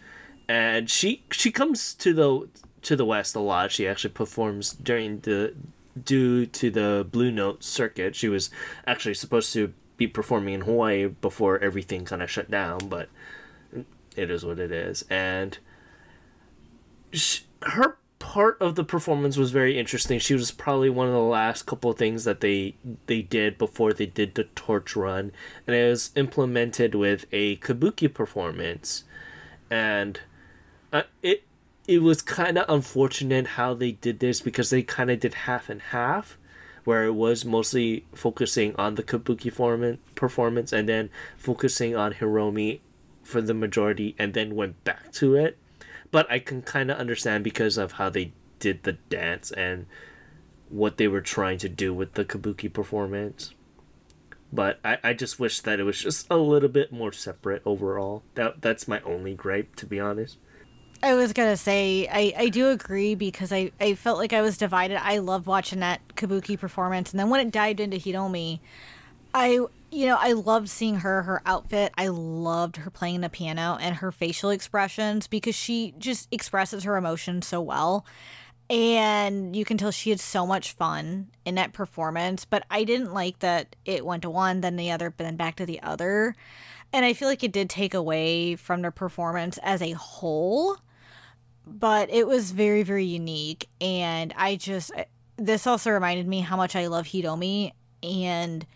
and 0.49 0.91
she 0.91 1.23
she 1.31 1.51
comes 1.51 1.95
to 1.95 2.13
the 2.13 2.49
to 2.83 2.97
the 2.97 3.05
west 3.05 3.35
a 3.35 3.41
lot. 3.41 3.73
She 3.73 3.87
actually 3.87 4.13
performs 4.13 4.73
during 4.73 5.21
the 5.21 5.55
due 6.01 6.47
to 6.47 6.71
the 6.71 7.07
Blue 7.11 7.31
Note 7.31 7.63
circuit. 7.65 8.15
She 8.15 8.29
was 8.29 8.51
actually 8.87 9.15
supposed 9.15 9.53
to 9.55 9.73
be 9.97 10.07
performing 10.07 10.55
in 10.55 10.61
Hawaii 10.63 11.07
before 11.07 11.59
everything 11.59 12.05
kind 12.05 12.23
of 12.23 12.31
shut 12.31 12.51
down, 12.51 12.89
but 12.89 13.09
it 14.17 14.31
is 14.31 14.45
what 14.45 14.59
it 14.59 14.73
is. 14.73 15.05
And 15.11 15.59
she, 17.13 17.45
her 17.63 17.99
part 18.19 18.57
of 18.61 18.77
the 18.77 18.85
performance 18.85 19.37
was 19.37 19.51
very 19.51 19.79
interesting. 19.79 20.19
She 20.19 20.35
was 20.35 20.51
probably 20.51 20.89
one 20.89 21.09
of 21.09 21.13
the 21.13 21.19
last 21.19 21.67
couple 21.67 21.91
of 21.91 21.99
things 21.99 22.25
that 22.25 22.41
they 22.41 22.77
they 23.07 23.21
did 23.21 23.59
before 23.59 23.93
they 23.93 24.07
did 24.07 24.35
the 24.35 24.45
torch 24.45 24.97
run, 24.97 25.33
and 25.67 25.77
it 25.77 25.89
was 25.89 26.13
implemented 26.17 26.95
with 26.95 27.27
a 27.33 27.57
kabuki 27.57 28.13
performance, 28.13 29.05
and 29.71 30.21
uh, 30.93 31.03
it 31.23 31.43
it 31.87 32.01
was 32.01 32.23
kind 32.23 32.59
of 32.59 32.65
unfortunate 32.69 33.47
how 33.49 33.75
they 33.75 33.93
did 33.93 34.21
this 34.21 34.41
because 34.41 34.71
they 34.71 34.83
kind 34.83 35.11
of 35.11 35.21
did 35.21 35.35
half 35.35 35.69
and 35.69 35.83
half 35.83 36.39
where 36.85 37.05
it 37.05 37.13
was 37.13 37.45
mostly 37.45 38.05
focusing 38.15 38.75
on 38.77 38.97
the 38.97 39.03
kabuki 39.03 39.53
form- 39.53 39.99
performance 40.15 40.73
and 40.73 40.89
then 40.89 41.11
focusing 41.37 41.95
on 41.95 42.15
hiromi 42.15 42.81
for 43.23 43.41
the 43.41 43.55
majority 43.55 44.15
and 44.19 44.35
then 44.35 44.57
went 44.57 44.83
back 44.85 45.13
to 45.13 45.35
it. 45.37 45.57
But 46.11 46.31
i 46.31 46.39
can 46.39 46.63
kind 46.63 46.91
of 46.91 46.99
understand 46.99 47.45
because 47.45 47.79
of 47.79 47.93
how 47.93 48.11
they 48.11 48.33
did 48.59 48.83
the 48.83 48.95
dance 49.09 49.51
and 49.53 49.87
what 50.69 50.97
they 50.97 51.09
were 51.09 51.21
trying 51.21 51.59
to 51.59 51.69
do 51.69 51.93
with 51.95 52.15
the 52.15 52.25
kabuki 52.25 52.73
performance. 52.73 53.55
But 54.53 54.81
I, 54.85 54.99
I 55.03 55.13
just 55.15 55.41
wish 55.41 55.61
that 55.61 55.81
it 55.81 55.85
was 55.85 56.01
just 56.01 56.27
a 56.31 56.37
little 56.37 56.69
bit 56.69 56.93
more 56.93 57.13
separate 57.13 57.63
overall. 57.65 58.23
That 58.35 58.61
that's 58.61 58.87
my 58.87 59.01
only 59.03 59.35
gripe 59.35 59.77
to 59.77 59.87
be 59.87 59.99
honest 59.99 60.37
I 61.03 61.15
was 61.15 61.33
gonna 61.33 61.57
say 61.57 62.09
I, 62.11 62.33
I 62.45 62.49
do 62.49 62.69
agree 62.69 63.17
because 63.17 63.53
I, 63.53 63.73
I 63.81 63.95
felt 63.95 64.19
like 64.19 64.33
I 64.33 64.41
was 64.41 64.57
divided. 64.57 65.05
I 65.05 65.19
loved 65.19 65.47
watching 65.47 65.81
that 65.81 66.01
Kabuki 66.15 66.59
performance, 66.59 67.11
and 67.11 67.19
then 67.19 67.29
when 67.29 67.45
it 67.45 67.51
dived 67.51 67.81
into 67.81 67.97
Hiromi, 67.97 68.61
I 69.35 69.67
you 69.91 70.07
know 70.07 70.17
I 70.19 70.33
loved 70.33 70.69
seeing 70.69 70.97
her 70.97 71.23
her 71.23 71.43
outfit. 71.45 71.93
I 71.99 72.07
loved 72.07 72.77
her 72.77 72.91
playing 72.91 73.21
the 73.21 73.29
piano 73.29 73.79
and 73.81 73.97
her 73.97 74.13
facial 74.13 74.51
expressions 74.51 75.27
because 75.27 75.57
she 75.57 75.93
just 75.99 76.29
expresses 76.31 76.85
her 76.85 76.97
emotions 76.97 77.49
so 77.49 77.61
well, 77.61 78.07
and 78.71 79.57
you 79.57 79.65
can 79.65 79.79
tell 79.79 79.91
she 79.91 80.11
had 80.11 80.21
so 80.21 80.47
much 80.47 80.73
fun 80.73 81.31
in 81.45 81.57
that 81.57 81.73
performance. 81.73 82.45
But 82.45 82.65
I 82.71 82.85
didn't 82.85 83.13
like 83.13 83.41
that 83.41 83.75
it 83.85 84.07
went 84.07 84.23
to 84.23 84.31
one, 84.31 84.61
then 84.61 84.77
the 84.77 84.93
other, 84.93 85.11
but 85.11 85.25
then 85.25 85.37
back 85.37 85.57
to 85.57 85.67
the 85.67 85.83
other. 85.83 86.37
And 86.93 87.05
I 87.05 87.13
feel 87.13 87.27
like 87.27 87.43
it 87.43 87.53
did 87.53 87.71
take 87.71 87.95
away 87.95 88.55
from 88.55 88.83
the 88.83 88.93
performance 88.93 89.59
as 89.63 89.83
a 89.83 89.93
whole 89.93 90.77
but 91.67 92.11
it 92.11 92.27
was 92.27 92.51
very 92.51 92.83
very 92.83 93.05
unique 93.05 93.69
and 93.81 94.33
i 94.37 94.57
just 94.57 94.91
this 95.37 95.67
also 95.67 95.91
reminded 95.91 96.27
me 96.27 96.41
how 96.41 96.57
much 96.57 96.77
i 96.77 96.87
love 96.87 97.07
hiromi 97.07 97.73
and 98.03 98.67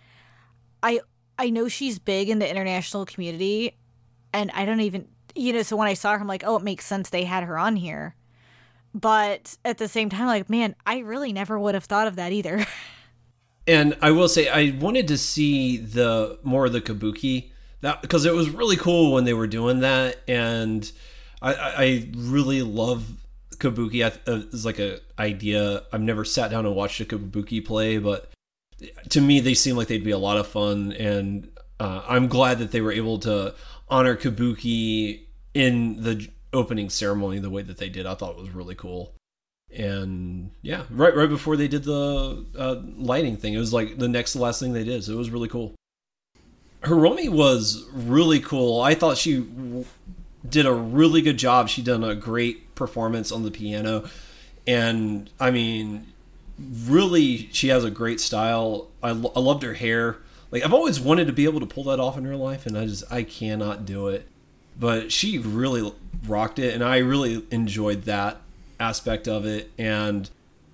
i 0.83 1.01
i 1.39 1.51
know 1.51 1.69
she's 1.69 1.99
big 1.99 2.29
in 2.29 2.39
the 2.39 2.49
international 2.49 3.05
community 3.05 3.77
and 4.33 4.51
i 4.55 4.65
don't 4.65 4.81
even 4.81 5.07
you 5.35 5.53
know 5.53 5.63
so 5.63 5.77
when 5.77 5.89
i 5.89 5.95
saw 5.95 6.13
her 6.13 6.21
i'm 6.21 6.27
like 6.27 6.45
oh 6.45 6.57
it 6.57 6.63
makes 6.63 6.85
sense 6.85 7.11
they 7.11 7.25
had 7.25 7.45
her 7.45 7.59
on 7.59 7.77
here. 7.77 8.15
But 8.95 9.59
at 9.63 9.77
the 9.77 9.89
same 9.89 10.09
time 10.09 10.27
like 10.27 10.49
man 10.49 10.75
i 10.87 10.99
really 10.99 11.33
never 11.33 11.59
would 11.59 11.75
have 11.75 11.85
thought 11.85 12.07
of 12.07 12.17
that 12.17 12.33
either. 12.33 12.67
And 13.69 13.97
i 14.01 14.13
will 14.13 14.29
say 14.29 14.49
i 14.49 14.77
wanted 14.79 15.09
to 15.09 15.19
see 15.19 15.77
the 15.77 16.39
more 16.45 16.67
of 16.67 16.73
the 16.73 16.81
kabuki 16.81 17.51
that 17.81 18.01
because 18.01 18.25
it 18.25 18.33
was 18.33 18.49
really 18.49 18.77
cool 18.77 19.13
when 19.13 19.25
they 19.25 19.35
were 19.35 19.49
doing 19.49 19.81
that 19.81 20.21
and 20.29 20.91
I, 21.43 21.55
I 21.55 22.09
really 22.17 22.63
love 22.63 23.07
kabuki 23.57 24.03
as 24.03 24.65
like 24.65 24.79
a 24.79 25.01
idea. 25.19 25.83
I've 25.93 26.03
never 26.03 26.25
sat 26.25 26.51
down 26.51 26.67
and 26.67 26.75
watched 26.75 27.01
a 27.01 27.05
kabuki 27.05 27.65
play, 27.65 27.99
but 27.99 28.31
to 29.11 29.21
me 29.21 29.41
they 29.41 29.55
seem 29.55 29.77
like 29.77 29.89
they'd 29.89 30.05
be 30.05 30.11
a 30.11 30.19
lot 30.19 30.37
of 30.37 30.47
fun, 30.47 30.93
and 30.93 31.51
uh, 31.81 32.03
I'm 32.07 32.29
glad 32.29 32.59
that 32.59 32.73
they 32.73 32.81
were 32.81 32.93
able 32.93 33.19
to 33.21 33.55
honor 33.89 34.17
kabuki 34.17 35.23
in 35.55 36.03
the 36.03 36.29
opening 36.53 36.91
ceremony 36.91 37.39
the 37.39 37.51
way 37.51 37.63
that 37.63 37.79
they 37.79 37.89
did. 37.89 38.07
I 38.07 38.15
thought 38.15 38.37
it 38.37 38.41
was 38.41 38.51
really 38.51 38.75
cool. 38.75 39.15
And 39.75 40.53
yeah, 40.63 40.85
right 40.91 41.15
right 41.15 41.29
before 41.29 41.57
they 41.57 41.69
did 41.69 41.85
the 41.85 42.47
uh, 42.57 42.77
lighting 42.97 43.37
thing, 43.37 43.55
it 43.55 43.59
was 43.59 43.73
like 43.73 43.99
the 43.99 44.09
next 44.09 44.37
last 44.37 44.61
thing 44.61 44.73
they 44.73 44.85
did. 44.85 45.05
So 45.05 45.13
it 45.13 45.17
was 45.17 45.31
really 45.31 45.49
cool. 45.49 45.75
Hiromi 46.83 47.29
was 47.29 47.85
really 47.93 48.39
cool. 48.39 48.81
I 48.81 48.95
thought 48.95 49.19
she 49.19 49.45
did 50.49 50.67
a 50.67 50.73
really 50.73 51.23
good 51.23 51.39
job. 51.39 51.69
She 51.69 51.83
done 51.83 52.05
a 52.05 52.15
great 52.15 52.75
performance 52.75 53.33
on 53.33 53.43
the 53.43 53.51
piano, 53.51 54.09
and 54.67 55.31
I 55.39 55.51
mean, 55.51 56.13
really, 56.87 57.49
she 57.53 57.69
has 57.69 57.85
a 57.85 57.91
great 57.91 58.21
style. 58.21 58.89
I, 59.03 59.13
lo- 59.13 59.33
I 59.35 59.41
loved 59.41 59.63
her 59.63 59.75
hair. 59.75 60.19
Like 60.51 60.65
I've 60.65 60.75
always 60.75 61.01
wanted 61.01 61.27
to 61.27 61.33
be 61.33 61.45
able 61.45 61.61
to 61.61 61.67
pull 61.67 61.85
that 61.85 62.01
off 62.01 62.17
in 62.17 62.25
her 62.25 62.37
life, 62.37 62.67
and 62.67 62.79
I 62.79 62.87
just 62.87 63.11
I 63.13 63.23
cannot 63.23 63.85
do 63.85 64.09
it. 64.09 64.27
But 64.79 65.11
she 65.11 65.39
really 65.39 65.93
rocked 66.27 66.59
it, 66.59 66.75
and 66.75 66.85
I 66.85 66.99
really 66.99 67.45
enjoyed 67.51 68.03
that 68.05 68.41
aspect 68.79 69.27
of 69.27 69.47
it. 69.47 69.71
And 69.79 70.29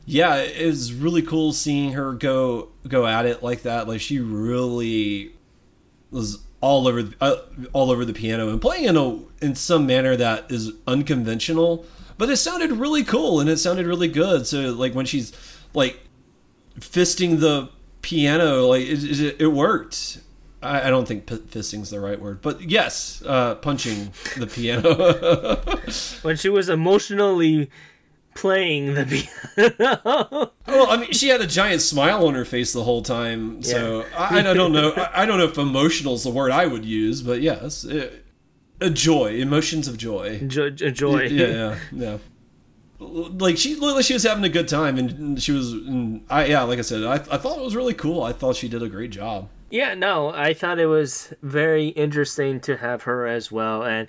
yeah, 0.04 0.36
it 0.36 0.66
was 0.66 0.92
really 0.92 1.22
cool 1.22 1.52
seeing 1.52 1.92
her 1.92 2.12
go 2.12 2.68
go 2.86 3.06
at 3.06 3.26
it 3.26 3.42
like 3.42 3.62
that. 3.62 3.88
Like 3.88 4.00
she 4.00 4.18
really 4.18 5.32
was 6.10 6.40
all 6.62 6.88
over 6.88 7.10
uh, 7.20 7.36
all 7.74 7.90
over 7.90 8.06
the 8.06 8.14
piano 8.14 8.48
and 8.48 8.62
playing 8.62 8.84
in 8.84 8.96
a 8.96 9.18
in 9.44 9.54
some 9.54 9.86
manner 9.86 10.16
that 10.16 10.50
is 10.50 10.72
unconventional 10.86 11.84
but 12.22 12.30
it 12.30 12.36
sounded 12.36 12.70
really 12.70 13.02
cool 13.02 13.40
and 13.40 13.50
it 13.50 13.56
sounded 13.58 13.84
really 13.84 14.06
good. 14.06 14.46
So 14.46 14.72
like 14.72 14.94
when 14.94 15.06
she's 15.06 15.32
like 15.74 16.00
fisting 16.78 17.40
the 17.40 17.68
piano 18.00 18.66
like 18.66 18.82
it, 18.82 19.20
it, 19.20 19.40
it 19.40 19.46
worked. 19.48 20.20
I, 20.62 20.86
I, 20.86 20.90
don't 20.90 21.08
think 21.08 21.26
p- 21.26 21.42
fisting's 21.48 21.90
the 21.90 21.98
right 21.98 22.20
word 22.20 22.40
but 22.40 22.60
yes 22.60 23.24
uh, 23.26 23.56
punching 23.56 24.12
the 24.36 24.46
piano. 24.46 25.60
When 26.22 26.36
she 26.36 26.48
was 26.48 26.68
emotionally 26.68 27.68
playing 28.34 28.94
the 28.94 29.04
piano. 29.06 30.52
well, 30.66 30.90
I 30.90 30.96
mean, 30.96 31.12
she 31.12 31.28
had 31.28 31.40
a 31.40 31.46
giant 31.46 31.82
smile 31.82 32.26
on 32.26 32.34
her 32.34 32.44
face 32.44 32.72
the 32.72 32.84
whole 32.84 33.02
time. 33.02 33.62
So 33.62 34.00
yeah. 34.00 34.16
I, 34.16 34.38
I, 34.38 34.54
don't 34.54 34.72
know. 34.72 34.92
I, 34.92 35.22
I, 35.22 35.26
don't 35.26 35.38
know 35.38 35.44
if 35.44 35.58
emotional 35.58 36.14
is 36.14 36.24
the 36.24 36.30
word 36.30 36.50
I 36.50 36.66
would 36.66 36.84
use, 36.84 37.22
but 37.22 37.40
yes, 37.40 37.84
it, 37.84 38.24
a 38.80 38.90
joy, 38.90 39.34
emotions 39.34 39.88
of 39.88 39.96
joy, 39.96 40.40
jo- 40.46 40.70
joy. 40.70 41.22
Yeah, 41.22 41.46
yeah, 41.46 41.78
yeah. 41.92 42.18
Like 42.98 43.58
she 43.58 43.74
looked 43.74 43.96
like 43.96 44.04
she 44.04 44.14
was 44.14 44.22
having 44.22 44.44
a 44.44 44.48
good 44.48 44.68
time, 44.68 44.96
and 44.96 45.42
she 45.42 45.52
was. 45.52 45.72
And 45.72 46.24
I 46.30 46.46
yeah, 46.46 46.62
like 46.62 46.78
I 46.78 46.82
said, 46.82 47.02
I, 47.02 47.14
I 47.14 47.38
thought 47.38 47.58
it 47.58 47.64
was 47.64 47.74
really 47.74 47.94
cool. 47.94 48.22
I 48.22 48.32
thought 48.32 48.56
she 48.56 48.68
did 48.68 48.82
a 48.82 48.88
great 48.88 49.10
job. 49.10 49.48
Yeah, 49.70 49.94
no, 49.94 50.28
I 50.28 50.52
thought 50.52 50.78
it 50.78 50.86
was 50.86 51.32
very 51.42 51.88
interesting 51.88 52.60
to 52.60 52.76
have 52.76 53.04
her 53.04 53.26
as 53.26 53.50
well, 53.50 53.82
and 53.82 54.06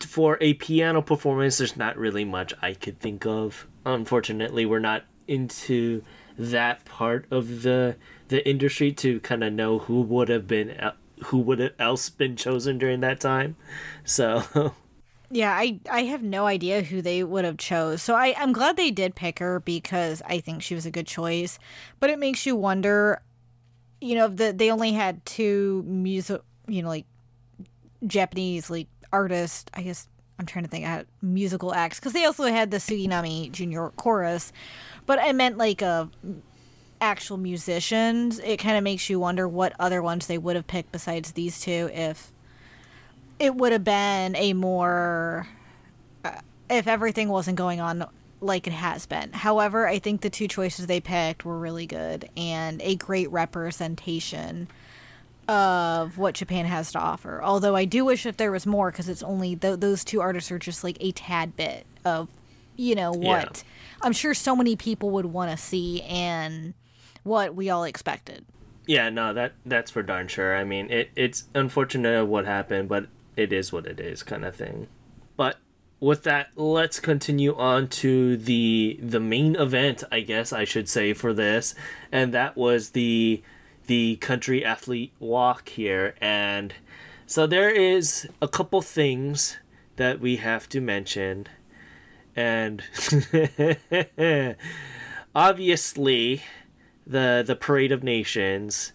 for 0.00 0.38
a 0.40 0.54
piano 0.54 1.02
performance, 1.02 1.58
there's 1.58 1.76
not 1.76 1.96
really 1.96 2.24
much 2.24 2.54
I 2.62 2.74
could 2.74 3.00
think 3.00 3.26
of. 3.26 3.66
Unfortunately, 3.84 4.66
we're 4.66 4.78
not 4.78 5.04
into 5.26 6.02
that 6.38 6.84
part 6.84 7.26
of 7.30 7.62
the 7.62 7.96
the 8.28 8.46
industry 8.48 8.92
to 8.92 9.20
kind 9.20 9.42
of 9.42 9.52
know 9.52 9.78
who 9.78 10.00
would 10.02 10.28
have 10.28 10.46
been 10.46 10.70
uh, 10.70 10.92
who 11.26 11.38
would 11.38 11.58
have 11.58 11.72
else 11.78 12.08
been 12.10 12.36
chosen 12.36 12.78
during 12.78 13.00
that 13.00 13.20
time. 13.20 13.56
So 14.04 14.74
Yeah, 15.30 15.52
I 15.52 15.80
I 15.90 16.02
have 16.04 16.22
no 16.22 16.46
idea 16.46 16.82
who 16.82 17.02
they 17.02 17.22
would 17.22 17.44
have 17.44 17.58
chose. 17.58 18.02
So 18.02 18.14
I 18.14 18.34
I'm 18.38 18.52
glad 18.52 18.76
they 18.76 18.90
did 18.90 19.14
pick 19.14 19.40
her 19.40 19.60
because 19.60 20.22
I 20.24 20.40
think 20.40 20.62
she 20.62 20.74
was 20.74 20.86
a 20.86 20.90
good 20.90 21.06
choice. 21.06 21.58
But 22.00 22.10
it 22.10 22.18
makes 22.18 22.46
you 22.46 22.56
wonder, 22.56 23.20
you 24.00 24.14
know, 24.14 24.28
the 24.28 24.52
they 24.52 24.70
only 24.70 24.92
had 24.92 25.24
two 25.26 25.84
music, 25.86 26.40
you 26.66 26.82
know, 26.82 26.88
like 26.88 27.04
Japanese 28.06 28.70
like 28.70 28.86
artist, 29.12 29.70
I 29.74 29.82
guess 29.82 30.08
I'm 30.38 30.46
trying 30.46 30.64
to 30.64 30.70
think 30.70 30.86
of 30.86 31.06
musical 31.20 31.74
acts 31.74 31.98
because 31.98 32.12
they 32.12 32.24
also 32.24 32.44
had 32.44 32.70
the 32.70 32.76
Suginami 32.76 33.50
Junior 33.50 33.90
chorus, 33.90 34.52
but 35.06 35.18
I 35.18 35.32
meant 35.32 35.58
like 35.58 35.82
a 35.82 36.10
uh, 36.24 36.28
actual 37.00 37.36
musicians. 37.36 38.38
It 38.38 38.58
kind 38.58 38.76
of 38.76 38.84
makes 38.84 39.08
you 39.10 39.18
wonder 39.20 39.48
what 39.48 39.72
other 39.78 40.02
ones 40.02 40.26
they 40.26 40.38
would 40.38 40.56
have 40.56 40.66
picked 40.66 40.92
besides 40.92 41.32
these 41.32 41.60
two 41.60 41.90
if 41.92 42.32
it 43.38 43.54
would 43.54 43.72
have 43.72 43.84
been 43.84 44.36
a 44.36 44.52
more 44.52 45.48
uh, 46.24 46.40
if 46.70 46.86
everything 46.86 47.28
wasn't 47.28 47.56
going 47.56 47.80
on 47.80 48.06
like 48.40 48.66
it 48.66 48.72
has 48.72 49.06
been. 49.06 49.32
However, 49.32 49.88
I 49.88 49.98
think 49.98 50.20
the 50.20 50.30
two 50.30 50.46
choices 50.46 50.86
they 50.86 51.00
picked 51.00 51.44
were 51.44 51.58
really 51.58 51.86
good 51.86 52.28
and 52.36 52.80
a 52.82 52.94
great 52.94 53.30
representation 53.32 54.68
of 55.48 56.18
what 56.18 56.34
Japan 56.34 56.66
has 56.66 56.92
to 56.92 56.98
offer. 56.98 57.42
Although 57.42 57.74
I 57.74 57.86
do 57.86 58.04
wish 58.04 58.26
if 58.26 58.36
there 58.36 58.52
was 58.52 58.66
more 58.66 58.90
because 58.90 59.08
it's 59.08 59.22
only 59.22 59.56
th- 59.56 59.80
those 59.80 60.04
two 60.04 60.20
artists 60.20 60.52
are 60.52 60.58
just 60.58 60.84
like 60.84 60.98
a 61.00 61.12
tad 61.12 61.56
bit 61.56 61.86
of, 62.04 62.28
you 62.76 62.94
know, 62.94 63.10
what 63.10 63.64
yeah. 63.64 63.72
I'm 64.02 64.12
sure 64.12 64.34
so 64.34 64.54
many 64.54 64.76
people 64.76 65.10
would 65.10 65.26
want 65.26 65.50
to 65.50 65.56
see 65.56 66.02
and 66.02 66.74
what 67.22 67.54
we 67.54 67.70
all 67.70 67.84
expected. 67.84 68.44
Yeah, 68.86 69.10
no, 69.10 69.34
that 69.34 69.52
that's 69.66 69.90
for 69.90 70.02
darn 70.02 70.28
sure. 70.28 70.56
I 70.56 70.64
mean, 70.64 70.90
it 70.90 71.10
it's 71.16 71.44
unfortunate 71.54 72.26
what 72.26 72.46
happened, 72.46 72.88
but 72.88 73.06
it 73.36 73.52
is 73.52 73.72
what 73.72 73.86
it 73.86 74.00
is, 74.00 74.22
kind 74.22 74.44
of 74.44 74.54
thing. 74.54 74.86
But 75.36 75.56
with 76.00 76.22
that, 76.24 76.48
let's 76.56 77.00
continue 77.00 77.54
on 77.56 77.88
to 77.88 78.36
the 78.36 78.98
the 79.02 79.20
main 79.20 79.56
event, 79.56 80.04
I 80.12 80.20
guess 80.20 80.52
I 80.52 80.64
should 80.64 80.88
say 80.88 81.12
for 81.12 81.32
this, 81.34 81.74
and 82.12 82.32
that 82.34 82.56
was 82.56 82.90
the 82.90 83.42
the 83.88 84.16
country 84.16 84.64
athlete 84.64 85.12
walk 85.18 85.70
here, 85.70 86.14
and 86.20 86.74
so 87.26 87.46
there 87.46 87.70
is 87.70 88.28
a 88.40 88.46
couple 88.46 88.80
things 88.80 89.58
that 89.96 90.20
we 90.20 90.36
have 90.36 90.68
to 90.68 90.80
mention, 90.80 91.46
and 92.36 92.82
obviously, 95.34 96.42
the 97.06 97.42
the 97.44 97.56
parade 97.56 97.90
of 97.90 98.04
nations 98.04 98.92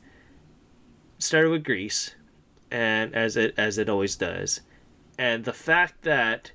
started 1.17 1.49
with 1.49 1.63
Greece, 1.63 2.15
and 2.71 3.13
as 3.15 3.35
it 3.35 3.55
as 3.57 3.77
it 3.77 3.89
always 3.89 4.15
does, 4.15 4.61
and 5.17 5.43
the 5.43 5.53
fact 5.53 6.03
that 6.03 6.51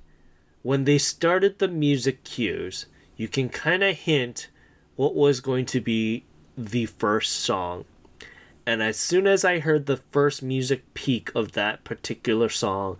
when 0.62 0.84
they 0.84 0.98
started 0.98 1.58
the 1.58 1.68
music 1.68 2.22
cues, 2.22 2.86
you 3.16 3.26
can 3.26 3.48
kind 3.48 3.82
of 3.82 3.96
hint 3.96 4.48
what 4.96 5.14
was 5.14 5.40
going 5.40 5.66
to 5.66 5.80
be 5.80 6.24
the 6.56 6.86
first 6.86 7.32
song. 7.32 7.84
And 8.68 8.82
as 8.82 8.98
soon 8.98 9.26
as 9.26 9.46
I 9.46 9.60
heard 9.60 9.86
the 9.86 9.96
first 9.96 10.42
music 10.42 10.92
peak 10.92 11.30
of 11.34 11.52
that 11.52 11.84
particular 11.84 12.50
song, 12.50 12.98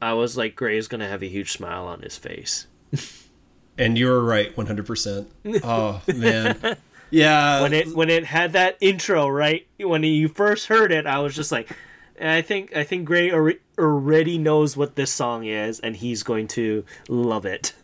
I 0.00 0.12
was 0.12 0.36
like, 0.36 0.54
Gray 0.54 0.76
is 0.76 0.86
going 0.86 1.00
to 1.00 1.08
have 1.08 1.20
a 1.20 1.26
huge 1.26 1.50
smile 1.50 1.84
on 1.84 2.02
his 2.02 2.16
face. 2.16 2.68
and 3.76 3.98
you 3.98 4.06
were 4.06 4.24
right, 4.24 4.54
100%. 4.54 5.26
Oh, 5.64 6.00
man. 6.14 6.76
Yeah. 7.10 7.60
When 7.60 7.74
it 7.74 7.94
when 7.94 8.08
it 8.08 8.24
had 8.24 8.54
that 8.54 8.78
intro, 8.80 9.28
right? 9.28 9.66
When 9.78 10.02
you 10.02 10.28
first 10.28 10.68
heard 10.68 10.90
it, 10.90 11.06
I 11.06 11.18
was 11.18 11.36
just 11.36 11.52
like, 11.52 11.70
I 12.18 12.40
think 12.40 12.74
I 12.74 12.84
think 12.84 13.04
Gray 13.04 13.30
already 13.78 14.38
knows 14.38 14.78
what 14.78 14.96
this 14.96 15.10
song 15.10 15.44
is, 15.44 15.78
and 15.78 15.94
he's 15.94 16.22
going 16.22 16.48
to 16.48 16.86
love 17.10 17.44
it. 17.44 17.74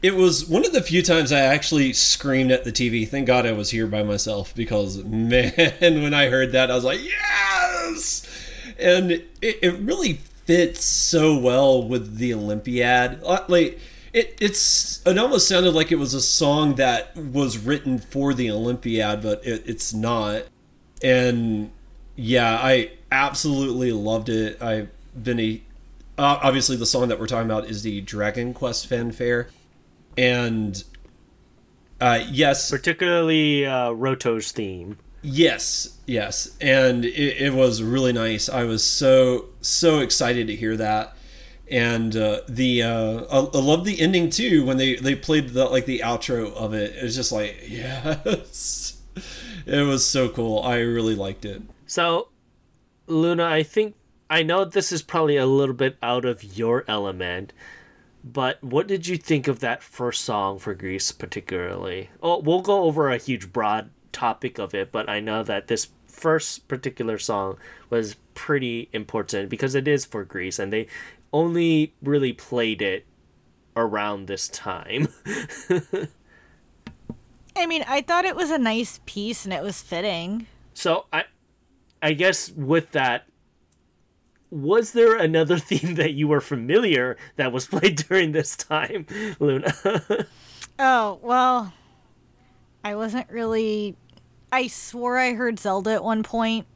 It 0.00 0.14
was 0.14 0.46
one 0.46 0.64
of 0.64 0.72
the 0.72 0.82
few 0.82 1.02
times 1.02 1.32
I 1.32 1.40
actually 1.40 1.92
screamed 1.92 2.52
at 2.52 2.64
the 2.64 2.70
TV. 2.70 3.06
Thank 3.06 3.26
God 3.26 3.46
I 3.46 3.52
was 3.52 3.70
here 3.70 3.86
by 3.86 4.02
myself 4.02 4.54
because, 4.54 5.02
man, 5.04 5.52
when 5.80 6.14
I 6.14 6.28
heard 6.28 6.52
that, 6.52 6.70
I 6.70 6.74
was 6.74 6.84
like, 6.84 7.00
yes! 7.02 8.26
And 8.78 9.10
it, 9.12 9.28
it 9.40 9.78
really 9.80 10.14
fits 10.44 10.84
so 10.84 11.36
well 11.36 11.82
with 11.86 12.16
the 12.18 12.32
Olympiad. 12.32 13.20
Uh, 13.24 13.44
like, 13.48 13.80
it, 14.12 14.36
it's 14.40 15.04
it 15.06 15.18
almost 15.18 15.48
sounded 15.48 15.74
like 15.74 15.92
it 15.92 15.98
was 15.98 16.14
a 16.14 16.20
song 16.20 16.76
that 16.76 17.14
was 17.16 17.58
written 17.58 17.98
for 17.98 18.32
the 18.32 18.50
Olympiad, 18.50 19.22
but 19.22 19.44
it, 19.44 19.64
it's 19.66 19.92
not. 19.92 20.44
And 21.02 21.70
yeah, 22.16 22.58
I 22.60 22.92
absolutely 23.12 23.92
loved 23.92 24.28
it. 24.28 24.62
I've 24.62 24.88
been 25.14 25.40
a 25.40 25.62
obviously 26.16 26.76
the 26.76 26.86
song 26.86 27.08
that 27.08 27.20
we're 27.20 27.26
talking 27.26 27.48
about 27.48 27.66
is 27.66 27.82
the 27.82 28.00
Dragon 28.00 28.52
Quest 28.52 28.86
fanfare, 28.86 29.48
and 30.18 30.82
uh, 32.00 32.24
yes, 32.28 32.70
particularly 32.70 33.64
uh, 33.64 33.92
Roto's 33.92 34.50
theme. 34.50 34.98
Yes, 35.22 35.98
yes, 36.06 36.56
and 36.60 37.04
it, 37.04 37.42
it, 37.42 37.54
was 37.54 37.82
really 37.82 38.12
nice. 38.12 38.48
I 38.48 38.64
was 38.64 38.84
so 38.84 39.46
so 39.60 40.00
excited 40.00 40.48
to 40.48 40.56
hear 40.56 40.76
that, 40.76 41.16
and 41.70 42.16
uh, 42.16 42.40
the 42.48 42.82
uh, 42.82 43.24
I, 43.30 43.38
I 43.38 43.60
love 43.60 43.84
the 43.84 44.00
ending 44.00 44.28
too 44.28 44.64
when 44.64 44.76
they 44.76 44.96
they 44.96 45.14
played 45.14 45.50
the 45.50 45.66
like 45.66 45.86
the 45.86 46.00
outro 46.00 46.52
of 46.52 46.74
it. 46.74 46.96
It 46.96 47.02
was 47.04 47.14
just 47.14 47.30
like 47.30 47.62
yes, 47.68 49.00
it 49.66 49.86
was 49.86 50.04
so 50.04 50.28
cool. 50.28 50.62
I 50.62 50.78
really 50.78 51.14
liked 51.14 51.44
it. 51.44 51.62
So 51.86 52.28
Luna, 53.06 53.44
I 53.44 53.62
think 53.62 53.94
I 54.28 54.42
know 54.42 54.64
this 54.64 54.90
is 54.92 55.02
probably 55.02 55.36
a 55.36 55.46
little 55.46 55.74
bit 55.74 55.96
out 56.02 56.24
of 56.24 56.44
your 56.44 56.84
element, 56.88 57.52
but 58.24 58.62
what 58.62 58.86
did 58.86 59.06
you 59.06 59.16
think 59.16 59.48
of 59.48 59.60
that 59.60 59.82
first 59.82 60.24
song 60.24 60.58
for 60.58 60.74
Greece 60.74 61.12
particularly? 61.12 62.10
Oh, 62.22 62.38
we'll 62.38 62.62
go 62.62 62.84
over 62.84 63.10
a 63.10 63.18
huge 63.18 63.52
broad 63.52 63.90
topic 64.12 64.58
of 64.58 64.74
it, 64.74 64.90
but 64.92 65.08
I 65.08 65.20
know 65.20 65.42
that 65.42 65.68
this 65.68 65.88
first 66.06 66.66
particular 66.68 67.18
song 67.18 67.58
was 67.90 68.16
pretty 68.34 68.88
important 68.92 69.48
because 69.48 69.74
it 69.74 69.86
is 69.86 70.04
for 70.04 70.24
Greece 70.24 70.58
and 70.58 70.72
they 70.72 70.88
only 71.32 71.94
really 72.02 72.32
played 72.32 72.82
it 72.82 73.06
around 73.76 74.26
this 74.26 74.48
time. 74.48 75.08
I 77.56 77.66
mean, 77.66 77.84
I 77.86 78.02
thought 78.02 78.24
it 78.24 78.36
was 78.36 78.50
a 78.50 78.58
nice 78.58 79.00
piece 79.06 79.44
and 79.44 79.54
it 79.54 79.62
was 79.62 79.80
fitting. 79.80 80.46
So 80.74 81.06
I 81.12 81.24
I 82.02 82.12
guess 82.12 82.50
with 82.50 82.92
that, 82.92 83.27
was 84.50 84.92
there 84.92 85.16
another 85.16 85.58
theme 85.58 85.94
that 85.96 86.12
you 86.12 86.28
were 86.28 86.40
familiar 86.40 87.16
that 87.36 87.52
was 87.52 87.66
played 87.66 87.96
during 88.08 88.32
this 88.32 88.56
time, 88.56 89.06
Luna? 89.38 89.72
oh, 90.78 91.18
well, 91.22 91.72
I 92.84 92.94
wasn't 92.94 93.28
really. 93.30 93.96
I 94.50 94.66
swore 94.68 95.18
I 95.18 95.34
heard 95.34 95.58
Zelda 95.58 95.90
at 95.92 96.02
one 96.02 96.22
point, 96.22 96.66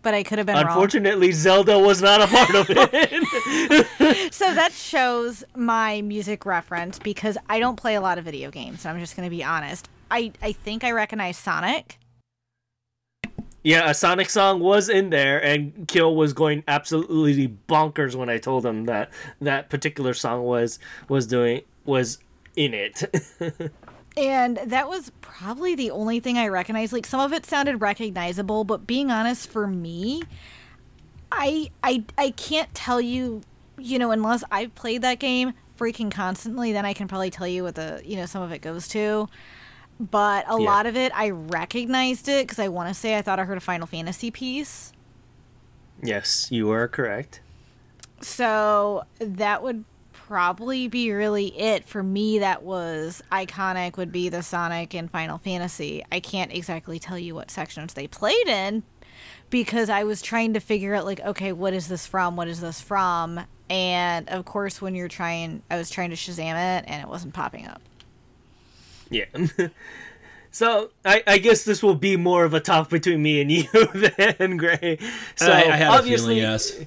but 0.00 0.14
I 0.14 0.22
could 0.22 0.38
have 0.38 0.46
been 0.46 0.56
wrong. 0.56 0.66
Unfortunately, 0.66 1.28
wrong. 1.28 1.36
Zelda 1.36 1.78
was 1.78 2.00
not 2.00 2.22
a 2.22 2.26
part 2.26 2.54
of 2.54 2.66
it. 2.70 4.32
so 4.32 4.54
that 4.54 4.72
shows 4.72 5.44
my 5.54 6.00
music 6.00 6.46
reference 6.46 6.98
because 6.98 7.36
I 7.50 7.58
don't 7.58 7.76
play 7.76 7.94
a 7.94 8.00
lot 8.00 8.16
of 8.16 8.24
video 8.24 8.50
games. 8.50 8.86
I'm 8.86 8.98
just 9.00 9.16
going 9.16 9.26
to 9.26 9.30
be 9.30 9.44
honest. 9.44 9.90
I, 10.10 10.32
I 10.40 10.52
think 10.52 10.82
I 10.82 10.92
recognize 10.92 11.36
Sonic 11.36 11.98
yeah, 13.62 13.88
a 13.88 13.94
Sonic 13.94 14.28
song 14.28 14.60
was 14.60 14.88
in 14.88 15.10
there, 15.10 15.42
and 15.42 15.86
Kill 15.86 16.16
was 16.16 16.32
going 16.32 16.64
absolutely 16.66 17.48
bonkers 17.68 18.14
when 18.14 18.28
I 18.28 18.38
told 18.38 18.66
him 18.66 18.84
that 18.84 19.10
that 19.40 19.70
particular 19.70 20.14
song 20.14 20.42
was 20.42 20.78
was 21.08 21.26
doing 21.26 21.62
was 21.84 22.18
in 22.56 22.74
it. 22.74 23.04
and 24.16 24.58
that 24.66 24.88
was 24.88 25.12
probably 25.20 25.74
the 25.74 25.92
only 25.92 26.18
thing 26.18 26.38
I 26.38 26.48
recognized. 26.48 26.92
Like 26.92 27.06
some 27.06 27.20
of 27.20 27.32
it 27.32 27.46
sounded 27.46 27.76
recognizable, 27.80 28.64
but 28.64 28.86
being 28.86 29.12
honest, 29.12 29.48
for 29.48 29.68
me, 29.68 30.24
I 31.30 31.70
I 31.84 32.04
I 32.18 32.30
can't 32.30 32.72
tell 32.74 33.00
you, 33.00 33.42
you 33.78 33.98
know, 33.98 34.10
unless 34.10 34.42
I've 34.50 34.74
played 34.74 35.02
that 35.02 35.20
game 35.20 35.52
freaking 35.78 36.10
constantly, 36.10 36.72
then 36.72 36.84
I 36.84 36.94
can 36.94 37.06
probably 37.06 37.30
tell 37.30 37.46
you 37.46 37.62
what 37.62 37.76
the 37.76 38.02
you 38.04 38.16
know 38.16 38.26
some 38.26 38.42
of 38.42 38.50
it 38.50 38.60
goes 38.60 38.88
to 38.88 39.28
but 40.10 40.44
a 40.48 40.60
yeah. 40.60 40.66
lot 40.66 40.86
of 40.86 40.96
it 40.96 41.12
I 41.14 41.30
recognized 41.30 42.28
it 42.28 42.46
because 42.46 42.58
I 42.58 42.68
want 42.68 42.88
to 42.88 42.94
say 42.94 43.16
I 43.16 43.22
thought 43.22 43.38
I 43.38 43.44
heard 43.44 43.58
a 43.58 43.60
Final 43.60 43.86
Fantasy 43.86 44.30
piece. 44.30 44.92
Yes, 46.02 46.50
you 46.50 46.70
are 46.70 46.88
correct. 46.88 47.40
So 48.20 49.04
that 49.18 49.62
would 49.62 49.84
probably 50.12 50.88
be 50.88 51.12
really 51.12 51.56
it 51.58 51.84
for 51.84 52.02
me. 52.02 52.38
That 52.40 52.62
was 52.62 53.22
iconic. 53.30 53.96
Would 53.96 54.12
be 54.12 54.28
the 54.28 54.42
Sonic 54.42 54.94
and 54.94 55.10
Final 55.10 55.38
Fantasy. 55.38 56.04
I 56.10 56.20
can't 56.20 56.52
exactly 56.52 56.98
tell 56.98 57.18
you 57.18 57.34
what 57.34 57.50
sections 57.50 57.94
they 57.94 58.06
played 58.06 58.48
in 58.48 58.82
because 59.50 59.90
I 59.90 60.04
was 60.04 60.22
trying 60.22 60.54
to 60.54 60.60
figure 60.60 60.94
out 60.94 61.04
like, 61.04 61.20
okay, 61.20 61.52
what 61.52 61.74
is 61.74 61.86
this 61.86 62.06
from? 62.06 62.36
What 62.36 62.48
is 62.48 62.60
this 62.60 62.80
from? 62.80 63.40
And 63.68 64.28
of 64.28 64.44
course, 64.44 64.80
when 64.82 64.94
you're 64.94 65.08
trying, 65.08 65.62
I 65.70 65.76
was 65.76 65.90
trying 65.90 66.10
to 66.10 66.16
Shazam 66.16 66.54
it, 66.54 66.84
and 66.86 67.02
it 67.02 67.08
wasn't 67.08 67.34
popping 67.34 67.66
up. 67.66 67.80
Yeah. 69.12 69.26
so 70.50 70.90
I, 71.04 71.22
I 71.26 71.38
guess 71.38 71.64
this 71.64 71.82
will 71.82 71.94
be 71.94 72.16
more 72.16 72.44
of 72.44 72.54
a 72.54 72.60
talk 72.60 72.90
between 72.90 73.22
me 73.22 73.40
and 73.40 73.52
you 73.52 73.64
than 74.28 74.56
Gray. 74.56 74.98
So 75.36 75.50
I, 75.50 75.72
I 75.72 75.76
had 75.76 75.88
obviously, 75.88 76.40
a 76.40 76.58
feeling, 76.58 76.86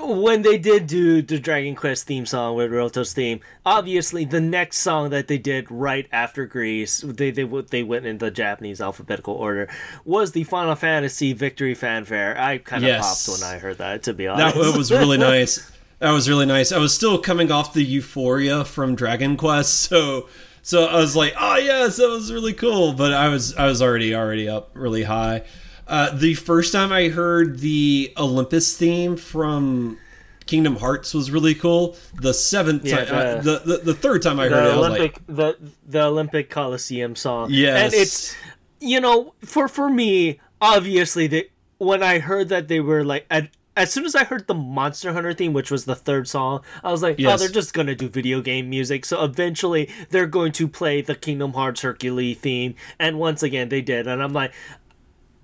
When 0.00 0.42
they 0.42 0.58
did 0.58 0.86
do 0.86 1.22
the 1.22 1.40
Dragon 1.40 1.74
Quest 1.74 2.06
theme 2.06 2.24
song 2.24 2.54
with 2.54 2.70
Roto's 2.70 3.12
theme, 3.12 3.40
obviously 3.66 4.24
the 4.24 4.40
next 4.40 4.78
song 4.78 5.10
that 5.10 5.26
they 5.26 5.38
did 5.38 5.68
right 5.72 6.06
after 6.12 6.46
Greece, 6.46 7.00
they 7.00 7.32
they 7.32 7.42
they 7.42 7.82
went 7.82 8.06
in 8.06 8.18
the 8.18 8.30
Japanese 8.30 8.80
alphabetical 8.80 9.34
order, 9.34 9.68
was 10.04 10.32
the 10.32 10.44
Final 10.44 10.76
Fantasy 10.76 11.32
Victory 11.32 11.74
Fanfare. 11.74 12.40
I 12.40 12.58
kind 12.58 12.84
of 12.84 12.88
yes. 12.88 13.26
popped 13.26 13.40
when 13.40 13.50
I 13.50 13.58
heard 13.58 13.78
that. 13.78 14.04
To 14.04 14.14
be 14.14 14.28
honest, 14.28 14.54
that 14.54 14.78
was 14.78 14.92
really 14.92 15.18
nice. 15.18 15.68
That 15.98 16.12
was 16.12 16.28
really 16.28 16.46
nice. 16.46 16.70
I 16.70 16.78
was 16.78 16.94
still 16.94 17.18
coming 17.18 17.50
off 17.50 17.72
the 17.72 17.82
euphoria 17.82 18.64
from 18.64 18.94
Dragon 18.94 19.36
Quest, 19.36 19.74
so 19.74 20.28
so 20.62 20.86
I 20.86 20.96
was 20.96 21.14
like, 21.16 21.34
oh 21.38 21.56
yes, 21.56 21.96
that 21.96 22.08
was 22.08 22.32
really 22.32 22.52
cool. 22.54 22.92
But 22.92 23.12
I 23.14 23.28
was 23.28 23.54
I 23.56 23.66
was 23.66 23.80
already 23.82 24.14
already 24.14 24.48
up 24.48 24.70
really 24.74 25.02
high. 25.04 25.42
Uh, 25.86 26.14
the 26.14 26.34
first 26.34 26.72
time 26.72 26.92
I 26.92 27.08
heard 27.08 27.60
the 27.60 28.12
Olympus 28.18 28.76
theme 28.76 29.16
from 29.16 29.96
Kingdom 30.44 30.76
Hearts 30.76 31.14
was 31.14 31.30
really 31.30 31.54
cool. 31.54 31.96
The 32.14 32.34
seventh 32.34 32.84
Yeah, 32.84 33.04
time, 33.06 33.38
uh, 33.38 33.40
the- 33.42 33.62
the, 33.64 33.76
the 33.78 33.94
third 33.94 34.22
time 34.22 34.38
I 34.40 34.48
heard 34.48 34.64
it, 34.64 34.68
the 34.68 34.72
I 34.72 34.76
was 34.76 34.86
Olympic 34.88 35.12
like, 35.28 35.36
the 35.36 35.56
the 35.86 36.02
Olympic 36.04 36.50
Coliseum 36.50 37.16
song. 37.16 37.48
Yes. 37.50 37.84
and 37.84 37.94
it's 37.94 38.36
you 38.80 39.00
know 39.00 39.34
for 39.44 39.66
for 39.68 39.88
me 39.88 40.40
obviously 40.60 41.26
that 41.28 41.50
when 41.78 42.02
I 42.02 42.18
heard 42.18 42.48
that 42.50 42.68
they 42.68 42.80
were 42.80 43.04
like 43.04 43.24
at, 43.30 43.48
as 43.78 43.92
soon 43.92 44.04
as 44.04 44.14
I 44.14 44.24
heard 44.24 44.46
the 44.46 44.54
Monster 44.54 45.12
Hunter 45.12 45.32
theme, 45.32 45.52
which 45.52 45.70
was 45.70 45.84
the 45.84 45.94
third 45.94 46.26
song, 46.28 46.62
I 46.82 46.90
was 46.90 47.02
like, 47.02 47.18
oh, 47.20 47.36
they're 47.36 47.48
just 47.48 47.72
gonna 47.72 47.94
do 47.94 48.08
video 48.08 48.40
game 48.40 48.68
music. 48.68 49.04
So 49.04 49.22
eventually 49.22 49.88
they're 50.10 50.26
going 50.26 50.52
to 50.52 50.66
play 50.66 51.00
the 51.00 51.14
Kingdom 51.14 51.52
Hearts 51.52 51.82
Hercules 51.82 52.38
theme, 52.38 52.74
and 52.98 53.18
once 53.18 53.42
again 53.42 53.68
they 53.68 53.80
did, 53.80 54.06
and 54.06 54.22
I'm 54.22 54.32
like. 54.32 54.52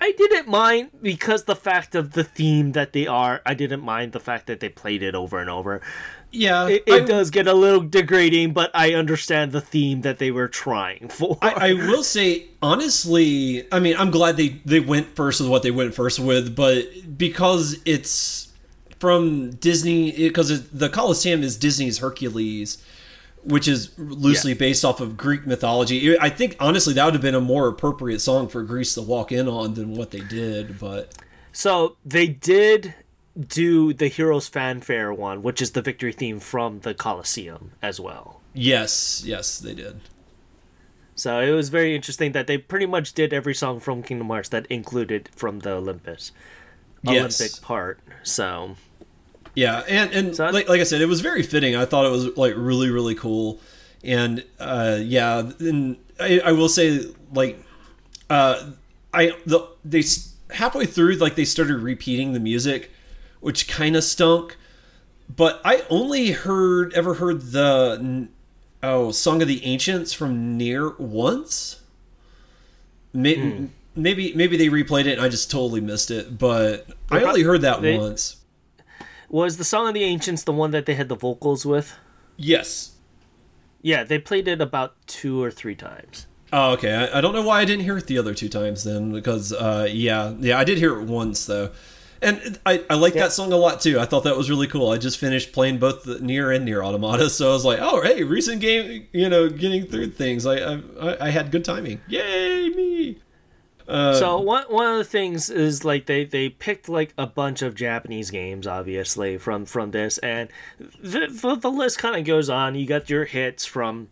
I 0.00 0.12
didn't 0.12 0.48
mind 0.48 0.90
because 1.00 1.44
the 1.44 1.56
fact 1.56 1.94
of 1.94 2.12
the 2.12 2.24
theme 2.24 2.72
that 2.72 2.92
they 2.92 3.06
are. 3.06 3.40
I 3.46 3.54
didn't 3.54 3.80
mind 3.80 4.12
the 4.12 4.20
fact 4.20 4.48
that 4.48 4.60
they 4.60 4.68
played 4.68 5.02
it 5.02 5.14
over 5.14 5.38
and 5.38 5.48
over 5.48 5.80
yeah, 6.34 6.68
it, 6.68 6.82
it 6.86 6.92
I- 7.02 7.04
does 7.06 7.30
get 7.30 7.46
a 7.46 7.54
little 7.54 7.80
degrading, 7.80 8.52
but 8.52 8.70
I 8.74 8.94
understand 8.94 9.52
the 9.52 9.60
theme 9.60 10.02
that 10.02 10.18
they 10.18 10.30
were 10.30 10.48
trying 10.48 11.08
for. 11.08 11.38
I, 11.40 11.70
I 11.70 11.72
will 11.74 12.02
say 12.02 12.46
honestly, 12.62 13.66
I 13.72 13.78
mean, 13.80 13.96
I'm 13.96 14.10
glad 14.10 14.36
they 14.36 14.60
they 14.64 14.80
went 14.80 15.14
first 15.16 15.40
with 15.40 15.48
what 15.50 15.62
they 15.62 15.70
went 15.70 15.94
first 15.94 16.18
with, 16.20 16.54
but 16.54 16.84
because 17.16 17.78
it's 17.84 18.52
from 18.98 19.50
Disney, 19.56 20.12
because 20.12 20.68
the 20.70 20.88
Colosseum 20.88 21.42
is 21.42 21.56
Disney's 21.56 21.98
Hercules, 21.98 22.82
which 23.42 23.68
is 23.68 23.90
loosely 23.98 24.52
Yeah. 24.52 24.58
based 24.58 24.84
off 24.84 25.00
of 25.00 25.16
Greek 25.16 25.46
mythology. 25.46 26.18
I 26.18 26.30
think 26.30 26.56
honestly 26.60 26.94
that 26.94 27.04
would 27.04 27.14
have 27.14 27.22
been 27.22 27.34
a 27.34 27.40
more 27.40 27.68
appropriate 27.68 28.20
song 28.20 28.48
for 28.48 28.62
Greece 28.62 28.94
to 28.94 29.02
walk 29.02 29.30
in 29.32 29.48
on 29.48 29.74
than 29.74 29.94
what 29.94 30.10
they 30.10 30.20
did, 30.20 30.78
but 30.78 31.12
so 31.52 31.96
they 32.04 32.26
did 32.26 32.94
do 33.38 33.92
the 33.92 34.08
Heroes 34.08 34.48
Fanfare 34.48 35.12
one, 35.12 35.42
which 35.42 35.62
is 35.62 35.72
the 35.72 35.82
victory 35.82 36.12
theme 36.12 36.40
from 36.40 36.80
the 36.80 36.94
Colosseum 36.94 37.72
as 37.82 38.00
well. 38.00 38.42
yes, 38.52 39.22
yes, 39.26 39.58
they 39.58 39.74
did. 39.74 40.00
So 41.16 41.40
it 41.40 41.50
was 41.50 41.68
very 41.68 41.94
interesting 41.94 42.32
that 42.32 42.46
they 42.46 42.58
pretty 42.58 42.86
much 42.86 43.12
did 43.14 43.32
every 43.32 43.54
song 43.54 43.80
from 43.80 44.02
Kingdom 44.02 44.28
Hearts 44.28 44.48
that 44.50 44.66
included 44.66 45.28
from 45.34 45.60
the 45.60 45.72
Olympus 45.72 46.32
Yes. 47.02 47.40
Olympic 47.40 47.60
part. 47.62 48.00
So 48.22 48.76
Yeah, 49.54 49.84
and 49.88 50.12
and 50.12 50.34
So 50.34 50.46
like, 50.50 50.68
like 50.68 50.80
I 50.80 50.84
said, 50.84 51.00
it 51.00 51.06
was 51.06 51.20
very 51.20 51.42
fitting. 51.42 51.76
I 51.76 51.84
thought 51.84 52.04
it 52.06 52.10
was 52.10 52.36
like 52.36 52.54
really 52.56 52.90
really 52.90 53.14
cool, 53.14 53.60
and 54.02 54.44
uh, 54.58 54.98
yeah, 55.00 55.50
and 55.60 55.96
I, 56.18 56.40
I 56.44 56.52
will 56.52 56.68
say 56.68 57.00
like 57.32 57.64
uh, 58.30 58.72
I 59.12 59.32
the 59.46 59.60
they 59.84 60.02
halfway 60.50 60.86
through 60.86 61.16
like 61.16 61.36
they 61.36 61.44
started 61.44 61.78
repeating 61.78 62.32
the 62.32 62.40
music, 62.40 62.90
which 63.44 63.68
kind 63.68 63.94
of 63.94 64.02
stunk. 64.02 64.56
But 65.34 65.60
I 65.64 65.84
only 65.90 66.30
heard 66.32 66.92
ever 66.94 67.14
heard 67.14 67.52
the 67.52 68.28
oh 68.82 69.10
song 69.12 69.42
of 69.42 69.48
the 69.48 69.64
ancients 69.64 70.12
from 70.14 70.58
NieR 70.58 70.98
once. 70.98 71.80
Maybe, 73.12 73.70
maybe 73.94 74.32
maybe 74.34 74.56
they 74.56 74.68
replayed 74.68 75.06
it 75.06 75.12
and 75.18 75.20
I 75.20 75.28
just 75.28 75.50
totally 75.50 75.80
missed 75.80 76.10
it. 76.10 76.38
But 76.38 76.86
I 77.10 77.22
only 77.22 77.42
heard 77.42 77.60
that 77.60 77.82
They- 77.82 77.98
once. 77.98 78.36
was 79.28 79.56
the 79.56 79.64
Song 79.64 79.88
of 79.88 79.94
the 79.94 80.04
Ancients 80.04 80.42
the 80.42 80.52
one 80.52 80.70
that 80.72 80.86
they 80.86 80.94
had 80.94 81.08
the 81.08 81.14
vocals 81.16 81.64
with? 81.66 81.94
Yes. 82.36 82.92
Yeah, 83.82 84.02
they 84.04 84.18
played 84.18 84.48
it 84.48 84.60
about 84.62 84.94
two 85.06 85.42
or 85.42 85.50
three 85.50 85.74
times. 85.74 86.26
Oh, 86.52 86.72
okay. 86.72 86.92
I, 86.94 87.18
I 87.18 87.20
don't 87.20 87.34
know 87.34 87.42
why 87.42 87.60
I 87.60 87.64
didn't 87.64 87.84
hear 87.84 87.98
it 87.98 88.06
the 88.06 88.16
other 88.18 88.32
two 88.32 88.48
times 88.48 88.84
then, 88.84 89.12
because 89.12 89.52
uh, 89.52 89.86
yeah, 89.90 90.32
yeah, 90.40 90.58
I 90.58 90.64
did 90.64 90.78
hear 90.78 90.98
it 90.98 91.04
once 91.04 91.44
though, 91.46 91.70
and 92.24 92.58
I 92.66 92.82
I 92.90 92.94
like 92.94 93.14
Yeah. 93.14 93.22
that 93.24 93.32
song 93.32 93.52
a 93.52 93.56
lot 93.56 93.80
too. 93.80 94.00
I 94.00 94.04
thought 94.06 94.24
that 94.24 94.36
was 94.36 94.50
really 94.50 94.66
cool. 94.66 94.90
I 94.90 94.96
just 94.98 95.18
finished 95.18 95.52
playing 95.52 95.78
both 95.78 96.02
the 96.04 96.16
NieR 96.16 96.54
and 96.54 96.66
NieR 96.66 96.84
Automata, 96.84 97.28
so 97.30 97.50
I 97.50 97.52
was 97.52 97.64
like, 97.64 97.78
oh 97.80 98.00
hey, 98.02 98.22
recent 98.24 98.60
game, 98.60 99.06
you 99.12 99.28
know, 99.28 99.48
getting 99.48 99.86
through 99.86 100.10
things. 100.10 100.46
I 100.46 100.56
I, 101.00 101.26
I 101.26 101.30
had 101.30 101.50
good 101.50 101.64
timing. 101.64 102.00
Yay 102.08 102.70
me! 102.70 103.18
Uh, 103.86 104.14
So 104.14 104.40
one 104.40 104.64
one 104.70 104.86
of 104.86 104.96
the 104.98 105.04
things 105.04 105.50
is 105.50 105.84
like 105.84 106.06
they 106.06 106.24
they 106.24 106.48
picked 106.48 106.88
like 106.88 107.12
a 107.18 107.26
bunch 107.26 107.60
of 107.60 107.74
Japanese 107.74 108.30
games, 108.30 108.66
obviously 108.66 109.36
from 109.36 109.66
from 109.66 109.90
this, 109.90 110.16
and 110.18 110.48
the 111.00 111.26
the, 111.28 111.54
the 111.56 111.70
list 111.70 111.98
kind 111.98 112.16
of 112.16 112.24
goes 112.24 112.48
on. 112.48 112.74
You 112.74 112.86
got 112.86 113.10
your 113.10 113.26
hits 113.26 113.66
from. 113.66 114.08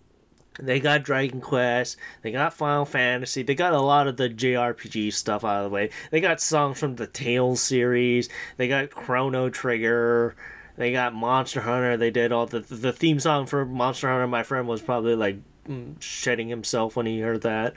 They 0.62 0.80
got 0.80 1.02
Dragon 1.02 1.40
Quest, 1.40 1.96
they 2.22 2.30
got 2.30 2.54
Final 2.54 2.84
Fantasy, 2.84 3.42
they 3.42 3.54
got 3.54 3.72
a 3.72 3.80
lot 3.80 4.06
of 4.06 4.16
the 4.16 4.28
JRPG 4.30 5.12
stuff 5.12 5.44
out 5.44 5.64
of 5.64 5.70
the 5.70 5.74
way. 5.74 5.90
They 6.10 6.20
got 6.20 6.40
songs 6.40 6.78
from 6.78 6.96
the 6.96 7.06
Tales 7.06 7.60
series, 7.60 8.28
they 8.56 8.68
got 8.68 8.90
Chrono 8.90 9.50
Trigger, 9.50 10.36
they 10.76 10.92
got 10.92 11.14
Monster 11.14 11.60
Hunter. 11.62 11.96
They 11.96 12.10
did 12.10 12.32
all 12.32 12.46
the 12.46 12.60
the 12.60 12.92
theme 12.92 13.20
song 13.20 13.46
for 13.46 13.64
Monster 13.64 14.08
Hunter. 14.08 14.26
My 14.26 14.42
friend 14.42 14.66
was 14.66 14.80
probably 14.80 15.14
like 15.14 15.38
mm, 15.68 16.00
shedding 16.00 16.48
himself 16.48 16.96
when 16.96 17.06
he 17.06 17.20
heard 17.20 17.42
that. 17.42 17.74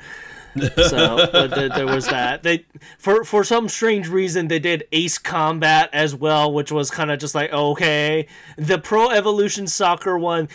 so 0.88 1.28
but 1.32 1.54
th- 1.54 1.74
there 1.74 1.86
was 1.86 2.08
that. 2.08 2.44
They 2.44 2.66
for 2.98 3.24
for 3.26 3.44
some 3.44 3.68
strange 3.68 4.08
reason 4.08 4.48
they 4.48 4.60
did 4.60 4.88
Ace 4.92 5.18
Combat 5.18 5.90
as 5.92 6.16
well, 6.16 6.52
which 6.52 6.72
was 6.72 6.90
kind 6.90 7.12
of 7.12 7.20
just 7.20 7.36
like 7.36 7.52
okay. 7.52 8.28
The 8.58 8.78
Pro 8.78 9.10
Evolution 9.10 9.68
Soccer 9.68 10.18
one, 10.18 10.48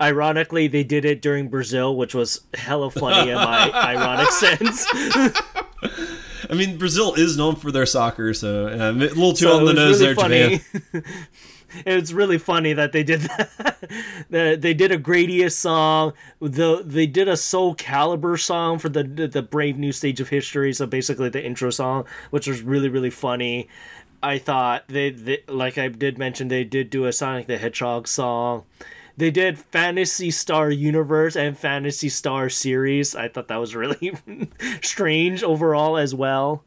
ironically, 0.00 0.68
they 0.68 0.84
did 0.84 1.04
it 1.04 1.22
during 1.22 1.48
Brazil, 1.48 1.96
which 1.96 2.14
was 2.14 2.40
hella 2.54 2.90
funny 2.90 3.30
in 3.30 3.36
my 3.36 3.70
ironic 3.74 4.30
sense. 4.30 4.86
I 6.50 6.54
mean, 6.54 6.78
Brazil 6.78 7.14
is 7.14 7.36
known 7.36 7.56
for 7.56 7.70
their 7.70 7.86
soccer, 7.86 8.34
so 8.34 8.66
uh, 8.66 8.90
a 8.90 8.92
little 8.92 9.32
too 9.32 9.46
So 9.46 9.58
on 9.58 9.64
the 9.66 9.72
nose 9.72 10.00
really 10.00 10.14
there, 10.14 10.58
Japan. 10.58 10.58
funny. 10.92 11.04
it's 11.86 12.12
really 12.12 12.38
funny 12.38 12.72
that 12.72 12.92
they 12.92 13.02
did 13.02 13.20
that. 14.30 14.60
They 14.60 14.74
did 14.74 14.90
a 14.90 14.98
Gradius 14.98 15.52
song. 15.52 16.12
The 16.40 16.82
they 16.84 17.06
did 17.06 17.28
a 17.28 17.34
Soulcalibur 17.34 18.40
song 18.40 18.78
for 18.78 18.88
the 18.88 19.04
the 19.04 19.42
Brave 19.42 19.78
New 19.78 19.92
Stage 19.92 20.20
of 20.20 20.28
History. 20.28 20.72
So 20.72 20.86
basically 20.86 21.28
the 21.28 21.44
intro 21.44 21.70
song, 21.70 22.04
which 22.30 22.46
was 22.46 22.62
really 22.62 22.88
really 22.88 23.10
funny. 23.10 23.68
I 24.22 24.38
thought 24.38 24.84
they, 24.88 25.10
they 25.10 25.42
like 25.48 25.78
I 25.78 25.88
did 25.88 26.18
mention 26.18 26.48
they 26.48 26.64
did 26.64 26.90
do 26.90 27.06
a 27.06 27.12
Sonic 27.12 27.46
the 27.46 27.58
Hedgehog 27.58 28.06
song. 28.06 28.64
They 29.20 29.30
did 29.30 29.58
Phantasy 29.58 30.30
Star 30.30 30.70
Universe 30.70 31.36
and 31.36 31.56
Phantasy 31.56 32.08
Star 32.08 32.48
Series. 32.48 33.14
I 33.14 33.28
thought 33.28 33.48
that 33.48 33.58
was 33.58 33.74
really 33.74 34.12
strange 34.82 35.42
overall 35.42 35.98
as 35.98 36.14
well. 36.14 36.64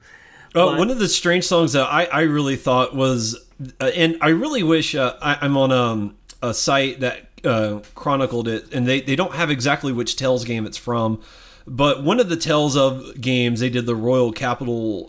Oh, 0.56 0.70
But- 0.70 0.78
one 0.78 0.92
of 0.92 1.00
the 1.00 1.08
strange 1.08 1.46
songs 1.46 1.74
that 1.74 1.92
I, 1.92 2.06
I 2.06 2.22
really 2.22 2.56
thought 2.56 2.96
was, 2.96 3.44
uh, 3.82 3.86
and 3.96 4.18
I 4.22 4.30
really 4.30 4.62
wish 4.62 4.94
uh, 4.94 5.16
I, 5.20 5.40
I'm 5.42 5.58
on 5.58 5.72
um, 5.72 6.16
a 6.44 6.54
site 6.54 7.00
that 7.00 7.28
uh, 7.44 7.80
chronicled 7.96 8.48
it, 8.48 8.72
and 8.72 8.88
they, 8.88 9.02
they 9.02 9.16
don't 9.16 9.34
have 9.34 9.50
exactly 9.50 9.92
which 9.92 10.16
Tales 10.16 10.46
game 10.46 10.68
it's 10.68 10.78
from, 10.78 11.22
but 11.66 12.04
one 12.04 12.20
of 12.20 12.30
the 12.30 12.38
Tales 12.38 12.78
of 12.78 13.20
games 13.20 13.62
they 13.62 13.70
did 13.70 13.88
the 13.88 13.96
Royal 13.96 14.32
Capital, 14.32 15.08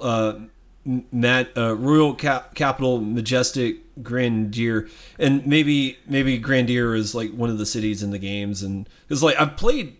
uh, 0.87 1.01
Mat, 1.13 1.51
uh, 1.57 1.77
Royal 1.77 2.15
Cap, 2.15 2.55
Capital 2.55 3.01
Majestic 3.01 4.03
Grandeur, 4.03 4.89
and 5.19 5.47
maybe 5.47 5.99
maybe 6.07 6.39
Grandier 6.39 6.95
is 6.95 7.15
like 7.15 7.33
one 7.33 7.51
of 7.51 7.59
the 7.59 7.67
cities 7.67 8.03
in 8.03 8.11
the 8.11 8.19
games, 8.19 8.63
and 8.63 8.89
it's 9.09 9.23
like 9.23 9.37
I've 9.41 9.57
played 9.57 9.97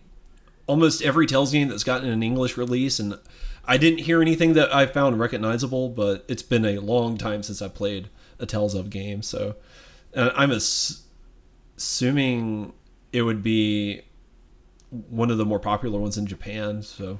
almost 0.67 1.01
every 1.01 1.27
Tales 1.27 1.51
game 1.51 1.69
that's 1.69 1.83
gotten 1.83 2.09
an 2.09 2.23
English 2.23 2.57
release, 2.57 2.99
and 2.99 3.17
I 3.65 3.77
didn't 3.77 3.99
hear 3.99 4.21
anything 4.21 4.53
that 4.53 4.73
I 4.73 4.85
found 4.85 5.19
recognizable. 5.19 5.89
But 5.89 6.25
it's 6.27 6.43
been 6.43 6.65
a 6.65 6.79
long 6.79 7.17
time 7.17 7.43
since 7.43 7.61
I 7.61 7.67
played 7.67 8.09
a 8.39 8.45
Tales 8.45 8.75
of 8.75 8.89
game, 8.89 9.21
so 9.21 9.55
I'm 10.15 10.51
ass- 10.51 11.03
assuming 11.77 12.73
it 13.11 13.21
would 13.21 13.41
be 13.41 14.01
one 14.89 15.31
of 15.31 15.37
the 15.37 15.45
more 15.45 15.59
popular 15.59 15.99
ones 15.99 16.17
in 16.17 16.25
Japan. 16.25 16.81
So 16.81 17.19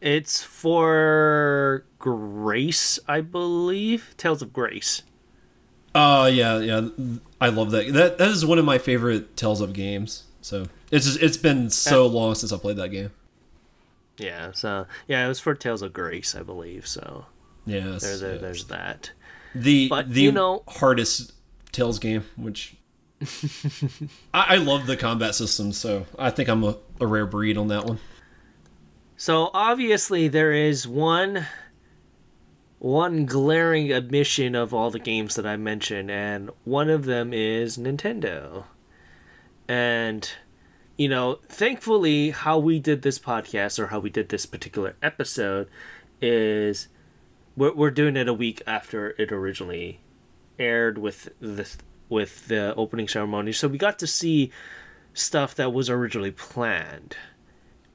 It's 0.00 0.42
for 0.42 1.84
Grace, 1.98 2.98
I 3.06 3.20
believe. 3.20 4.14
Tales 4.16 4.40
of 4.42 4.52
Grace. 4.52 5.02
Oh 5.94 6.26
yeah, 6.26 6.58
yeah. 6.58 6.88
I 7.40 7.48
love 7.48 7.70
that. 7.72 7.92
That 7.92 8.18
that 8.18 8.28
is 8.28 8.46
one 8.46 8.58
of 8.58 8.64
my 8.64 8.78
favorite 8.78 9.36
Tales 9.36 9.60
of 9.60 9.72
games. 9.72 10.24
So 10.40 10.66
it's 10.90 11.04
just, 11.06 11.22
it's 11.22 11.36
been 11.36 11.68
so 11.68 12.06
long 12.06 12.34
since 12.34 12.52
I 12.52 12.56
played 12.56 12.76
that 12.76 12.88
game. 12.88 13.10
Yeah, 14.16 14.52
so 14.52 14.86
yeah, 15.06 15.24
it 15.24 15.28
was 15.28 15.40
for 15.40 15.54
Tales 15.54 15.82
of 15.82 15.92
Grace, 15.92 16.34
I 16.34 16.42
believe. 16.42 16.86
So 16.86 17.26
Yeah, 17.66 17.96
there's 18.00 18.22
a, 18.22 18.38
there's 18.38 18.64
that. 18.66 19.10
the 19.54 19.88
but, 19.88 20.10
the 20.12 20.22
you 20.22 20.32
know- 20.32 20.62
hardest 20.68 21.32
Tales 21.72 21.98
game, 21.98 22.24
which 22.36 22.74
I, 24.32 24.54
I 24.54 24.56
love 24.56 24.86
the 24.86 24.96
combat 24.96 25.34
system. 25.34 25.72
So 25.72 26.06
I 26.18 26.30
think 26.30 26.48
I'm 26.48 26.64
a, 26.64 26.76
a 27.00 27.06
rare 27.06 27.26
breed 27.26 27.58
on 27.58 27.68
that 27.68 27.84
one. 27.84 27.98
So 29.20 29.50
obviously 29.52 30.28
there 30.28 30.50
is 30.50 30.88
one 30.88 31.46
one 32.78 33.26
glaring 33.26 33.92
omission 33.92 34.54
of 34.54 34.72
all 34.72 34.90
the 34.90 34.98
games 34.98 35.34
that 35.34 35.44
I 35.44 35.58
mentioned, 35.58 36.10
and 36.10 36.48
one 36.64 36.88
of 36.88 37.04
them 37.04 37.34
is 37.34 37.76
Nintendo. 37.76 38.64
And 39.68 40.26
you 40.96 41.10
know, 41.10 41.40
thankfully, 41.50 42.30
how 42.30 42.58
we 42.58 42.78
did 42.78 43.02
this 43.02 43.18
podcast 43.18 43.78
or 43.78 43.88
how 43.88 43.98
we 43.98 44.08
did 44.08 44.30
this 44.30 44.46
particular 44.46 44.96
episode 45.02 45.68
is 46.22 46.88
we're, 47.58 47.74
we're 47.74 47.90
doing 47.90 48.16
it 48.16 48.26
a 48.26 48.32
week 48.32 48.62
after 48.66 49.10
it 49.18 49.30
originally 49.30 50.00
aired 50.58 50.96
with 50.96 51.28
the 51.40 51.70
with 52.08 52.48
the 52.48 52.74
opening 52.74 53.06
ceremony. 53.06 53.52
So 53.52 53.68
we 53.68 53.76
got 53.76 53.98
to 53.98 54.06
see 54.06 54.50
stuff 55.12 55.54
that 55.56 55.74
was 55.74 55.90
originally 55.90 56.30
planned. 56.30 57.16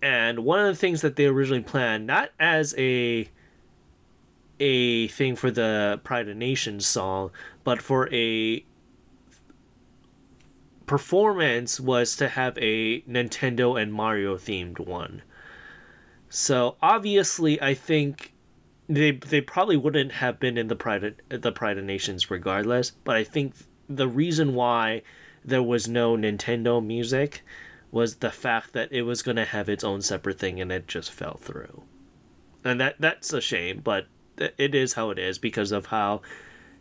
And 0.05 0.45
one 0.45 0.59
of 0.59 0.67
the 0.67 0.79
things 0.79 1.01
that 1.01 1.15
they 1.15 1.25
originally 1.25 1.63
planned, 1.63 2.05
not 2.05 2.29
as 2.39 2.75
a 2.77 3.27
a 4.59 5.07
thing 5.07 5.35
for 5.35 5.49
the 5.49 5.99
Parade 6.03 6.29
of 6.29 6.37
Nations 6.37 6.85
song, 6.85 7.31
but 7.63 7.81
for 7.81 8.07
a 8.13 8.63
performance 10.85 11.79
was 11.79 12.15
to 12.17 12.29
have 12.29 12.55
a 12.59 13.01
Nintendo 13.01 13.81
and 13.81 13.91
Mario 13.91 14.37
themed 14.37 14.79
one. 14.79 15.23
So 16.29 16.75
obviously, 16.83 17.59
I 17.59 17.73
think 17.73 18.31
they 18.87 19.09
they 19.09 19.41
probably 19.41 19.75
wouldn't 19.75 20.11
have 20.11 20.39
been 20.39 20.55
in 20.55 20.67
the 20.67 20.75
Pride 20.75 21.19
the 21.29 21.51
Parade 21.51 21.79
of 21.79 21.83
Nations 21.83 22.29
regardless. 22.29 22.91
But 22.91 23.15
I 23.15 23.23
think 23.23 23.55
the 23.89 24.07
reason 24.07 24.53
why 24.53 25.01
there 25.43 25.63
was 25.63 25.87
no 25.87 26.15
Nintendo 26.15 26.85
music 26.85 27.41
was 27.95 28.17
the 28.17 28.29
fact 28.29 28.73
that 28.73 28.91
it 28.91 29.03
was 29.03 29.21
going 29.21 29.37
to 29.37 29.45
have 29.45 29.69
its 29.69 29.81
own 29.81 30.01
separate 30.01 30.37
thing 30.37 30.59
and 30.59 30.69
it 30.69 30.85
just 30.85 31.09
fell 31.09 31.37
through. 31.41 31.81
And 32.61 32.81
that 32.81 32.97
that's 32.99 33.31
a 33.31 33.39
shame, 33.39 33.79
but 33.81 34.07
it 34.37 34.75
is 34.75 34.93
how 34.93 35.11
it 35.11 35.17
is 35.17 35.37
because 35.37 35.71
of 35.71 35.85
how 35.85 36.21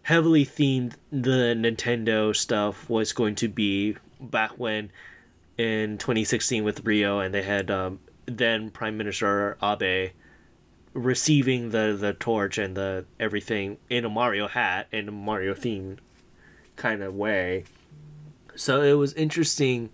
heavily 0.02 0.44
themed 0.44 0.94
the 1.12 1.54
Nintendo 1.56 2.34
stuff 2.34 2.90
was 2.90 3.12
going 3.12 3.36
to 3.36 3.46
be 3.46 3.96
back 4.20 4.58
when 4.58 4.90
in 5.56 5.98
2016 5.98 6.64
with 6.64 6.84
Rio 6.84 7.20
and 7.20 7.32
they 7.32 7.44
had 7.44 7.70
um, 7.70 8.00
then 8.26 8.70
Prime 8.70 8.96
Minister 8.96 9.56
Abe 9.62 10.10
receiving 10.94 11.70
the 11.70 11.96
the 11.98 12.12
torch 12.12 12.58
and 12.58 12.76
the 12.76 13.04
everything 13.20 13.76
in 13.88 14.04
a 14.04 14.10
Mario 14.10 14.48
hat 14.48 14.88
in 14.90 15.08
a 15.08 15.12
Mario 15.12 15.54
themed 15.54 15.98
kind 16.74 17.04
of 17.04 17.14
way. 17.14 17.62
So 18.56 18.82
it 18.82 18.94
was 18.94 19.12
interesting 19.12 19.90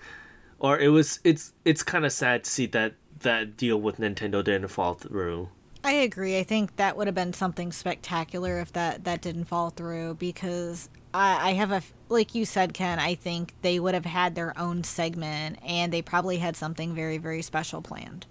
or 0.61 0.79
it 0.79 0.89
was 0.89 1.19
it's 1.25 1.53
it's 1.65 1.83
kind 1.83 2.05
of 2.05 2.13
sad 2.13 2.45
to 2.45 2.51
see 2.51 2.67
that 2.67 2.95
that 3.21 3.57
deal 3.57 3.81
with 3.81 3.99
Nintendo 3.99 4.45
didn't 4.45 4.69
fall 4.69 4.95
through. 4.95 5.49
I 5.83 5.93
agree. 5.93 6.39
I 6.39 6.43
think 6.43 6.77
that 6.77 6.97
would 6.97 7.07
have 7.07 7.15
been 7.15 7.33
something 7.33 7.73
spectacular 7.73 8.61
if 8.61 8.73
that 8.75 9.05
that 9.05 9.23
didn't 9.23 9.47
fall 9.47 9.71
through 9.71 10.15
because 10.15 10.91
I, 11.13 11.51
I 11.51 11.53
have 11.55 11.73
a 11.73 11.83
like 12.09 12.35
you 12.35 12.45
said, 12.45 12.75
Ken. 12.75 12.99
I 12.99 13.15
think 13.15 13.55
they 13.63 13.81
would 13.81 13.95
have 13.95 14.05
had 14.05 14.35
their 14.35 14.57
own 14.59 14.85
segment 14.85 15.59
and 15.67 15.93
they 15.93 16.03
probably 16.03 16.39
had 16.39 16.55
something 16.57 16.95
very 16.95 17.19
very 17.19 17.43
special 17.43 17.81
planned. 17.81 18.27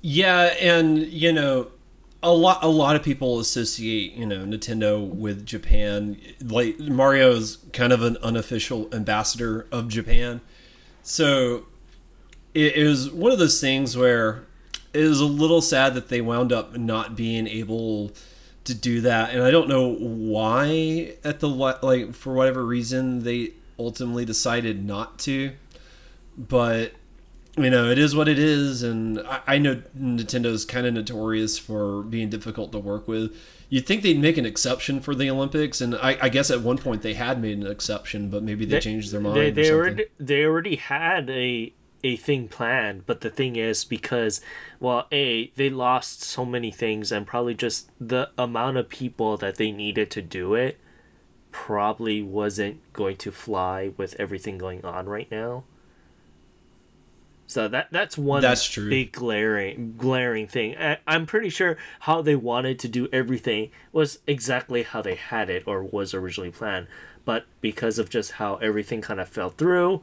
Yeah, 0.00 0.54
and 0.60 0.98
you 0.98 1.32
know, 1.32 1.68
a 2.22 2.32
lot 2.32 2.62
a 2.62 2.68
lot 2.68 2.94
of 2.96 3.02
people 3.02 3.40
associate 3.40 4.12
you 4.12 4.26
know 4.26 4.44
Nintendo 4.44 5.06
with 5.06 5.44
Japan. 5.44 6.20
Like 6.40 6.78
Mario 6.78 7.32
is 7.32 7.58
kind 7.72 7.92
of 7.92 8.02
an 8.02 8.16
unofficial 8.22 8.88
ambassador 8.94 9.66
of 9.72 9.88
Japan, 9.88 10.40
so 11.02 11.66
it 12.54 12.76
is 12.76 13.10
one 13.10 13.32
of 13.32 13.38
those 13.38 13.60
things 13.60 13.96
where 13.96 14.44
it 14.92 15.00
is 15.00 15.20
a 15.20 15.26
little 15.26 15.62
sad 15.62 15.94
that 15.94 16.08
they 16.08 16.20
wound 16.20 16.52
up 16.52 16.76
not 16.76 17.16
being 17.16 17.46
able 17.46 18.12
to 18.64 18.74
do 18.74 19.00
that. 19.00 19.30
And 19.30 19.42
i 19.42 19.50
don't 19.50 19.68
know 19.68 19.94
why 19.94 21.14
at 21.24 21.40
the 21.40 21.48
like 21.48 22.14
for 22.14 22.34
whatever 22.34 22.64
reason 22.64 23.24
they 23.24 23.52
ultimately 23.78 24.24
decided 24.24 24.84
not 24.84 25.18
to. 25.20 25.52
But 26.36 26.92
you 27.56 27.70
know 27.70 27.90
it 27.90 27.98
is 27.98 28.14
what 28.16 28.28
it 28.28 28.38
is 28.38 28.82
and 28.82 29.20
i, 29.20 29.40
I 29.46 29.58
know 29.58 29.82
nintendo's 29.98 30.64
kind 30.64 30.86
of 30.86 30.94
notorious 30.94 31.58
for 31.58 32.02
being 32.02 32.30
difficult 32.30 32.72
to 32.72 32.78
work 32.78 33.06
with 33.06 33.36
you'd 33.68 33.86
think 33.86 34.02
they'd 34.02 34.18
make 34.18 34.38
an 34.38 34.46
exception 34.46 35.00
for 35.00 35.14
the 35.14 35.28
olympics 35.28 35.80
and 35.80 35.94
i, 35.96 36.16
I 36.20 36.28
guess 36.28 36.50
at 36.50 36.62
one 36.62 36.78
point 36.78 37.02
they 37.02 37.14
had 37.14 37.40
made 37.42 37.58
an 37.58 37.66
exception 37.66 38.30
but 38.30 38.42
maybe 38.42 38.64
they, 38.64 38.76
they 38.76 38.80
changed 38.80 39.12
their 39.12 39.20
mind 39.20 39.36
they, 39.36 39.50
they 39.50 39.70
already 39.70 40.06
they 40.18 40.44
already 40.44 40.76
had 40.76 41.28
a 41.30 41.72
a 42.04 42.16
thing 42.16 42.48
planned, 42.48 43.06
but 43.06 43.20
the 43.20 43.30
thing 43.30 43.56
is 43.56 43.84
because 43.84 44.40
well, 44.80 45.06
a 45.12 45.52
they 45.56 45.70
lost 45.70 46.22
so 46.22 46.44
many 46.44 46.70
things 46.70 47.12
and 47.12 47.26
probably 47.26 47.54
just 47.54 47.90
the 48.00 48.30
amount 48.36 48.76
of 48.76 48.88
people 48.88 49.36
that 49.36 49.56
they 49.56 49.70
needed 49.70 50.10
to 50.10 50.22
do 50.22 50.54
it 50.54 50.78
probably 51.50 52.22
wasn't 52.22 52.80
going 52.92 53.16
to 53.16 53.30
fly 53.30 53.92
with 53.96 54.16
everything 54.18 54.58
going 54.58 54.84
on 54.84 55.08
right 55.08 55.30
now. 55.30 55.64
So 57.46 57.68
that 57.68 57.88
that's 57.90 58.16
one 58.16 58.40
that's 58.40 58.66
true. 58.66 58.88
big 58.88 59.12
glaring 59.12 59.94
glaring 59.98 60.46
thing. 60.46 60.76
I, 60.78 60.98
I'm 61.06 61.26
pretty 61.26 61.50
sure 61.50 61.76
how 62.00 62.22
they 62.22 62.36
wanted 62.36 62.78
to 62.80 62.88
do 62.88 63.08
everything 63.12 63.70
was 63.92 64.20
exactly 64.26 64.84
how 64.84 65.02
they 65.02 65.16
had 65.16 65.50
it 65.50 65.64
or 65.66 65.82
was 65.82 66.14
originally 66.14 66.50
planned, 66.50 66.86
but 67.24 67.44
because 67.60 67.98
of 67.98 68.08
just 68.08 68.32
how 68.32 68.56
everything 68.56 69.02
kind 69.02 69.20
of 69.20 69.28
fell 69.28 69.50
through, 69.50 70.02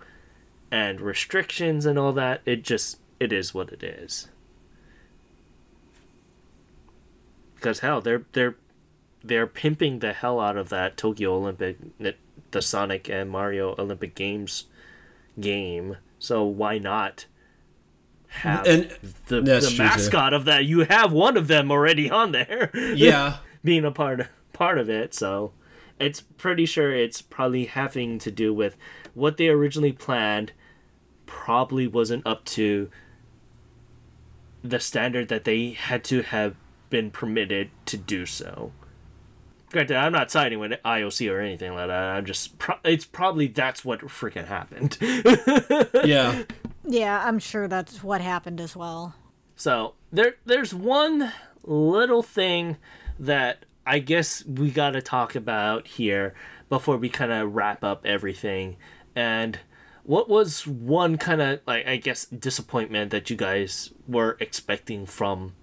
and 0.72 1.02
restrictions 1.02 1.86
and 1.86 1.98
all 1.98 2.14
that, 2.14 2.42
it 2.46 2.64
just 2.64 3.00
it 3.20 3.34
is 3.34 3.54
what 3.54 3.70
it 3.72 3.84
is. 3.84 4.28
Because 7.56 7.80
hell, 7.80 8.02
they're 8.02 8.26
they're 8.34 8.56
they're 9.24 9.48
pimping 9.48 10.00
the 10.00 10.14
hell 10.14 10.40
out 10.40 10.58
of 10.58 10.70
that 10.70 10.98
Tokyo 10.98 11.36
Olympic, 11.36 11.78
the 12.52 12.62
Sonic 12.62 13.10
and 13.10 13.30
Mario 13.30 13.76
Olympic 13.78 14.16
Games 14.16 14.66
game. 15.40 15.98
So 16.20 16.44
why 16.44 16.78
not 16.78 17.26
have 18.28 18.68
and 18.68 18.90
the, 19.28 19.42
the 19.42 19.76
mascot 19.78 20.32
too. 20.32 20.36
of 20.36 20.46
that? 20.46 20.66
You 20.66 20.82
have 20.82 21.12
one 21.12 21.38
of 21.38 21.48
them 21.48 21.72
already 21.72 22.10
on 22.10 22.32
there. 22.32 22.72
Yeah, 22.96 23.38
being 23.64 23.86
a 23.86 23.92
part 23.92 24.20
of, 24.22 24.28
part 24.54 24.78
of 24.78 24.90
it. 24.90 25.14
So 25.14 25.54
it's 26.00 26.22
pretty 26.22 26.66
sure 26.66 26.94
it's 26.94 27.22
probably 27.22 27.66
having 27.66 28.20
to 28.20 28.32
do 28.32 28.54
with 28.54 28.78
what 29.14 29.38
they 29.38 29.50
originally 29.50 29.92
planned 29.92 30.52
probably 31.26 31.88
wasn't 31.88 32.26
up 32.26 32.44
to 32.46 32.90
the 34.64 34.80
standard 34.80 35.28
that 35.30 35.44
they 35.44 35.72
had 35.72 36.04
to 36.04 36.22
have 36.22 36.56
been 36.90 37.12
permitted 37.12 37.70
to 37.86 37.98
do 37.98 38.26
so. 38.26 38.72
Granted, 39.72 39.98
I'm 39.98 40.12
not 40.12 40.32
siding 40.32 40.60
with 40.60 40.72
IOC 40.84 41.32
or 41.32 41.40
anything 41.40 41.74
like 41.74 41.88
that. 41.88 42.04
I'm 42.04 42.26
just, 42.26 42.58
pro- 42.58 42.80
it's 42.84 43.06
probably 43.06 43.48
that's 43.48 43.86
what 43.86 44.02
freaking 44.02 44.48
happened. 44.48 44.98
yeah. 46.06 46.44
Yeah, 46.86 47.24
I'm 47.24 47.40
sure 47.40 47.68
that's 47.68 48.04
what 48.04 48.22
happened 48.22 48.60
as 48.60 48.76
well. 48.76 49.16
So 49.56 49.94
there, 50.12 50.36
there's 50.46 50.74
one 50.74 51.32
little 51.64 52.24
thing 52.24 52.78
that 53.20 53.66
I 53.86 54.00
guess 54.00 54.46
we 54.46 54.72
got 54.72 54.92
to 54.92 55.02
talk 55.02 55.36
about 55.36 55.88
here 55.88 56.34
before 56.70 56.98
we 56.98 57.10
kind 57.10 57.32
of 57.32 57.56
wrap 57.56 57.84
up 57.84 58.06
everything, 58.06 58.78
and 59.16 59.60
what 60.04 60.30
was 60.30 60.66
one 60.68 61.18
kind 61.18 61.42
of 61.42 61.60
like 61.66 61.88
I 61.88 61.98
guess 61.98 62.26
disappointment 62.26 63.12
that 63.12 63.30
you 63.30 63.36
guys 63.36 63.92
were 64.08 64.38
expecting 64.40 65.06
from 65.06 65.54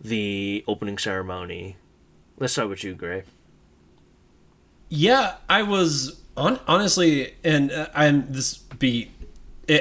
the 0.00 0.64
opening 0.66 0.98
ceremony? 0.98 1.76
Let's 2.38 2.52
start 2.52 2.68
with 2.68 2.82
you, 2.84 2.94
Gray. 2.94 3.24
Yeah, 4.88 5.36
I 5.48 5.62
was 5.62 6.20
on 6.36 6.60
honestly, 6.66 7.34
and 7.44 7.70
uh, 7.70 7.88
I'm 7.94 8.30
this 8.32 8.56
be 8.56 9.10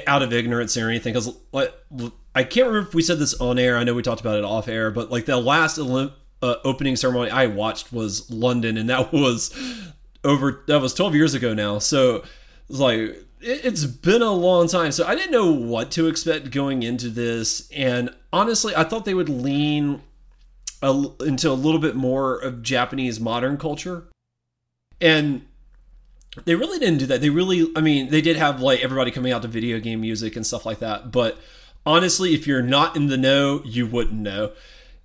out 0.07 0.21
of 0.21 0.31
ignorance 0.31 0.77
or 0.77 0.89
anything 0.89 1.13
because 1.13 1.35
I 2.33 2.43
can't 2.43 2.67
remember 2.67 2.87
if 2.87 2.93
we 2.93 3.01
said 3.01 3.19
this 3.19 3.33
on 3.35 3.59
air. 3.59 3.77
I 3.77 3.83
know 3.83 3.93
we 3.93 4.03
talked 4.03 4.21
about 4.21 4.37
it 4.37 4.45
off 4.45 4.67
air, 4.67 4.91
but 4.91 5.11
like 5.11 5.25
the 5.25 5.37
last 5.37 5.77
Olymp- 5.77 6.13
uh, 6.41 6.55
opening 6.63 6.95
ceremony 6.95 7.29
I 7.29 7.47
watched 7.47 7.91
was 7.91 8.29
London, 8.31 8.77
and 8.77 8.89
that 8.89 9.11
was 9.13 9.53
over. 10.23 10.63
That 10.67 10.81
was 10.81 10.93
12 10.93 11.15
years 11.15 11.33
ago 11.33 11.53
now. 11.53 11.79
So 11.79 12.23
it's 12.69 12.79
like 12.79 13.17
it's 13.41 13.85
been 13.85 14.21
a 14.21 14.31
long 14.31 14.67
time, 14.67 14.91
so 14.91 15.05
I 15.05 15.15
didn't 15.15 15.31
know 15.31 15.51
what 15.51 15.91
to 15.91 16.07
expect 16.07 16.51
going 16.51 16.83
into 16.83 17.09
this. 17.09 17.69
And 17.71 18.13
honestly, 18.31 18.75
I 18.75 18.83
thought 18.83 19.05
they 19.05 19.13
would 19.13 19.29
lean 19.29 20.01
a, 20.81 21.05
into 21.21 21.49
a 21.49 21.53
little 21.53 21.79
bit 21.79 21.95
more 21.95 22.37
of 22.37 22.61
Japanese 22.61 23.19
modern 23.19 23.57
culture. 23.57 24.07
And 24.99 25.45
they 26.45 26.55
really 26.55 26.79
didn't 26.79 26.99
do 26.99 27.05
that. 27.07 27.21
They 27.21 27.29
really, 27.29 27.71
I 27.75 27.81
mean, 27.81 28.09
they 28.09 28.21
did 28.21 28.37
have 28.37 28.61
like 28.61 28.81
everybody 28.81 29.11
coming 29.11 29.31
out 29.31 29.41
to 29.41 29.47
video 29.47 29.79
game 29.79 30.01
music 30.01 30.35
and 30.35 30.45
stuff 30.45 30.65
like 30.65 30.79
that. 30.79 31.11
But 31.11 31.37
honestly, 31.85 32.33
if 32.33 32.47
you're 32.47 32.61
not 32.61 32.95
in 32.95 33.07
the 33.07 33.17
know, 33.17 33.61
you 33.65 33.85
wouldn't 33.85 34.19
know. 34.19 34.51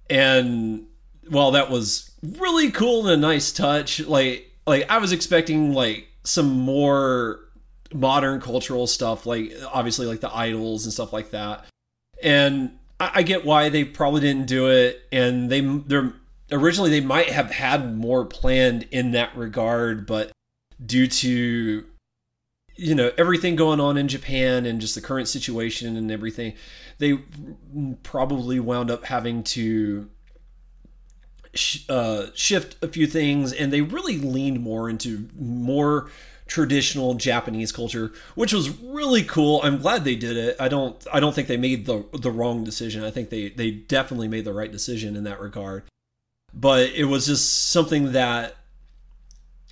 And 0.08 0.86
while 1.28 1.50
that 1.52 1.70
was 1.70 2.12
really 2.22 2.70
cool 2.70 3.06
and 3.06 3.24
a 3.24 3.26
nice 3.26 3.52
touch, 3.52 4.00
like 4.00 4.52
like 4.66 4.88
I 4.90 4.98
was 4.98 5.12
expecting 5.12 5.72
like 5.72 6.08
some 6.24 6.48
more 6.48 7.40
modern 7.92 8.40
cultural 8.40 8.86
stuff, 8.86 9.26
like 9.26 9.52
obviously 9.72 10.06
like 10.06 10.20
the 10.20 10.34
idols 10.34 10.84
and 10.84 10.92
stuff 10.92 11.12
like 11.12 11.30
that. 11.30 11.64
And 12.22 12.78
I, 13.00 13.10
I 13.16 13.22
get 13.22 13.44
why 13.44 13.68
they 13.68 13.84
probably 13.84 14.20
didn't 14.20 14.46
do 14.46 14.68
it, 14.68 15.02
and 15.12 15.50
they 15.50 15.60
they're 15.60 16.12
originally 16.52 16.90
they 16.90 17.00
might 17.00 17.30
have 17.30 17.50
had 17.50 17.96
more 17.96 18.24
planned 18.24 18.86
in 18.90 19.12
that 19.12 19.36
regard, 19.36 20.06
but 20.06 20.32
due 20.84 21.06
to 21.06 21.84
you 22.76 22.94
know 22.94 23.10
everything 23.16 23.56
going 23.56 23.80
on 23.80 23.96
in 23.96 24.08
Japan 24.08 24.66
and 24.66 24.80
just 24.80 24.94
the 24.94 25.00
current 25.00 25.28
situation 25.28 25.96
and 25.96 26.10
everything, 26.10 26.54
they 26.98 27.18
probably 28.02 28.60
wound 28.60 28.90
up 28.90 29.04
having 29.06 29.42
to 29.42 30.08
sh- 31.54 31.84
uh, 31.88 32.26
shift 32.34 32.76
a 32.82 32.88
few 32.88 33.06
things, 33.06 33.52
and 33.52 33.72
they 33.72 33.80
really 33.80 34.18
leaned 34.18 34.60
more 34.60 34.88
into 34.88 35.28
more 35.38 36.10
traditional 36.46 37.14
Japanese 37.14 37.72
culture, 37.72 38.12
which 38.34 38.52
was 38.52 38.70
really 38.80 39.22
cool. 39.22 39.60
I'm 39.62 39.78
glad 39.78 40.04
they 40.04 40.16
did 40.16 40.36
it. 40.36 40.56
I 40.60 40.68
don't 40.68 41.04
I 41.12 41.20
don't 41.20 41.34
think 41.34 41.48
they 41.48 41.56
made 41.56 41.86
the 41.86 42.04
the 42.12 42.30
wrong 42.30 42.64
decision. 42.64 43.04
I 43.04 43.10
think 43.10 43.30
they 43.30 43.48
they 43.50 43.70
definitely 43.70 44.28
made 44.28 44.44
the 44.44 44.52
right 44.52 44.70
decision 44.70 45.16
in 45.16 45.24
that 45.24 45.40
regard. 45.40 45.84
But 46.54 46.90
it 46.90 47.04
was 47.04 47.26
just 47.26 47.70
something 47.70 48.12
that 48.12 48.56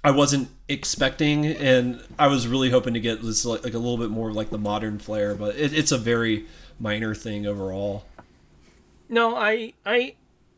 I 0.02 0.10
wasn't 0.10 0.48
expecting, 0.68 1.46
and 1.46 2.02
I 2.18 2.26
was 2.26 2.46
really 2.46 2.70
hoping 2.70 2.92
to 2.92 3.00
get 3.00 3.22
this 3.22 3.44
like, 3.44 3.64
like 3.64 3.74
a 3.74 3.78
little 3.78 3.96
bit 3.96 4.10
more 4.10 4.32
like 4.32 4.50
the 4.50 4.58
modern 4.58 4.98
flair. 4.98 5.34
But 5.34 5.56
it, 5.56 5.72
it's 5.72 5.92
a 5.92 5.98
very 5.98 6.46
minor 6.78 7.14
thing 7.14 7.46
overall. 7.46 8.04
No, 9.08 9.36
I 9.36 9.74
I 9.86 10.16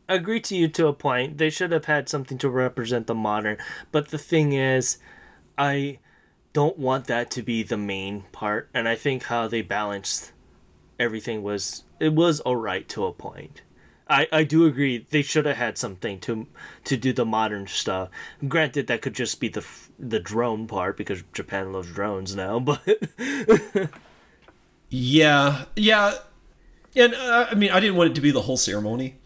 agree 0.09 0.39
to 0.41 0.55
you 0.55 0.67
to 0.69 0.87
a 0.87 0.93
point. 0.93 1.37
They 1.37 1.49
should 1.49 1.71
have 1.71 1.85
had 1.85 2.09
something 2.09 2.37
to 2.39 2.49
represent 2.49 3.07
the 3.07 3.15
modern. 3.15 3.57
But 3.91 4.09
the 4.09 4.17
thing 4.17 4.53
is, 4.53 4.97
I 5.57 5.99
don't 6.57 6.79
want 6.79 7.05
that 7.05 7.29
to 7.29 7.43
be 7.43 7.61
the 7.61 7.77
main 7.77 8.23
part. 8.31 8.67
And 8.73 8.87
I 8.87 8.95
think 8.95 9.25
how 9.25 9.47
they 9.47 9.61
balanced 9.61 10.31
everything 10.97 11.43
was 11.43 11.83
it 11.99 12.13
was 12.13 12.41
alright 12.41 12.89
to 12.89 13.05
a 13.05 13.13
point. 13.13 13.61
I, 14.09 14.27
I 14.31 14.43
do 14.43 14.65
agree 14.65 15.05
they 15.07 15.21
should 15.21 15.45
have 15.45 15.57
had 15.57 15.77
something 15.77 16.19
to 16.21 16.47
to 16.85 16.97
do 16.97 17.13
the 17.13 17.25
modern 17.25 17.67
stuff. 17.67 18.09
Granted, 18.47 18.87
that 18.87 19.03
could 19.03 19.13
just 19.13 19.39
be 19.39 19.49
the 19.49 19.63
the 19.99 20.19
drone 20.19 20.65
part 20.65 20.97
because 20.97 21.21
Japan 21.31 21.73
loves 21.73 21.91
drones 21.91 22.35
now. 22.35 22.59
But 22.67 23.91
yeah, 24.89 25.65
yeah, 25.75 26.15
and 26.95 27.13
uh, 27.13 27.49
I 27.51 27.53
mean, 27.53 27.69
I 27.69 27.79
didn't 27.79 27.97
want 27.97 28.09
it 28.09 28.15
to 28.15 28.21
be 28.21 28.31
the 28.31 28.41
whole 28.41 28.57
ceremony. 28.57 29.17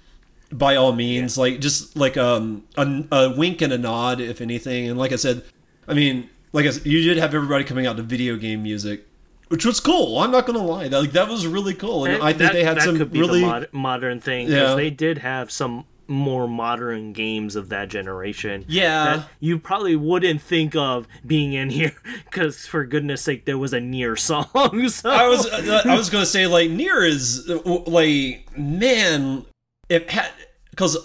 By 0.52 0.76
all 0.76 0.92
means, 0.92 1.38
yeah. 1.38 1.44
like 1.44 1.62
just 1.62 1.96
like 1.96 2.18
um 2.18 2.66
a, 2.76 3.06
a 3.10 3.34
wink 3.38 3.62
and 3.62 3.72
a 3.72 3.78
nod, 3.78 4.20
if 4.20 4.42
anything. 4.42 4.90
And 4.90 5.00
like 5.00 5.14
I 5.14 5.18
said, 5.18 5.44
I 5.88 5.94
mean, 5.94 6.30
like 6.54 6.66
I 6.66 6.72
said, 6.72 6.86
you 6.86 7.04
did 7.04 7.18
have 7.18 7.34
everybody 7.34 7.64
coming 7.64 7.86
out 7.86 7.98
to 7.98 8.04
video 8.04 8.36
game 8.36 8.64
music 8.64 9.08
which 9.52 9.66
was 9.66 9.82
cool. 9.82 10.18
I'm 10.20 10.32
not 10.32 10.46
gonna 10.46 10.64
lie, 10.64 10.88
that 10.88 10.98
like 10.98 11.12
that 11.12 11.28
was 11.28 11.46
really 11.46 11.74
cool, 11.74 12.06
and, 12.06 12.16
and 12.16 12.24
I 12.24 12.28
think 12.28 12.40
that, 12.40 12.54
they 12.54 12.64
had 12.64 12.82
some 12.82 12.98
really 13.10 13.42
mod- 13.42 13.68
modern 13.74 14.22
thing 14.22 14.48
because 14.48 14.70
yeah. 14.70 14.76
they 14.76 14.90
did 14.90 15.18
have 15.18 15.52
some 15.52 15.84
more 16.08 16.48
modern 16.48 17.12
games 17.12 17.58
of 17.58 17.68
that 17.68 17.90
generation. 17.90 18.64
Yeah, 18.70 19.18
that 19.18 19.30
you 19.42 19.60
probably 19.60 19.98
wouldn't 19.98 20.42
think 20.42 20.74
of 20.74 21.06
being 21.28 21.52
in 21.52 21.70
here 21.70 21.94
because, 22.24 22.66
for 22.66 22.86
goodness 22.86 23.24
sake, 23.24 23.44
there 23.44 23.58
was 23.58 23.74
a 23.74 23.80
NieR 23.80 24.18
song. 24.18 24.48
So. 24.90 25.10
I 25.10 25.28
was 25.28 25.46
uh, 25.46 25.82
I 25.84 25.98
was 25.98 26.10
gonna 26.10 26.26
say 26.26 26.48
like 26.48 26.70
NieR 26.70 27.06
is 27.06 27.50
like 27.50 28.58
man, 28.58 29.46
it 29.90 30.10
had 30.10 30.32
because 30.70 30.98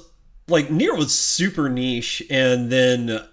like 0.46 0.68
NieR 0.68 0.96
was 0.96 1.12
super 1.12 1.68
niche, 1.68 2.22
and 2.30 2.70
then 2.70 3.26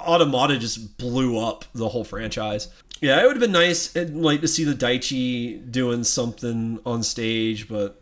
Automata 0.00 0.58
just 0.58 0.98
blew 0.98 1.38
up 1.38 1.64
the 1.74 1.88
whole 1.88 2.04
franchise. 2.04 2.68
Yeah, 3.00 3.20
it 3.22 3.26
would 3.26 3.36
have 3.36 3.40
been 3.40 3.52
nice, 3.52 3.94
eh, 3.94 4.06
like 4.10 4.40
to 4.40 4.48
see 4.48 4.64
the 4.64 4.74
Daichi 4.74 5.70
doing 5.70 6.02
something 6.02 6.78
on 6.86 7.02
stage, 7.02 7.68
but 7.68 8.00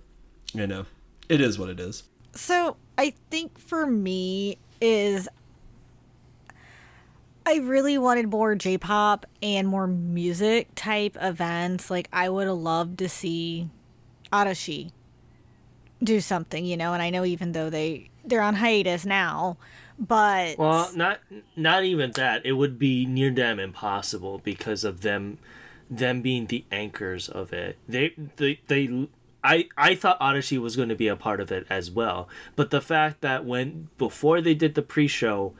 you 0.52 0.66
know, 0.66 0.86
it 1.28 1.40
is 1.40 1.58
what 1.58 1.68
it 1.68 1.80
is. 1.80 2.04
So 2.32 2.76
I 2.96 3.14
think 3.30 3.58
for 3.58 3.86
me 3.86 4.58
is 4.80 5.28
I 7.46 7.56
really 7.56 7.98
wanted 7.98 8.30
more 8.30 8.54
J-pop 8.54 9.26
and 9.42 9.68
more 9.68 9.86
music 9.86 10.68
type 10.74 11.16
events. 11.20 11.90
Like 11.90 12.08
I 12.12 12.28
would 12.28 12.46
have 12.46 12.56
loved 12.56 12.98
to 13.00 13.08
see 13.08 13.68
Arashi 14.32 14.92
do 16.02 16.20
something, 16.20 16.64
you 16.64 16.76
know. 16.76 16.92
And 16.92 17.02
I 17.02 17.10
know 17.10 17.24
even 17.24 17.52
though 17.52 17.68
they 17.68 18.10
they're 18.24 18.40
on 18.42 18.54
hiatus 18.54 19.04
now, 19.04 19.58
but 19.98 20.58
well, 20.58 20.90
not 20.94 21.20
not 21.56 21.84
even 21.84 22.10
that. 22.12 22.44
It 22.44 22.52
would 22.52 22.78
be 22.78 23.06
near 23.06 23.30
damn 23.30 23.58
impossible 23.58 24.40
because 24.42 24.84
of 24.84 25.02
them 25.02 25.38
them 25.90 26.22
being 26.22 26.46
the 26.46 26.64
anchors 26.72 27.28
of 27.28 27.52
it. 27.52 27.78
They 27.88 28.14
they 28.36 28.60
they 28.66 29.08
I, 29.42 29.68
I 29.76 29.94
thought 29.94 30.16
Odyssey 30.20 30.56
was 30.56 30.74
going 30.74 30.88
to 30.88 30.94
be 30.94 31.08
a 31.08 31.16
part 31.16 31.38
of 31.40 31.52
it 31.52 31.66
as 31.68 31.90
well, 31.90 32.28
but 32.56 32.70
the 32.70 32.80
fact 32.80 33.20
that 33.20 33.44
when 33.44 33.88
before 33.98 34.40
they 34.40 34.54
did 34.54 34.74
the 34.74 34.82
pre-show, 34.82 35.52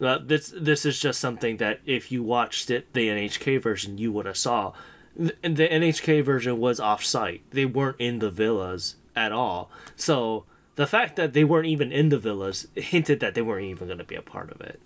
uh, 0.00 0.18
this 0.22 0.52
this 0.56 0.84
is 0.84 1.00
just 1.00 1.18
something 1.18 1.56
that 1.56 1.80
if 1.86 2.12
you 2.12 2.22
watched 2.22 2.70
it 2.70 2.92
the 2.92 3.08
NHK 3.08 3.62
version 3.62 3.98
you 3.98 4.12
would 4.12 4.26
have 4.26 4.36
saw. 4.36 4.72
The, 5.16 5.34
the 5.42 5.68
NHK 5.68 6.22
version 6.22 6.58
was 6.58 6.78
off-site. 6.78 7.42
They 7.50 7.64
weren't 7.64 7.96
in 7.98 8.20
the 8.20 8.30
villas 8.30 8.96
at 9.16 9.32
all. 9.32 9.68
So 9.96 10.44
the 10.78 10.86
fact 10.86 11.16
that 11.16 11.32
they 11.32 11.42
weren't 11.42 11.66
even 11.66 11.90
in 11.90 12.08
the 12.08 12.20
villas 12.20 12.68
hinted 12.76 13.18
that 13.18 13.34
they 13.34 13.42
weren't 13.42 13.64
even 13.64 13.88
going 13.88 13.98
to 13.98 14.04
be 14.04 14.14
a 14.14 14.22
part 14.22 14.52
of 14.52 14.60
it, 14.60 14.80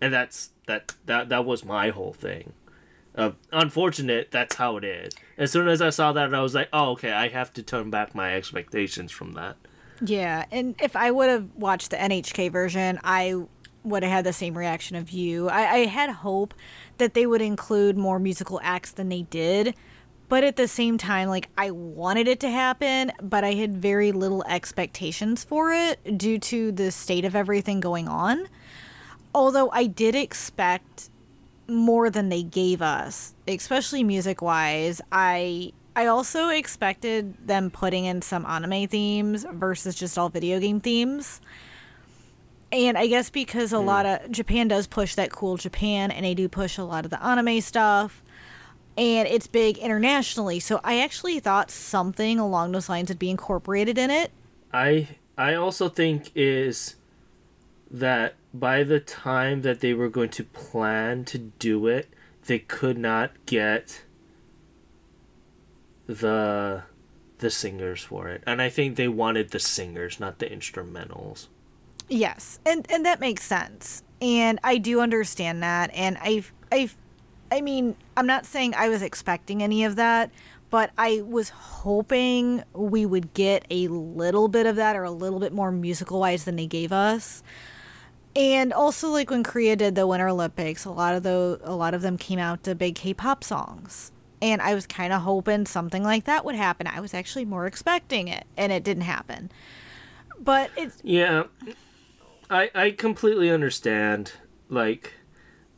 and 0.00 0.14
that's 0.14 0.50
that 0.68 0.94
that 1.06 1.28
that 1.28 1.44
was 1.44 1.64
my 1.64 1.90
whole 1.90 2.12
thing. 2.12 2.52
Uh, 3.16 3.32
unfortunate, 3.50 4.30
that's 4.30 4.54
how 4.54 4.76
it 4.76 4.84
is. 4.84 5.12
As 5.36 5.50
soon 5.50 5.66
as 5.66 5.82
I 5.82 5.90
saw 5.90 6.12
that, 6.12 6.32
I 6.32 6.40
was 6.40 6.54
like, 6.54 6.68
oh, 6.72 6.90
okay, 6.92 7.10
I 7.10 7.26
have 7.30 7.52
to 7.54 7.64
turn 7.64 7.90
back 7.90 8.14
my 8.14 8.32
expectations 8.32 9.10
from 9.10 9.32
that. 9.32 9.56
Yeah, 10.00 10.44
and 10.52 10.76
if 10.80 10.94
I 10.94 11.10
would 11.10 11.28
have 11.28 11.52
watched 11.56 11.90
the 11.90 11.96
NHK 11.96 12.52
version, 12.52 13.00
I 13.02 13.34
would 13.82 14.04
have 14.04 14.12
had 14.12 14.24
the 14.24 14.32
same 14.32 14.56
reaction 14.56 14.94
of 14.94 15.10
you. 15.10 15.48
I, 15.48 15.72
I 15.72 15.78
had 15.86 16.10
hope 16.10 16.54
that 16.98 17.14
they 17.14 17.26
would 17.26 17.42
include 17.42 17.98
more 17.98 18.20
musical 18.20 18.60
acts 18.62 18.92
than 18.92 19.08
they 19.08 19.22
did 19.22 19.74
but 20.34 20.42
at 20.42 20.56
the 20.56 20.66
same 20.66 20.98
time 20.98 21.28
like 21.28 21.48
i 21.56 21.70
wanted 21.70 22.26
it 22.26 22.40
to 22.40 22.50
happen 22.50 23.12
but 23.22 23.44
i 23.44 23.52
had 23.52 23.76
very 23.76 24.10
little 24.10 24.42
expectations 24.48 25.44
for 25.44 25.70
it 25.70 26.18
due 26.18 26.40
to 26.40 26.72
the 26.72 26.90
state 26.90 27.24
of 27.24 27.36
everything 27.36 27.78
going 27.78 28.08
on. 28.08 28.48
Although 29.32 29.70
i 29.70 29.86
did 29.86 30.16
expect 30.16 31.08
more 31.68 32.10
than 32.10 32.30
they 32.30 32.42
gave 32.42 32.82
us 32.82 33.32
especially 33.46 34.02
music 34.02 34.42
wise 34.42 35.00
i 35.12 35.72
i 35.94 36.06
also 36.06 36.48
expected 36.48 37.36
them 37.46 37.70
putting 37.70 38.04
in 38.04 38.20
some 38.20 38.44
anime 38.44 38.88
themes 38.88 39.46
versus 39.52 39.94
just 39.94 40.18
all 40.18 40.30
video 40.30 40.58
game 40.58 40.80
themes. 40.80 41.40
And 42.72 42.98
I 42.98 43.06
guess 43.06 43.30
because 43.30 43.72
a 43.72 43.76
mm. 43.76 43.84
lot 43.84 44.04
of 44.04 44.32
Japan 44.32 44.66
does 44.66 44.88
push 44.88 45.14
that 45.14 45.30
cool 45.30 45.56
Japan, 45.56 46.10
and 46.10 46.24
they 46.24 46.34
do 46.34 46.48
push 46.48 46.76
a 46.76 46.82
lot 46.82 47.04
of 47.04 47.12
the 47.12 47.24
anime 47.24 47.60
stuff 47.60 48.23
and 48.96 49.28
it's 49.28 49.46
big 49.46 49.78
internationally. 49.78 50.60
So 50.60 50.80
I 50.84 51.00
actually 51.00 51.40
thought 51.40 51.70
something 51.70 52.38
along 52.38 52.72
those 52.72 52.88
lines 52.88 53.08
would 53.08 53.18
be 53.18 53.30
incorporated 53.30 53.98
in 53.98 54.10
it. 54.10 54.30
I 54.72 55.08
I 55.36 55.54
also 55.54 55.88
think 55.88 56.30
is 56.34 56.96
that 57.90 58.34
by 58.52 58.82
the 58.82 59.00
time 59.00 59.62
that 59.62 59.80
they 59.80 59.94
were 59.94 60.08
going 60.08 60.30
to 60.30 60.44
plan 60.44 61.24
to 61.26 61.38
do 61.38 61.86
it, 61.86 62.08
they 62.46 62.58
could 62.58 62.98
not 62.98 63.32
get 63.46 64.02
the 66.06 66.82
the 67.38 67.50
singers 67.50 68.02
for 68.02 68.28
it. 68.28 68.42
And 68.46 68.62
I 68.62 68.68
think 68.68 68.96
they 68.96 69.08
wanted 69.08 69.50
the 69.50 69.58
singers, 69.58 70.20
not 70.20 70.38
the 70.38 70.46
instrumentals. 70.46 71.48
Yes. 72.08 72.60
And 72.64 72.86
and 72.90 73.04
that 73.04 73.20
makes 73.20 73.44
sense. 73.44 74.02
And 74.20 74.58
I 74.62 74.78
do 74.78 75.00
understand 75.00 75.62
that 75.62 75.90
and 75.94 76.16
I 76.20 76.44
I 76.70 76.90
I 77.54 77.60
mean, 77.60 77.94
I'm 78.16 78.26
not 78.26 78.46
saying 78.46 78.74
I 78.74 78.88
was 78.88 79.00
expecting 79.00 79.62
any 79.62 79.84
of 79.84 79.94
that, 79.94 80.32
but 80.70 80.90
I 80.98 81.20
was 81.20 81.50
hoping 81.50 82.64
we 82.72 83.06
would 83.06 83.32
get 83.32 83.64
a 83.70 83.86
little 83.86 84.48
bit 84.48 84.66
of 84.66 84.74
that 84.74 84.96
or 84.96 85.04
a 85.04 85.10
little 85.12 85.38
bit 85.38 85.52
more 85.52 85.70
musical 85.70 86.18
wise 86.18 86.46
than 86.46 86.56
they 86.56 86.66
gave 86.66 86.90
us. 86.90 87.44
And 88.34 88.72
also 88.72 89.08
like 89.08 89.30
when 89.30 89.44
Korea 89.44 89.76
did 89.76 89.94
the 89.94 90.04
Winter 90.04 90.26
Olympics, 90.26 90.84
a 90.84 90.90
lot 90.90 91.14
of 91.14 91.22
the 91.22 91.60
a 91.62 91.76
lot 91.76 91.94
of 91.94 92.02
them 92.02 92.18
came 92.18 92.40
out 92.40 92.64
to 92.64 92.74
big 92.74 92.96
K-pop 92.96 93.44
songs. 93.44 94.10
And 94.42 94.60
I 94.60 94.74
was 94.74 94.84
kind 94.88 95.12
of 95.12 95.22
hoping 95.22 95.64
something 95.64 96.02
like 96.02 96.24
that 96.24 96.44
would 96.44 96.56
happen. 96.56 96.88
I 96.88 96.98
was 96.98 97.14
actually 97.14 97.44
more 97.44 97.66
expecting 97.66 98.26
it, 98.26 98.48
and 98.56 98.72
it 98.72 98.82
didn't 98.82 99.04
happen. 99.04 99.52
But 100.40 100.72
it's 100.76 100.98
Yeah. 101.04 101.44
I 102.50 102.72
I 102.74 102.90
completely 102.90 103.48
understand 103.48 104.32
like 104.68 105.12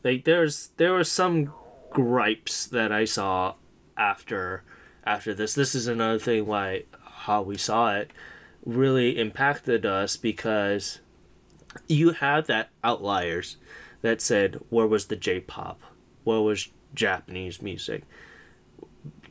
like 0.03 0.23
there's 0.23 0.69
there 0.77 0.93
was 0.93 1.11
some 1.11 1.53
gripes 1.89 2.65
that 2.67 2.91
I 2.91 3.05
saw 3.05 3.55
after 3.97 4.63
after 5.05 5.33
this. 5.33 5.53
This 5.53 5.73
is 5.73 5.87
another 5.87 6.19
thing 6.19 6.45
why 6.45 6.83
how 7.01 7.41
we 7.41 7.57
saw 7.57 7.95
it 7.95 8.11
really 8.65 9.17
impacted 9.17 9.85
us 9.85 10.17
because 10.17 10.99
you 11.87 12.11
had 12.11 12.45
that 12.47 12.69
outliers 12.83 13.57
that 14.01 14.21
said 14.21 14.59
where 14.69 14.87
was 14.87 15.07
the 15.07 15.15
J-pop, 15.15 15.81
where 16.23 16.41
was 16.41 16.69
Japanese 16.93 17.61
music 17.61 18.03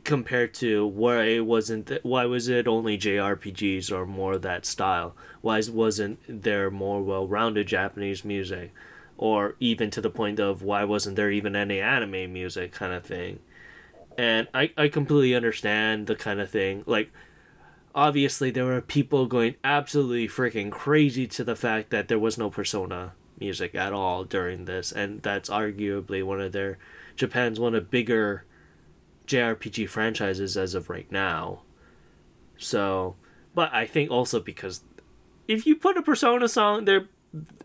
compared 0.07 0.53
to 0.53 0.87
why 0.87 1.23
it 1.25 1.45
wasn't 1.45 1.85
th- 1.87 2.01
why 2.01 2.25
was 2.25 2.47
it 2.47 2.65
only 2.65 2.97
JRPGs 2.97 3.91
or 3.91 4.05
more 4.05 4.37
that 4.37 4.65
style? 4.65 5.13
Why 5.41 5.61
wasn't 5.69 6.19
there 6.29 6.71
more 6.71 7.03
well-rounded 7.03 7.67
Japanese 7.67 8.23
music? 8.23 8.73
Or 9.17 9.55
even 9.59 9.89
to 9.91 10.01
the 10.01 10.09
point 10.09 10.39
of 10.39 10.61
why 10.61 10.83
wasn't 10.83 11.15
there 11.15 11.31
even 11.31 11.55
any 11.55 11.81
anime 11.81 12.31
music 12.31 12.71
kind 12.71 12.93
of 12.93 13.05
thing. 13.05 13.39
And 14.17 14.47
I, 14.53 14.71
I 14.77 14.87
completely 14.87 15.35
understand 15.35 16.07
the 16.07 16.15
kind 16.15 16.39
of 16.39 16.49
thing. 16.49 16.83
Like, 16.85 17.11
obviously 17.93 18.51
there 18.51 18.65
were 18.65 18.81
people 18.81 19.25
going 19.25 19.55
absolutely 19.63 20.27
freaking 20.27 20.71
crazy 20.71 21.25
to 21.27 21.43
the 21.43 21.55
fact 21.55 21.89
that 21.89 22.07
there 22.07 22.19
was 22.19 22.37
no 22.37 22.49
Persona 22.49 23.13
music 23.39 23.75
at 23.75 23.93
all 23.93 24.23
during 24.23 24.65
this, 24.65 24.91
and 24.91 25.21
that's 25.23 25.49
arguably 25.49 26.23
one 26.23 26.41
of 26.41 26.51
their 26.51 26.77
Japan's 27.15 27.59
one 27.59 27.75
of 27.75 27.89
bigger 27.89 28.45
JRPG 29.25 29.89
franchises 29.89 30.55
as 30.55 30.75
of 30.75 30.89
right 30.89 31.11
now. 31.11 31.61
So, 32.57 33.15
but 33.53 33.73
I 33.73 33.85
think 33.85 34.11
also 34.11 34.39
because 34.39 34.81
if 35.47 35.65
you 35.65 35.75
put 35.75 35.97
a 35.97 36.01
Persona 36.01 36.47
song 36.47 36.85
there 36.85 37.07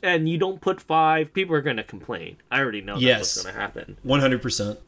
and 0.02 0.28
you 0.28 0.38
don't 0.38 0.60
put 0.60 0.80
five, 0.80 1.32
people 1.32 1.54
are 1.54 1.62
gonna 1.62 1.84
complain. 1.84 2.36
I 2.50 2.60
already 2.60 2.80
know 2.80 2.94
that's 2.94 3.02
Yes. 3.02 3.36
what's 3.36 3.42
gonna 3.46 3.58
happen. 3.58 3.96
One 4.02 4.20
hundred 4.20 4.42
percent. 4.42 4.78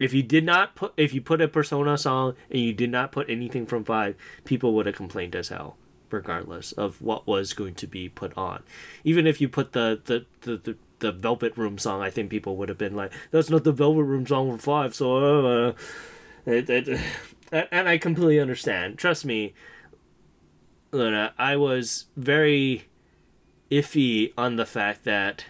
If 0.00 0.12
you 0.12 0.22
did 0.24 0.44
not 0.44 0.74
put, 0.74 0.92
if 0.96 1.14
you 1.14 1.20
put 1.20 1.40
a 1.40 1.46
Persona 1.48 1.96
song 1.96 2.34
and 2.50 2.60
you 2.60 2.72
did 2.72 2.90
not 2.90 3.12
put 3.12 3.30
anything 3.30 3.64
from 3.64 3.84
five, 3.84 4.16
people 4.44 4.74
would 4.74 4.86
have 4.86 4.96
complained 4.96 5.36
as 5.36 5.48
hell, 5.48 5.76
regardless 6.10 6.72
of 6.72 7.00
what 7.00 7.26
was 7.28 7.52
going 7.52 7.74
to 7.76 7.86
be 7.86 8.08
put 8.08 8.36
on. 8.36 8.64
Even 9.04 9.26
if 9.26 9.40
you 9.40 9.48
put 9.48 9.72
the 9.72 10.00
the 10.04 10.26
the, 10.40 10.56
the, 10.56 10.76
the 10.98 11.12
Velvet 11.12 11.56
Room 11.56 11.78
song, 11.78 12.02
I 12.02 12.10
think 12.10 12.28
people 12.28 12.56
would 12.56 12.68
have 12.68 12.76
been 12.78 12.96
like, 12.96 13.12
"That's 13.30 13.50
not 13.50 13.62
the 13.64 13.72
Velvet 13.72 14.02
Room 14.02 14.26
song 14.26 14.50
from 14.50 14.58
five. 14.58 14.94
So, 14.96 15.68
uh, 15.68 15.72
it, 16.44 16.68
it, 16.68 17.00
and 17.52 17.88
I 17.88 17.96
completely 17.96 18.40
understand. 18.40 18.98
Trust 18.98 19.24
me, 19.24 19.54
Luna. 20.90 21.34
I 21.38 21.54
was 21.56 22.06
very 22.16 22.86
iffy 23.70 24.32
on 24.36 24.56
the 24.56 24.66
fact 24.66 25.04
that 25.04 25.46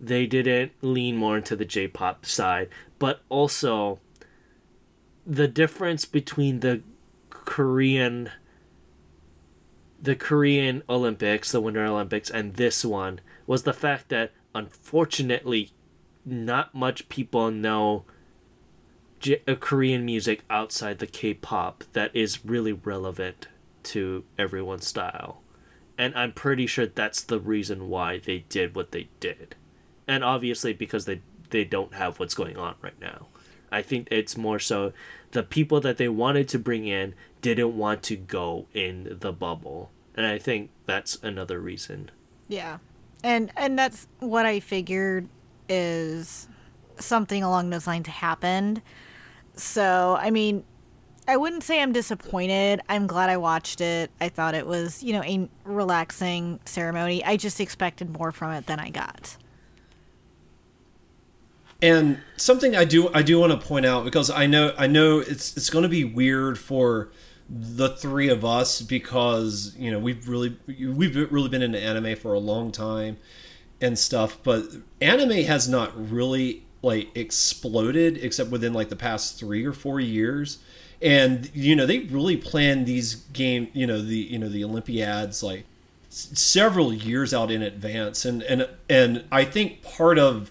they 0.00 0.26
didn't 0.26 0.72
lean 0.80 1.16
more 1.16 1.36
into 1.36 1.54
the 1.54 1.64
J-pop 1.64 2.26
side, 2.26 2.68
but 2.98 3.22
also 3.28 4.00
the 5.26 5.48
difference 5.48 6.04
between 6.04 6.60
the 6.60 6.82
Korean 7.30 8.30
the 10.00 10.16
Korean 10.16 10.82
Olympics, 10.88 11.52
the 11.52 11.60
Winter 11.60 11.84
Olympics 11.84 12.28
and 12.28 12.54
this 12.54 12.84
one 12.84 13.20
was 13.46 13.62
the 13.62 13.72
fact 13.72 14.08
that 14.08 14.32
unfortunately 14.52 15.70
not 16.24 16.74
much 16.74 17.08
people 17.08 17.52
know 17.52 18.04
J- 19.20 19.42
uh, 19.46 19.54
Korean 19.54 20.04
music 20.04 20.42
outside 20.50 20.98
the 20.98 21.06
K-pop 21.06 21.84
that 21.92 22.14
is 22.14 22.44
really 22.44 22.72
relevant 22.72 23.46
to 23.84 24.24
everyone's 24.36 24.86
style. 24.86 25.41
And 26.02 26.16
I'm 26.16 26.32
pretty 26.32 26.66
sure 26.66 26.84
that's 26.84 27.22
the 27.22 27.38
reason 27.38 27.88
why 27.88 28.18
they 28.18 28.40
did 28.48 28.74
what 28.74 28.90
they 28.90 29.06
did. 29.20 29.54
And 30.08 30.24
obviously 30.24 30.72
because 30.72 31.04
they 31.04 31.20
they 31.50 31.64
don't 31.64 31.94
have 31.94 32.18
what's 32.18 32.34
going 32.34 32.56
on 32.56 32.74
right 32.82 33.00
now. 33.00 33.28
I 33.70 33.82
think 33.82 34.08
it's 34.10 34.36
more 34.36 34.58
so 34.58 34.92
the 35.30 35.44
people 35.44 35.80
that 35.82 35.98
they 35.98 36.08
wanted 36.08 36.48
to 36.48 36.58
bring 36.58 36.88
in 36.88 37.14
didn't 37.40 37.76
want 37.76 38.02
to 38.02 38.16
go 38.16 38.66
in 38.74 39.16
the 39.20 39.30
bubble. 39.30 39.92
And 40.16 40.26
I 40.26 40.38
think 40.38 40.70
that's 40.86 41.22
another 41.22 41.60
reason. 41.60 42.10
Yeah. 42.48 42.78
And 43.22 43.52
and 43.56 43.78
that's 43.78 44.08
what 44.18 44.44
I 44.44 44.58
figured 44.58 45.28
is 45.68 46.48
something 46.98 47.44
along 47.44 47.70
those 47.70 47.86
lines 47.86 48.08
happened. 48.08 48.82
So, 49.54 50.18
I 50.20 50.32
mean, 50.32 50.64
I 51.28 51.36
wouldn't 51.36 51.62
say 51.62 51.80
I'm 51.80 51.92
disappointed. 51.92 52.80
I'm 52.88 53.06
glad 53.06 53.30
I 53.30 53.36
watched 53.36 53.80
it. 53.80 54.10
I 54.20 54.28
thought 54.28 54.54
it 54.54 54.66
was, 54.66 55.02
you 55.02 55.12
know, 55.12 55.22
a 55.22 55.48
relaxing 55.64 56.58
ceremony. 56.64 57.24
I 57.24 57.36
just 57.36 57.60
expected 57.60 58.10
more 58.10 58.32
from 58.32 58.52
it 58.52 58.66
than 58.66 58.80
I 58.80 58.90
got. 58.90 59.36
And 61.80 62.18
something 62.36 62.76
I 62.76 62.84
do 62.84 63.12
I 63.12 63.22
do 63.22 63.40
want 63.40 63.52
to 63.52 63.66
point 63.66 63.86
out 63.86 64.04
because 64.04 64.30
I 64.30 64.46
know 64.46 64.72
I 64.78 64.86
know 64.86 65.18
it's 65.18 65.56
it's 65.56 65.68
going 65.68 65.82
to 65.82 65.88
be 65.88 66.04
weird 66.04 66.58
for 66.58 67.10
the 67.50 67.88
three 67.88 68.28
of 68.28 68.44
us 68.44 68.80
because 68.80 69.74
you 69.76 69.90
know 69.90 69.98
we've 69.98 70.28
really 70.28 70.56
we've 70.66 71.16
really 71.32 71.48
been 71.48 71.62
into 71.62 71.80
anime 71.80 72.16
for 72.16 72.34
a 72.34 72.38
long 72.38 72.70
time 72.70 73.18
and 73.80 73.98
stuff, 73.98 74.38
but 74.44 74.64
anime 75.00 75.44
has 75.44 75.68
not 75.68 75.92
really 76.10 76.64
like 76.82 77.08
exploded 77.16 78.16
except 78.18 78.50
within 78.50 78.72
like 78.72 78.88
the 78.88 78.96
past 78.96 79.38
three 79.38 79.64
or 79.64 79.72
four 79.72 79.98
years. 80.00 80.58
And 81.02 81.50
you 81.54 81.74
know 81.74 81.86
they 81.86 82.00
really 82.00 82.36
planned 82.36 82.86
these 82.86 83.14
game 83.32 83.68
you 83.72 83.86
know 83.86 84.00
the 84.00 84.16
you 84.16 84.38
know 84.38 84.48
the 84.48 84.62
Olympiads 84.64 85.42
like 85.42 85.64
s- 86.08 86.30
several 86.34 86.92
years 86.92 87.34
out 87.34 87.50
in 87.50 87.62
advance 87.62 88.24
and 88.24 88.42
and 88.44 88.68
and 88.88 89.24
I 89.32 89.44
think 89.44 89.82
part 89.82 90.18
of 90.18 90.50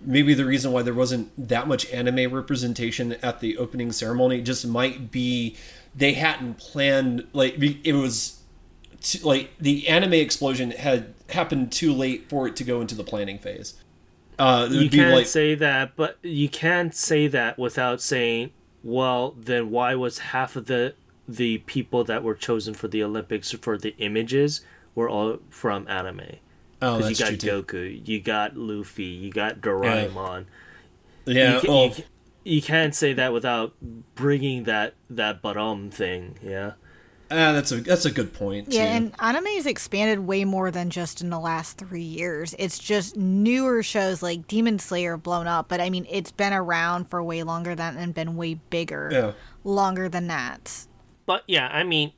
maybe 0.00 0.34
the 0.34 0.44
reason 0.44 0.72
why 0.72 0.82
there 0.82 0.94
wasn't 0.94 1.30
that 1.48 1.68
much 1.68 1.88
anime 1.92 2.32
representation 2.34 3.12
at 3.22 3.38
the 3.40 3.56
opening 3.56 3.92
ceremony 3.92 4.40
just 4.42 4.66
might 4.66 5.12
be 5.12 5.56
they 5.94 6.14
hadn't 6.14 6.58
planned 6.58 7.24
like 7.32 7.54
it 7.60 7.92
was 7.92 8.40
t- 9.00 9.20
like 9.22 9.50
the 9.60 9.86
anime 9.88 10.14
explosion 10.14 10.72
had 10.72 11.14
happened 11.28 11.70
too 11.70 11.92
late 11.92 12.28
for 12.28 12.48
it 12.48 12.56
to 12.56 12.64
go 12.64 12.80
into 12.80 12.94
the 12.96 13.04
planning 13.04 13.38
phase. 13.38 13.74
Uh, 14.38 14.66
You 14.70 14.90
can't 14.90 15.14
like 15.14 15.26
say 15.26 15.54
that, 15.54 15.94
but 15.94 16.18
you 16.22 16.48
can't 16.48 16.94
say 16.94 17.28
that 17.28 17.58
without 17.58 18.00
saying, 18.00 18.50
well, 18.82 19.34
then 19.38 19.70
why 19.70 19.94
was 19.94 20.18
half 20.18 20.56
of 20.56 20.66
the 20.66 20.94
the 21.28 21.58
people 21.58 22.02
that 22.04 22.22
were 22.22 22.34
chosen 22.34 22.74
for 22.74 22.88
the 22.88 23.02
Olympics 23.02 23.52
for 23.52 23.78
the 23.78 23.94
images 23.98 24.60
were 24.94 25.08
all 25.08 25.38
from 25.50 25.86
anime? 25.88 26.20
oh, 26.82 26.98
Because 26.98 27.18
that's 27.18 27.20
you 27.20 27.26
true 27.26 27.36
got 27.36 27.68
too. 27.68 27.76
Goku, 27.78 28.08
you 28.08 28.20
got 28.20 28.56
Luffy, 28.56 29.04
you 29.04 29.30
got 29.30 29.60
Doraemon. 29.60 30.46
Yeah, 31.24 31.54
you, 31.54 31.60
ca- 31.60 31.68
well, 31.72 31.86
you, 31.96 32.04
you 32.44 32.62
can't 32.62 32.94
say 32.94 33.12
that 33.12 33.32
without 33.32 33.74
bringing 34.14 34.64
that 34.64 34.94
that 35.08 35.40
bottom 35.42 35.90
thing. 35.90 36.38
Yeah. 36.42 36.72
Ah, 37.32 37.52
that's 37.52 37.72
a 37.72 37.80
that's 37.80 38.04
a 38.04 38.10
good 38.10 38.32
point. 38.32 38.68
Yeah, 38.70 38.84
too. 38.84 38.90
and 39.06 39.14
anime 39.18 39.46
has 39.56 39.66
expanded 39.66 40.20
way 40.20 40.44
more 40.44 40.70
than 40.70 40.90
just 40.90 41.20
in 41.20 41.30
the 41.30 41.38
last 41.40 41.78
three 41.78 42.02
years. 42.02 42.54
It's 42.58 42.78
just 42.78 43.16
newer 43.16 43.82
shows 43.82 44.22
like 44.22 44.46
Demon 44.46 44.78
Slayer 44.78 45.16
blown 45.16 45.46
up, 45.46 45.68
but 45.68 45.80
I 45.80 45.90
mean, 45.90 46.06
it's 46.10 46.30
been 46.30 46.52
around 46.52 47.08
for 47.10 47.22
way 47.22 47.42
longer 47.42 47.74
than 47.74 47.96
and 47.96 48.14
been 48.14 48.36
way 48.36 48.54
bigger 48.54 49.08
Yeah. 49.12 49.32
longer 49.64 50.08
than 50.08 50.28
that. 50.28 50.86
But 51.26 51.44
yeah, 51.48 51.68
I 51.72 51.82
mean, 51.82 52.12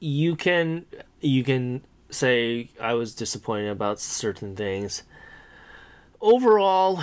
you 0.00 0.36
can 0.36 0.86
you 1.20 1.44
can 1.44 1.82
say 2.10 2.70
I 2.80 2.94
was 2.94 3.14
disappointed 3.14 3.68
about 3.70 4.00
certain 4.00 4.54
things. 4.56 5.02
Overall, 6.20 7.02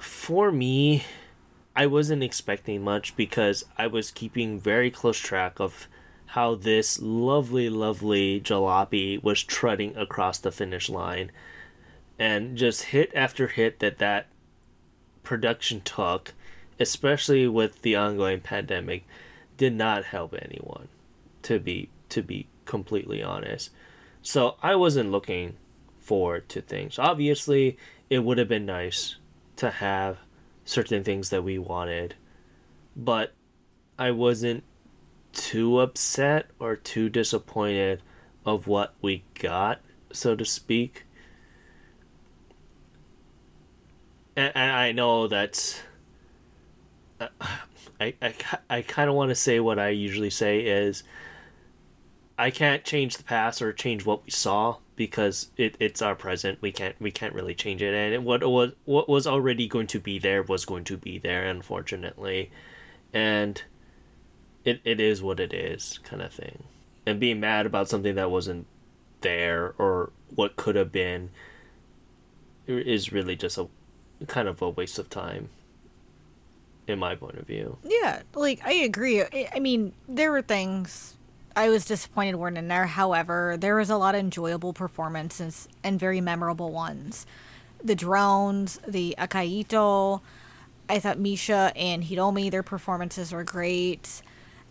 for 0.00 0.52
me, 0.52 1.04
I 1.76 1.86
wasn't 1.86 2.22
expecting 2.22 2.82
much 2.82 3.14
because 3.16 3.64
I 3.76 3.86
was 3.86 4.10
keeping 4.10 4.58
very 4.58 4.90
close 4.90 5.18
track 5.18 5.60
of 5.60 5.86
how 6.28 6.54
this 6.54 7.00
lovely, 7.02 7.68
lovely 7.68 8.40
jalopy 8.40 9.22
was 9.22 9.42
trudging 9.42 9.94
across 9.94 10.38
the 10.38 10.50
finish 10.50 10.88
line, 10.88 11.30
and 12.18 12.56
just 12.56 12.84
hit 12.84 13.12
after 13.14 13.48
hit 13.48 13.80
that 13.80 13.98
that 13.98 14.28
production 15.22 15.82
took, 15.82 16.32
especially 16.80 17.46
with 17.46 17.82
the 17.82 17.94
ongoing 17.94 18.40
pandemic, 18.40 19.04
did 19.58 19.74
not 19.74 20.04
help 20.04 20.34
anyone. 20.34 20.88
To 21.42 21.60
be 21.60 21.90
to 22.08 22.22
be 22.22 22.46
completely 22.64 23.22
honest, 23.22 23.70
so 24.22 24.56
I 24.62 24.74
wasn't 24.76 25.12
looking 25.12 25.56
forward 26.00 26.48
to 26.48 26.62
things. 26.62 26.98
Obviously, 26.98 27.76
it 28.08 28.20
would 28.20 28.38
have 28.38 28.48
been 28.48 28.66
nice 28.66 29.16
to 29.56 29.70
have 29.70 30.18
certain 30.66 31.02
things 31.02 31.30
that 31.30 31.42
we 31.42 31.58
wanted, 31.58 32.14
but 32.94 33.32
I 33.98 34.10
wasn't 34.10 34.64
too 35.32 35.78
upset 35.80 36.48
or 36.58 36.76
too 36.76 37.08
disappointed 37.08 38.02
of 38.44 38.66
what 38.66 38.94
we 39.00 39.24
got, 39.40 39.80
so 40.12 40.36
to 40.36 40.44
speak. 40.44 41.06
And, 44.36 44.52
and 44.54 44.72
I 44.72 44.92
know 44.92 45.28
that's. 45.28 45.80
uh, 47.20 47.28
I, 47.98 48.12
I, 48.20 48.34
I 48.68 48.82
kind 48.82 49.08
of 49.08 49.16
want 49.16 49.30
to 49.30 49.34
say 49.34 49.58
what 49.58 49.78
I 49.78 49.88
usually 49.88 50.28
say 50.28 50.60
is 50.60 51.02
I 52.36 52.50
can't 52.50 52.84
change 52.84 53.16
the 53.16 53.24
past 53.24 53.62
or 53.62 53.72
change 53.72 54.04
what 54.04 54.22
we 54.22 54.30
saw 54.30 54.76
because 54.96 55.50
it, 55.56 55.76
it's 55.78 56.02
our 56.02 56.14
present. 56.14 56.60
We 56.60 56.72
can't 56.72 56.96
we 57.00 57.10
can't 57.10 57.34
really 57.34 57.54
change 57.54 57.82
it. 57.82 57.94
And 57.94 58.24
what 58.24 58.42
was 58.42 58.72
what 58.84 59.08
was 59.08 59.26
already 59.26 59.68
going 59.68 59.86
to 59.88 60.00
be 60.00 60.18
there 60.18 60.42
was 60.42 60.64
going 60.64 60.84
to 60.84 60.96
be 60.96 61.18
there, 61.18 61.46
unfortunately, 61.46 62.50
and 63.12 63.62
it, 64.64 64.80
it 64.84 65.00
is 65.00 65.22
what 65.22 65.38
it 65.38 65.52
is, 65.52 66.00
kind 66.02 66.22
of 66.22 66.32
thing. 66.32 66.64
And 67.06 67.20
being 67.20 67.38
mad 67.38 67.66
about 67.66 67.88
something 67.88 68.16
that 68.16 68.30
wasn't 68.30 68.66
there 69.20 69.74
or 69.78 70.10
what 70.34 70.56
could 70.56 70.74
have 70.74 70.90
been 70.90 71.30
is 72.66 73.12
really 73.12 73.36
just 73.36 73.58
a 73.58 73.68
kind 74.26 74.48
of 74.48 74.60
a 74.60 74.70
waste 74.70 74.98
of 74.98 75.08
time, 75.08 75.50
in 76.88 76.98
my 76.98 77.14
point 77.14 77.38
of 77.38 77.46
view. 77.46 77.78
Yeah, 77.84 78.22
like 78.34 78.60
I 78.64 78.72
agree. 78.72 79.22
I, 79.22 79.50
I 79.54 79.58
mean, 79.60 79.92
there 80.08 80.32
were 80.32 80.42
things 80.42 81.16
I 81.56 81.70
was 81.70 81.86
disappointed 81.86 82.36
weren't 82.36 82.58
in 82.58 82.68
there. 82.68 82.86
However, 82.86 83.56
there 83.58 83.76
was 83.76 83.90
a 83.90 83.96
lot 83.96 84.14
of 84.14 84.20
enjoyable 84.20 84.74
performances 84.74 85.68
and 85.82 85.98
very 85.98 86.20
memorable 86.20 86.70
ones. 86.70 87.26
The 87.82 87.94
drones, 87.94 88.78
the 88.86 89.14
akai 89.18 89.46
ito. 89.46 90.20
I 90.88 90.98
thought 91.00 91.18
Misia 91.18 91.72
and 91.74 92.04
Hiromi, 92.04 92.50
their 92.50 92.62
performances 92.62 93.32
were 93.32 93.42
great. 93.44 94.22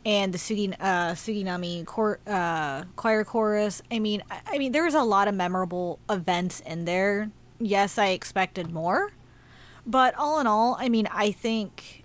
and 0.06 0.34
the 0.34 0.38
uh, 0.80 1.14
Suginami 1.14 1.86
cor- 1.86 2.20
uh, 2.28 2.84
choir 2.96 3.24
chorus. 3.24 3.82
I 3.92 4.00
mean, 4.00 4.22
I, 4.30 4.42
I 4.48 4.58
mean, 4.60 4.72
was 4.84 4.94
a 4.94 5.04
lot 5.04 5.28
of 5.28 5.34
memorable 5.34 6.00
events 6.10 6.60
in 6.60 6.86
there. 6.86 7.32
Yes, 7.60 7.98
I 7.98 8.10
expected 8.10 8.72
more, 8.72 9.12
but 9.86 10.14
all 10.16 10.40
in 10.40 10.48
all, 10.48 10.78
I 10.80 10.90
mean, 10.90 11.08
I 11.12 11.32
think 11.32 12.04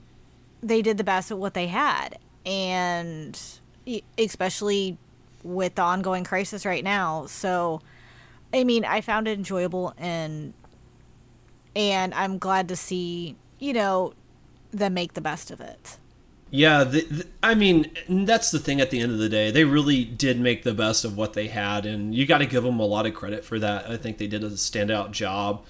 they 0.62 0.81
did 0.81 0.97
the 0.97 1.05
best 1.05 1.31
with 1.31 1.40
what 1.40 1.55
they 1.55 1.66
had, 1.66 2.19
and 2.47 3.39
especially 4.18 4.98
with 5.42 5.74
the 5.74 5.82
ongoing 5.82 6.24
crisis 6.24 6.66
right 6.66 6.84
now. 6.84 7.26
So, 7.26 7.80
I 8.52 8.64
mean, 8.64 8.84
I 8.84 9.00
found 9.00 9.28
it 9.28 9.38
enjoyable 9.38 9.94
and 9.96 10.52
and 11.74 12.12
I'm 12.14 12.38
glad 12.38 12.68
to 12.68 12.76
see, 12.76 13.36
you 13.58 13.72
know, 13.72 14.12
them 14.72 14.94
make 14.94 15.14
the 15.14 15.20
best 15.20 15.50
of 15.50 15.60
it. 15.60 15.98
Yeah, 16.50 16.82
the, 16.82 17.02
the, 17.02 17.26
I 17.44 17.54
mean, 17.54 17.92
that's 18.08 18.50
the 18.50 18.58
thing 18.58 18.80
at 18.80 18.90
the 18.90 18.98
end 18.98 19.12
of 19.12 19.18
the 19.18 19.28
day. 19.28 19.52
They 19.52 19.64
really 19.64 20.04
did 20.04 20.40
make 20.40 20.64
the 20.64 20.74
best 20.74 21.04
of 21.04 21.16
what 21.16 21.34
they 21.34 21.46
had, 21.46 21.86
and 21.86 22.12
you 22.12 22.26
got 22.26 22.38
to 22.38 22.46
give 22.46 22.64
them 22.64 22.80
a 22.80 22.84
lot 22.84 23.06
of 23.06 23.14
credit 23.14 23.44
for 23.44 23.60
that. 23.60 23.88
I 23.88 23.96
think 23.96 24.18
they 24.18 24.26
did 24.26 24.42
a 24.42 24.50
standout 24.50 25.12
job 25.12 25.64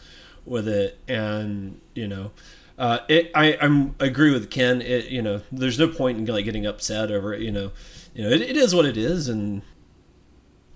with 0.47 0.67
it, 0.67 0.99
and, 1.07 1.79
you 1.95 2.09
know, 2.09 2.31
uh, 2.79 3.01
it, 3.09 3.31
I, 3.35 3.59
I'm 3.61 3.95
agree 4.01 4.33
with 4.33 4.49
Ken. 4.49 4.81
It, 4.81 5.11
you 5.11 5.21
know, 5.21 5.43
there's 5.53 5.79
no 5.79 5.87
point 5.87 6.17
in 6.17 6.25
like 6.25 6.47
getting 6.47 6.65
upset 6.65 7.11
over 7.11 7.35
it. 7.35 7.43
You 7.43 7.53
know, 7.53 7.73
you 8.15 8.25
know, 8.25 8.31
it, 8.31 8.41
it 8.41 8.57
is 8.57 8.75
what 8.75 8.85
it 8.85 8.97
is, 8.97 9.29
and 9.29 9.63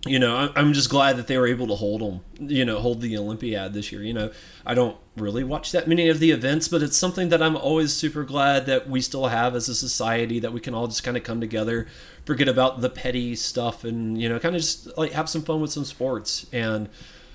you 0.06 0.19
know, 0.19 0.52
I'm 0.55 0.74
just 0.74 0.90
glad 0.90 1.16
that 1.16 1.28
they 1.28 1.39
were 1.39 1.47
able 1.47 1.66
to 1.69 1.74
hold 1.74 2.02
them, 2.02 2.20
you 2.39 2.65
know, 2.65 2.78
hold 2.78 3.01
the 3.01 3.16
Olympiad 3.16 3.73
this 3.73 3.90
year. 3.90 4.02
You 4.02 4.12
know, 4.12 4.31
I 4.66 4.74
don't 4.74 4.98
really 5.16 5.44
watch 5.44 5.73
that 5.73 5.89
many 5.89 6.09
of 6.11 6.19
the 6.19 6.31
events, 6.31 6.69
but 6.69 6.82
it's 6.82 6.97
something 6.97 7.31
that 7.31 7.43
I'm 7.43 7.56
always 7.56 7.94
super 7.94 8.23
glad 8.23 8.66
that 8.66 8.89
we 8.89 9.01
still 9.01 9.28
have 9.28 9.55
as 9.55 9.69
a 9.69 9.74
society 9.74 10.39
that 10.40 10.52
we 10.52 10.61
can 10.61 10.74
all 10.74 10.89
just 10.89 11.05
kind 11.05 11.16
of 11.16 11.23
come 11.23 11.40
together, 11.40 11.86
forget 12.27 12.48
about 12.48 12.82
the 12.82 12.90
petty 12.90 13.35
stuff, 13.35 13.82
and 13.82 14.20
you 14.20 14.28
know, 14.28 14.39
kind 14.39 14.55
of 14.55 14.61
just 14.61 14.97
like 14.98 15.12
have 15.12 15.28
some 15.28 15.43
fun 15.43 15.62
with 15.62 15.73
some 15.73 15.86
sports. 15.86 16.47
And 16.52 16.90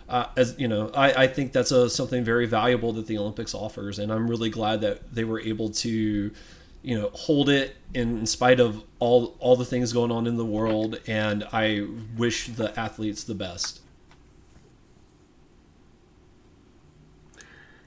uh, 0.07 0.27
as 0.37 0.55
you 0.59 0.67
know, 0.67 0.91
I, 0.93 1.23
I 1.23 1.27
think 1.27 1.53
that's 1.53 1.71
a 1.71 1.89
something 1.89 2.23
very 2.23 2.45
valuable 2.45 2.93
that 2.93 3.07
the 3.07 3.17
Olympics 3.17 3.55
offers, 3.55 3.97
and 3.97 4.11
I'm 4.11 4.29
really 4.29 4.51
glad 4.51 4.81
that 4.81 5.13
they 5.13 5.23
were 5.23 5.39
able 5.39 5.69
to 5.69 6.31
you 6.81 6.97
know 6.97 7.09
hold 7.13 7.49
it 7.49 7.75
in, 7.93 8.25
spite 8.25 8.59
of 8.59 8.83
all 8.99 9.35
all 9.39 9.55
the 9.55 9.65
things 9.65 9.93
going 9.93 10.11
on 10.11 10.27
in 10.27 10.37
the 10.37 10.45
world 10.45 10.99
and 11.07 11.43
i 11.51 11.85
wish 12.17 12.47
the 12.47 12.77
athletes 12.79 13.23
the 13.23 13.35
best. 13.35 13.81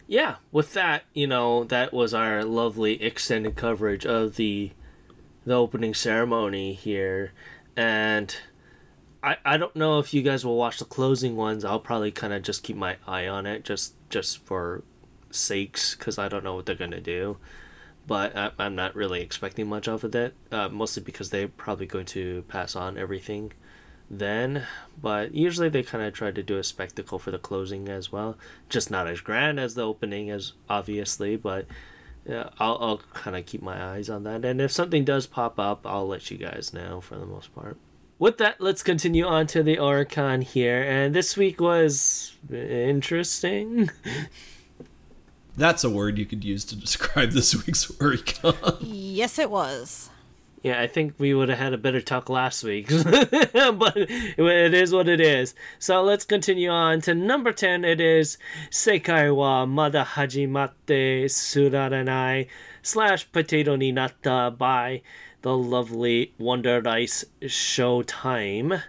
Yeah 0.06 0.36
with 0.51 0.74
that 0.74 1.05
you 1.14 1.27
know 1.27 1.64
that 1.64 1.93
was 1.93 2.12
our 2.12 2.44
lovely 2.44 3.02
extended 3.02 3.56
coverage 3.56 4.05
of 4.05 4.36
the 4.36 4.73
the 5.44 5.55
opening 5.55 5.94
ceremony 5.94 6.74
here. 6.74 7.32
And 7.77 8.36
i 9.23 9.36
i 9.44 9.56
don't 9.56 9.74
know 9.74 9.98
if 9.98 10.12
you 10.12 10.20
guys 10.20 10.44
will 10.44 10.56
watch 10.56 10.78
the 10.78 10.85
closing 10.85 11.35
ones. 11.36 11.64
I'll 11.64 11.81
probably 11.81 12.10
kind 12.10 12.35
of 12.35 12.43
just 12.43 12.62
keep 12.62 12.77
my 12.77 12.97
eye 13.06 13.27
on 13.27 13.47
it 13.47 13.64
just 13.64 13.94
just 14.10 14.39
for 14.44 14.82
sakes 15.31 15.94
because 15.94 16.19
i 16.19 16.28
don't 16.28 16.44
know 16.44 16.55
what 16.55 16.66
they're 16.66 16.74
gonna 16.74 17.01
do 17.01 17.39
but 18.07 18.37
I, 18.37 18.51
am 18.59 18.74
not 18.74 18.95
really 18.95 19.20
expecting 19.20 19.69
much 19.69 19.89
off 19.89 20.05
of 20.05 20.12
that. 20.12 20.33
Uh, 20.51 20.69
mostly 20.69 21.03
because 21.03 21.31
they're 21.31 21.49
probably 21.49 21.87
going 21.87 22.07
to 22.07 22.43
pass 22.49 22.74
on 22.74 22.99
everything 22.99 23.53
then. 24.11 24.65
But 25.01 25.35
usually 25.35 25.69
they 25.69 25.83
kind 25.83 26.05
of 26.05 26.12
try 26.12 26.31
to 26.31 26.43
do 26.43 26.59
a 26.59 26.65
spectacle 26.65 27.19
for 27.19 27.31
the 27.31 27.39
closing 27.39 27.89
as 27.89 28.12
well. 28.12 28.37
Just 28.69 28.91
not 28.91 29.07
as 29.07 29.20
grand 29.20 29.59
as 29.59 29.74
the 29.74 29.83
opening, 29.83 30.31
as 30.31 30.53
obviously, 30.69 31.37
but 31.37 31.66
I'll, 32.29 32.79
I'll 32.81 33.01
kind 33.15 33.37
of 33.37 33.47
keep 33.47 33.62
my 33.62 33.83
eyes 33.83 34.09
on 34.09 34.24
that. 34.24 34.45
And 34.45 34.61
if 34.61 34.70
something 34.70 35.05
does 35.05 35.27
pop 35.27 35.59
up, 35.59 35.87
I'll 35.87 36.07
let 36.07 36.31
you 36.31 36.39
guys 36.39 36.73
know 36.73 37.01
for 37.01 37.16
the 37.16 37.27
most 37.27 37.55
part. 37.55 37.77
With 38.19 38.39
that, 38.39 38.61
let's 38.61 38.85
continue 38.85 39.27
on 39.27 39.49
to 39.49 39.65
the 39.65 39.79
Oricon 39.79 40.45
here. 40.45 40.81
And 40.83 41.15
this 41.15 41.37
week 41.37 41.61
was 41.61 42.37
interesting. 42.51 43.91
That's 45.57 45.85
a 45.85 45.91
word 45.91 46.19
you 46.19 46.27
could 46.27 46.45
use 46.45 46.65
to 46.66 46.77
describe 46.77 47.33
this 47.33 47.55
week's 47.55 47.87
Oricon. 47.87 48.79
Yes, 48.81 49.39
it 49.39 49.51
was. 49.51 50.11
Yeah, 50.62 50.81
I 50.81 50.87
think 50.87 51.15
we 51.19 51.35
would 51.35 51.49
have 51.49 51.59
had 51.59 51.73
a 51.73 51.79
better 51.79 52.01
talk 52.01 52.29
last 52.29 52.62
week, 52.62 52.89
but 52.89 53.97
it 53.97 54.74
is 54.74 54.93
what 54.93 55.09
it 55.09 55.20
is. 55.20 55.57
So 55.81 56.01
let's 56.03 56.24
continue 56.24 56.70
on 56.70 57.01
to 57.01 57.15
number 57.15 57.53
10. 57.53 57.85
It 57.85 58.01
is 58.01 58.39
Sekai 58.70 59.35
wa 59.35 59.66
mada 59.66 60.07
hajimatte 60.15 61.24
suraranai 61.24 62.47
slash 62.81 63.31
potato 63.33 63.74
ni 63.74 63.93
natta 63.93 64.57
by 64.57 65.03
the 65.43 65.57
lovely 65.57 66.33
Wonderlands 66.39 67.24
Showtime 67.43 68.83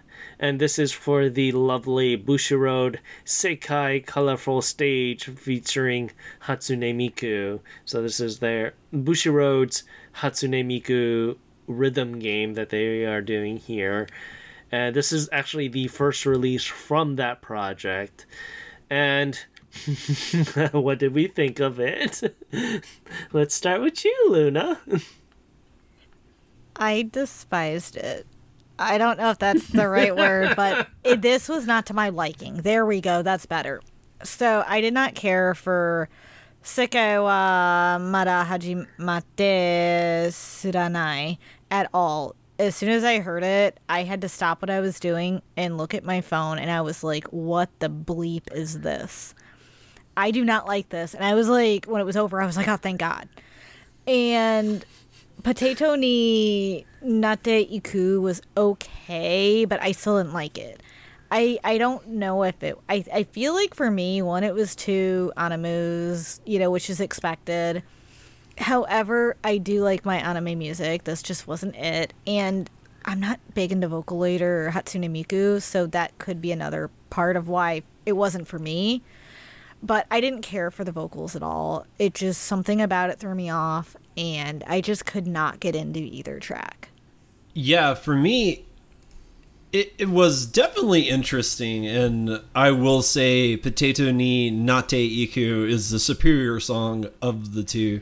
and 0.44 0.60
this 0.60 0.78
is 0.78 0.92
for 0.92 1.30
the 1.30 1.52
lovely 1.52 2.18
Bushiroad 2.18 2.98
Sekai 3.24 4.04
colorful 4.04 4.60
stage 4.60 5.24
featuring 5.24 6.10
Hatsune 6.42 6.94
Miku. 6.94 7.60
So 7.86 8.02
this 8.02 8.20
is 8.20 8.40
their 8.40 8.74
Bushiroad's 8.92 9.84
Hatsune 10.16 10.66
Miku 10.66 11.38
rhythm 11.66 12.18
game 12.18 12.52
that 12.54 12.68
they 12.68 13.06
are 13.06 13.22
doing 13.22 13.56
here. 13.56 14.06
And 14.70 14.94
this 14.94 15.12
is 15.12 15.30
actually 15.32 15.68
the 15.68 15.88
first 15.88 16.26
release 16.26 16.66
from 16.66 17.16
that 17.16 17.40
project. 17.40 18.26
And 18.90 19.42
what 20.72 20.98
did 20.98 21.14
we 21.14 21.26
think 21.26 21.58
of 21.58 21.80
it? 21.80 22.36
Let's 23.32 23.54
start 23.54 23.80
with 23.80 24.04
you, 24.04 24.26
Luna. 24.28 24.78
I 26.76 27.08
despised 27.10 27.96
it. 27.96 28.26
I 28.78 28.98
don't 28.98 29.18
know 29.18 29.30
if 29.30 29.38
that's 29.38 29.68
the 29.68 29.88
right 29.88 30.14
word, 30.24 30.54
but 30.56 30.88
it, 31.04 31.22
this 31.22 31.48
was 31.48 31.66
not 31.66 31.86
to 31.86 31.94
my 31.94 32.08
liking. 32.08 32.56
There 32.56 32.84
we 32.84 33.00
go. 33.00 33.22
That's 33.22 33.46
better. 33.46 33.80
So 34.22 34.64
I 34.66 34.80
did 34.80 34.94
not 34.94 35.14
care 35.14 35.54
for 35.54 36.08
Sekai 36.62 37.22
wa 37.22 37.98
Mada 37.98 38.44
Hajimate 38.44 38.88
Suranai 40.30 41.38
at 41.70 41.90
all. 41.92 42.34
As 42.58 42.76
soon 42.76 42.90
as 42.90 43.04
I 43.04 43.18
heard 43.18 43.42
it, 43.42 43.80
I 43.88 44.04
had 44.04 44.20
to 44.22 44.28
stop 44.28 44.62
what 44.62 44.70
I 44.70 44.80
was 44.80 45.00
doing 45.00 45.42
and 45.56 45.76
look 45.76 45.92
at 45.92 46.04
my 46.04 46.20
phone, 46.20 46.58
and 46.58 46.70
I 46.70 46.80
was 46.82 47.02
like, 47.02 47.24
what 47.28 47.68
the 47.80 47.90
bleep 47.90 48.52
is 48.52 48.80
this? 48.80 49.34
I 50.16 50.30
do 50.30 50.44
not 50.44 50.66
like 50.66 50.88
this. 50.90 51.14
And 51.14 51.24
I 51.24 51.34
was 51.34 51.48
like, 51.48 51.86
when 51.86 52.00
it 52.00 52.04
was 52.04 52.16
over, 52.16 52.40
I 52.40 52.46
was 52.46 52.56
like, 52.56 52.68
oh, 52.68 52.76
thank 52.76 53.00
God. 53.00 53.28
And 54.06 54.84
Potato 55.44 55.94
ni 55.94 56.86
Natte 57.02 57.70
Iku 57.70 58.22
was 58.22 58.40
okay, 58.56 59.66
but 59.66 59.80
I 59.82 59.92
still 59.92 60.16
didn't 60.16 60.32
like 60.32 60.56
it. 60.56 60.82
I, 61.30 61.58
I 61.62 61.76
don't 61.76 62.08
know 62.08 62.44
if 62.44 62.62
it 62.62 62.78
I, 62.88 63.04
I 63.12 63.24
feel 63.24 63.52
like 63.52 63.74
for 63.74 63.90
me 63.90 64.22
one 64.22 64.42
it 64.42 64.54
was 64.54 64.74
too 64.74 65.34
animus, 65.36 66.40
you 66.46 66.58
know, 66.58 66.70
which 66.70 66.88
is 66.88 66.98
expected. 66.98 67.82
However, 68.56 69.36
I 69.44 69.58
do 69.58 69.82
like 69.82 70.06
my 70.06 70.16
anime 70.16 70.58
music. 70.58 71.04
This 71.04 71.22
just 71.22 71.46
wasn't 71.46 71.76
it. 71.76 72.14
And 72.26 72.70
I'm 73.04 73.20
not 73.20 73.38
big 73.52 73.70
into 73.70 73.86
Vocaloid 73.86 74.40
or 74.40 74.70
Hatsune 74.70 75.10
Miku, 75.10 75.60
so 75.60 75.86
that 75.88 76.16
could 76.18 76.40
be 76.40 76.52
another 76.52 76.88
part 77.10 77.36
of 77.36 77.48
why 77.48 77.82
it 78.06 78.12
wasn't 78.12 78.48
for 78.48 78.58
me. 78.58 79.02
But 79.84 80.06
I 80.10 80.22
didn't 80.22 80.40
care 80.40 80.70
for 80.70 80.82
the 80.82 80.92
vocals 80.92 81.36
at 81.36 81.42
all. 81.42 81.86
It 81.98 82.14
just 82.14 82.42
something 82.42 82.80
about 82.80 83.10
it 83.10 83.18
threw 83.18 83.34
me 83.34 83.50
off 83.50 83.96
and 84.16 84.64
I 84.66 84.80
just 84.80 85.04
could 85.04 85.26
not 85.26 85.60
get 85.60 85.76
into 85.76 86.00
either 86.00 86.38
track. 86.40 86.88
Yeah, 87.52 87.92
for 87.92 88.16
me, 88.16 88.64
it, 89.72 89.92
it 89.98 90.08
was 90.08 90.46
definitely 90.46 91.02
interesting, 91.02 91.86
and 91.86 92.40
I 92.54 92.70
will 92.70 93.02
say 93.02 93.56
Potato 93.56 94.10
ni 94.10 94.50
Natte 94.50 94.94
Iku 94.94 95.66
is 95.68 95.90
the 95.90 95.98
superior 95.98 96.60
song 96.60 97.06
of 97.20 97.54
the 97.54 97.62
two, 97.62 98.00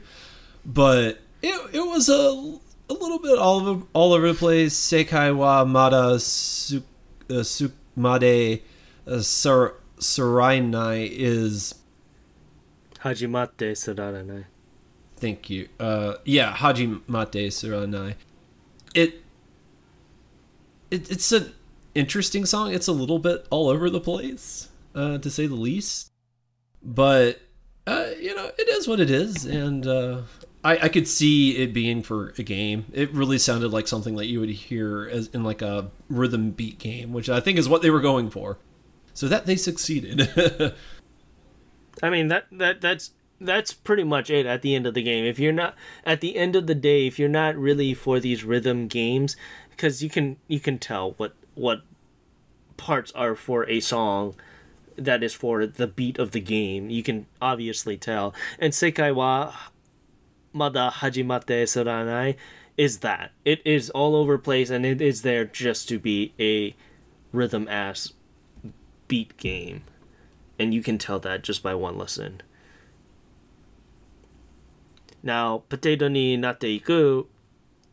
but 0.65 1.19
it, 1.43 1.75
it 1.75 1.81
was 1.81 2.09
a, 2.09 2.59
a 2.91 2.95
little 2.95 3.19
bit 3.19 3.39
all 3.39 3.67
over, 3.67 3.87
all 3.93 4.13
over 4.13 4.29
the 4.29 4.39
place. 4.39 4.79
Sekai 4.79 5.35
wa 5.35 5.65
Mada 5.65 6.21
su, 6.21 6.83
uh, 7.29 7.43
Sukmade 7.43 8.63
uh, 9.07 9.23
Sarainai 10.03 11.09
is. 11.11 11.75
Hajimate 13.01 13.73
Sararanai. 13.73 14.45
Thank 15.23 15.49
you. 15.51 15.69
Uh, 15.79 16.15
yeah, 16.25 16.53
Haji 16.53 17.01
Mate 17.07 17.51
Suranai. 17.53 18.17
It, 18.93 19.23
it 20.91 21.09
it's 21.13 21.31
an 21.31 21.53
interesting 21.95 22.45
song. 22.45 22.75
It's 22.75 22.89
a 22.89 22.93
little 22.93 23.21
bit 23.21 23.47
all 23.49 23.69
over 23.69 23.89
the 23.89 24.01
place, 24.01 24.69
uh, 24.97 25.19
to 25.19 25.31
say 25.31 25.47
the 25.47 25.55
least. 25.55 26.11
But 26.83 27.41
uh, 27.87 28.11
you 28.21 28.35
know, 28.35 28.51
it 28.59 28.69
is 28.69 28.89
what 28.89 28.99
it 28.99 29.11
is, 29.11 29.45
and 29.45 29.87
uh, 29.87 30.23
I, 30.65 30.79
I 30.79 30.89
could 30.89 31.07
see 31.07 31.57
it 31.57 31.73
being 31.73 32.03
for 32.03 32.35
a 32.37 32.43
game. 32.43 32.87
It 32.93 33.13
really 33.13 33.39
sounded 33.39 33.73
like 33.73 33.87
something 33.87 34.17
that 34.17 34.27
you 34.27 34.41
would 34.41 34.51
hear 34.51 35.09
as 35.09 35.29
in 35.29 35.45
like 35.45 35.63
a 35.63 35.91
rhythm 36.09 36.51
beat 36.51 36.81
game, 36.81 37.13
which 37.13 37.29
I 37.29 37.39
think 37.39 37.59
is 37.59 37.69
what 37.69 37.83
they 37.83 37.91
were 37.91 38.01
going 38.01 38.29
for. 38.29 38.59
So 39.15 39.29
that 39.29 39.47
they 39.47 39.57
succeeded. 39.57 40.31
I 42.03 42.11
mean 42.11 42.29
that 42.29 42.47
that 42.51 42.81
that's 42.81 43.13
that's 43.41 43.73
pretty 43.73 44.05
much 44.05 44.31
it 44.31 44.47
at 44.47 44.63
the 44.63 44.75
end 44.75 44.87
of 44.87 44.95
the 44.95 45.03
game. 45.03 45.25
If 45.25 45.39
you're 45.39 45.53
not 45.53 45.75
at 46.05 46.21
the 46.21 46.37
end 46.37 46.57
of 46.57 46.67
the 46.67 46.75
day, 46.75 47.07
if 47.07 47.19
you're 47.19 47.29
not 47.29 47.57
really 47.57 47.95
for 47.95 48.21
these 48.21 48.45
rhythm 48.45 48.89
games, 48.89 49.37
because 49.71 50.03
you 50.03 50.09
can 50.09 50.37
you 50.49 50.61
can 50.61 50.79
tell 50.79 51.13
what 51.13 51.35
what 51.55 51.83
parts 52.77 53.13
are 53.13 53.35
for 53.35 53.69
a 53.69 53.81
song 53.81 54.35
that 54.97 55.23
is 55.23 55.35
for 55.35 55.67
the 55.67 55.87
beat 55.87 56.19
of 56.19 56.33
the 56.33 56.41
game. 56.41 56.91
You 56.91 57.03
can 57.03 57.27
obviously 57.41 57.97
tell. 57.97 58.35
And 58.59 58.73
Sekai 58.73 59.15
wa 59.15 59.55
Mada 60.53 60.91
Hajimate 60.97 61.65
Saranai 61.65 62.37
is 62.77 62.99
that. 62.99 63.33
It 63.45 63.61
is 63.65 63.91
all 63.91 64.15
over 64.17 64.39
place 64.39 64.71
and 64.71 64.85
it 64.85 65.01
is 65.01 65.23
there 65.23 65.45
just 65.45 65.89
to 65.89 65.99
be 65.99 66.35
a 66.39 66.75
rhythm 67.33 67.69
ass 67.69 68.13
beat 69.13 69.37
game. 69.37 69.83
And 70.59 70.73
you 70.73 70.83
can 70.83 70.97
tell 70.97 71.19
that 71.19 71.43
just 71.43 71.63
by 71.63 71.75
one 71.75 71.99
listen. 71.99 72.41
Now, 75.23 75.65
Potato 75.69 76.09
ni 76.09 76.35
Natte 76.39 76.65
Iku, 76.65 77.27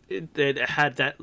it, 0.08 0.30
it 0.40 0.70
had 0.70 0.96
that 0.96 1.18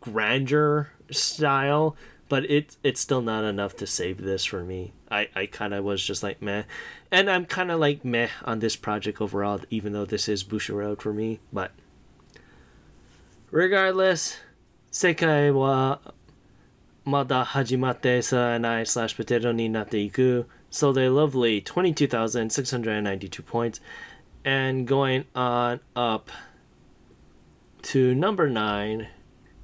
grandeur 0.00 0.88
style, 1.10 1.94
but 2.30 2.50
it 2.50 2.78
it's 2.82 3.02
still 3.02 3.20
not 3.20 3.44
enough 3.44 3.76
to 3.76 3.86
save 3.86 4.22
this 4.22 4.46
for 4.46 4.64
me. 4.64 4.94
I, 5.10 5.28
I 5.36 5.44
kind 5.44 5.74
of 5.74 5.84
was 5.84 6.02
just 6.02 6.22
like 6.22 6.40
meh, 6.40 6.62
and 7.10 7.28
I'm 7.28 7.44
kind 7.44 7.70
of 7.70 7.78
like 7.78 8.06
meh 8.06 8.28
on 8.46 8.60
this 8.60 8.74
project 8.74 9.20
overall, 9.20 9.60
even 9.68 9.92
though 9.92 10.06
this 10.06 10.30
is 10.30 10.44
Bushiroad 10.44 11.02
for 11.02 11.12
me. 11.12 11.40
But 11.52 11.72
regardless, 13.50 14.38
Sekai 14.90 15.52
wa 15.52 15.98
Mada 17.04 17.44
Hajimate 17.44 18.20
Saranai 18.22 18.86
slash 18.86 19.16
Potato 19.16 19.52
ni 19.52 19.68
Natte 19.68 19.94
Iku 19.94 20.44
sold 20.70 20.98
a 20.98 21.10
lovely 21.10 21.60
22,692 21.60 23.42
points 23.42 23.80
and 24.44 24.86
going 24.86 25.24
on 25.34 25.80
up 25.96 26.30
to 27.82 28.14
number 28.14 28.48
nine, 28.48 29.08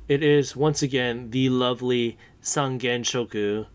it 0.08 0.22
is 0.22 0.56
once 0.56 0.82
again 0.82 1.30
the 1.30 1.48
lovely 1.48 2.18
Sangen 2.42 3.02
Shoku 3.02 3.66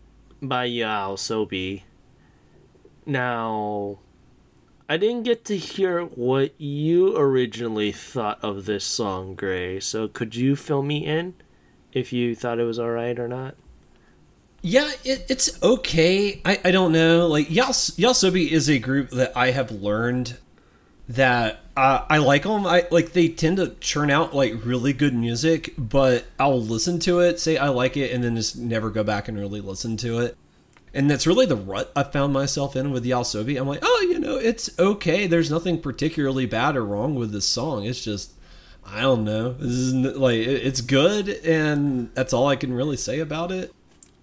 by 0.42 0.68
YOASOBI. 0.68 1.82
Now, 3.06 3.98
I 4.88 4.98
didn't 4.98 5.22
get 5.22 5.44
to 5.46 5.56
hear 5.56 6.02
what 6.02 6.52
you 6.60 7.16
originally 7.16 7.92
thought 7.92 8.38
of 8.42 8.66
this 8.66 8.84
song, 8.84 9.34
Gray. 9.34 9.80
So 9.80 10.08
could 10.08 10.34
you 10.34 10.56
fill 10.56 10.82
me 10.82 11.06
in 11.06 11.34
if 11.94 12.12
you 12.12 12.34
thought 12.34 12.58
it 12.58 12.64
was 12.64 12.78
alright 12.78 13.18
or 13.18 13.28
not? 13.28 13.54
Yeah, 14.60 14.90
it, 15.04 15.26
it's 15.28 15.62
okay. 15.62 16.40
I, 16.44 16.60
I 16.64 16.70
don't 16.70 16.92
know. 16.92 17.26
Like 17.28 17.50
Yas, 17.50 17.90
YOASOBI 17.92 18.50
is 18.50 18.68
a 18.68 18.78
group 18.78 19.10
that 19.10 19.36
I 19.36 19.50
have 19.50 19.70
learned 19.70 20.38
that 21.08 21.60
uh, 21.76 22.04
I 22.08 22.18
like 22.18 22.44
them. 22.44 22.66
I 22.66 22.86
like 22.90 23.12
they 23.12 23.28
tend 23.28 23.58
to 23.58 23.74
churn 23.80 24.10
out 24.10 24.34
like 24.34 24.64
really 24.64 24.92
good 24.92 25.14
music, 25.14 25.74
but 25.76 26.24
I'll 26.38 26.62
listen 26.62 26.98
to 27.00 27.20
it, 27.20 27.40
say 27.40 27.56
I 27.58 27.68
like 27.68 27.96
it, 27.96 28.10
and 28.12 28.24
then 28.24 28.36
just 28.36 28.56
never 28.56 28.90
go 28.90 29.04
back 29.04 29.28
and 29.28 29.38
really 29.38 29.60
listen 29.60 29.96
to 29.98 30.20
it. 30.20 30.36
And 30.94 31.10
that's 31.10 31.26
really 31.26 31.44
the 31.44 31.56
rut 31.56 31.90
I 31.96 32.04
found 32.04 32.32
myself 32.32 32.76
in 32.76 32.92
with 32.92 33.04
YOASOBI. 33.04 33.60
I'm 33.60 33.66
like, 33.66 33.80
oh, 33.82 34.06
you 34.08 34.20
know, 34.20 34.36
it's 34.36 34.70
okay. 34.78 35.26
There's 35.26 35.50
nothing 35.50 35.80
particularly 35.80 36.46
bad 36.46 36.76
or 36.76 36.84
wrong 36.84 37.16
with 37.16 37.32
this 37.32 37.46
song. 37.46 37.84
It's 37.84 38.02
just, 38.02 38.33
I 38.86 39.00
don't 39.00 39.24
know. 39.24 39.52
This 39.52 39.70
is 39.70 39.94
like 39.94 40.38
it's 40.38 40.80
good, 40.80 41.28
and 41.28 42.10
that's 42.14 42.32
all 42.32 42.46
I 42.46 42.56
can 42.56 42.72
really 42.72 42.96
say 42.96 43.18
about 43.18 43.50
it. 43.50 43.72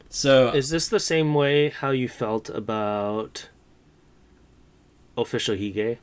So, 0.09 0.51
is 0.51 0.69
this 0.69 0.88
the 0.88 0.99
same 0.99 1.33
way 1.33 1.69
how 1.69 1.91
you 1.91 2.07
felt 2.07 2.49
about 2.49 3.49
official 5.17 5.55
Hige? 5.55 5.97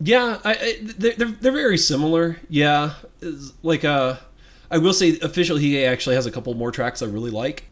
Yeah, 0.00 0.40
I, 0.44 0.54
I, 0.54 0.78
they're, 0.82 1.12
they're 1.12 1.52
very 1.52 1.78
similar. 1.78 2.38
Yeah, 2.48 2.94
it's 3.20 3.52
like 3.62 3.84
uh, 3.84 4.16
I 4.70 4.78
will 4.78 4.94
say, 4.94 5.18
official 5.20 5.58
Hige 5.58 5.86
actually 5.86 6.16
has 6.16 6.26
a 6.26 6.30
couple 6.32 6.52
more 6.54 6.72
tracks 6.72 7.02
I 7.02 7.06
really 7.06 7.30
like 7.30 7.64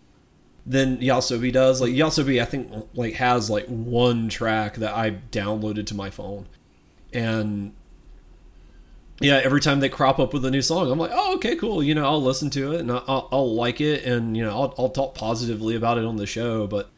than 0.67 0.99
YOASOBI 0.99 1.53
does. 1.53 1.81
Like 1.81 1.93
YOASOBI, 1.93 2.41
I 2.41 2.45
think 2.45 2.89
like 2.95 3.15
has 3.15 3.51
like 3.51 3.67
one 3.67 4.29
track 4.29 4.77
that 4.77 4.95
I 4.95 5.13
downloaded 5.33 5.87
to 5.87 5.95
my 5.95 6.11
phone, 6.11 6.47
and 7.13 7.73
yeah, 9.21 9.41
every 9.45 9.61
time 9.61 9.81
they 9.81 9.89
crop 9.89 10.19
up 10.19 10.33
with 10.33 10.45
a 10.45 10.51
new 10.51 10.63
song, 10.63 10.91
I'm 10.91 10.99
like, 10.99 11.13
oh, 11.13 11.37
okay, 11.37 11.55
cool. 11.55 11.83
You 11.83 11.95
know, 11.95 12.05
I'll 12.05 12.23
listen 12.23 12.51
to 12.51 12.73
it 12.73 12.81
and 12.81 12.91
I'll, 12.91 13.29
I'll 13.31 13.55
like 13.55 13.81
it, 13.81 14.05
and 14.05 14.37
you 14.37 14.45
know, 14.45 14.51
I'll, 14.51 14.75
I'll 14.79 14.91
talk 14.91 15.15
positively 15.15 15.77
about 15.77 15.99
it 15.99 16.05
on 16.05 16.17
the 16.17 16.27
show, 16.27 16.67
but 16.67 16.91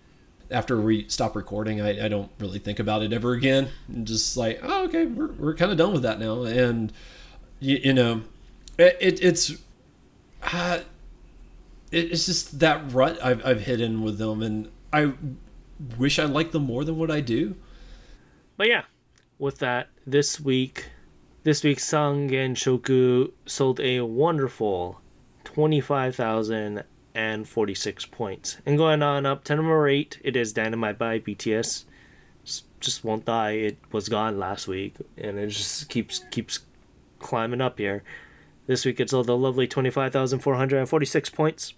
after 0.52 0.80
we 0.80 1.08
stop 1.08 1.34
recording, 1.34 1.80
I, 1.80 2.04
I 2.04 2.08
don't 2.08 2.30
really 2.38 2.58
think 2.58 2.78
about 2.78 3.02
it 3.02 3.12
ever 3.12 3.32
again. 3.32 3.70
And 3.88 4.06
just 4.06 4.36
like, 4.36 4.60
oh, 4.62 4.84
okay, 4.84 5.06
we're, 5.06 5.32
we're 5.32 5.54
kind 5.54 5.72
of 5.72 5.78
done 5.78 5.92
with 5.92 6.02
that 6.02 6.20
now. 6.20 6.42
And, 6.42 6.92
you, 7.58 7.78
you 7.82 7.92
know, 7.94 8.22
it, 8.78 8.96
it 9.00 9.24
it's, 9.24 9.52
uh, 10.42 10.80
it, 11.90 12.12
it's 12.12 12.26
just 12.26 12.60
that 12.60 12.92
rut 12.92 13.18
I've, 13.24 13.44
I've 13.44 13.62
hit 13.62 13.80
in 13.80 14.02
with 14.02 14.18
them. 14.18 14.42
And 14.42 14.70
I 14.92 15.14
wish 15.96 16.18
I 16.18 16.24
liked 16.24 16.52
them 16.52 16.64
more 16.64 16.84
than 16.84 16.98
what 16.98 17.10
I 17.10 17.20
do. 17.20 17.56
But 18.58 18.68
yeah, 18.68 18.82
with 19.38 19.58
that, 19.58 19.88
this 20.06 20.38
week, 20.38 20.90
this 21.44 21.64
week, 21.64 21.78
Sangen 21.78 22.54
Shoku 22.54 23.32
sold 23.46 23.80
a 23.80 24.02
wonderful 24.02 25.00
25,046 25.44 28.06
points. 28.06 28.58
And 28.64 28.78
going 28.78 29.02
on 29.02 29.26
up 29.26 29.42
to 29.44 29.56
number 29.56 29.88
8, 29.88 30.20
it 30.22 30.36
is 30.36 30.52
Dynamite 30.52 30.98
by 30.98 31.18
BTS. 31.18 31.84
Just, 32.80 33.04
won't 33.04 33.26
die. 33.26 33.52
It 33.52 33.78
was 33.92 34.08
gone 34.08 34.38
last 34.38 34.66
week 34.66 34.96
and 35.16 35.38
it 35.38 35.46
just 35.48 35.88
keeps 35.88 36.24
keeps 36.32 36.60
climbing 37.20 37.60
up 37.60 37.78
here. 37.78 38.02
This 38.66 38.84
week 38.84 38.98
it 38.98 39.10
sold 39.10 39.26
the 39.26 39.36
lovely 39.36 39.68
25,446 39.68 41.30
points. 41.30 41.74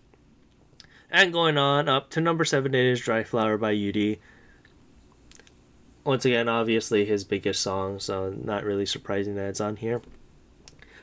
And 1.11 1.33
going 1.33 1.59
on 1.59 1.89
up 1.89 2.09
to 2.11 2.23
number 2.23 2.45
7, 2.45 2.75
it 2.75 2.87
is 2.87 3.01
Dry 3.01 3.23
Flower 3.23 3.59
by 3.59 3.75
Yuuri. 3.75 4.19
Once 6.05 6.25
again, 6.25 6.49
obviously 6.49 7.05
his 7.05 7.25
biggest 7.25 7.63
song, 7.63 7.99
so 7.99 8.31
not 8.31 8.65
really 8.65 8.87
surprising 8.87 9.35
that 9.37 9.49
it's 9.49 9.61
on 9.61 9.77
here. 9.77 10.03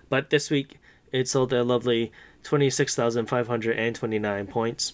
But 0.10 0.30
this 0.30 0.50
week 0.50 0.80
it 1.12 1.28
sold 1.28 1.54
a 1.54 1.64
lovely 1.64 2.12
26,529 2.44 4.48
points. 4.48 4.94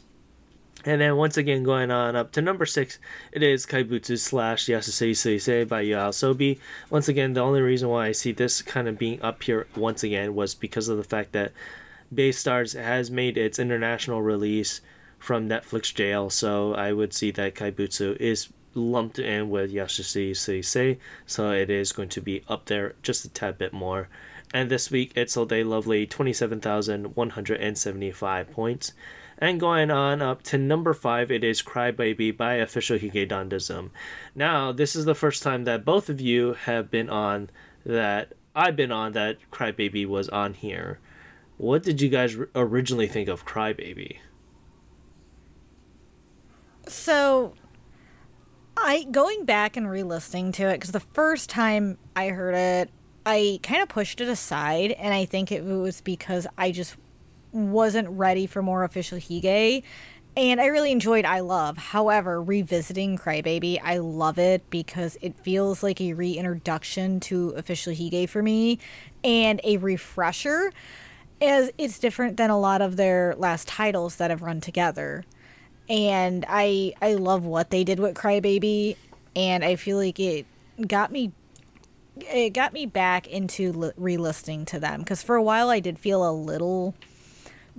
And 0.86 1.02
then 1.02 1.18
once 1.18 1.38
again 1.38 1.64
going 1.64 1.92
on 1.92 2.16
up 2.16 2.32
to 2.34 2.42
number 2.42 2.66
six, 2.66 3.00
it 3.32 3.44
is 3.44 3.66
Kaibutsu 3.66 4.18
slash 4.18 4.68
Yasashii 4.68 5.12
Suisei 5.12 5.68
by 5.68 5.84
YOASOBI. 5.84 6.60
Once 6.90 7.10
again, 7.10 7.34
the 7.34 7.42
only 7.42 7.62
reason 7.62 7.90
why 7.90 8.08
I 8.08 8.12
see 8.12 8.32
this 8.32 8.62
kind 8.62 8.88
of 8.88 8.98
being 8.98 9.22
up 9.22 9.44
here 9.44 9.68
once 9.76 10.04
again 10.04 10.36
was 10.36 10.56
because 10.56 10.88
of 10.88 10.98
the 10.98 11.04
fact 11.04 11.34
that 11.34 11.52
Beastars 12.14 12.80
has 12.80 13.12
made 13.12 13.38
its 13.38 13.60
international 13.60 14.22
release 14.22 14.82
from 15.20 15.50
Netflix 15.50 15.94
jail, 15.94 16.30
so 16.30 16.74
I 16.74 16.94
would 16.94 17.12
see 17.12 17.32
that 17.32 17.56
Kaibutsu 17.56 18.16
is 18.18 18.48
lumped 18.78 19.20
in 19.20 19.50
with 19.50 19.74
Yasashii 19.74 20.32
Suisei, 20.32 20.98
so 21.26 21.52
it 21.52 21.70
is 21.70 21.92
going 21.92 22.08
to 22.10 22.22
be 22.22 22.44
up 22.48 22.68
there 22.68 22.96
just 23.02 23.26
a 23.26 23.30
tad 23.30 23.58
bit 23.58 23.74
more. 23.74 24.08
And 24.54 24.70
this 24.70 24.90
week 24.90 25.12
it 25.16 25.30
sold 25.30 25.52
a 25.52 25.64
lovely 25.64 26.06
27,175 26.06 28.52
points. 28.52 28.94
And 29.40 29.60
going 29.60 29.92
on 29.92 30.22
up 30.22 30.42
to 30.44 30.58
number 30.58 30.94
five, 30.94 31.30
it 31.30 31.44
is 31.44 31.62
Crybaby 31.62 32.36
by 32.36 32.56
Official 32.56 32.98
Hige 32.98 33.30
Dandism. 33.30 33.92
Now, 34.34 34.72
this 34.72 34.96
is 34.96 35.06
the 35.06 35.14
first 35.14 35.44
time 35.44 35.66
that 35.66 35.86
both 35.86 36.10
of 36.10 36.20
you 36.22 36.54
have 36.54 36.90
been 36.90 37.10
on 37.10 37.50
that 37.86 38.34
I've 38.56 38.76
been 38.76 38.92
on 38.92 39.12
that 39.12 39.38
Crybaby 39.52 40.08
was 40.08 40.30
on 40.30 40.56
here. 40.56 41.00
What 41.58 41.84
did 41.84 42.02
you 42.02 42.10
guys 42.10 42.36
originally 42.56 43.06
think 43.08 43.30
of 43.30 43.46
Crybaby? 43.46 44.18
So, 46.88 47.54
I 48.80 49.06
going 49.10 49.46
back 49.46 49.76
and 49.76 49.90
re-listening 49.90 50.52
to 50.54 50.68
it 50.68 50.74
because 50.74 50.92
the 50.92 51.00
first 51.00 51.50
time 51.50 51.98
I 52.16 52.30
heard 52.30 52.56
it, 52.56 52.92
I 53.26 53.60
kind 53.64 53.82
of 53.82 53.90
pushed 53.90 54.22
it 54.22 54.30
aside, 54.30 54.92
and 54.92 55.14
I 55.14 55.26
think 55.26 55.52
it 55.52 55.66
was 55.66 56.02
because 56.02 56.48
I 56.58 56.72
just 56.72 56.96
wasn't 57.52 58.08
ready 58.10 58.46
for 58.48 58.62
more 58.62 58.84
official 58.84 59.18
Hige. 59.18 59.84
And 60.38 60.62
I 60.62 60.68
really 60.68 60.92
enjoyed 60.92 61.26
I 61.26 61.40
Love. 61.40 61.78
However, 61.78 62.42
revisiting 62.42 63.18
Crybaby, 63.18 63.80
I 63.84 63.98
love 63.98 64.38
it 64.38 64.70
because 64.70 65.18
it 65.20 65.36
feels 65.40 65.82
like 65.82 66.00
a 66.00 66.14
reintroduction 66.14 67.20
to 67.22 67.50
official 67.58 67.92
Hige 67.92 68.30
for 68.30 68.44
me 68.44 68.78
and 69.24 69.60
a 69.64 69.78
refresher 69.78 70.72
as 71.42 71.72
it's 71.80 71.98
different 71.98 72.38
than 72.38 72.52
a 72.52 72.60
lot 72.60 72.84
of 72.84 72.98
their 72.98 73.34
last 73.38 73.68
titles 73.68 74.18
that 74.18 74.30
have 74.30 74.44
run 74.44 74.62
together. 74.62 75.24
And 75.90 76.46
I 76.48 76.94
I 77.02 77.14
love 77.14 77.46
what 77.46 77.70
they 77.70 77.84
did 77.84 78.00
with 78.00 78.16
Crybaby 78.16 78.98
and 79.36 79.64
I 79.64 79.76
feel 79.76 79.98
like 79.98 80.20
it 80.20 80.46
got 80.88 81.12
me 81.12 81.32
it 82.20 82.50
got 82.52 82.74
me 82.74 82.86
back 82.86 83.28
into 83.28 83.72
li- 83.72 83.92
re-listening 83.96 84.66
to 84.66 84.80
them 84.80 85.02
because 85.02 85.22
for 85.22 85.36
a 85.36 85.44
while 85.44 85.70
I 85.70 85.80
did 85.80 86.00
feel 86.00 86.28
a 86.28 86.32
little 86.32 86.96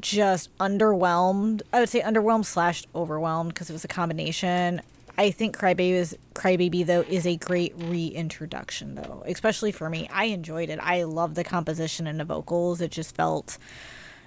just 0.01 0.57
underwhelmed. 0.59 1.63
I 1.73 1.81
would 1.81 1.89
say 1.89 2.01
underwhelmed 2.01 2.47
slash 2.47 2.85
overwhelmed 2.95 3.53
because 3.53 3.69
it 3.69 3.73
was 3.73 3.85
a 3.85 3.89
combination. 3.89 4.81
I 5.17 5.33
think 5.33 5.59
Crybaby 5.59 5.91
is 5.91 6.17
Crybaby 6.35 6.87
though 6.87 7.01
is 7.01 7.27
a 7.27 7.37
great 7.37 7.75
reintroduction 7.77 8.95
though, 8.95 9.25
especially 9.27 9.73
for 9.73 9.91
me. 9.91 10.09
I 10.13 10.27
enjoyed 10.27 10.71
it. 10.71 10.79
I 10.81 11.03
love 11.03 11.35
the 11.35 11.45
composition 11.45 12.07
and 12.07 12.21
the 12.21 12.25
vocals. 12.25 12.81
It 12.81 12.93
just 12.93 13.17
felt 13.17 13.59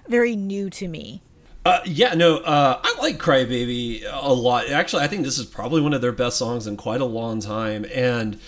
very 0.06 0.36
new 0.36 0.68
to 0.70 0.88
me. 0.88 1.22
Uh, 1.64 1.80
yeah, 1.84 2.14
no, 2.14 2.38
uh, 2.38 2.80
I 2.82 2.96
like 3.00 3.18
Crybaby 3.18 4.02
a 4.10 4.32
lot. 4.32 4.68
Actually, 4.68 5.04
I 5.04 5.06
think 5.06 5.22
this 5.22 5.38
is 5.38 5.46
probably 5.46 5.80
one 5.80 5.94
of 5.94 6.00
their 6.00 6.12
best 6.12 6.36
songs 6.36 6.66
in 6.66 6.76
quite 6.76 7.00
a 7.00 7.04
long 7.04 7.40
time, 7.40 7.86
and 7.94 8.40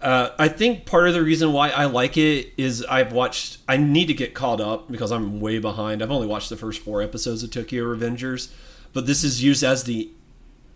uh, 0.00 0.30
I 0.38 0.48
think 0.48 0.86
part 0.86 1.08
of 1.08 1.14
the 1.14 1.22
reason 1.22 1.52
why 1.52 1.68
I 1.68 1.84
like 1.84 2.16
it 2.16 2.54
is 2.56 2.84
I've 2.84 3.12
watched. 3.12 3.58
I 3.68 3.76
need 3.76 4.06
to 4.06 4.14
get 4.14 4.32
caught 4.32 4.62
up 4.62 4.90
because 4.90 5.12
I'm 5.12 5.40
way 5.40 5.58
behind. 5.58 6.02
I've 6.02 6.10
only 6.10 6.26
watched 6.26 6.48
the 6.48 6.56
first 6.56 6.80
four 6.80 7.02
episodes 7.02 7.42
of 7.42 7.50
Tokyo 7.50 7.84
Revengers, 7.84 8.50
but 8.94 9.06
this 9.06 9.24
is 9.24 9.42
used 9.42 9.62
as 9.62 9.84
the 9.84 10.10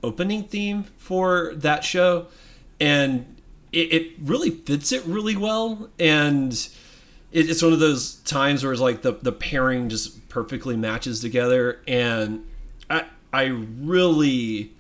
opening 0.03 0.45
theme 0.45 0.85
for 0.99 1.53
that 1.55 1.85
show, 1.85 2.27
and 2.81 3.41
it, 3.73 3.93
it 3.93 4.13
really 4.21 4.51
fits 4.51 4.93
it 4.93 5.05
really 5.07 5.37
well. 5.37 5.89
And 5.99 6.69
it, 7.33 7.51
it's 7.51 7.63
one 7.63 7.73
of 7.73 7.81
those 7.81 8.17
times 8.17 8.63
where 8.63 8.73
it's 8.73 8.81
like 8.83 9.03
the 9.03 9.13
the 9.13 9.33
pairing 9.33 9.89
just 9.89 10.29
perfectly 10.29 10.77
matches 10.77 11.21
together, 11.21 11.81
and 11.87 12.47
I 12.89 13.07
I 13.33 13.45
really 13.45 14.73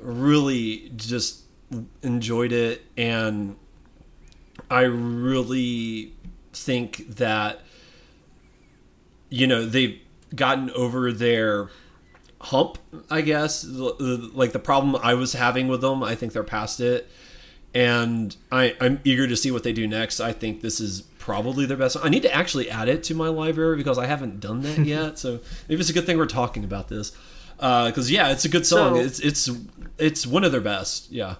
really 0.00 0.90
just 0.96 1.42
enjoyed 2.02 2.52
it 2.52 2.82
and 2.98 3.56
I 4.70 4.82
really 4.82 6.12
think 6.52 7.16
that 7.16 7.60
you 9.28 9.46
know 9.46 9.64
they've 9.64 10.00
gotten 10.34 10.70
over 10.70 11.12
their 11.12 11.70
hump. 12.40 12.78
I 13.10 13.20
guess 13.20 13.64
like 13.64 14.52
the 14.52 14.58
problem 14.58 14.96
I 15.02 15.14
was 15.14 15.34
having 15.34 15.68
with 15.68 15.80
them. 15.80 16.02
I 16.02 16.14
think 16.14 16.32
they're 16.32 16.42
past 16.42 16.80
it, 16.80 17.08
and 17.74 18.34
I, 18.50 18.76
I'm 18.80 19.00
eager 19.04 19.26
to 19.26 19.36
see 19.36 19.50
what 19.50 19.62
they 19.62 19.72
do 19.72 19.86
next. 19.86 20.20
I 20.20 20.32
think 20.32 20.60
this 20.60 20.80
is 20.80 21.04
probably 21.22 21.66
their 21.66 21.76
best. 21.76 21.96
I 22.02 22.08
need 22.08 22.22
to 22.22 22.34
actually 22.34 22.68
add 22.68 22.88
it 22.88 23.04
to 23.04 23.14
my 23.14 23.28
library 23.28 23.76
because 23.76 23.96
I 23.96 24.06
haven't 24.06 24.40
done 24.40 24.62
that 24.62 24.78
yet. 24.84 25.20
so 25.20 25.38
maybe 25.68 25.80
it's 25.80 25.88
a 25.88 25.92
good 25.92 26.04
thing 26.04 26.18
we're 26.18 26.26
talking 26.26 26.64
about 26.64 26.88
this 26.88 27.12
because 27.56 28.10
uh, 28.10 28.12
yeah, 28.12 28.32
it's 28.32 28.44
a 28.44 28.48
good 28.48 28.66
song. 28.66 28.96
So, 28.96 29.00
it's 29.00 29.20
it's 29.20 29.50
it's 29.98 30.26
one 30.26 30.42
of 30.42 30.50
their 30.50 30.60
best. 30.60 31.12
Yeah. 31.12 31.36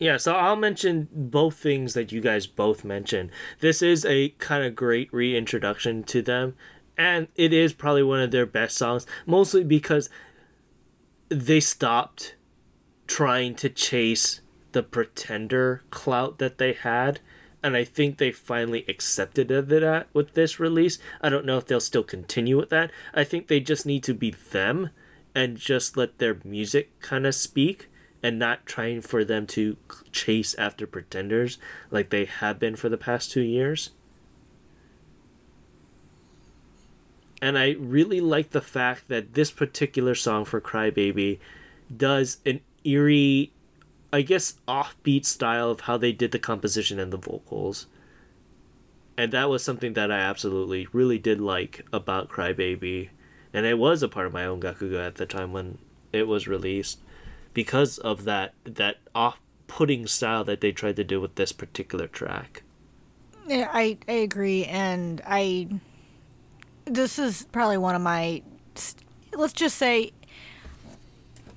Yeah, 0.00 0.16
so 0.16 0.34
I'll 0.34 0.56
mention 0.56 1.08
both 1.12 1.56
things 1.56 1.94
that 1.94 2.10
you 2.10 2.20
guys 2.20 2.46
both 2.46 2.84
mentioned. 2.84 3.30
This 3.60 3.80
is 3.80 4.04
a 4.04 4.30
kind 4.38 4.64
of 4.64 4.74
great 4.74 5.12
reintroduction 5.12 6.02
to 6.04 6.20
them, 6.20 6.56
and 6.96 7.28
it 7.36 7.52
is 7.52 7.72
probably 7.72 8.02
one 8.02 8.20
of 8.20 8.30
their 8.30 8.46
best 8.46 8.76
songs, 8.76 9.06
mostly 9.24 9.62
because 9.62 10.10
they 11.28 11.60
stopped 11.60 12.34
trying 13.06 13.54
to 13.56 13.68
chase 13.68 14.40
the 14.72 14.82
pretender 14.82 15.82
clout 15.90 16.38
that 16.38 16.58
they 16.58 16.72
had 16.72 17.20
and 17.64 17.78
I 17.78 17.84
think 17.84 18.18
they 18.18 18.30
finally 18.30 18.84
accepted 18.88 19.50
of 19.50 19.72
it 19.72 19.82
uh, 19.82 20.04
with 20.12 20.34
this 20.34 20.60
release. 20.60 20.98
I 21.22 21.30
don't 21.30 21.46
know 21.46 21.56
if 21.56 21.64
they'll 21.64 21.80
still 21.80 22.02
continue 22.02 22.58
with 22.58 22.68
that. 22.68 22.90
I 23.14 23.24
think 23.24 23.46
they 23.46 23.58
just 23.58 23.86
need 23.86 24.02
to 24.02 24.12
be 24.12 24.32
them 24.50 24.90
and 25.34 25.56
just 25.56 25.96
let 25.96 26.18
their 26.18 26.38
music 26.44 27.00
kind 27.00 27.26
of 27.26 27.34
speak 27.34 27.88
and 28.22 28.38
not 28.38 28.66
trying 28.66 29.00
for 29.00 29.24
them 29.24 29.46
to 29.46 29.78
chase 30.12 30.54
after 30.56 30.86
pretenders 30.86 31.56
like 31.90 32.10
they 32.10 32.26
have 32.26 32.58
been 32.58 32.76
for 32.76 32.90
the 32.90 32.98
past 32.98 33.30
two 33.30 33.40
years. 33.40 33.90
And 37.40 37.58
I 37.58 37.76
really 37.78 38.20
like 38.20 38.50
the 38.50 38.60
fact 38.60 39.08
that 39.08 39.32
this 39.32 39.50
particular 39.50 40.14
song 40.14 40.44
for 40.44 40.60
Crybaby 40.60 41.38
does 41.94 42.38
an 42.44 42.60
eerie, 42.84 43.53
I 44.14 44.22
guess, 44.22 44.54
offbeat 44.68 45.24
style 45.24 45.70
of 45.70 45.80
how 45.80 45.96
they 45.96 46.12
did 46.12 46.30
the 46.30 46.38
composition 46.38 47.00
and 47.00 47.12
the 47.12 47.16
vocals. 47.16 47.88
And 49.16 49.32
that 49.32 49.50
was 49.50 49.64
something 49.64 49.94
that 49.94 50.12
I 50.12 50.20
absolutely 50.20 50.86
really 50.92 51.18
did 51.18 51.40
like 51.40 51.84
about 51.92 52.28
Crybaby. 52.28 53.08
And 53.52 53.66
it 53.66 53.76
was 53.76 54.04
a 54.04 54.08
part 54.08 54.28
of 54.28 54.32
my 54.32 54.44
own 54.44 54.60
Gakugo 54.60 55.04
at 55.04 55.16
the 55.16 55.26
time 55.26 55.52
when 55.52 55.78
it 56.12 56.28
was 56.28 56.46
released 56.46 57.00
because 57.54 57.98
of 57.98 58.22
that 58.22 58.54
that 58.62 58.98
off-putting 59.16 60.06
style 60.06 60.44
that 60.44 60.60
they 60.60 60.70
tried 60.70 60.94
to 60.94 61.04
do 61.04 61.20
with 61.20 61.34
this 61.34 61.50
particular 61.50 62.06
track. 62.06 62.62
Yeah, 63.48 63.68
I 63.72 63.98
I 64.06 64.12
agree, 64.12 64.64
and 64.66 65.20
I 65.26 65.68
this 66.84 67.18
is 67.18 67.48
probably 67.50 67.78
one 67.78 67.96
of 67.96 68.02
my 68.02 68.42
let's 69.32 69.52
just 69.52 69.76
say 69.76 70.12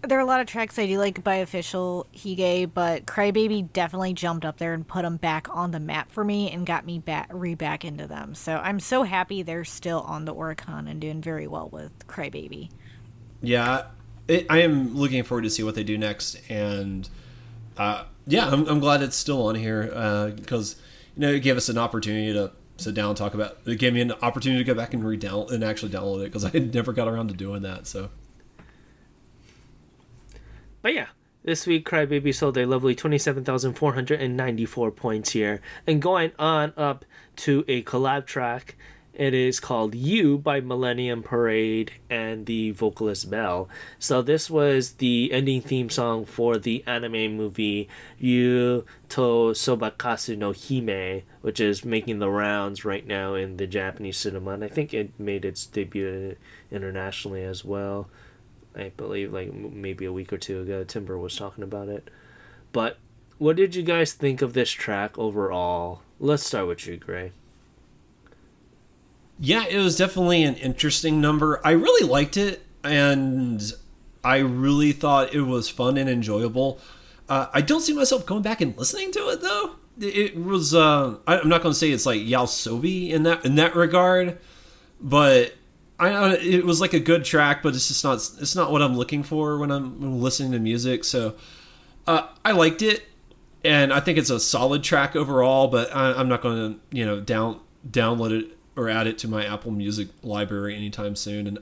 there 0.03 0.17
are 0.17 0.21
a 0.21 0.25
lot 0.25 0.41
of 0.41 0.47
tracks 0.47 0.77
I 0.77 0.85
do 0.85 0.97
like 0.97 1.23
by 1.23 1.35
official 1.35 2.07
Hige, 2.13 2.71
but 2.73 3.05
Crybaby 3.05 3.71
definitely 3.73 4.13
jumped 4.13 4.45
up 4.45 4.57
there 4.57 4.73
and 4.73 4.87
put 4.87 5.01
them 5.01 5.17
back 5.17 5.47
on 5.49 5.71
the 5.71 5.79
map 5.79 6.11
for 6.11 6.23
me 6.23 6.51
and 6.51 6.65
got 6.65 6.85
me 6.85 6.99
back 6.99 7.29
re 7.31 7.55
back 7.55 7.83
into 7.83 8.07
them. 8.07 8.35
So 8.35 8.57
I'm 8.57 8.79
so 8.79 9.03
happy 9.03 9.41
they're 9.41 9.65
still 9.65 10.01
on 10.01 10.25
the 10.25 10.33
Oricon 10.33 10.89
and 10.89 11.01
doing 11.01 11.21
very 11.21 11.47
well 11.47 11.69
with 11.69 12.07
Crybaby. 12.07 12.69
Yeah, 13.41 13.85
it, 14.27 14.45
I 14.49 14.61
am 14.61 14.95
looking 14.95 15.23
forward 15.23 15.43
to 15.43 15.49
see 15.49 15.63
what 15.63 15.75
they 15.75 15.83
do 15.83 15.97
next, 15.97 16.39
and 16.49 17.07
uh, 17.77 18.05
yeah, 18.25 18.49
I'm, 18.49 18.67
I'm, 18.67 18.79
glad 18.79 19.01
it's 19.01 19.15
still 19.15 19.47
on 19.47 19.55
here 19.55 19.83
because 20.35 20.73
uh, 20.73 20.77
you 21.15 21.21
know 21.21 21.31
it 21.31 21.39
gave 21.39 21.57
us 21.57 21.69
an 21.69 21.77
opportunity 21.77 22.33
to 22.33 22.51
sit 22.77 22.93
down 22.93 23.09
and 23.09 23.17
talk 23.17 23.33
about. 23.33 23.57
It 23.65 23.77
gave 23.79 23.93
me 23.93 24.01
an 24.01 24.11
opportunity 24.21 24.63
to 24.63 24.67
go 24.67 24.73
back 24.73 24.93
and 24.93 25.03
re 25.03 25.19
and 25.21 25.63
actually 25.63 25.91
download 25.91 26.21
it 26.21 26.25
because 26.25 26.45
I 26.45 26.49
had 26.49 26.73
never 26.73 26.93
got 26.93 27.07
around 27.07 27.29
to 27.29 27.33
doing 27.33 27.61
that. 27.61 27.87
So, 27.87 28.09
but 30.81 30.93
yeah, 30.93 31.07
this 31.43 31.65
week, 31.65 31.87
Crybaby 31.87 32.35
sold 32.35 32.57
a 32.57 32.65
lovely 32.65 32.93
27,494 32.95 34.91
points 34.91 35.31
here. 35.31 35.61
And 35.85 36.01
going 36.01 36.31
on 36.37 36.73
up 36.75 37.05
to 37.37 37.63
a 37.67 37.83
collab 37.83 38.25
track 38.25 38.75
it 39.17 39.33
is 39.33 39.59
called 39.59 39.95
You 39.95 40.37
by 40.37 40.61
Millennium 40.61 41.23
Parade 41.23 41.91
and 42.07 42.45
the 42.45 42.69
vocalist 42.69 43.31
Belle. 43.31 43.67
So 43.97 44.21
this 44.21 44.47
was 44.47 44.93
the 44.93 45.33
ending 45.33 45.61
theme 45.61 45.89
song 45.89 46.23
for 46.23 46.59
the 46.59 46.83
anime 46.85 47.35
movie 47.35 47.89
You 48.19 48.85
to 49.09 49.55
Sobakasu 49.55 50.37
no 50.37 50.53
Hime, 50.53 51.23
which 51.41 51.59
is 51.59 51.83
making 51.83 52.19
the 52.19 52.29
rounds 52.29 52.85
right 52.85 53.07
now 53.07 53.33
in 53.33 53.57
the 53.57 53.65
Japanese 53.65 54.17
cinema. 54.17 54.51
And 54.51 54.63
I 54.63 54.67
think 54.67 54.93
it 54.93 55.19
made 55.19 55.45
its 55.45 55.65
debut 55.65 56.35
internationally 56.69 57.43
as 57.43 57.65
well. 57.65 58.09
I 58.77 58.91
believe 58.95 59.33
like 59.33 59.53
maybe 59.53 60.05
a 60.05 60.13
week 60.13 60.31
or 60.31 60.37
two 60.37 60.61
ago 60.61 60.83
Timber 60.83 61.17
was 61.17 61.35
talking 61.35 61.63
about 61.63 61.89
it. 61.89 62.09
But 62.71 62.97
what 63.37 63.55
did 63.55 63.75
you 63.75 63.83
guys 63.83 64.13
think 64.13 64.41
of 64.41 64.53
this 64.53 64.69
track 64.69 65.17
overall? 65.17 66.01
Let's 66.19 66.43
start 66.45 66.67
with 66.67 66.85
you, 66.87 66.97
Gray. 66.97 67.31
Yeah, 69.39 69.65
it 69.67 69.77
was 69.77 69.95
definitely 69.95 70.43
an 70.43 70.55
interesting 70.55 71.21
number. 71.21 71.61
I 71.63 71.71
really 71.71 72.07
liked 72.07 72.37
it, 72.37 72.65
and 72.83 73.61
I 74.23 74.37
really 74.37 74.91
thought 74.91 75.33
it 75.33 75.41
was 75.41 75.69
fun 75.69 75.97
and 75.97 76.09
enjoyable. 76.09 76.79
Uh, 77.29 77.47
I 77.53 77.61
don't 77.61 77.81
see 77.81 77.93
myself 77.93 78.25
going 78.25 78.41
back 78.41 78.61
and 78.61 78.75
listening 78.77 79.11
to 79.11 79.29
it 79.29 79.41
though. 79.41 79.75
It 79.99 80.35
was. 80.35 80.73
Uh, 80.73 81.17
I'm 81.27 81.49
not 81.49 81.61
going 81.61 81.73
to 81.73 81.77
say 81.77 81.91
it's 81.91 82.05
like 82.05 82.21
YOASOBI 82.21 83.09
in 83.09 83.23
that 83.23 83.45
in 83.45 83.55
that 83.55 83.75
regard, 83.75 84.37
but 84.99 85.53
I 85.99 86.35
it 86.35 86.65
was 86.65 86.79
like 86.79 86.93
a 86.93 86.99
good 86.99 87.25
track, 87.25 87.63
but 87.63 87.73
it's 87.73 87.87
just 87.87 88.03
not. 88.03 88.15
It's 88.39 88.55
not 88.55 88.71
what 88.71 88.81
I'm 88.81 88.95
looking 88.95 89.23
for 89.23 89.57
when 89.57 89.71
I'm 89.71 90.21
listening 90.21 90.51
to 90.51 90.59
music. 90.59 91.03
So 91.03 91.35
uh, 92.05 92.27
I 92.45 92.51
liked 92.51 92.81
it, 92.81 93.03
and 93.63 93.91
I 93.91 93.99
think 93.99 94.17
it's 94.17 94.29
a 94.29 94.39
solid 94.39 94.83
track 94.83 95.15
overall. 95.15 95.67
But 95.67 95.95
I, 95.95 96.19
am 96.19 96.29
not 96.29 96.41
going 96.41 96.73
to 96.73 96.79
you 96.95 97.05
know 97.05 97.19
down 97.19 97.59
download 97.89 98.39
it 98.39 98.57
or 98.75 98.89
add 98.89 99.07
it 99.07 99.17
to 99.19 99.27
my 99.27 99.43
Apple 99.45 99.71
Music 99.71 100.09
library 100.21 100.75
anytime 100.75 101.15
soon. 101.15 101.47
And 101.47 101.57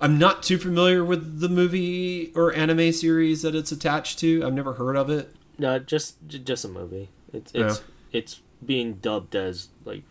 I'm 0.00 0.18
not 0.18 0.42
too 0.42 0.58
familiar 0.58 1.02
with 1.02 1.40
the 1.40 1.48
movie 1.48 2.30
or 2.36 2.54
anime 2.54 2.92
series 2.92 3.40
that 3.42 3.54
it's 3.54 3.72
attached 3.72 4.18
to. 4.18 4.44
I've 4.44 4.52
never 4.52 4.74
heard 4.74 4.96
of 4.96 5.08
it. 5.08 5.34
No, 5.58 5.78
just 5.78 6.16
just 6.28 6.64
a 6.64 6.68
movie. 6.68 7.08
It's 7.32 7.52
it's 7.54 7.78
yeah. 7.78 7.84
it's 8.12 8.40
being 8.64 8.94
dubbed 8.94 9.34
as 9.34 9.68
like 9.84 10.02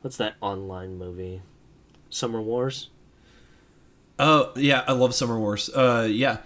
what's 0.00 0.16
that 0.16 0.34
online 0.40 0.98
movie? 0.98 1.40
Summer 2.12 2.40
Wars. 2.40 2.88
Oh 4.18 4.52
yeah, 4.56 4.84
I 4.86 4.92
love 4.92 5.14
Summer 5.14 5.38
Wars. 5.38 5.68
Uh, 5.70 6.06
yeah. 6.10 6.38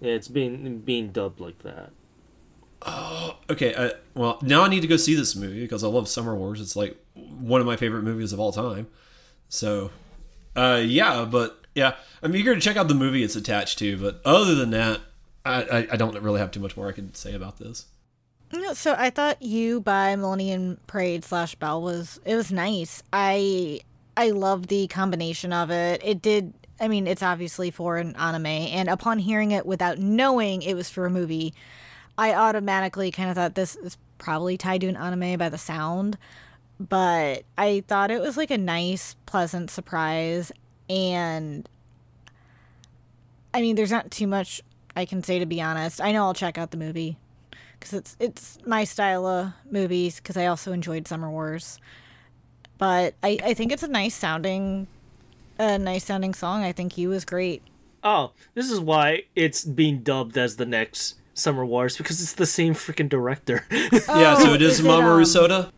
Yeah, 0.00 0.12
it's 0.12 0.28
being 0.28 0.80
being 0.80 1.10
dubbed 1.10 1.40
like 1.40 1.58
that. 1.62 1.90
Oh, 2.82 3.36
okay. 3.50 3.74
Uh, 3.74 3.90
well, 4.14 4.38
now 4.42 4.62
I 4.62 4.68
need 4.68 4.80
to 4.80 4.88
go 4.88 4.96
see 4.96 5.14
this 5.14 5.36
movie 5.36 5.60
because 5.60 5.84
I 5.84 5.88
love 5.88 6.08
Summer 6.08 6.34
Wars. 6.34 6.60
It's 6.60 6.76
like 6.76 6.96
one 7.14 7.60
of 7.60 7.66
my 7.66 7.76
favorite 7.76 8.02
movies 8.02 8.32
of 8.32 8.40
all 8.40 8.52
time. 8.52 8.88
So, 9.48 9.90
uh, 10.56 10.82
yeah, 10.84 11.24
but 11.24 11.60
yeah, 11.74 11.94
I'm 12.22 12.34
eager 12.34 12.54
to 12.54 12.60
check 12.60 12.76
out 12.76 12.88
the 12.88 12.94
movie 12.94 13.22
it's 13.22 13.36
attached 13.36 13.78
to. 13.80 13.96
But 13.96 14.20
other 14.24 14.54
than 14.54 14.70
that, 14.70 15.00
I, 15.44 15.62
I, 15.62 15.88
I 15.92 15.96
don't 15.96 16.18
really 16.20 16.40
have 16.40 16.50
too 16.50 16.60
much 16.60 16.76
more 16.76 16.88
I 16.88 16.92
can 16.92 17.14
say 17.14 17.34
about 17.34 17.58
this. 17.58 17.86
So 18.74 18.94
I 18.96 19.10
thought 19.10 19.42
you 19.42 19.80
by 19.80 20.14
Millennium 20.14 20.78
Parade 20.86 21.24
slash 21.24 21.54
Belle 21.56 21.82
was 21.82 22.20
it 22.24 22.36
was 22.36 22.52
nice. 22.52 23.02
I 23.12 23.80
I 24.16 24.30
love 24.30 24.68
the 24.68 24.86
combination 24.88 25.52
of 25.52 25.70
it. 25.70 26.00
It 26.04 26.22
did 26.22 26.54
I 26.80 26.88
mean, 26.88 27.06
it's 27.06 27.22
obviously 27.22 27.70
for 27.70 27.98
an 27.98 28.16
anime, 28.16 28.46
and 28.46 28.88
upon 28.88 29.20
hearing 29.20 29.52
it 29.52 29.64
without 29.64 29.98
knowing 29.98 30.62
it 30.62 30.74
was 30.74 30.90
for 30.90 31.06
a 31.06 31.10
movie, 31.10 31.54
I 32.18 32.34
automatically 32.34 33.12
kind 33.12 33.30
of 33.30 33.36
thought 33.36 33.54
this 33.54 33.76
is 33.76 33.96
probably 34.18 34.56
tied 34.56 34.80
to 34.80 34.88
an 34.88 34.96
anime 34.96 35.38
by 35.38 35.48
the 35.48 35.58
sound. 35.58 36.18
But 36.80 37.44
I 37.56 37.84
thought 37.86 38.10
it 38.10 38.20
was 38.20 38.36
like 38.36 38.50
a 38.50 38.58
nice, 38.58 39.14
pleasant 39.26 39.70
surprise, 39.70 40.50
and 40.90 41.68
I 43.52 43.60
mean, 43.60 43.76
there's 43.76 43.92
not 43.92 44.10
too 44.10 44.26
much 44.26 44.60
I 44.96 45.04
can 45.04 45.22
say 45.22 45.38
to 45.38 45.46
be 45.46 45.60
honest. 45.60 46.00
I 46.00 46.12
know 46.12 46.24
I'll 46.24 46.34
check 46.34 46.58
out 46.58 46.70
the 46.70 46.76
movie 46.76 47.18
because 47.78 47.92
it's 47.92 48.16
it's 48.20 48.58
my 48.66 48.84
style 48.84 49.26
of 49.26 49.52
movies. 49.70 50.16
Because 50.16 50.36
I 50.36 50.46
also 50.46 50.72
enjoyed 50.72 51.06
Summer 51.08 51.30
Wars, 51.30 51.78
but 52.78 53.14
I 53.22 53.38
I 53.42 53.54
think 53.54 53.72
it's 53.72 53.82
a 53.82 53.88
nice 53.88 54.14
sounding, 54.14 54.86
a 55.58 55.78
nice 55.78 56.04
sounding 56.04 56.34
song. 56.34 56.62
I 56.62 56.72
think 56.72 56.96
you 56.98 57.08
was 57.08 57.24
great. 57.24 57.62
Oh, 58.02 58.32
this 58.54 58.70
is 58.70 58.80
why 58.80 59.22
it's 59.34 59.64
being 59.64 60.00
dubbed 60.02 60.36
as 60.36 60.56
the 60.56 60.66
next 60.66 61.14
Summer 61.32 61.64
Wars 61.64 61.96
because 61.96 62.20
it's 62.22 62.34
the 62.34 62.46
same 62.46 62.74
freaking 62.74 63.08
director. 63.08 63.64
yeah, 63.70 64.34
so 64.36 64.52
it 64.52 64.62
is 64.62 64.78
is 64.78 64.84
it, 64.84 64.88
Mamoru 64.88 65.18
um, 65.18 65.24
Soda. 65.24 65.72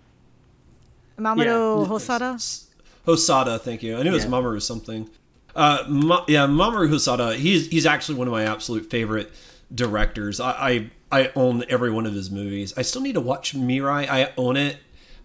Mamoru 1.18 1.44
Yeah. 1.44 1.88
Hosoda. 1.88 2.64
Hosoda, 3.06 3.60
thank 3.60 3.82
you. 3.82 3.96
I 3.96 4.02
knew 4.02 4.10
it 4.10 4.14
was 4.14 4.24
Yeah. 4.24 4.30
Mamoru 4.30 4.60
something. 4.60 5.08
Uh, 5.54 5.84
Ma- 5.88 6.24
yeah, 6.28 6.46
Mamoru 6.46 6.88
Hosoda. 6.90 7.34
He's 7.36 7.68
he's 7.68 7.86
actually 7.86 8.18
one 8.18 8.26
of 8.28 8.32
my 8.32 8.44
absolute 8.44 8.90
favorite 8.90 9.30
directors. 9.74 10.40
I, 10.40 10.50
I 10.50 10.90
I 11.22 11.32
own 11.36 11.64
every 11.68 11.90
one 11.90 12.04
of 12.06 12.12
his 12.12 12.30
movies. 12.30 12.74
I 12.76 12.82
still 12.82 13.00
need 13.02 13.14
to 13.14 13.20
watch 13.20 13.54
Mirai. 13.54 14.08
I 14.08 14.32
own 14.36 14.56
it, 14.56 14.76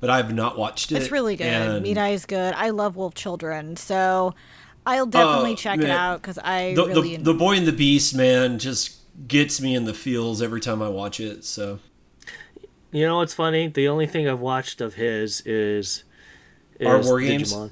but 0.01 0.09
I 0.09 0.17
have 0.17 0.33
not 0.33 0.57
watched 0.57 0.91
it. 0.91 0.97
It's 0.97 1.11
really 1.11 1.37
good. 1.37 1.47
And 1.47 1.85
Mirai 1.85 2.11
is 2.11 2.25
good. 2.25 2.53
I 2.55 2.71
love 2.71 2.97
Wolf 2.97 3.13
Children, 3.13 3.77
so 3.77 4.35
I'll 4.85 5.05
definitely 5.05 5.53
Oh, 5.53 5.55
check 5.55 5.79
it 5.79 5.89
out 5.89 6.21
because 6.21 6.37
I 6.39 6.73
The, 6.73 6.87
really 6.87 7.15
the, 7.15 7.23
the 7.23 7.33
Boy 7.33 7.55
and 7.55 7.65
the 7.65 7.71
Beast, 7.71 8.13
man, 8.13 8.59
just 8.59 8.97
gets 9.27 9.61
me 9.61 9.75
in 9.75 9.85
the 9.85 9.93
feels 9.93 10.41
every 10.41 10.59
time 10.59 10.81
I 10.81 10.89
watch 10.89 11.19
it. 11.21 11.45
So 11.45 11.79
you 12.91 13.05
know 13.05 13.17
what's 13.17 13.33
funny? 13.33 13.67
The 13.67 13.87
only 13.87 14.07
thing 14.07 14.27
I've 14.27 14.39
watched 14.39 14.81
of 14.81 14.95
his 14.95 15.41
is, 15.41 16.03
is 16.79 16.87
Our 16.87 17.01
War 17.01 17.21
Games? 17.21 17.53
Digimon. 17.53 17.71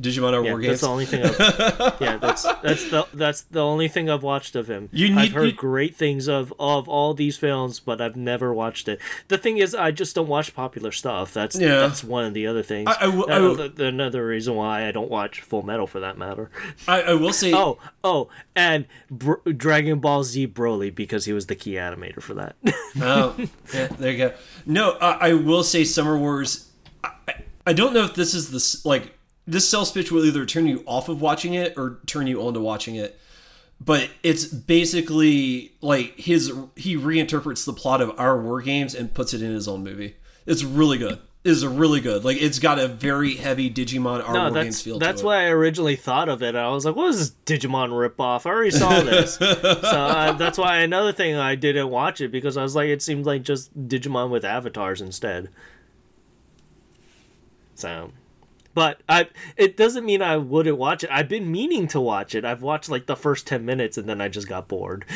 Digimon 0.00 0.34
Our 0.34 0.44
Yeah, 0.44 0.50
War 0.52 0.62
that's 0.62 0.80
the 0.82 0.88
only 0.88 1.06
thing. 1.06 1.24
I've, 1.24 1.38
yeah, 2.00 2.18
that's 2.18 2.42
that's 2.42 2.90
the 2.90 3.06
that's 3.14 3.42
the 3.42 3.60
only 3.64 3.88
thing 3.88 4.10
I've 4.10 4.22
watched 4.22 4.54
of 4.54 4.68
him. 4.68 4.90
You 4.92 5.16
I've 5.18 5.32
heard 5.32 5.46
you- 5.46 5.52
great 5.52 5.96
things 5.96 6.28
of 6.28 6.52
of 6.58 6.86
all 6.88 7.14
these 7.14 7.38
films, 7.38 7.80
but 7.80 8.00
I've 8.02 8.14
never 8.16 8.52
watched 8.52 8.88
it. 8.88 9.00
The 9.28 9.38
thing 9.38 9.56
is, 9.56 9.74
I 9.74 9.92
just 9.92 10.14
don't 10.14 10.28
watch 10.28 10.54
popular 10.54 10.92
stuff. 10.92 11.32
That's 11.32 11.58
Yeah. 11.58 11.76
that's 11.80 12.04
one 12.04 12.26
of 12.26 12.34
the 12.34 12.46
other 12.46 12.62
things. 12.62 12.88
I- 12.90 13.04
I 13.04 13.06
will- 13.08 13.30
I 13.30 13.38
will- 13.38 13.56
th- 13.56 13.78
another 13.78 14.26
reason 14.26 14.54
why 14.54 14.86
I 14.86 14.90
don't 14.92 15.10
watch 15.10 15.40
Full 15.40 15.62
Metal, 15.62 15.86
for 15.86 16.00
that 16.00 16.18
matter. 16.18 16.50
I, 16.86 17.00
I 17.02 17.14
will 17.14 17.32
say, 17.32 17.52
Oh, 17.54 17.78
oh, 18.04 18.28
and 18.54 18.84
Br- 19.10 19.50
Dragon 19.56 19.98
Ball 20.00 20.24
Z 20.24 20.48
Broly 20.48 20.94
because 20.94 21.24
he 21.24 21.32
was 21.32 21.46
the 21.46 21.54
key 21.56 21.72
animator 21.72 22.20
for 22.22 22.34
that. 22.34 22.56
oh, 23.00 23.34
yeah, 23.72 23.86
there 23.98 24.12
you 24.12 24.18
go. 24.18 24.34
No, 24.66 24.90
I, 25.00 25.30
I 25.30 25.32
will 25.32 25.64
say 25.64 25.84
Summer 25.84 26.18
Wars. 26.18 26.70
I 27.68 27.72
don't 27.72 27.92
know 27.94 28.04
if 28.04 28.14
this 28.14 28.32
is 28.34 28.50
the 28.50 28.88
like 28.88 29.15
this 29.46 29.68
sales 29.68 29.92
pitch 29.92 30.10
will 30.10 30.24
either 30.24 30.44
turn 30.44 30.66
you 30.66 30.82
off 30.86 31.08
of 31.08 31.20
watching 31.20 31.54
it 31.54 31.74
or 31.76 32.00
turn 32.06 32.26
you 32.26 32.42
on 32.42 32.54
to 32.54 32.60
watching 32.60 32.96
it. 32.96 33.18
But 33.80 34.08
it's 34.22 34.46
basically 34.46 35.72
like 35.80 36.16
his 36.16 36.50
he 36.76 36.96
reinterprets 36.96 37.66
the 37.66 37.74
plot 37.74 38.00
of 38.00 38.18
our 38.18 38.40
war 38.40 38.62
games 38.62 38.94
and 38.94 39.12
puts 39.12 39.34
it 39.34 39.42
in 39.42 39.50
his 39.52 39.68
own 39.68 39.84
movie. 39.84 40.16
It's 40.46 40.64
really 40.64 40.96
good. 40.98 41.18
It's 41.44 41.62
really 41.62 42.00
good. 42.00 42.24
Like 42.24 42.38
it's 42.42 42.58
got 42.58 42.78
a 42.80 42.88
very 42.88 43.34
heavy 43.36 43.70
Digimon 43.70 44.26
our 44.26 44.34
no, 44.34 44.50
war 44.50 44.62
games 44.64 44.82
feel 44.82 44.98
that's 44.98 45.20
to 45.20 45.26
it. 45.26 45.28
why 45.28 45.36
I 45.44 45.48
originally 45.50 45.94
thought 45.94 46.28
of 46.28 46.42
it. 46.42 46.56
I 46.56 46.68
was 46.70 46.84
like, 46.84 46.96
"What 46.96 47.10
is 47.10 47.18
this 47.18 47.60
Digimon 47.60 47.90
ripoff?" 47.90 48.46
I 48.46 48.50
already 48.50 48.72
saw 48.72 49.00
this, 49.02 49.34
so 49.36 49.46
uh, 49.46 50.32
that's 50.32 50.58
why 50.58 50.78
another 50.78 51.12
thing 51.12 51.36
I 51.36 51.54
didn't 51.54 51.90
watch 51.90 52.20
it 52.20 52.32
because 52.32 52.56
I 52.56 52.62
was 52.64 52.74
like, 52.74 52.88
it 52.88 53.00
seemed 53.00 53.26
like 53.26 53.42
just 53.42 53.72
Digimon 53.88 54.30
with 54.30 54.44
avatars 54.44 55.00
instead. 55.00 55.50
So, 57.76 58.10
but 58.76 59.00
I 59.08 59.28
it 59.56 59.76
doesn't 59.76 60.04
mean 60.04 60.20
I 60.22 60.36
wouldn't 60.36 60.76
watch 60.78 61.02
it. 61.02 61.10
I've 61.10 61.28
been 61.28 61.50
meaning 61.50 61.88
to 61.88 62.00
watch 62.00 62.34
it. 62.36 62.44
I've 62.44 62.62
watched 62.62 62.88
like 62.90 63.06
the 63.06 63.16
first 63.16 63.46
ten 63.48 63.64
minutes 63.64 63.96
and 63.98 64.06
then 64.08 64.20
I 64.20 64.28
just 64.28 64.46
got 64.48 64.68
bored. 64.68 65.04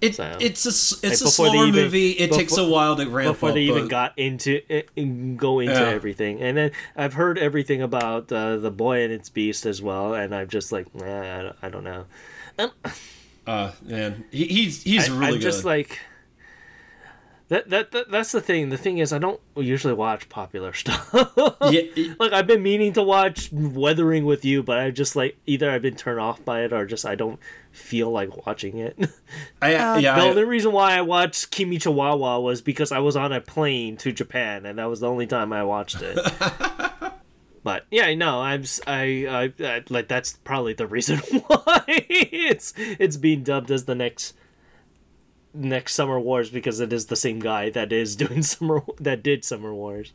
It, 0.00 0.16
So- 0.16 0.36
it's 0.40 0.66
a 0.66 0.70
s- 0.70 1.00
Like, 1.04 1.12
it's 1.12 1.20
a 1.20 1.26
before 1.26 1.46
slower 1.50 1.66
even- 1.68 1.80
movie. 1.84 2.10
It 2.10 2.32
takes 2.32 2.56
a 2.56 2.66
while 2.66 2.96
to 2.96 3.08
ramp 3.08 3.36
before 3.36 3.50
up. 3.50 3.54
they 3.54 3.60
even 3.62 3.86
got 3.86 4.18
into 4.18 4.60
it, 4.68 4.88
and 4.96 5.38
go 5.38 5.60
into 5.60 5.74
Yeah. 5.74 5.90
everything. 5.90 6.42
And 6.42 6.56
then 6.56 6.70
I've 6.96 7.14
heard 7.14 7.38
everything 7.38 7.82
about 7.82 8.32
uh, 8.32 8.56
the 8.56 8.72
boy 8.72 9.04
and 9.04 9.12
its 9.12 9.28
beast 9.28 9.64
as 9.64 9.80
well, 9.80 10.12
and 10.14 10.34
I'm 10.34 10.48
just 10.48 10.72
like, 10.72 10.92
nah, 10.92 11.04
I 11.38 11.42
don't, 11.44 11.56
I 11.62 11.68
don't 11.68 11.84
know. 11.84 12.04
Uh, 13.46 13.70
man, 13.82 14.24
he, 14.32 14.46
he's 14.46 14.82
he's 14.82 15.08
I, 15.08 15.16
really 15.16 15.34
I'm 15.34 15.40
just 15.40 15.64
like 15.64 16.00
that, 17.52 17.70
that. 17.70 17.90
That 17.92 18.10
that's 18.10 18.32
the 18.32 18.40
thing. 18.40 18.70
The 18.70 18.76
thing 18.76 18.98
is, 18.98 19.12
I 19.12 19.18
don't 19.18 19.40
usually 19.56 19.94
watch 19.94 20.28
popular 20.28 20.72
stuff. 20.82 21.08
yeah, 21.12 21.82
it- 21.94 22.18
like 22.20 22.32
I've 22.32 22.46
been 22.46 22.62
meaning 22.62 22.92
to 22.94 23.02
watch 23.02 23.50
Weathering 23.52 24.24
with 24.24 24.44
You, 24.44 24.62
but 24.62 24.78
I 24.78 24.90
just 24.90 25.14
like 25.16 25.36
either 25.46 25.70
I've 25.70 25.82
been 25.82 25.94
turned 25.96 26.20
off 26.20 26.44
by 26.44 26.62
it 26.62 26.72
or 26.72 26.86
just 26.86 27.06
I 27.06 27.14
don't 27.14 27.38
feel 27.70 28.10
like 28.10 28.46
watching 28.46 28.78
it. 28.78 28.98
I, 29.62 29.74
Uh, 29.74 29.96
yeah, 29.98 30.14
The 30.16 30.22
I- 30.22 30.28
only 30.30 30.44
reason 30.44 30.72
why 30.72 30.96
I 30.96 31.02
watched 31.02 31.50
Kimi 31.50 31.78
no 31.84 31.92
Na 31.92 32.14
wa 32.16 32.38
was 32.38 32.60
because 32.60 32.92
I 32.92 32.98
was 32.98 33.16
on 33.16 33.32
a 33.32 33.40
plane 33.40 33.96
to 33.98 34.12
Japan, 34.12 34.66
and 34.66 34.78
that 34.78 34.86
was 34.86 35.00
the 35.00 35.08
only 35.08 35.26
time 35.26 35.52
I 35.52 35.62
watched 35.64 36.02
it. 36.02 36.18
but 37.64 37.86
yeah, 37.90 38.12
no, 38.14 38.40
I'm 38.40 38.62
s- 38.62 38.80
I, 38.86 39.52
I, 39.60 39.64
I 39.64 39.82
like 39.88 40.08
that's 40.08 40.32
probably 40.44 40.72
the 40.74 40.86
reason 40.86 41.18
why 41.46 41.82
it's 41.86 42.72
it's 42.76 43.16
being 43.16 43.42
dubbed 43.44 43.70
as 43.70 43.84
the 43.84 43.94
next 43.94 44.34
next 45.54 45.94
Summer 45.94 46.18
Wars 46.18 46.50
because 46.50 46.80
it 46.80 46.92
is 46.92 47.06
the 47.06 47.16
same 47.16 47.40
guy 47.40 47.70
that 47.70 47.92
is 47.92 48.16
doing 48.24 48.42
Summer 48.42 48.82
that 49.00 49.22
did 49.22 49.44
Summer 49.44 49.74
Wars. 49.74 50.12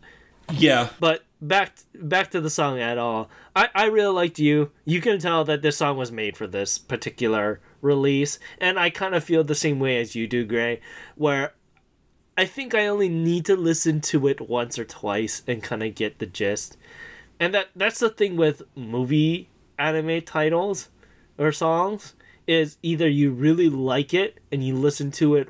yeah. 0.51 0.89
But 0.99 1.23
back 1.41 1.77
back 1.93 2.31
to 2.31 2.41
the 2.41 2.49
song 2.49 2.80
at 2.80 2.97
all. 2.97 3.30
I, 3.55 3.69
I 3.76 3.85
really 3.85 4.14
liked 4.14 4.39
you. 4.39 4.72
You 4.85 5.01
can 5.01 5.19
tell 5.19 5.43
that 5.45 5.61
this 5.61 5.77
song 5.77 5.97
was 5.97 6.11
made 6.11 6.38
for 6.38 6.47
this 6.47 6.77
particular 6.77 7.59
release, 7.81 8.39
and 8.59 8.80
I 8.80 8.89
kind 8.89 9.15
of 9.15 9.23
feel 9.23 9.43
the 9.43 9.55
same 9.55 9.80
way 9.80 9.99
as 9.99 10.15
you 10.15 10.27
do, 10.27 10.45
Gray, 10.45 10.80
where 11.15 11.53
I 12.38 12.45
think 12.45 12.73
I 12.76 12.88
only 12.88 13.09
need 13.09 13.45
to 13.45 13.55
listen 13.55 13.99
to 14.01 14.27
it 14.27 14.47
once 14.47 14.77
or 14.77 14.85
twice 14.85 15.41
and 15.47 15.64
kind 15.64 15.84
of 15.84 15.95
get 15.95 16.19
the 16.19 16.26
gist. 16.26 16.77
And 17.39 17.53
that 17.53 17.68
that's 17.76 17.99
the 17.99 18.09
thing 18.09 18.38
with 18.38 18.64
movie 18.76 19.49
anime 19.77 20.22
titles 20.22 20.89
or 21.38 21.51
songs 21.51 22.14
is 22.48 22.78
either 22.82 23.07
you 23.07 23.32
really 23.32 23.69
like 23.69 24.14
it 24.14 24.40
and 24.52 24.64
you 24.64 24.76
listen 24.76 25.11
to 25.11 25.36
it 25.36 25.49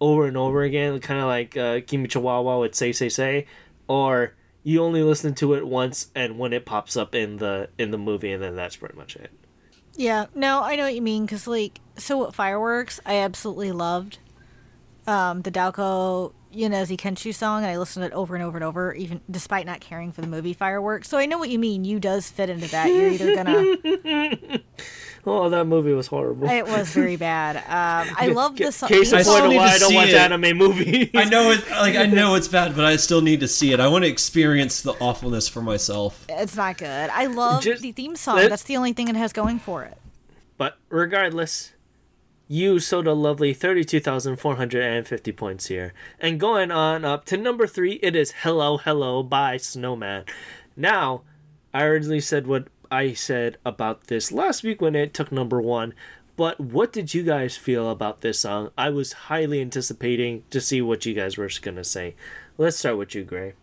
over 0.00 0.26
and 0.26 0.36
over 0.36 0.62
again, 0.62 0.98
kind 1.00 1.20
of 1.20 1.26
like 1.26 1.56
uh, 1.56 1.80
Kimi 1.86 2.08
no 2.14 2.20
Na 2.20 2.40
wa 2.40 2.58
would 2.58 2.74
say, 2.74 2.90
say, 2.92 3.08
say, 3.08 3.46
or 3.86 4.34
you 4.64 4.82
only 4.82 5.02
listen 5.02 5.34
to 5.34 5.54
it 5.54 5.66
once 5.66 6.10
and 6.14 6.38
when 6.38 6.52
it 6.52 6.64
pops 6.64 6.96
up 6.96 7.14
in 7.14 7.36
the 7.36 7.68
in 7.78 7.90
the 7.90 7.98
movie, 7.98 8.32
and 8.32 8.42
then 8.42 8.56
that's 8.56 8.76
pretty 8.76 8.96
much 8.96 9.16
it. 9.16 9.30
Yeah, 9.94 10.26
no, 10.34 10.62
I 10.62 10.76
know 10.76 10.84
what 10.84 10.94
you 10.94 11.02
mean. 11.02 11.26
Cause 11.26 11.46
like, 11.46 11.80
so 11.96 12.16
what 12.16 12.34
fireworks, 12.34 12.98
I 13.04 13.16
absolutely 13.16 13.72
loved. 13.72 14.18
Um, 15.06 15.42
the 15.42 15.50
DAOKO 15.50 16.32
Yonezu 16.54 16.96
Kenshi 16.96 17.34
song, 17.34 17.62
and 17.62 17.70
I 17.70 17.78
listened 17.78 18.02
to 18.02 18.06
it 18.06 18.14
over 18.14 18.34
and 18.34 18.44
over 18.44 18.56
and 18.56 18.64
over, 18.64 18.94
even 18.94 19.20
despite 19.30 19.66
not 19.66 19.80
caring 19.80 20.12
for 20.12 20.20
the 20.20 20.26
movie 20.26 20.52
fireworks. 20.52 21.08
So 21.08 21.18
I 21.18 21.26
know 21.26 21.38
what 21.38 21.50
you 21.50 21.58
mean. 21.58 21.84
You 21.84 21.98
does 21.98 22.30
fit 22.30 22.50
into 22.50 22.68
that. 22.68 22.86
You're 22.86 23.08
either 23.08 23.34
gonna. 23.34 24.60
Oh, 25.24 25.48
that 25.50 25.66
movie 25.66 25.92
was 25.92 26.08
horrible. 26.08 26.48
it 26.48 26.66
was 26.66 26.88
very 26.90 27.14
bad. 27.30 27.56
Um, 27.58 28.12
I 28.18 28.26
love 28.28 28.56
Ca- 28.56 28.66
the 28.66 28.72
song. 28.72 28.88
Case 28.88 29.12
in 29.12 29.18
I 29.18 29.22
still 29.22 29.34
point 29.34 29.44
of 29.46 29.50
need 29.52 29.56
why 29.58 29.68
to 29.68 29.74
I 29.74 29.78
don't 29.78 29.88
see 29.90 29.94
watch 29.94 30.08
it. 30.08 30.14
anime 30.16 30.58
movies. 30.58 31.10
I 31.14 31.24
know 31.24 31.50
it. 31.52 31.70
Like 31.70 31.94
I 31.94 32.06
know 32.06 32.34
it's 32.34 32.48
bad, 32.48 32.74
but 32.74 32.84
I 32.84 32.96
still 32.96 33.20
need 33.20 33.38
to 33.40 33.46
see 33.48 33.72
it. 33.72 33.78
I 33.78 33.86
want 33.86 34.04
to 34.04 34.10
experience 34.10 34.80
the 34.82 34.92
awfulness 34.94 35.48
for 35.48 35.62
myself. 35.62 36.24
It's 36.28 36.56
not 36.56 36.76
good. 36.78 37.10
I 37.10 37.26
love 37.26 37.62
Just- 37.62 37.82
the 37.82 37.92
theme 37.92 38.16
song. 38.16 38.36
let- 38.36 38.50
That's 38.50 38.64
the 38.64 38.76
only 38.76 38.92
thing 38.92 39.06
it 39.08 39.14
has 39.16 39.32
going 39.32 39.60
for 39.60 39.84
it. 39.84 39.96
But 40.58 40.76
regardless, 40.88 41.72
you 42.48 42.80
sold 42.80 43.06
a 43.06 43.12
Lovely, 43.14 43.54
32,450 43.54 45.32
points 45.32 45.66
here. 45.66 45.94
And 46.20 46.38
going 46.40 46.70
on 46.70 47.04
up 47.04 47.24
to 47.26 47.36
number 47.36 47.66
three, 47.66 47.94
it 48.02 48.14
is 48.16 48.32
Hello 48.42 48.76
Hello 48.78 49.22
by 49.22 49.56
Snow 49.56 49.94
Man. 49.96 50.24
Now, 50.76 51.22
I 51.72 51.84
originally 51.84 52.20
said 52.20 52.46
what 52.46 52.66
I 52.92 53.14
said 53.14 53.56
about 53.64 54.08
this 54.08 54.30
last 54.30 54.62
week 54.62 54.82
when 54.82 54.94
it 54.94 55.14
took 55.14 55.32
number 55.32 55.62
one. 55.62 55.94
But 56.36 56.60
what 56.60 56.92
did 56.92 57.14
you 57.14 57.22
guys 57.22 57.56
feel 57.56 57.90
about 57.90 58.20
this 58.20 58.40
song? 58.40 58.70
I 58.76 58.90
was 58.90 59.12
highly 59.12 59.60
anticipating 59.60 60.44
to 60.50 60.60
see 60.60 60.82
what 60.82 61.06
you 61.06 61.14
guys 61.14 61.38
were 61.38 61.48
going 61.60 61.76
to 61.76 61.84
say. 61.84 62.14
Let's 62.58 62.78
start 62.78 62.98
with 62.98 63.14
you, 63.14 63.24
Gray. 63.24 63.54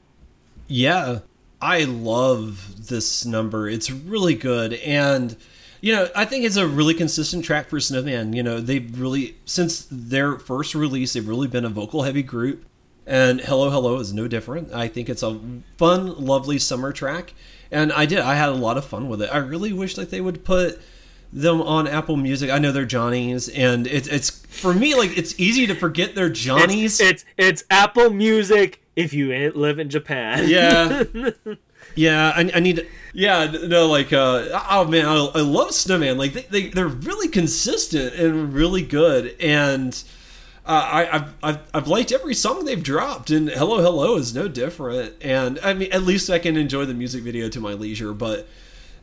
Yeah, 0.68 1.20
I 1.62 1.84
love 1.84 2.88
this 2.90 3.26
number. 3.26 3.70
It's 3.70 3.92
really 3.92 4.36
good, 4.36 4.74
and 4.74 5.36
you 5.82 5.96
know, 5.96 6.10
I 6.16 6.26
think 6.26 6.44
it's 6.44 6.58
a 6.58 6.68
really 6.68 6.94
consistent 6.94 7.46
track 7.46 7.70
for 7.70 7.80
Snow 7.80 8.02
Man. 8.02 8.34
You 8.34 8.44
know, 8.44 8.60
they've 8.60 9.00
really 9.00 9.38
since 9.46 9.88
their 9.90 10.38
first 10.38 10.76
release, 10.76 11.14
they've 11.14 11.28
really 11.28 11.48
been 11.48 11.66
a 11.66 11.70
vocal 11.70 12.04
heavy 12.04 12.24
group. 12.24 12.66
And 13.06 13.42
Hello 13.42 13.72
Hello 13.72 13.98
is 13.98 14.14
no 14.14 14.28
different. 14.28 14.72
I 14.72 14.88
think 14.88 15.10
it's 15.10 15.24
a 15.24 15.40
fun, 15.78 16.24
lovely 16.24 16.60
summer 16.60 16.92
track. 16.92 17.34
And 17.72 17.92
I 17.94 18.06
did. 18.06 18.20
I 18.20 18.36
had 18.36 18.50
a 18.50 18.54
lot 18.54 18.78
of 18.78 18.86
fun 18.86 19.10
with 19.10 19.22
it. 19.22 19.30
I 19.32 19.38
really 19.38 19.74
wish 19.74 19.96
that 19.96 20.10
they 20.10 20.22
would 20.22 20.44
put 20.44 20.80
them 21.32 21.62
on 21.62 21.88
Apple 21.88 22.18
Music. 22.18 22.50
I 22.50 22.58
know 22.58 22.72
they're 22.72 22.86
Johnny's, 22.86 23.48
and 23.50 23.86
it's 23.86 24.08
it's 24.08 24.30
for 24.30 24.74
me 24.74 24.96
like 24.96 25.18
it's 25.18 25.40
easy 25.40 25.68
to 25.68 25.76
forget 25.76 26.16
they're 26.16 26.30
Johnny's. 26.30 27.00
It's, 27.00 27.24
it's 27.24 27.26
it's 27.38 27.64
Apple 27.70 28.10
Music 28.10 28.82
if 28.96 29.14
you 29.14 29.52
live 29.52 29.80
in 29.80 29.90
Japan. 29.90 30.48
Yeah. 30.48 31.04
Yeah, 31.96 32.32
I, 32.36 32.52
I 32.54 32.60
need. 32.60 32.88
Yeah, 33.14 33.52
no, 33.64 33.88
like, 33.88 34.14
uh, 34.14 34.62
oh 34.70 34.86
man, 34.86 35.06
I, 35.06 35.16
I 35.16 35.42
love 35.42 35.74
Snow 35.74 35.98
Man. 35.98 36.18
Like, 36.18 36.34
they, 36.34 36.42
they 36.44 36.68
they're 36.70 36.88
really 36.88 37.28
consistent 37.28 38.14
and 38.14 38.54
really 38.54 38.84
good, 38.84 39.36
and 39.40 40.02
I 40.74 41.16
I've, 41.16 41.34
I've 41.42 41.60
I've 41.74 41.88
liked 41.88 42.12
every 42.12 42.34
song 42.36 42.66
they've 42.66 42.82
dropped, 42.82 43.32
and 43.32 43.50
Hello 43.50 43.82
Hello 43.82 44.16
is 44.18 44.36
no 44.36 44.48
different. 44.48 45.16
And 45.22 45.60
I 45.64 45.74
mean, 45.74 45.92
at 45.92 46.04
least 46.04 46.30
I 46.30 46.40
can 46.40 46.58
enjoy 46.58 46.86
the 46.86 46.94
music 46.94 47.24
video 47.24 47.50
to 47.50 47.60
my 47.60 47.74
leisure. 47.74 48.14
But 48.14 48.48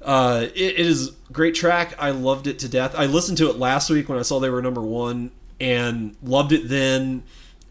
uh, 0.02 0.46
it, 0.54 0.78
it 0.78 0.86
is 0.86 1.10
great 1.32 1.54
track. 1.54 1.94
I 1.98 2.10
loved 2.10 2.46
it 2.46 2.60
to 2.60 2.68
death. 2.68 2.94
I 2.96 3.06
listened 3.06 3.38
to 3.38 3.50
it 3.50 3.56
last 3.58 3.90
week 3.90 4.08
when 4.08 4.18
I 4.18 4.22
saw 4.22 4.38
they 4.38 4.50
were 4.50 4.62
number 4.62 4.82
one, 4.82 5.32
and 5.60 6.16
loved 6.22 6.52
it 6.52 6.68
then. 6.68 7.24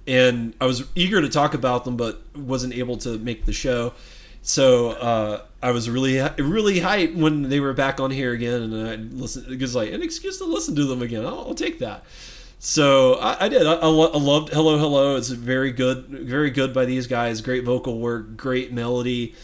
And 0.08 0.54
I 0.62 0.66
was 0.66 0.84
eager 0.94 1.22
to 1.22 1.30
talk 1.30 1.54
about 1.54 1.86
them, 1.86 1.98
but 1.98 2.22
wasn't 2.36 2.74
able 2.74 2.98
to 2.98 3.18
make 3.18 3.46
the 3.46 3.54
show. 3.54 3.94
So 4.42 4.92
uh, 4.92 5.42
I 5.64 5.72
was 5.72 5.90
really 5.90 6.20
really 6.38 6.80
hyped 6.82 7.16
when 7.16 7.50
they 7.50 7.60
were 7.60 7.74
back 7.74 8.00
on 8.00 8.12
here 8.12 8.34
again, 8.34 8.62
and 8.62 8.88
I 8.88 8.96
listened. 8.96 9.48
because 9.48 9.74
like 9.74 9.92
an 9.92 10.04
excuse 10.04 10.38
to 10.40 10.46
listen 10.46 10.76
to 10.76 10.86
them 10.86 11.02
again. 11.02 11.26
I'll, 11.26 11.40
I'll 11.40 11.56
take 11.56 11.80
that. 11.80 12.04
So 12.60 13.16
I, 13.16 13.46
I 13.46 13.50
did. 13.50 13.66
I, 13.66 13.74
I, 13.74 13.88
loved 13.88 14.50
Hello 14.50 14.78
Hello. 14.78 15.16
It's 15.16 15.30
very 15.30 15.72
good, 15.72 16.08
very 16.08 16.50
good 16.50 16.74
by 16.74 16.86
these 16.86 17.08
guys. 17.08 17.42
Great 17.42 17.64
vocal 17.64 18.00
work, 18.00 18.38
great 18.38 18.72
melody, 18.72 19.36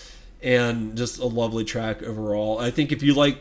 and 0.42 0.98
just 0.98 1.20
a 1.20 1.26
lovely 1.26 1.64
track 1.64 2.02
overall. 2.02 2.60
I 2.60 2.72
think 2.72 2.92
if 2.92 3.04
you 3.04 3.14
like 3.14 3.40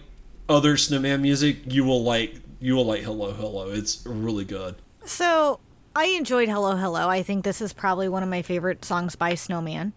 other 0.48 0.76
Snow 0.76 0.98
Man 0.98 1.22
music, 1.22 1.58
you 1.72 1.84
will 1.84 2.02
like 2.02 2.34
you 2.60 2.74
will 2.74 2.84
like 2.84 3.02
Hello 3.02 3.32
Hello. 3.32 3.70
It's 3.70 4.04
really 4.06 4.44
good. 4.44 4.76
So 5.04 5.60
I 5.96 6.06
enjoyed 6.06 6.48
Hello 6.48 6.76
Hello. 6.76 7.08
I 7.08 7.22
think 7.22 7.44
this 7.44 7.60
is 7.60 7.72
probably 7.72 8.08
one 8.08 8.22
of 8.22 8.28
my 8.28 8.42
favorite 8.42 8.84
songs 8.84 9.16
by 9.16 9.34
Snow 9.34 9.60
Man 9.60 9.92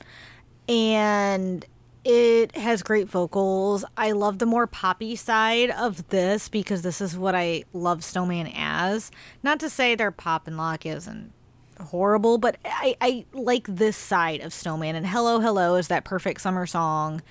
and 0.67 1.65
it 2.05 2.55
has 2.55 2.83
great 2.83 3.07
vocals. 3.07 3.85
I 3.95 4.11
love 4.11 4.39
the 4.39 4.45
more 4.45 4.67
poppy 4.67 5.15
side 5.15 5.69
of 5.71 6.07
this 6.09 6.49
because 6.49 6.81
this 6.81 6.99
is 6.99 7.17
what 7.17 7.35
I 7.35 7.63
love 7.71 8.03
Snow 8.03 8.25
Man 8.25 8.51
as. 8.53 9.11
Not 9.41 9.59
to 9.61 9.69
say 9.69 9.95
their 9.95 10.11
pop 10.11 10.47
and 10.47 10.57
lock 10.57 10.85
isn't 10.85 11.31
horrible, 11.79 12.37
but 12.37 12.57
I, 12.65 12.95
I 12.99 13.25
like 13.33 13.65
this 13.67 13.95
side 13.95 14.41
of 14.41 14.53
Snow 14.53 14.77
Man. 14.77 14.95
And 14.95 15.07
Hello 15.07 15.39
Hello 15.39 15.75
is 15.75 15.87
that 15.87 16.03
perfect 16.03 16.41
summer 16.41 16.65
song. 16.65 17.21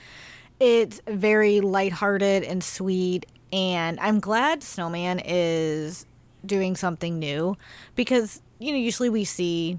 It's 0.58 1.00
very 1.06 1.60
lighthearted 1.60 2.42
and 2.42 2.64
sweet. 2.64 3.26
And 3.52 4.00
I'm 4.00 4.20
glad 4.20 4.62
Snow 4.62 4.88
Man 4.88 5.20
is 5.22 6.06
doing 6.46 6.76
something 6.76 7.18
new 7.18 7.56
because, 7.94 8.40
you 8.58 8.72
know, 8.72 8.78
usually 8.78 9.10
we 9.10 9.24
see 9.24 9.78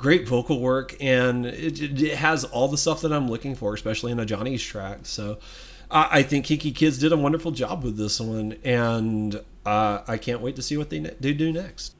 great 0.03 0.27
vocal 0.27 0.59
work, 0.59 0.97
and 0.99 1.45
it, 1.45 1.79
it, 1.79 2.15
has 2.17 2.43
all 2.43 2.67
the 2.67 2.77
stuff 2.77 2.99
that 3.01 3.13
I'm 3.13 3.29
looking 3.29 3.55
for, 3.55 3.73
especially 3.73 4.11
in 4.11 4.19
a 4.19 4.25
Johnny's 4.25 4.61
track. 4.61 5.05
So 5.05 5.39
I, 5.89 6.19
I 6.19 6.23
think 6.23 6.45
KinKi 6.45 6.75
Kids 6.75 6.99
did 6.99 7.13
a 7.13 7.17
wonderful 7.17 7.51
job 7.51 7.83
with 7.83 7.95
this 7.95 8.19
one, 8.19 8.57
and 8.65 9.41
uh, 9.65 10.01
I 10.05 10.17
can't 10.17 10.41
wait 10.41 10.57
to 10.57 10.61
see 10.61 10.75
what 10.75 10.89
they, 10.89 10.99
ne- 10.99 11.15
they 11.21 11.33
do 11.33 11.53
next. 11.53 11.95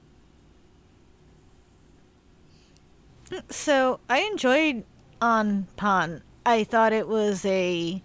So 3.50 4.02
I 4.10 4.20
enjoyed 4.20 4.84
on 5.22 5.68
Pan. 5.78 6.24
I 6.46 6.66
thought 6.66 6.92
it 6.92 7.08
was 7.08 7.46
a 7.46 8.04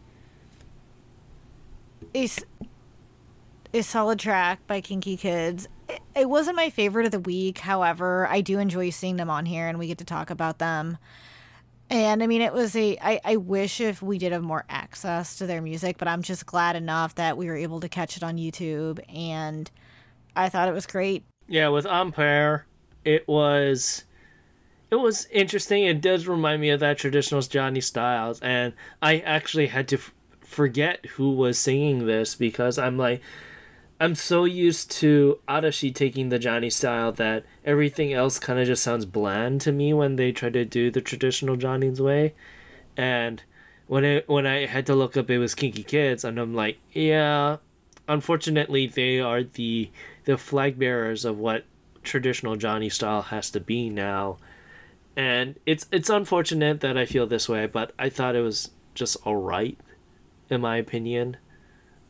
a, 2.14 2.28
a 3.74 3.82
solid 3.82 4.20
track 4.20 4.64
by 4.68 4.80
KinKi 4.80 5.18
Kids 5.18 5.66
it 6.14 6.28
wasn't 6.28 6.56
my 6.56 6.70
favorite 6.70 7.06
of 7.06 7.12
the 7.12 7.20
week. 7.20 7.58
However, 7.58 8.26
I 8.26 8.40
do 8.40 8.58
enjoy 8.58 8.90
seeing 8.90 9.16
them 9.16 9.30
on 9.30 9.46
here 9.46 9.68
and 9.68 9.78
we 9.78 9.86
get 9.86 9.98
to 9.98 10.04
talk 10.04 10.30
about 10.30 10.58
them. 10.58 10.98
And 11.90 12.22
I 12.22 12.26
mean, 12.26 12.42
it 12.42 12.52
was 12.52 12.76
a. 12.76 12.98
I, 13.00 13.20
I 13.24 13.36
wish 13.36 13.80
if 13.80 14.02
we 14.02 14.18
did 14.18 14.32
have 14.32 14.42
more 14.42 14.64
access 14.68 15.36
to 15.36 15.46
their 15.46 15.62
music, 15.62 15.96
but 15.96 16.06
I'm 16.06 16.22
just 16.22 16.44
glad 16.44 16.76
enough 16.76 17.14
that 17.14 17.38
we 17.38 17.46
were 17.46 17.56
able 17.56 17.80
to 17.80 17.88
catch 17.88 18.16
it 18.16 18.22
on 18.22 18.36
YouTube. 18.36 19.00
And 19.08 19.70
I 20.36 20.50
thought 20.50 20.68
it 20.68 20.74
was 20.74 20.86
great. 20.86 21.24
Yeah, 21.46 21.68
with 21.68 21.86
Ampere, 21.86 22.66
it 23.04 23.26
was. 23.26 24.04
It 24.90 24.96
was 24.96 25.26
interesting. 25.30 25.84
It 25.84 26.00
does 26.00 26.26
remind 26.26 26.62
me 26.62 26.70
of 26.70 26.80
that 26.80 26.96
traditional 26.98 27.42
Johnny 27.42 27.80
Styles. 27.80 28.40
And 28.40 28.72
I 29.02 29.18
actually 29.18 29.66
had 29.66 29.86
to 29.88 29.96
f- 29.96 30.14
forget 30.40 31.04
who 31.16 31.32
was 31.32 31.58
singing 31.58 32.06
this 32.06 32.34
because 32.34 32.78
I'm 32.78 32.96
like, 32.96 33.20
I'm 34.00 34.14
so 34.14 34.44
used 34.44 34.92
to 34.92 35.40
Arashi 35.48 35.92
taking 35.92 36.28
the 36.28 36.38
Johnny 36.38 36.70
style 36.70 37.10
that 37.12 37.44
everything 37.64 38.12
else 38.12 38.38
kind 38.38 38.60
of 38.60 38.66
just 38.66 38.82
sounds 38.82 39.04
bland 39.04 39.60
to 39.62 39.72
me 39.72 39.92
when 39.92 40.14
they 40.14 40.30
try 40.30 40.50
to 40.50 40.64
do 40.64 40.90
the 40.90 41.00
traditional 41.00 41.56
Johnny's 41.56 42.00
way. 42.00 42.34
And 42.96 43.42
when 43.88 44.04
it 44.04 44.28
when 44.28 44.46
I 44.46 44.66
had 44.66 44.86
to 44.86 44.94
look 44.94 45.16
up 45.16 45.30
it 45.30 45.38
was 45.38 45.54
KinKi 45.54 45.84
Kids 45.86 46.22
and 46.22 46.38
I'm 46.38 46.54
like, 46.54 46.78
yeah, 46.92 47.56
unfortunately 48.06 48.86
they 48.86 49.18
are 49.18 49.42
the 49.42 49.90
the 50.24 50.38
flag 50.38 50.78
bearers 50.78 51.24
of 51.24 51.38
what 51.38 51.64
traditional 52.04 52.54
Johnny 52.54 52.88
style 52.88 53.22
has 53.22 53.50
to 53.50 53.60
be 53.60 53.90
now. 53.90 54.38
And 55.16 55.56
it's 55.66 55.86
it's 55.90 56.10
unfortunate 56.10 56.80
that 56.82 56.96
I 56.96 57.04
feel 57.04 57.26
this 57.26 57.48
way, 57.48 57.66
but 57.66 57.92
I 57.98 58.10
thought 58.10 58.36
it 58.36 58.42
was 58.42 58.70
just 58.94 59.16
alright 59.26 59.76
in 60.48 60.60
my 60.60 60.76
opinion. 60.76 61.36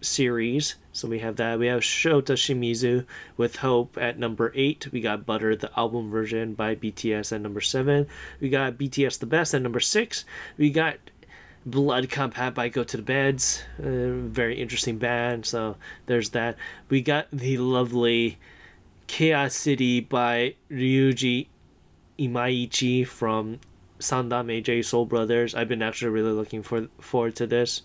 series. 0.00 0.76
So 0.92 1.08
we 1.08 1.20
have 1.20 1.36
that. 1.36 1.58
We 1.58 1.66
have 1.66 1.80
Shota 1.80 2.34
Shimizu 2.34 3.06
with 3.36 3.56
Hope 3.56 3.96
at 4.00 4.18
number 4.18 4.52
8. 4.54 4.92
We 4.92 5.00
got 5.00 5.26
Butter, 5.26 5.56
the 5.56 5.70
album 5.76 6.10
version 6.10 6.54
by 6.54 6.74
BTS 6.74 7.32
at 7.32 7.40
number 7.40 7.60
7. 7.60 8.06
We 8.40 8.48
got 8.48 8.74
BTS 8.74 9.18
The 9.18 9.26
Best 9.26 9.54
at 9.54 9.62
number 9.62 9.80
6. 9.80 10.24
We 10.56 10.70
got 10.70 10.96
Blood 11.66 12.10
Compact 12.10 12.54
by 12.54 12.68
Go 12.68 12.84
to 12.84 12.96
the 12.96 13.02
Beds. 13.02 13.62
Uh, 13.78 14.28
very 14.28 14.60
interesting 14.60 14.98
band. 14.98 15.46
So 15.46 15.76
there's 16.06 16.30
that. 16.30 16.56
We 16.88 17.02
got 17.02 17.26
the 17.32 17.58
lovely 17.58 18.38
Chaos 19.06 19.54
City 19.54 20.00
by 20.00 20.54
Ryuji 20.70 21.48
Imaichi 22.18 23.06
from 23.06 23.60
Sandaime 23.98 24.62
J 24.62 24.82
Soul 24.82 25.06
Brothers. 25.06 25.54
I've 25.54 25.68
been 25.68 25.82
actually 25.82 26.10
really 26.10 26.32
looking 26.32 26.62
for 26.62 26.88
forward 27.00 27.36
to 27.36 27.46
this 27.46 27.82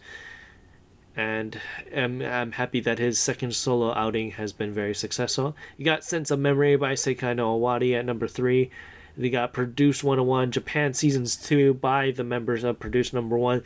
and 1.16 1.60
I'm, 1.96 2.22
I'm 2.22 2.54
happy 2.54 2.80
that 2.82 3.00
his 3.00 3.20
second 3.20 3.54
solo 3.54 3.94
outing 3.94 4.32
has 4.32 4.52
been 4.52 4.74
very 4.74 4.96
successful. 4.96 5.56
You 5.78 5.86
got 5.86 6.04
scent 6.04 6.32
of 6.32 6.40
memory 6.40 6.76
by 6.76 6.94
Sekai 6.94 7.36
no 7.36 7.60
Owari 7.60 7.98
at 7.98 8.06
number 8.06 8.28
three. 8.28 8.72
We 9.18 9.30
got 9.30 9.54
Produce 9.54 10.04
101 10.04 10.52
Japan 10.52 10.94
Seasons 10.94 11.36
2 11.36 11.76
by 11.76 12.12
the 12.12 12.24
members 12.24 12.64
of 12.64 12.80
Produce 12.80 13.14
Number 13.14 13.38
1. 13.38 13.64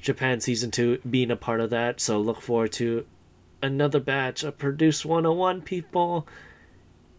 Japan 0.00 0.40
Season 0.40 0.70
2 0.70 1.02
being 1.08 1.30
a 1.30 1.36
part 1.36 1.60
of 1.60 1.70
that, 1.70 2.00
so 2.00 2.18
look 2.18 2.40
forward 2.40 2.72
to 2.72 3.06
another 3.62 4.00
batch 4.00 4.42
of 4.42 4.58
Produce 4.58 5.04
101 5.04 5.62
people. 5.62 6.26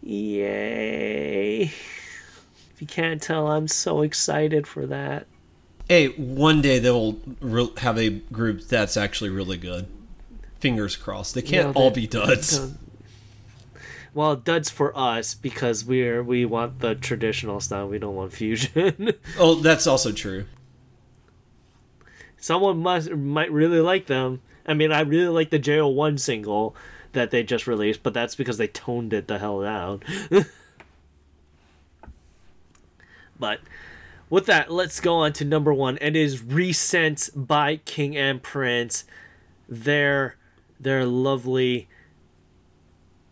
Yay! 0.01 1.61
If 1.61 2.75
you 2.79 2.87
can't 2.87 3.21
tell, 3.21 3.47
I'm 3.47 3.67
so 3.67 4.01
excited 4.01 4.65
for 4.65 4.87
that. 4.87 5.27
Hey, 5.87 6.07
one 6.07 6.61
day 6.61 6.79
they'll 6.79 7.19
re- 7.39 7.71
have 7.77 7.97
a 7.97 8.09
group 8.09 8.67
that's 8.67 8.97
actually 8.97 9.29
really 9.29 9.57
good. 9.57 9.87
Fingers 10.59 10.95
crossed. 10.95 11.35
They 11.35 11.41
can't 11.41 11.75
all 11.75 11.91
be 11.91 12.07
duds. 12.07 12.73
Well, 14.13 14.35
duds 14.35 14.69
for 14.69 14.97
us 14.97 15.33
because 15.33 15.85
we're 15.85 16.21
we 16.21 16.43
want 16.45 16.79
the 16.79 16.95
traditional 16.95 17.59
style. 17.61 17.87
We 17.87 17.99
don't 17.99 18.15
want 18.15 18.33
fusion. 18.33 19.13
oh, 19.39 19.55
that's 19.55 19.87
also 19.87 20.11
true. 20.11 20.45
Someone 22.37 22.79
must 22.79 23.11
might 23.11 23.51
really 23.51 23.79
like 23.79 24.07
them. 24.07 24.41
I 24.65 24.73
mean, 24.73 24.91
I 24.91 25.01
really 25.01 25.29
like 25.29 25.49
the 25.49 25.59
JO1 25.59 26.19
single 26.19 26.75
that 27.13 27.31
they 27.31 27.43
just 27.43 27.67
released, 27.67 28.03
but 28.03 28.13
that's 28.13 28.35
because 28.35 28.57
they 28.57 28.67
toned 28.67 29.13
it 29.13 29.27
the 29.27 29.39
hell 29.39 29.61
down. 29.61 30.01
but 33.39 33.59
with 34.29 34.45
that, 34.45 34.71
let's 34.71 34.99
go 34.99 35.15
on 35.15 35.33
to 35.33 35.45
number 35.45 35.73
one. 35.73 35.97
And 35.99 36.15
it 36.15 36.21
is 36.21 36.41
Re:Sense 36.43 37.29
by 37.29 37.77
King 37.77 38.17
and 38.17 38.43
Prince. 38.43 39.05
Their 39.69 40.35
their 40.79 41.05
lovely 41.05 41.87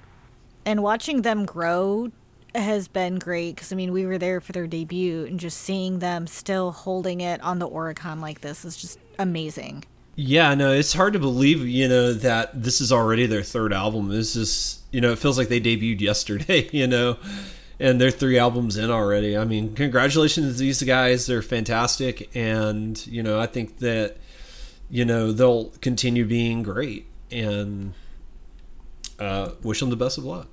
And 0.64 0.82
watching 0.82 1.22
them 1.22 1.44
grow 1.44 2.10
has 2.54 2.88
been 2.88 3.18
great 3.18 3.56
because, 3.56 3.72
I 3.72 3.76
mean, 3.76 3.92
we 3.92 4.06
were 4.06 4.18
there 4.18 4.40
for 4.40 4.52
their 4.52 4.66
debut 4.66 5.24
and 5.24 5.38
just 5.38 5.58
seeing 5.58 5.98
them 5.98 6.26
still 6.26 6.72
holding 6.72 7.20
it 7.20 7.40
on 7.42 7.58
the 7.58 7.68
Oricon 7.68 8.20
like 8.20 8.40
this 8.40 8.64
is 8.64 8.76
just 8.76 8.98
amazing. 9.18 9.84
Yeah, 10.16 10.54
no, 10.54 10.72
it's 10.72 10.92
hard 10.92 11.12
to 11.12 11.18
believe, 11.18 11.66
you 11.66 11.88
know, 11.88 12.12
that 12.12 12.62
this 12.62 12.80
is 12.80 12.90
already 12.90 13.26
their 13.26 13.42
third 13.42 13.72
album. 13.72 14.08
This 14.08 14.34
is, 14.34 14.82
you 14.90 15.00
know, 15.00 15.12
it 15.12 15.18
feels 15.18 15.38
like 15.38 15.48
they 15.48 15.60
debuted 15.60 16.00
yesterday, 16.00 16.68
you 16.72 16.86
know 16.86 17.16
and 17.80 18.00
they're 18.00 18.10
three 18.10 18.38
albums 18.38 18.76
in 18.76 18.90
already. 18.90 19.36
I 19.36 19.44
mean, 19.44 19.74
congratulations 19.74 20.54
to 20.54 20.58
these 20.58 20.82
guys. 20.82 21.26
They're 21.26 21.42
fantastic, 21.42 22.34
and 22.34 23.04
you 23.06 23.22
know, 23.22 23.40
I 23.40 23.46
think 23.46 23.78
that 23.78 24.16
you 24.90 25.04
know 25.04 25.32
they'll 25.32 25.66
continue 25.80 26.24
being 26.24 26.62
great, 26.62 27.06
and 27.30 27.94
uh, 29.18 29.52
wish 29.62 29.80
them 29.80 29.90
the 29.90 29.96
best 29.96 30.18
of 30.18 30.24
luck. 30.24 30.48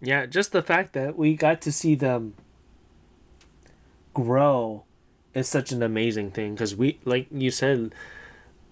Yeah, 0.00 0.26
just 0.26 0.52
the 0.52 0.62
fact 0.62 0.94
that 0.94 1.16
we 1.16 1.34
got 1.34 1.60
to 1.62 1.72
see 1.72 1.94
them 1.94 2.34
grow 4.14 4.84
is 5.34 5.48
such 5.48 5.72
an 5.72 5.82
amazing 5.82 6.30
thing 6.30 6.54
because 6.54 6.74
we, 6.74 6.98
like 7.04 7.26
you 7.30 7.50
said, 7.50 7.94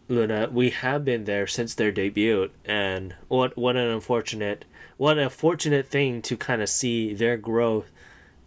Luna, 0.08 0.48
we 0.50 0.70
have 0.70 1.04
been 1.04 1.24
there 1.24 1.46
since 1.46 1.74
their 1.74 1.92
debut, 1.92 2.50
and 2.64 3.14
what 3.28 3.56
what 3.56 3.76
an 3.76 3.88
unfortunate 3.88 4.64
what 4.98 5.16
a 5.16 5.30
fortunate 5.30 5.86
thing 5.86 6.20
to 6.20 6.36
kind 6.36 6.60
of 6.60 6.68
see 6.68 7.14
their 7.14 7.38
growth 7.38 7.90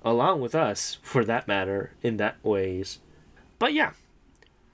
along 0.03 0.41
with 0.41 0.53
us 0.53 0.97
for 1.01 1.25
that 1.25 1.47
matter 1.47 1.91
in 2.03 2.17
that 2.17 2.35
ways 2.43 2.99
but 3.57 3.73
yeah 3.73 3.91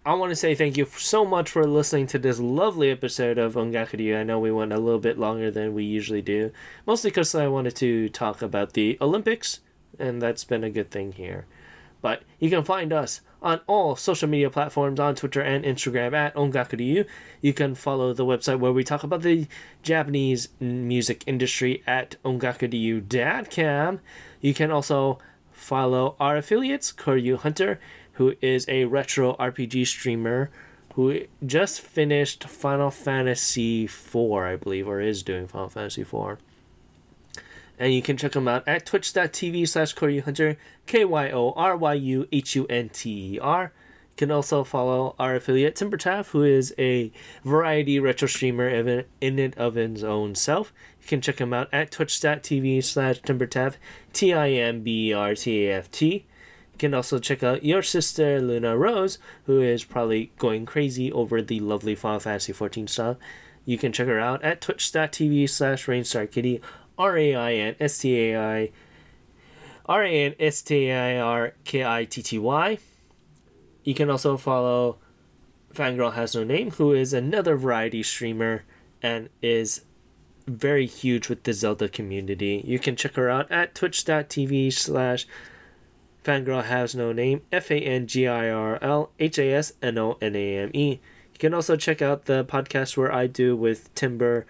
i 0.08 0.14
want 0.14 0.32
to 0.32 0.36
say 0.36 0.56
thank 0.56 0.78
you 0.78 0.86
so 0.98 1.24
much 1.24 1.52
for 1.52 1.68
listening 1.68 2.08
to 2.08 2.18
this 2.18 2.40
lovely 2.40 2.90
episode 2.90 3.38
of 3.38 3.54
Ongaku 3.54 4.18
i 4.18 4.24
know 4.24 4.40
we 4.40 4.52
went 4.52 4.74
a 4.74 4.80
little 4.80 5.00
bit 5.00 5.20
longer 5.20 5.52
than 5.52 5.74
we 5.74 5.84
usually 5.84 6.22
do 6.22 6.52
mostly 6.86 7.12
because 7.12 7.36
i 7.36 7.48
wanted 7.48 7.76
to 7.76 8.10
talk 8.10 8.42
about 8.42 8.74
the 8.74 8.98
olympics 9.00 9.60
and 10.00 10.22
that's 10.22 10.44
been 10.44 10.64
a 10.64 10.70
good 10.70 10.92
thing 10.92 11.14
here. 11.14 11.46
But 12.02 12.24
you 12.40 12.50
can 12.50 12.64
find 12.64 12.94
us 12.94 13.22
on 13.42 13.62
all 13.68 13.96
social 13.96 14.30
media 14.30 14.50
platforms 14.50 15.00
on 15.00 15.16
Twitter 15.16 15.42
and 15.42 15.66
Instagram 15.66 16.14
at 16.14 16.36
Ongaku 16.36 17.06
You 17.42 17.54
can 17.54 17.76
follow 17.76 18.14
the 18.14 18.26
website 18.26 18.60
where 18.60 18.72
we 18.72 18.84
talk 18.84 19.04
about 19.04 19.22
the 19.22 19.48
Japanese 19.84 20.50
music 20.60 21.24
industry 21.26 21.84
at 21.88 22.16
ongakuryu.com. 22.24 24.00
You 24.42 24.54
can 24.54 24.72
also 24.72 25.20
follow 25.52 26.16
our 26.20 26.38
affiliates, 26.38 26.92
Kyoryu 26.94 27.38
Hunter, 27.40 27.80
who 28.18 28.36
is 28.42 28.68
a 28.68 28.86
retro 28.86 29.36
RPG 29.38 29.88
streamer 29.88 30.52
who 30.94 31.22
just 31.46 31.82
finished 31.82 32.44
Final 32.44 32.92
Fantasy 32.92 33.86
IV, 33.86 34.16
I 34.16 34.56
believe, 34.56 34.88
or 34.88 35.00
is 35.00 35.24
doing 35.24 35.48
Final 35.48 35.70
Fantasy 35.70 36.02
IV 36.02 36.38
and 37.80 37.94
you 37.94 38.02
can 38.02 38.18
check 38.18 38.32
them 38.32 38.48
out 38.48 38.68
at 38.68 38.84
twitch.tv 38.86 39.68
slash 39.68 39.94
Kyoryu 39.96 40.24
Hunter, 40.24 40.58
K-Y-O-R-Y-U-H-U-N-T-E-R. 40.88 43.64
You 43.64 43.72
can 44.16 44.32
also 44.32 44.64
follow 44.64 45.14
our 45.20 45.36
affiliate 45.36 45.76
Timbertaft, 45.76 46.30
who 46.30 46.44
is 46.44 46.74
a 46.80 47.12
variety 47.44 48.00
retro 48.00 48.28
streamer 48.28 48.68
in 48.68 49.06
it 49.40 49.58
of 49.58 49.76
his 49.76 50.04
own 50.04 50.34
self. 50.34 50.74
You 51.02 51.08
can 51.08 51.22
check 51.22 51.40
him 51.40 51.54
out 51.54 51.70
at 51.72 51.92
twitch.tv 51.92 52.84
slash 52.84 53.22
Timbertaft, 53.22 53.76
T-I-M-B-E-R-T-A-F-T. 54.14 56.08
You 56.08 56.22
can 56.78 56.94
also 56.94 57.20
check 57.20 57.44
out 57.44 57.64
your 57.64 57.82
sister 57.82 58.42
Luna 58.42 58.78
Rose, 58.78 59.18
who 59.46 59.62
is 59.62 59.84
probably 59.84 60.32
going 60.38 60.66
crazy 60.66 61.12
over 61.12 61.42
the 61.42 61.60
lovely 61.60 61.96
Final 61.96 62.20
Fantasy 62.20 62.54
XIV 62.54 62.90
stuff. 62.90 63.18
You 63.66 63.78
can 63.78 63.92
check 63.92 64.08
her 64.08 64.20
out 64.20 64.44
at 64.44 64.62
twitch.tv 64.62 65.50
slash 65.50 65.86
RainstarKitty 65.88 66.62
R 66.98 67.18
A 67.18 67.36
I 67.36 67.54
N 67.54 67.76
S 67.80 67.98
T 68.00 68.32
A 68.32 68.40
I 68.40 68.72
R 69.86 70.04
A 70.04 70.26
N 70.26 70.36
S 70.40 70.62
T 70.62 70.90
A 70.90 71.18
I 71.18 71.20
R 71.20 71.54
K 71.66 71.84
I 71.84 72.06
T 72.06 72.22
T 72.22 72.40
Y. 72.40 72.78
You 73.84 73.94
can 73.94 74.10
also 74.10 74.38
follow 74.38 74.98
Fangirl 75.74 76.14
Has 76.14 76.36
No 76.36 76.44
Name, 76.44 76.72
who 76.72 76.94
is 76.94 77.14
another 77.14 77.56
variety 77.56 78.04
streamer 78.04 78.64
and 79.02 79.30
is 79.42 79.82
very 80.48 80.86
huge 80.86 81.30
with 81.30 81.44
the 81.44 81.54
Zelda 81.54 81.90
community. 81.90 82.64
You 82.66 82.80
can 82.80 82.96
check 82.96 83.16
her 83.16 83.30
out 83.30 83.52
at 83.52 83.76
twitch.tv 83.76 84.74
slash 84.74 85.28
fangirl 86.28 86.66
has 86.66 86.94
no 86.94 87.14
name, 87.14 87.42
F 87.54 87.72
A 87.72 87.80
N 87.80 88.06
G 88.06 88.28
I 88.28 88.50
R 88.50 88.78
L 88.82 89.12
H 89.18 89.40
A 89.40 89.54
S 89.54 89.72
N 89.82 89.98
O 89.98 90.18
N 90.22 90.36
A 90.36 90.58
M 90.58 90.72
E. 90.74 91.00
You 91.34 91.40
can 91.40 91.54
also 91.54 91.78
check 91.78 92.02
out 92.02 92.26
the 92.26 92.44
podcast 92.44 92.98
where 92.98 93.14
I 93.14 93.28
do 93.28 93.56
with 93.56 93.94
Timber, 93.96 94.46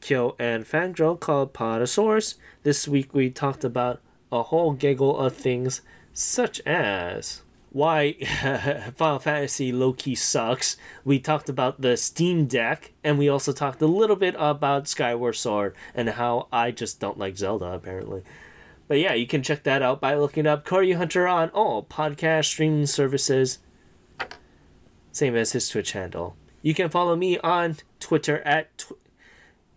Kyo, 0.00 0.34
and 0.38 0.64
Fangirl 0.64 1.20
called 1.20 1.52
Podosaurus. 1.52 2.34
This 2.64 2.88
week 2.88 3.14
we 3.14 3.30
talked 3.30 3.62
about 3.62 4.00
a 4.32 4.42
whole 4.42 4.72
giggle 4.72 5.16
of 5.16 5.36
things 5.36 5.82
such 6.12 6.60
as 6.66 7.42
why 7.70 8.12
Final 8.96 9.18
Fantasy 9.20 9.70
Loki 9.70 10.16
sucks. 10.16 10.76
We 11.04 11.20
talked 11.20 11.48
about 11.48 11.80
the 11.80 11.96
Steam 11.96 12.46
Deck, 12.46 12.92
and 13.04 13.18
we 13.18 13.28
also 13.28 13.52
talked 13.52 13.82
a 13.82 13.86
little 13.86 14.16
bit 14.16 14.34
about 14.38 14.88
Skyward 14.88 15.36
Sword 15.36 15.76
and 15.94 16.08
how 16.10 16.48
I 16.52 16.72
just 16.72 16.98
don't 16.98 17.18
like 17.18 17.36
Zelda, 17.36 17.66
apparently. 17.66 18.22
But 18.86 18.98
yeah, 18.98 19.14
you 19.14 19.26
can 19.26 19.42
check 19.42 19.62
that 19.62 19.82
out 19.82 20.00
by 20.00 20.14
looking 20.14 20.46
up 20.46 20.66
Kyoryu 20.66 20.96
Hunter 20.96 21.26
on 21.26 21.48
all 21.50 21.82
podcast 21.84 22.44
streaming 22.46 22.86
services, 22.86 23.58
same 25.12 25.36
as 25.36 25.52
his 25.52 25.68
Twitch 25.68 25.92
handle. 25.92 26.36
You 26.62 26.74
can 26.74 26.90
follow 26.90 27.16
me 27.16 27.38
on 27.38 27.76
Twitter 28.00 28.40
at 28.40 28.76
tw- 28.78 28.92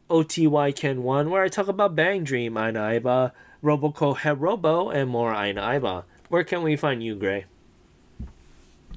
OTYKen1, 0.09 1.29
where 1.29 1.43
I 1.43 1.47
talk 1.47 1.67
about 1.67 1.95
Bang 1.95 2.23
Dream, 2.23 2.57
Aina 2.57 2.79
Aiba, 2.79 3.31
Roboco 3.63 4.15
Herobo, 4.17 4.93
and 4.93 5.09
more 5.09 5.34
Aina 5.34 5.61
Aiba. 5.61 6.03
Where 6.29 6.43
can 6.43 6.63
we 6.63 6.75
find 6.75 7.03
you, 7.03 7.15
Gray? 7.15 7.45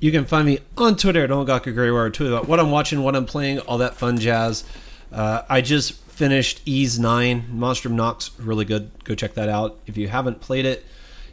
You 0.00 0.10
can 0.10 0.24
find 0.24 0.46
me 0.46 0.60
on 0.76 0.96
Twitter 0.96 1.24
at 1.24 1.30
Ongaku 1.30 1.74
Gray, 1.74 1.90
where 1.90 2.06
I 2.06 2.10
tweet 2.10 2.30
about 2.30 2.48
what 2.48 2.58
I'm 2.58 2.70
watching, 2.70 3.02
what 3.02 3.14
I'm 3.14 3.26
playing, 3.26 3.58
all 3.60 3.78
that 3.78 3.96
fun 3.96 4.18
jazz. 4.18 4.64
Uh, 5.12 5.42
I 5.48 5.60
just 5.60 5.92
finished 6.20 6.60
Ys 6.66 6.98
9, 6.98 7.48
Monstrum 7.50 7.92
Nox, 7.92 8.30
really 8.38 8.66
good. 8.66 8.90
Go 9.04 9.14
check 9.14 9.32
that 9.32 9.48
out 9.48 9.78
if 9.86 9.96
you 9.96 10.08
haven't 10.08 10.42
played 10.42 10.66
it. 10.66 10.84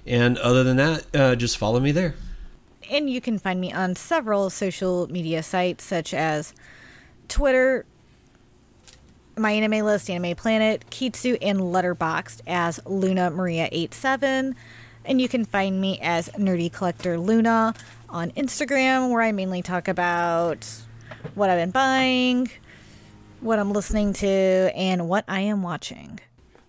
And 0.05 0.37
other 0.37 0.63
than 0.63 0.77
that, 0.77 1.05
uh, 1.13 1.35
just 1.35 1.57
follow 1.57 1.81
me 1.81 1.91
there. 1.91 2.15
And 2.89 3.09
you 3.09 3.19
can 3.19 3.37
find 3.37 3.59
me 3.59 3.73
on 3.73 3.97
several 3.97 4.49
social 4.49 5.11
media 5.11 5.43
sites 5.43 5.83
such 5.83 6.13
as 6.13 6.53
Twitter, 7.27 7.85
my 9.35 9.51
anime 9.51 9.85
list, 9.85 10.09
Anime 10.09 10.37
Planet, 10.37 10.85
Kitsu, 10.89 11.37
and 11.41 11.59
Letterboxd 11.59 12.39
as 12.47 12.79
Luna 12.85 13.29
Maria 13.29 13.67
87. 13.73 14.55
And 15.03 15.19
you 15.19 15.27
can 15.27 15.43
find 15.43 15.81
me 15.81 15.99
as 16.01 16.29
Nerdy 16.29 16.71
Collector 16.71 17.17
Luna 17.17 17.73
on 18.07 18.31
Instagram, 18.31 19.11
where 19.11 19.21
I 19.21 19.33
mainly 19.33 19.61
talk 19.61 19.89
about 19.89 20.65
what 21.35 21.49
I've 21.49 21.59
been 21.59 21.71
buying, 21.71 22.49
what 23.47 23.59
I'm 23.59 23.71
listening 23.71 24.13
to, 24.13 24.27
and 24.27 25.07
what 25.07 25.23
I 25.27 25.39
am 25.39 25.63
watching. 25.63 26.19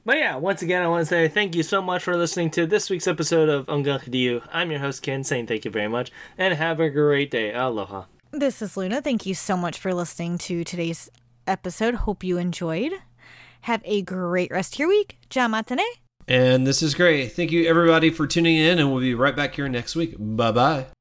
But 0.05 0.17
yeah, 0.17 0.37
once 0.37 0.63
again, 0.63 0.83
I 0.83 0.89
want 0.89 1.03
to 1.03 1.07
say 1.07 1.29
thank 1.29 1.55
you 1.55 1.63
so 1.63 1.83
much 1.83 2.03
for 2.03 2.17
listening 2.17 2.51
to 2.53 2.67
this 2.67 2.89
week's 2.89 3.07
episode 3.07 3.49
of 3.49 3.67
Ongaku 3.67 4.13
Ryu. 4.13 4.41
I'm 4.53 4.71
your 4.71 4.81
host, 4.81 5.03
Ken, 5.03 5.25
saying 5.25 5.49
thank 5.49 5.67
you 5.67 5.71
very 5.71 5.89
much, 5.89 6.11
and 6.39 6.55
have 6.55 6.81
a 6.81 6.89
great 6.89 7.31
day. 7.31 7.53
Aloha. 7.53 8.05
This 8.31 8.63
is 8.63 8.77
Luna. 8.77 9.03
Thank 9.03 9.27
you 9.27 9.35
so 9.35 9.57
much 9.57 9.79
for 9.79 9.93
listening 9.93 10.39
to 10.39 10.65
today's 10.65 11.11
episode. 11.47 11.95
Hope 11.95 12.23
you 12.23 12.39
enjoyed. 12.39 12.93
Have 13.63 13.83
a 13.85 14.03
great 14.03 14.51
rest 14.51 14.75
of 14.75 14.79
your 14.79 14.89
week. 14.89 15.19
Jamatane. 15.29 15.85
And 16.29 16.67
this 16.67 16.83
is 16.83 16.95
great. 16.95 17.33
Thank 17.33 17.51
you, 17.53 17.67
everybody, 17.67 18.11
for 18.11 18.27
tuning 18.27 18.57
in, 18.57 18.79
and 18.79 18.93
we'll 18.93 19.01
be 19.01 19.15
right 19.15 19.35
back 19.35 19.57
here 19.57 19.69
next 19.69 19.97
week. 19.97 20.15
Bye 20.19 20.53
bye. 20.53 20.87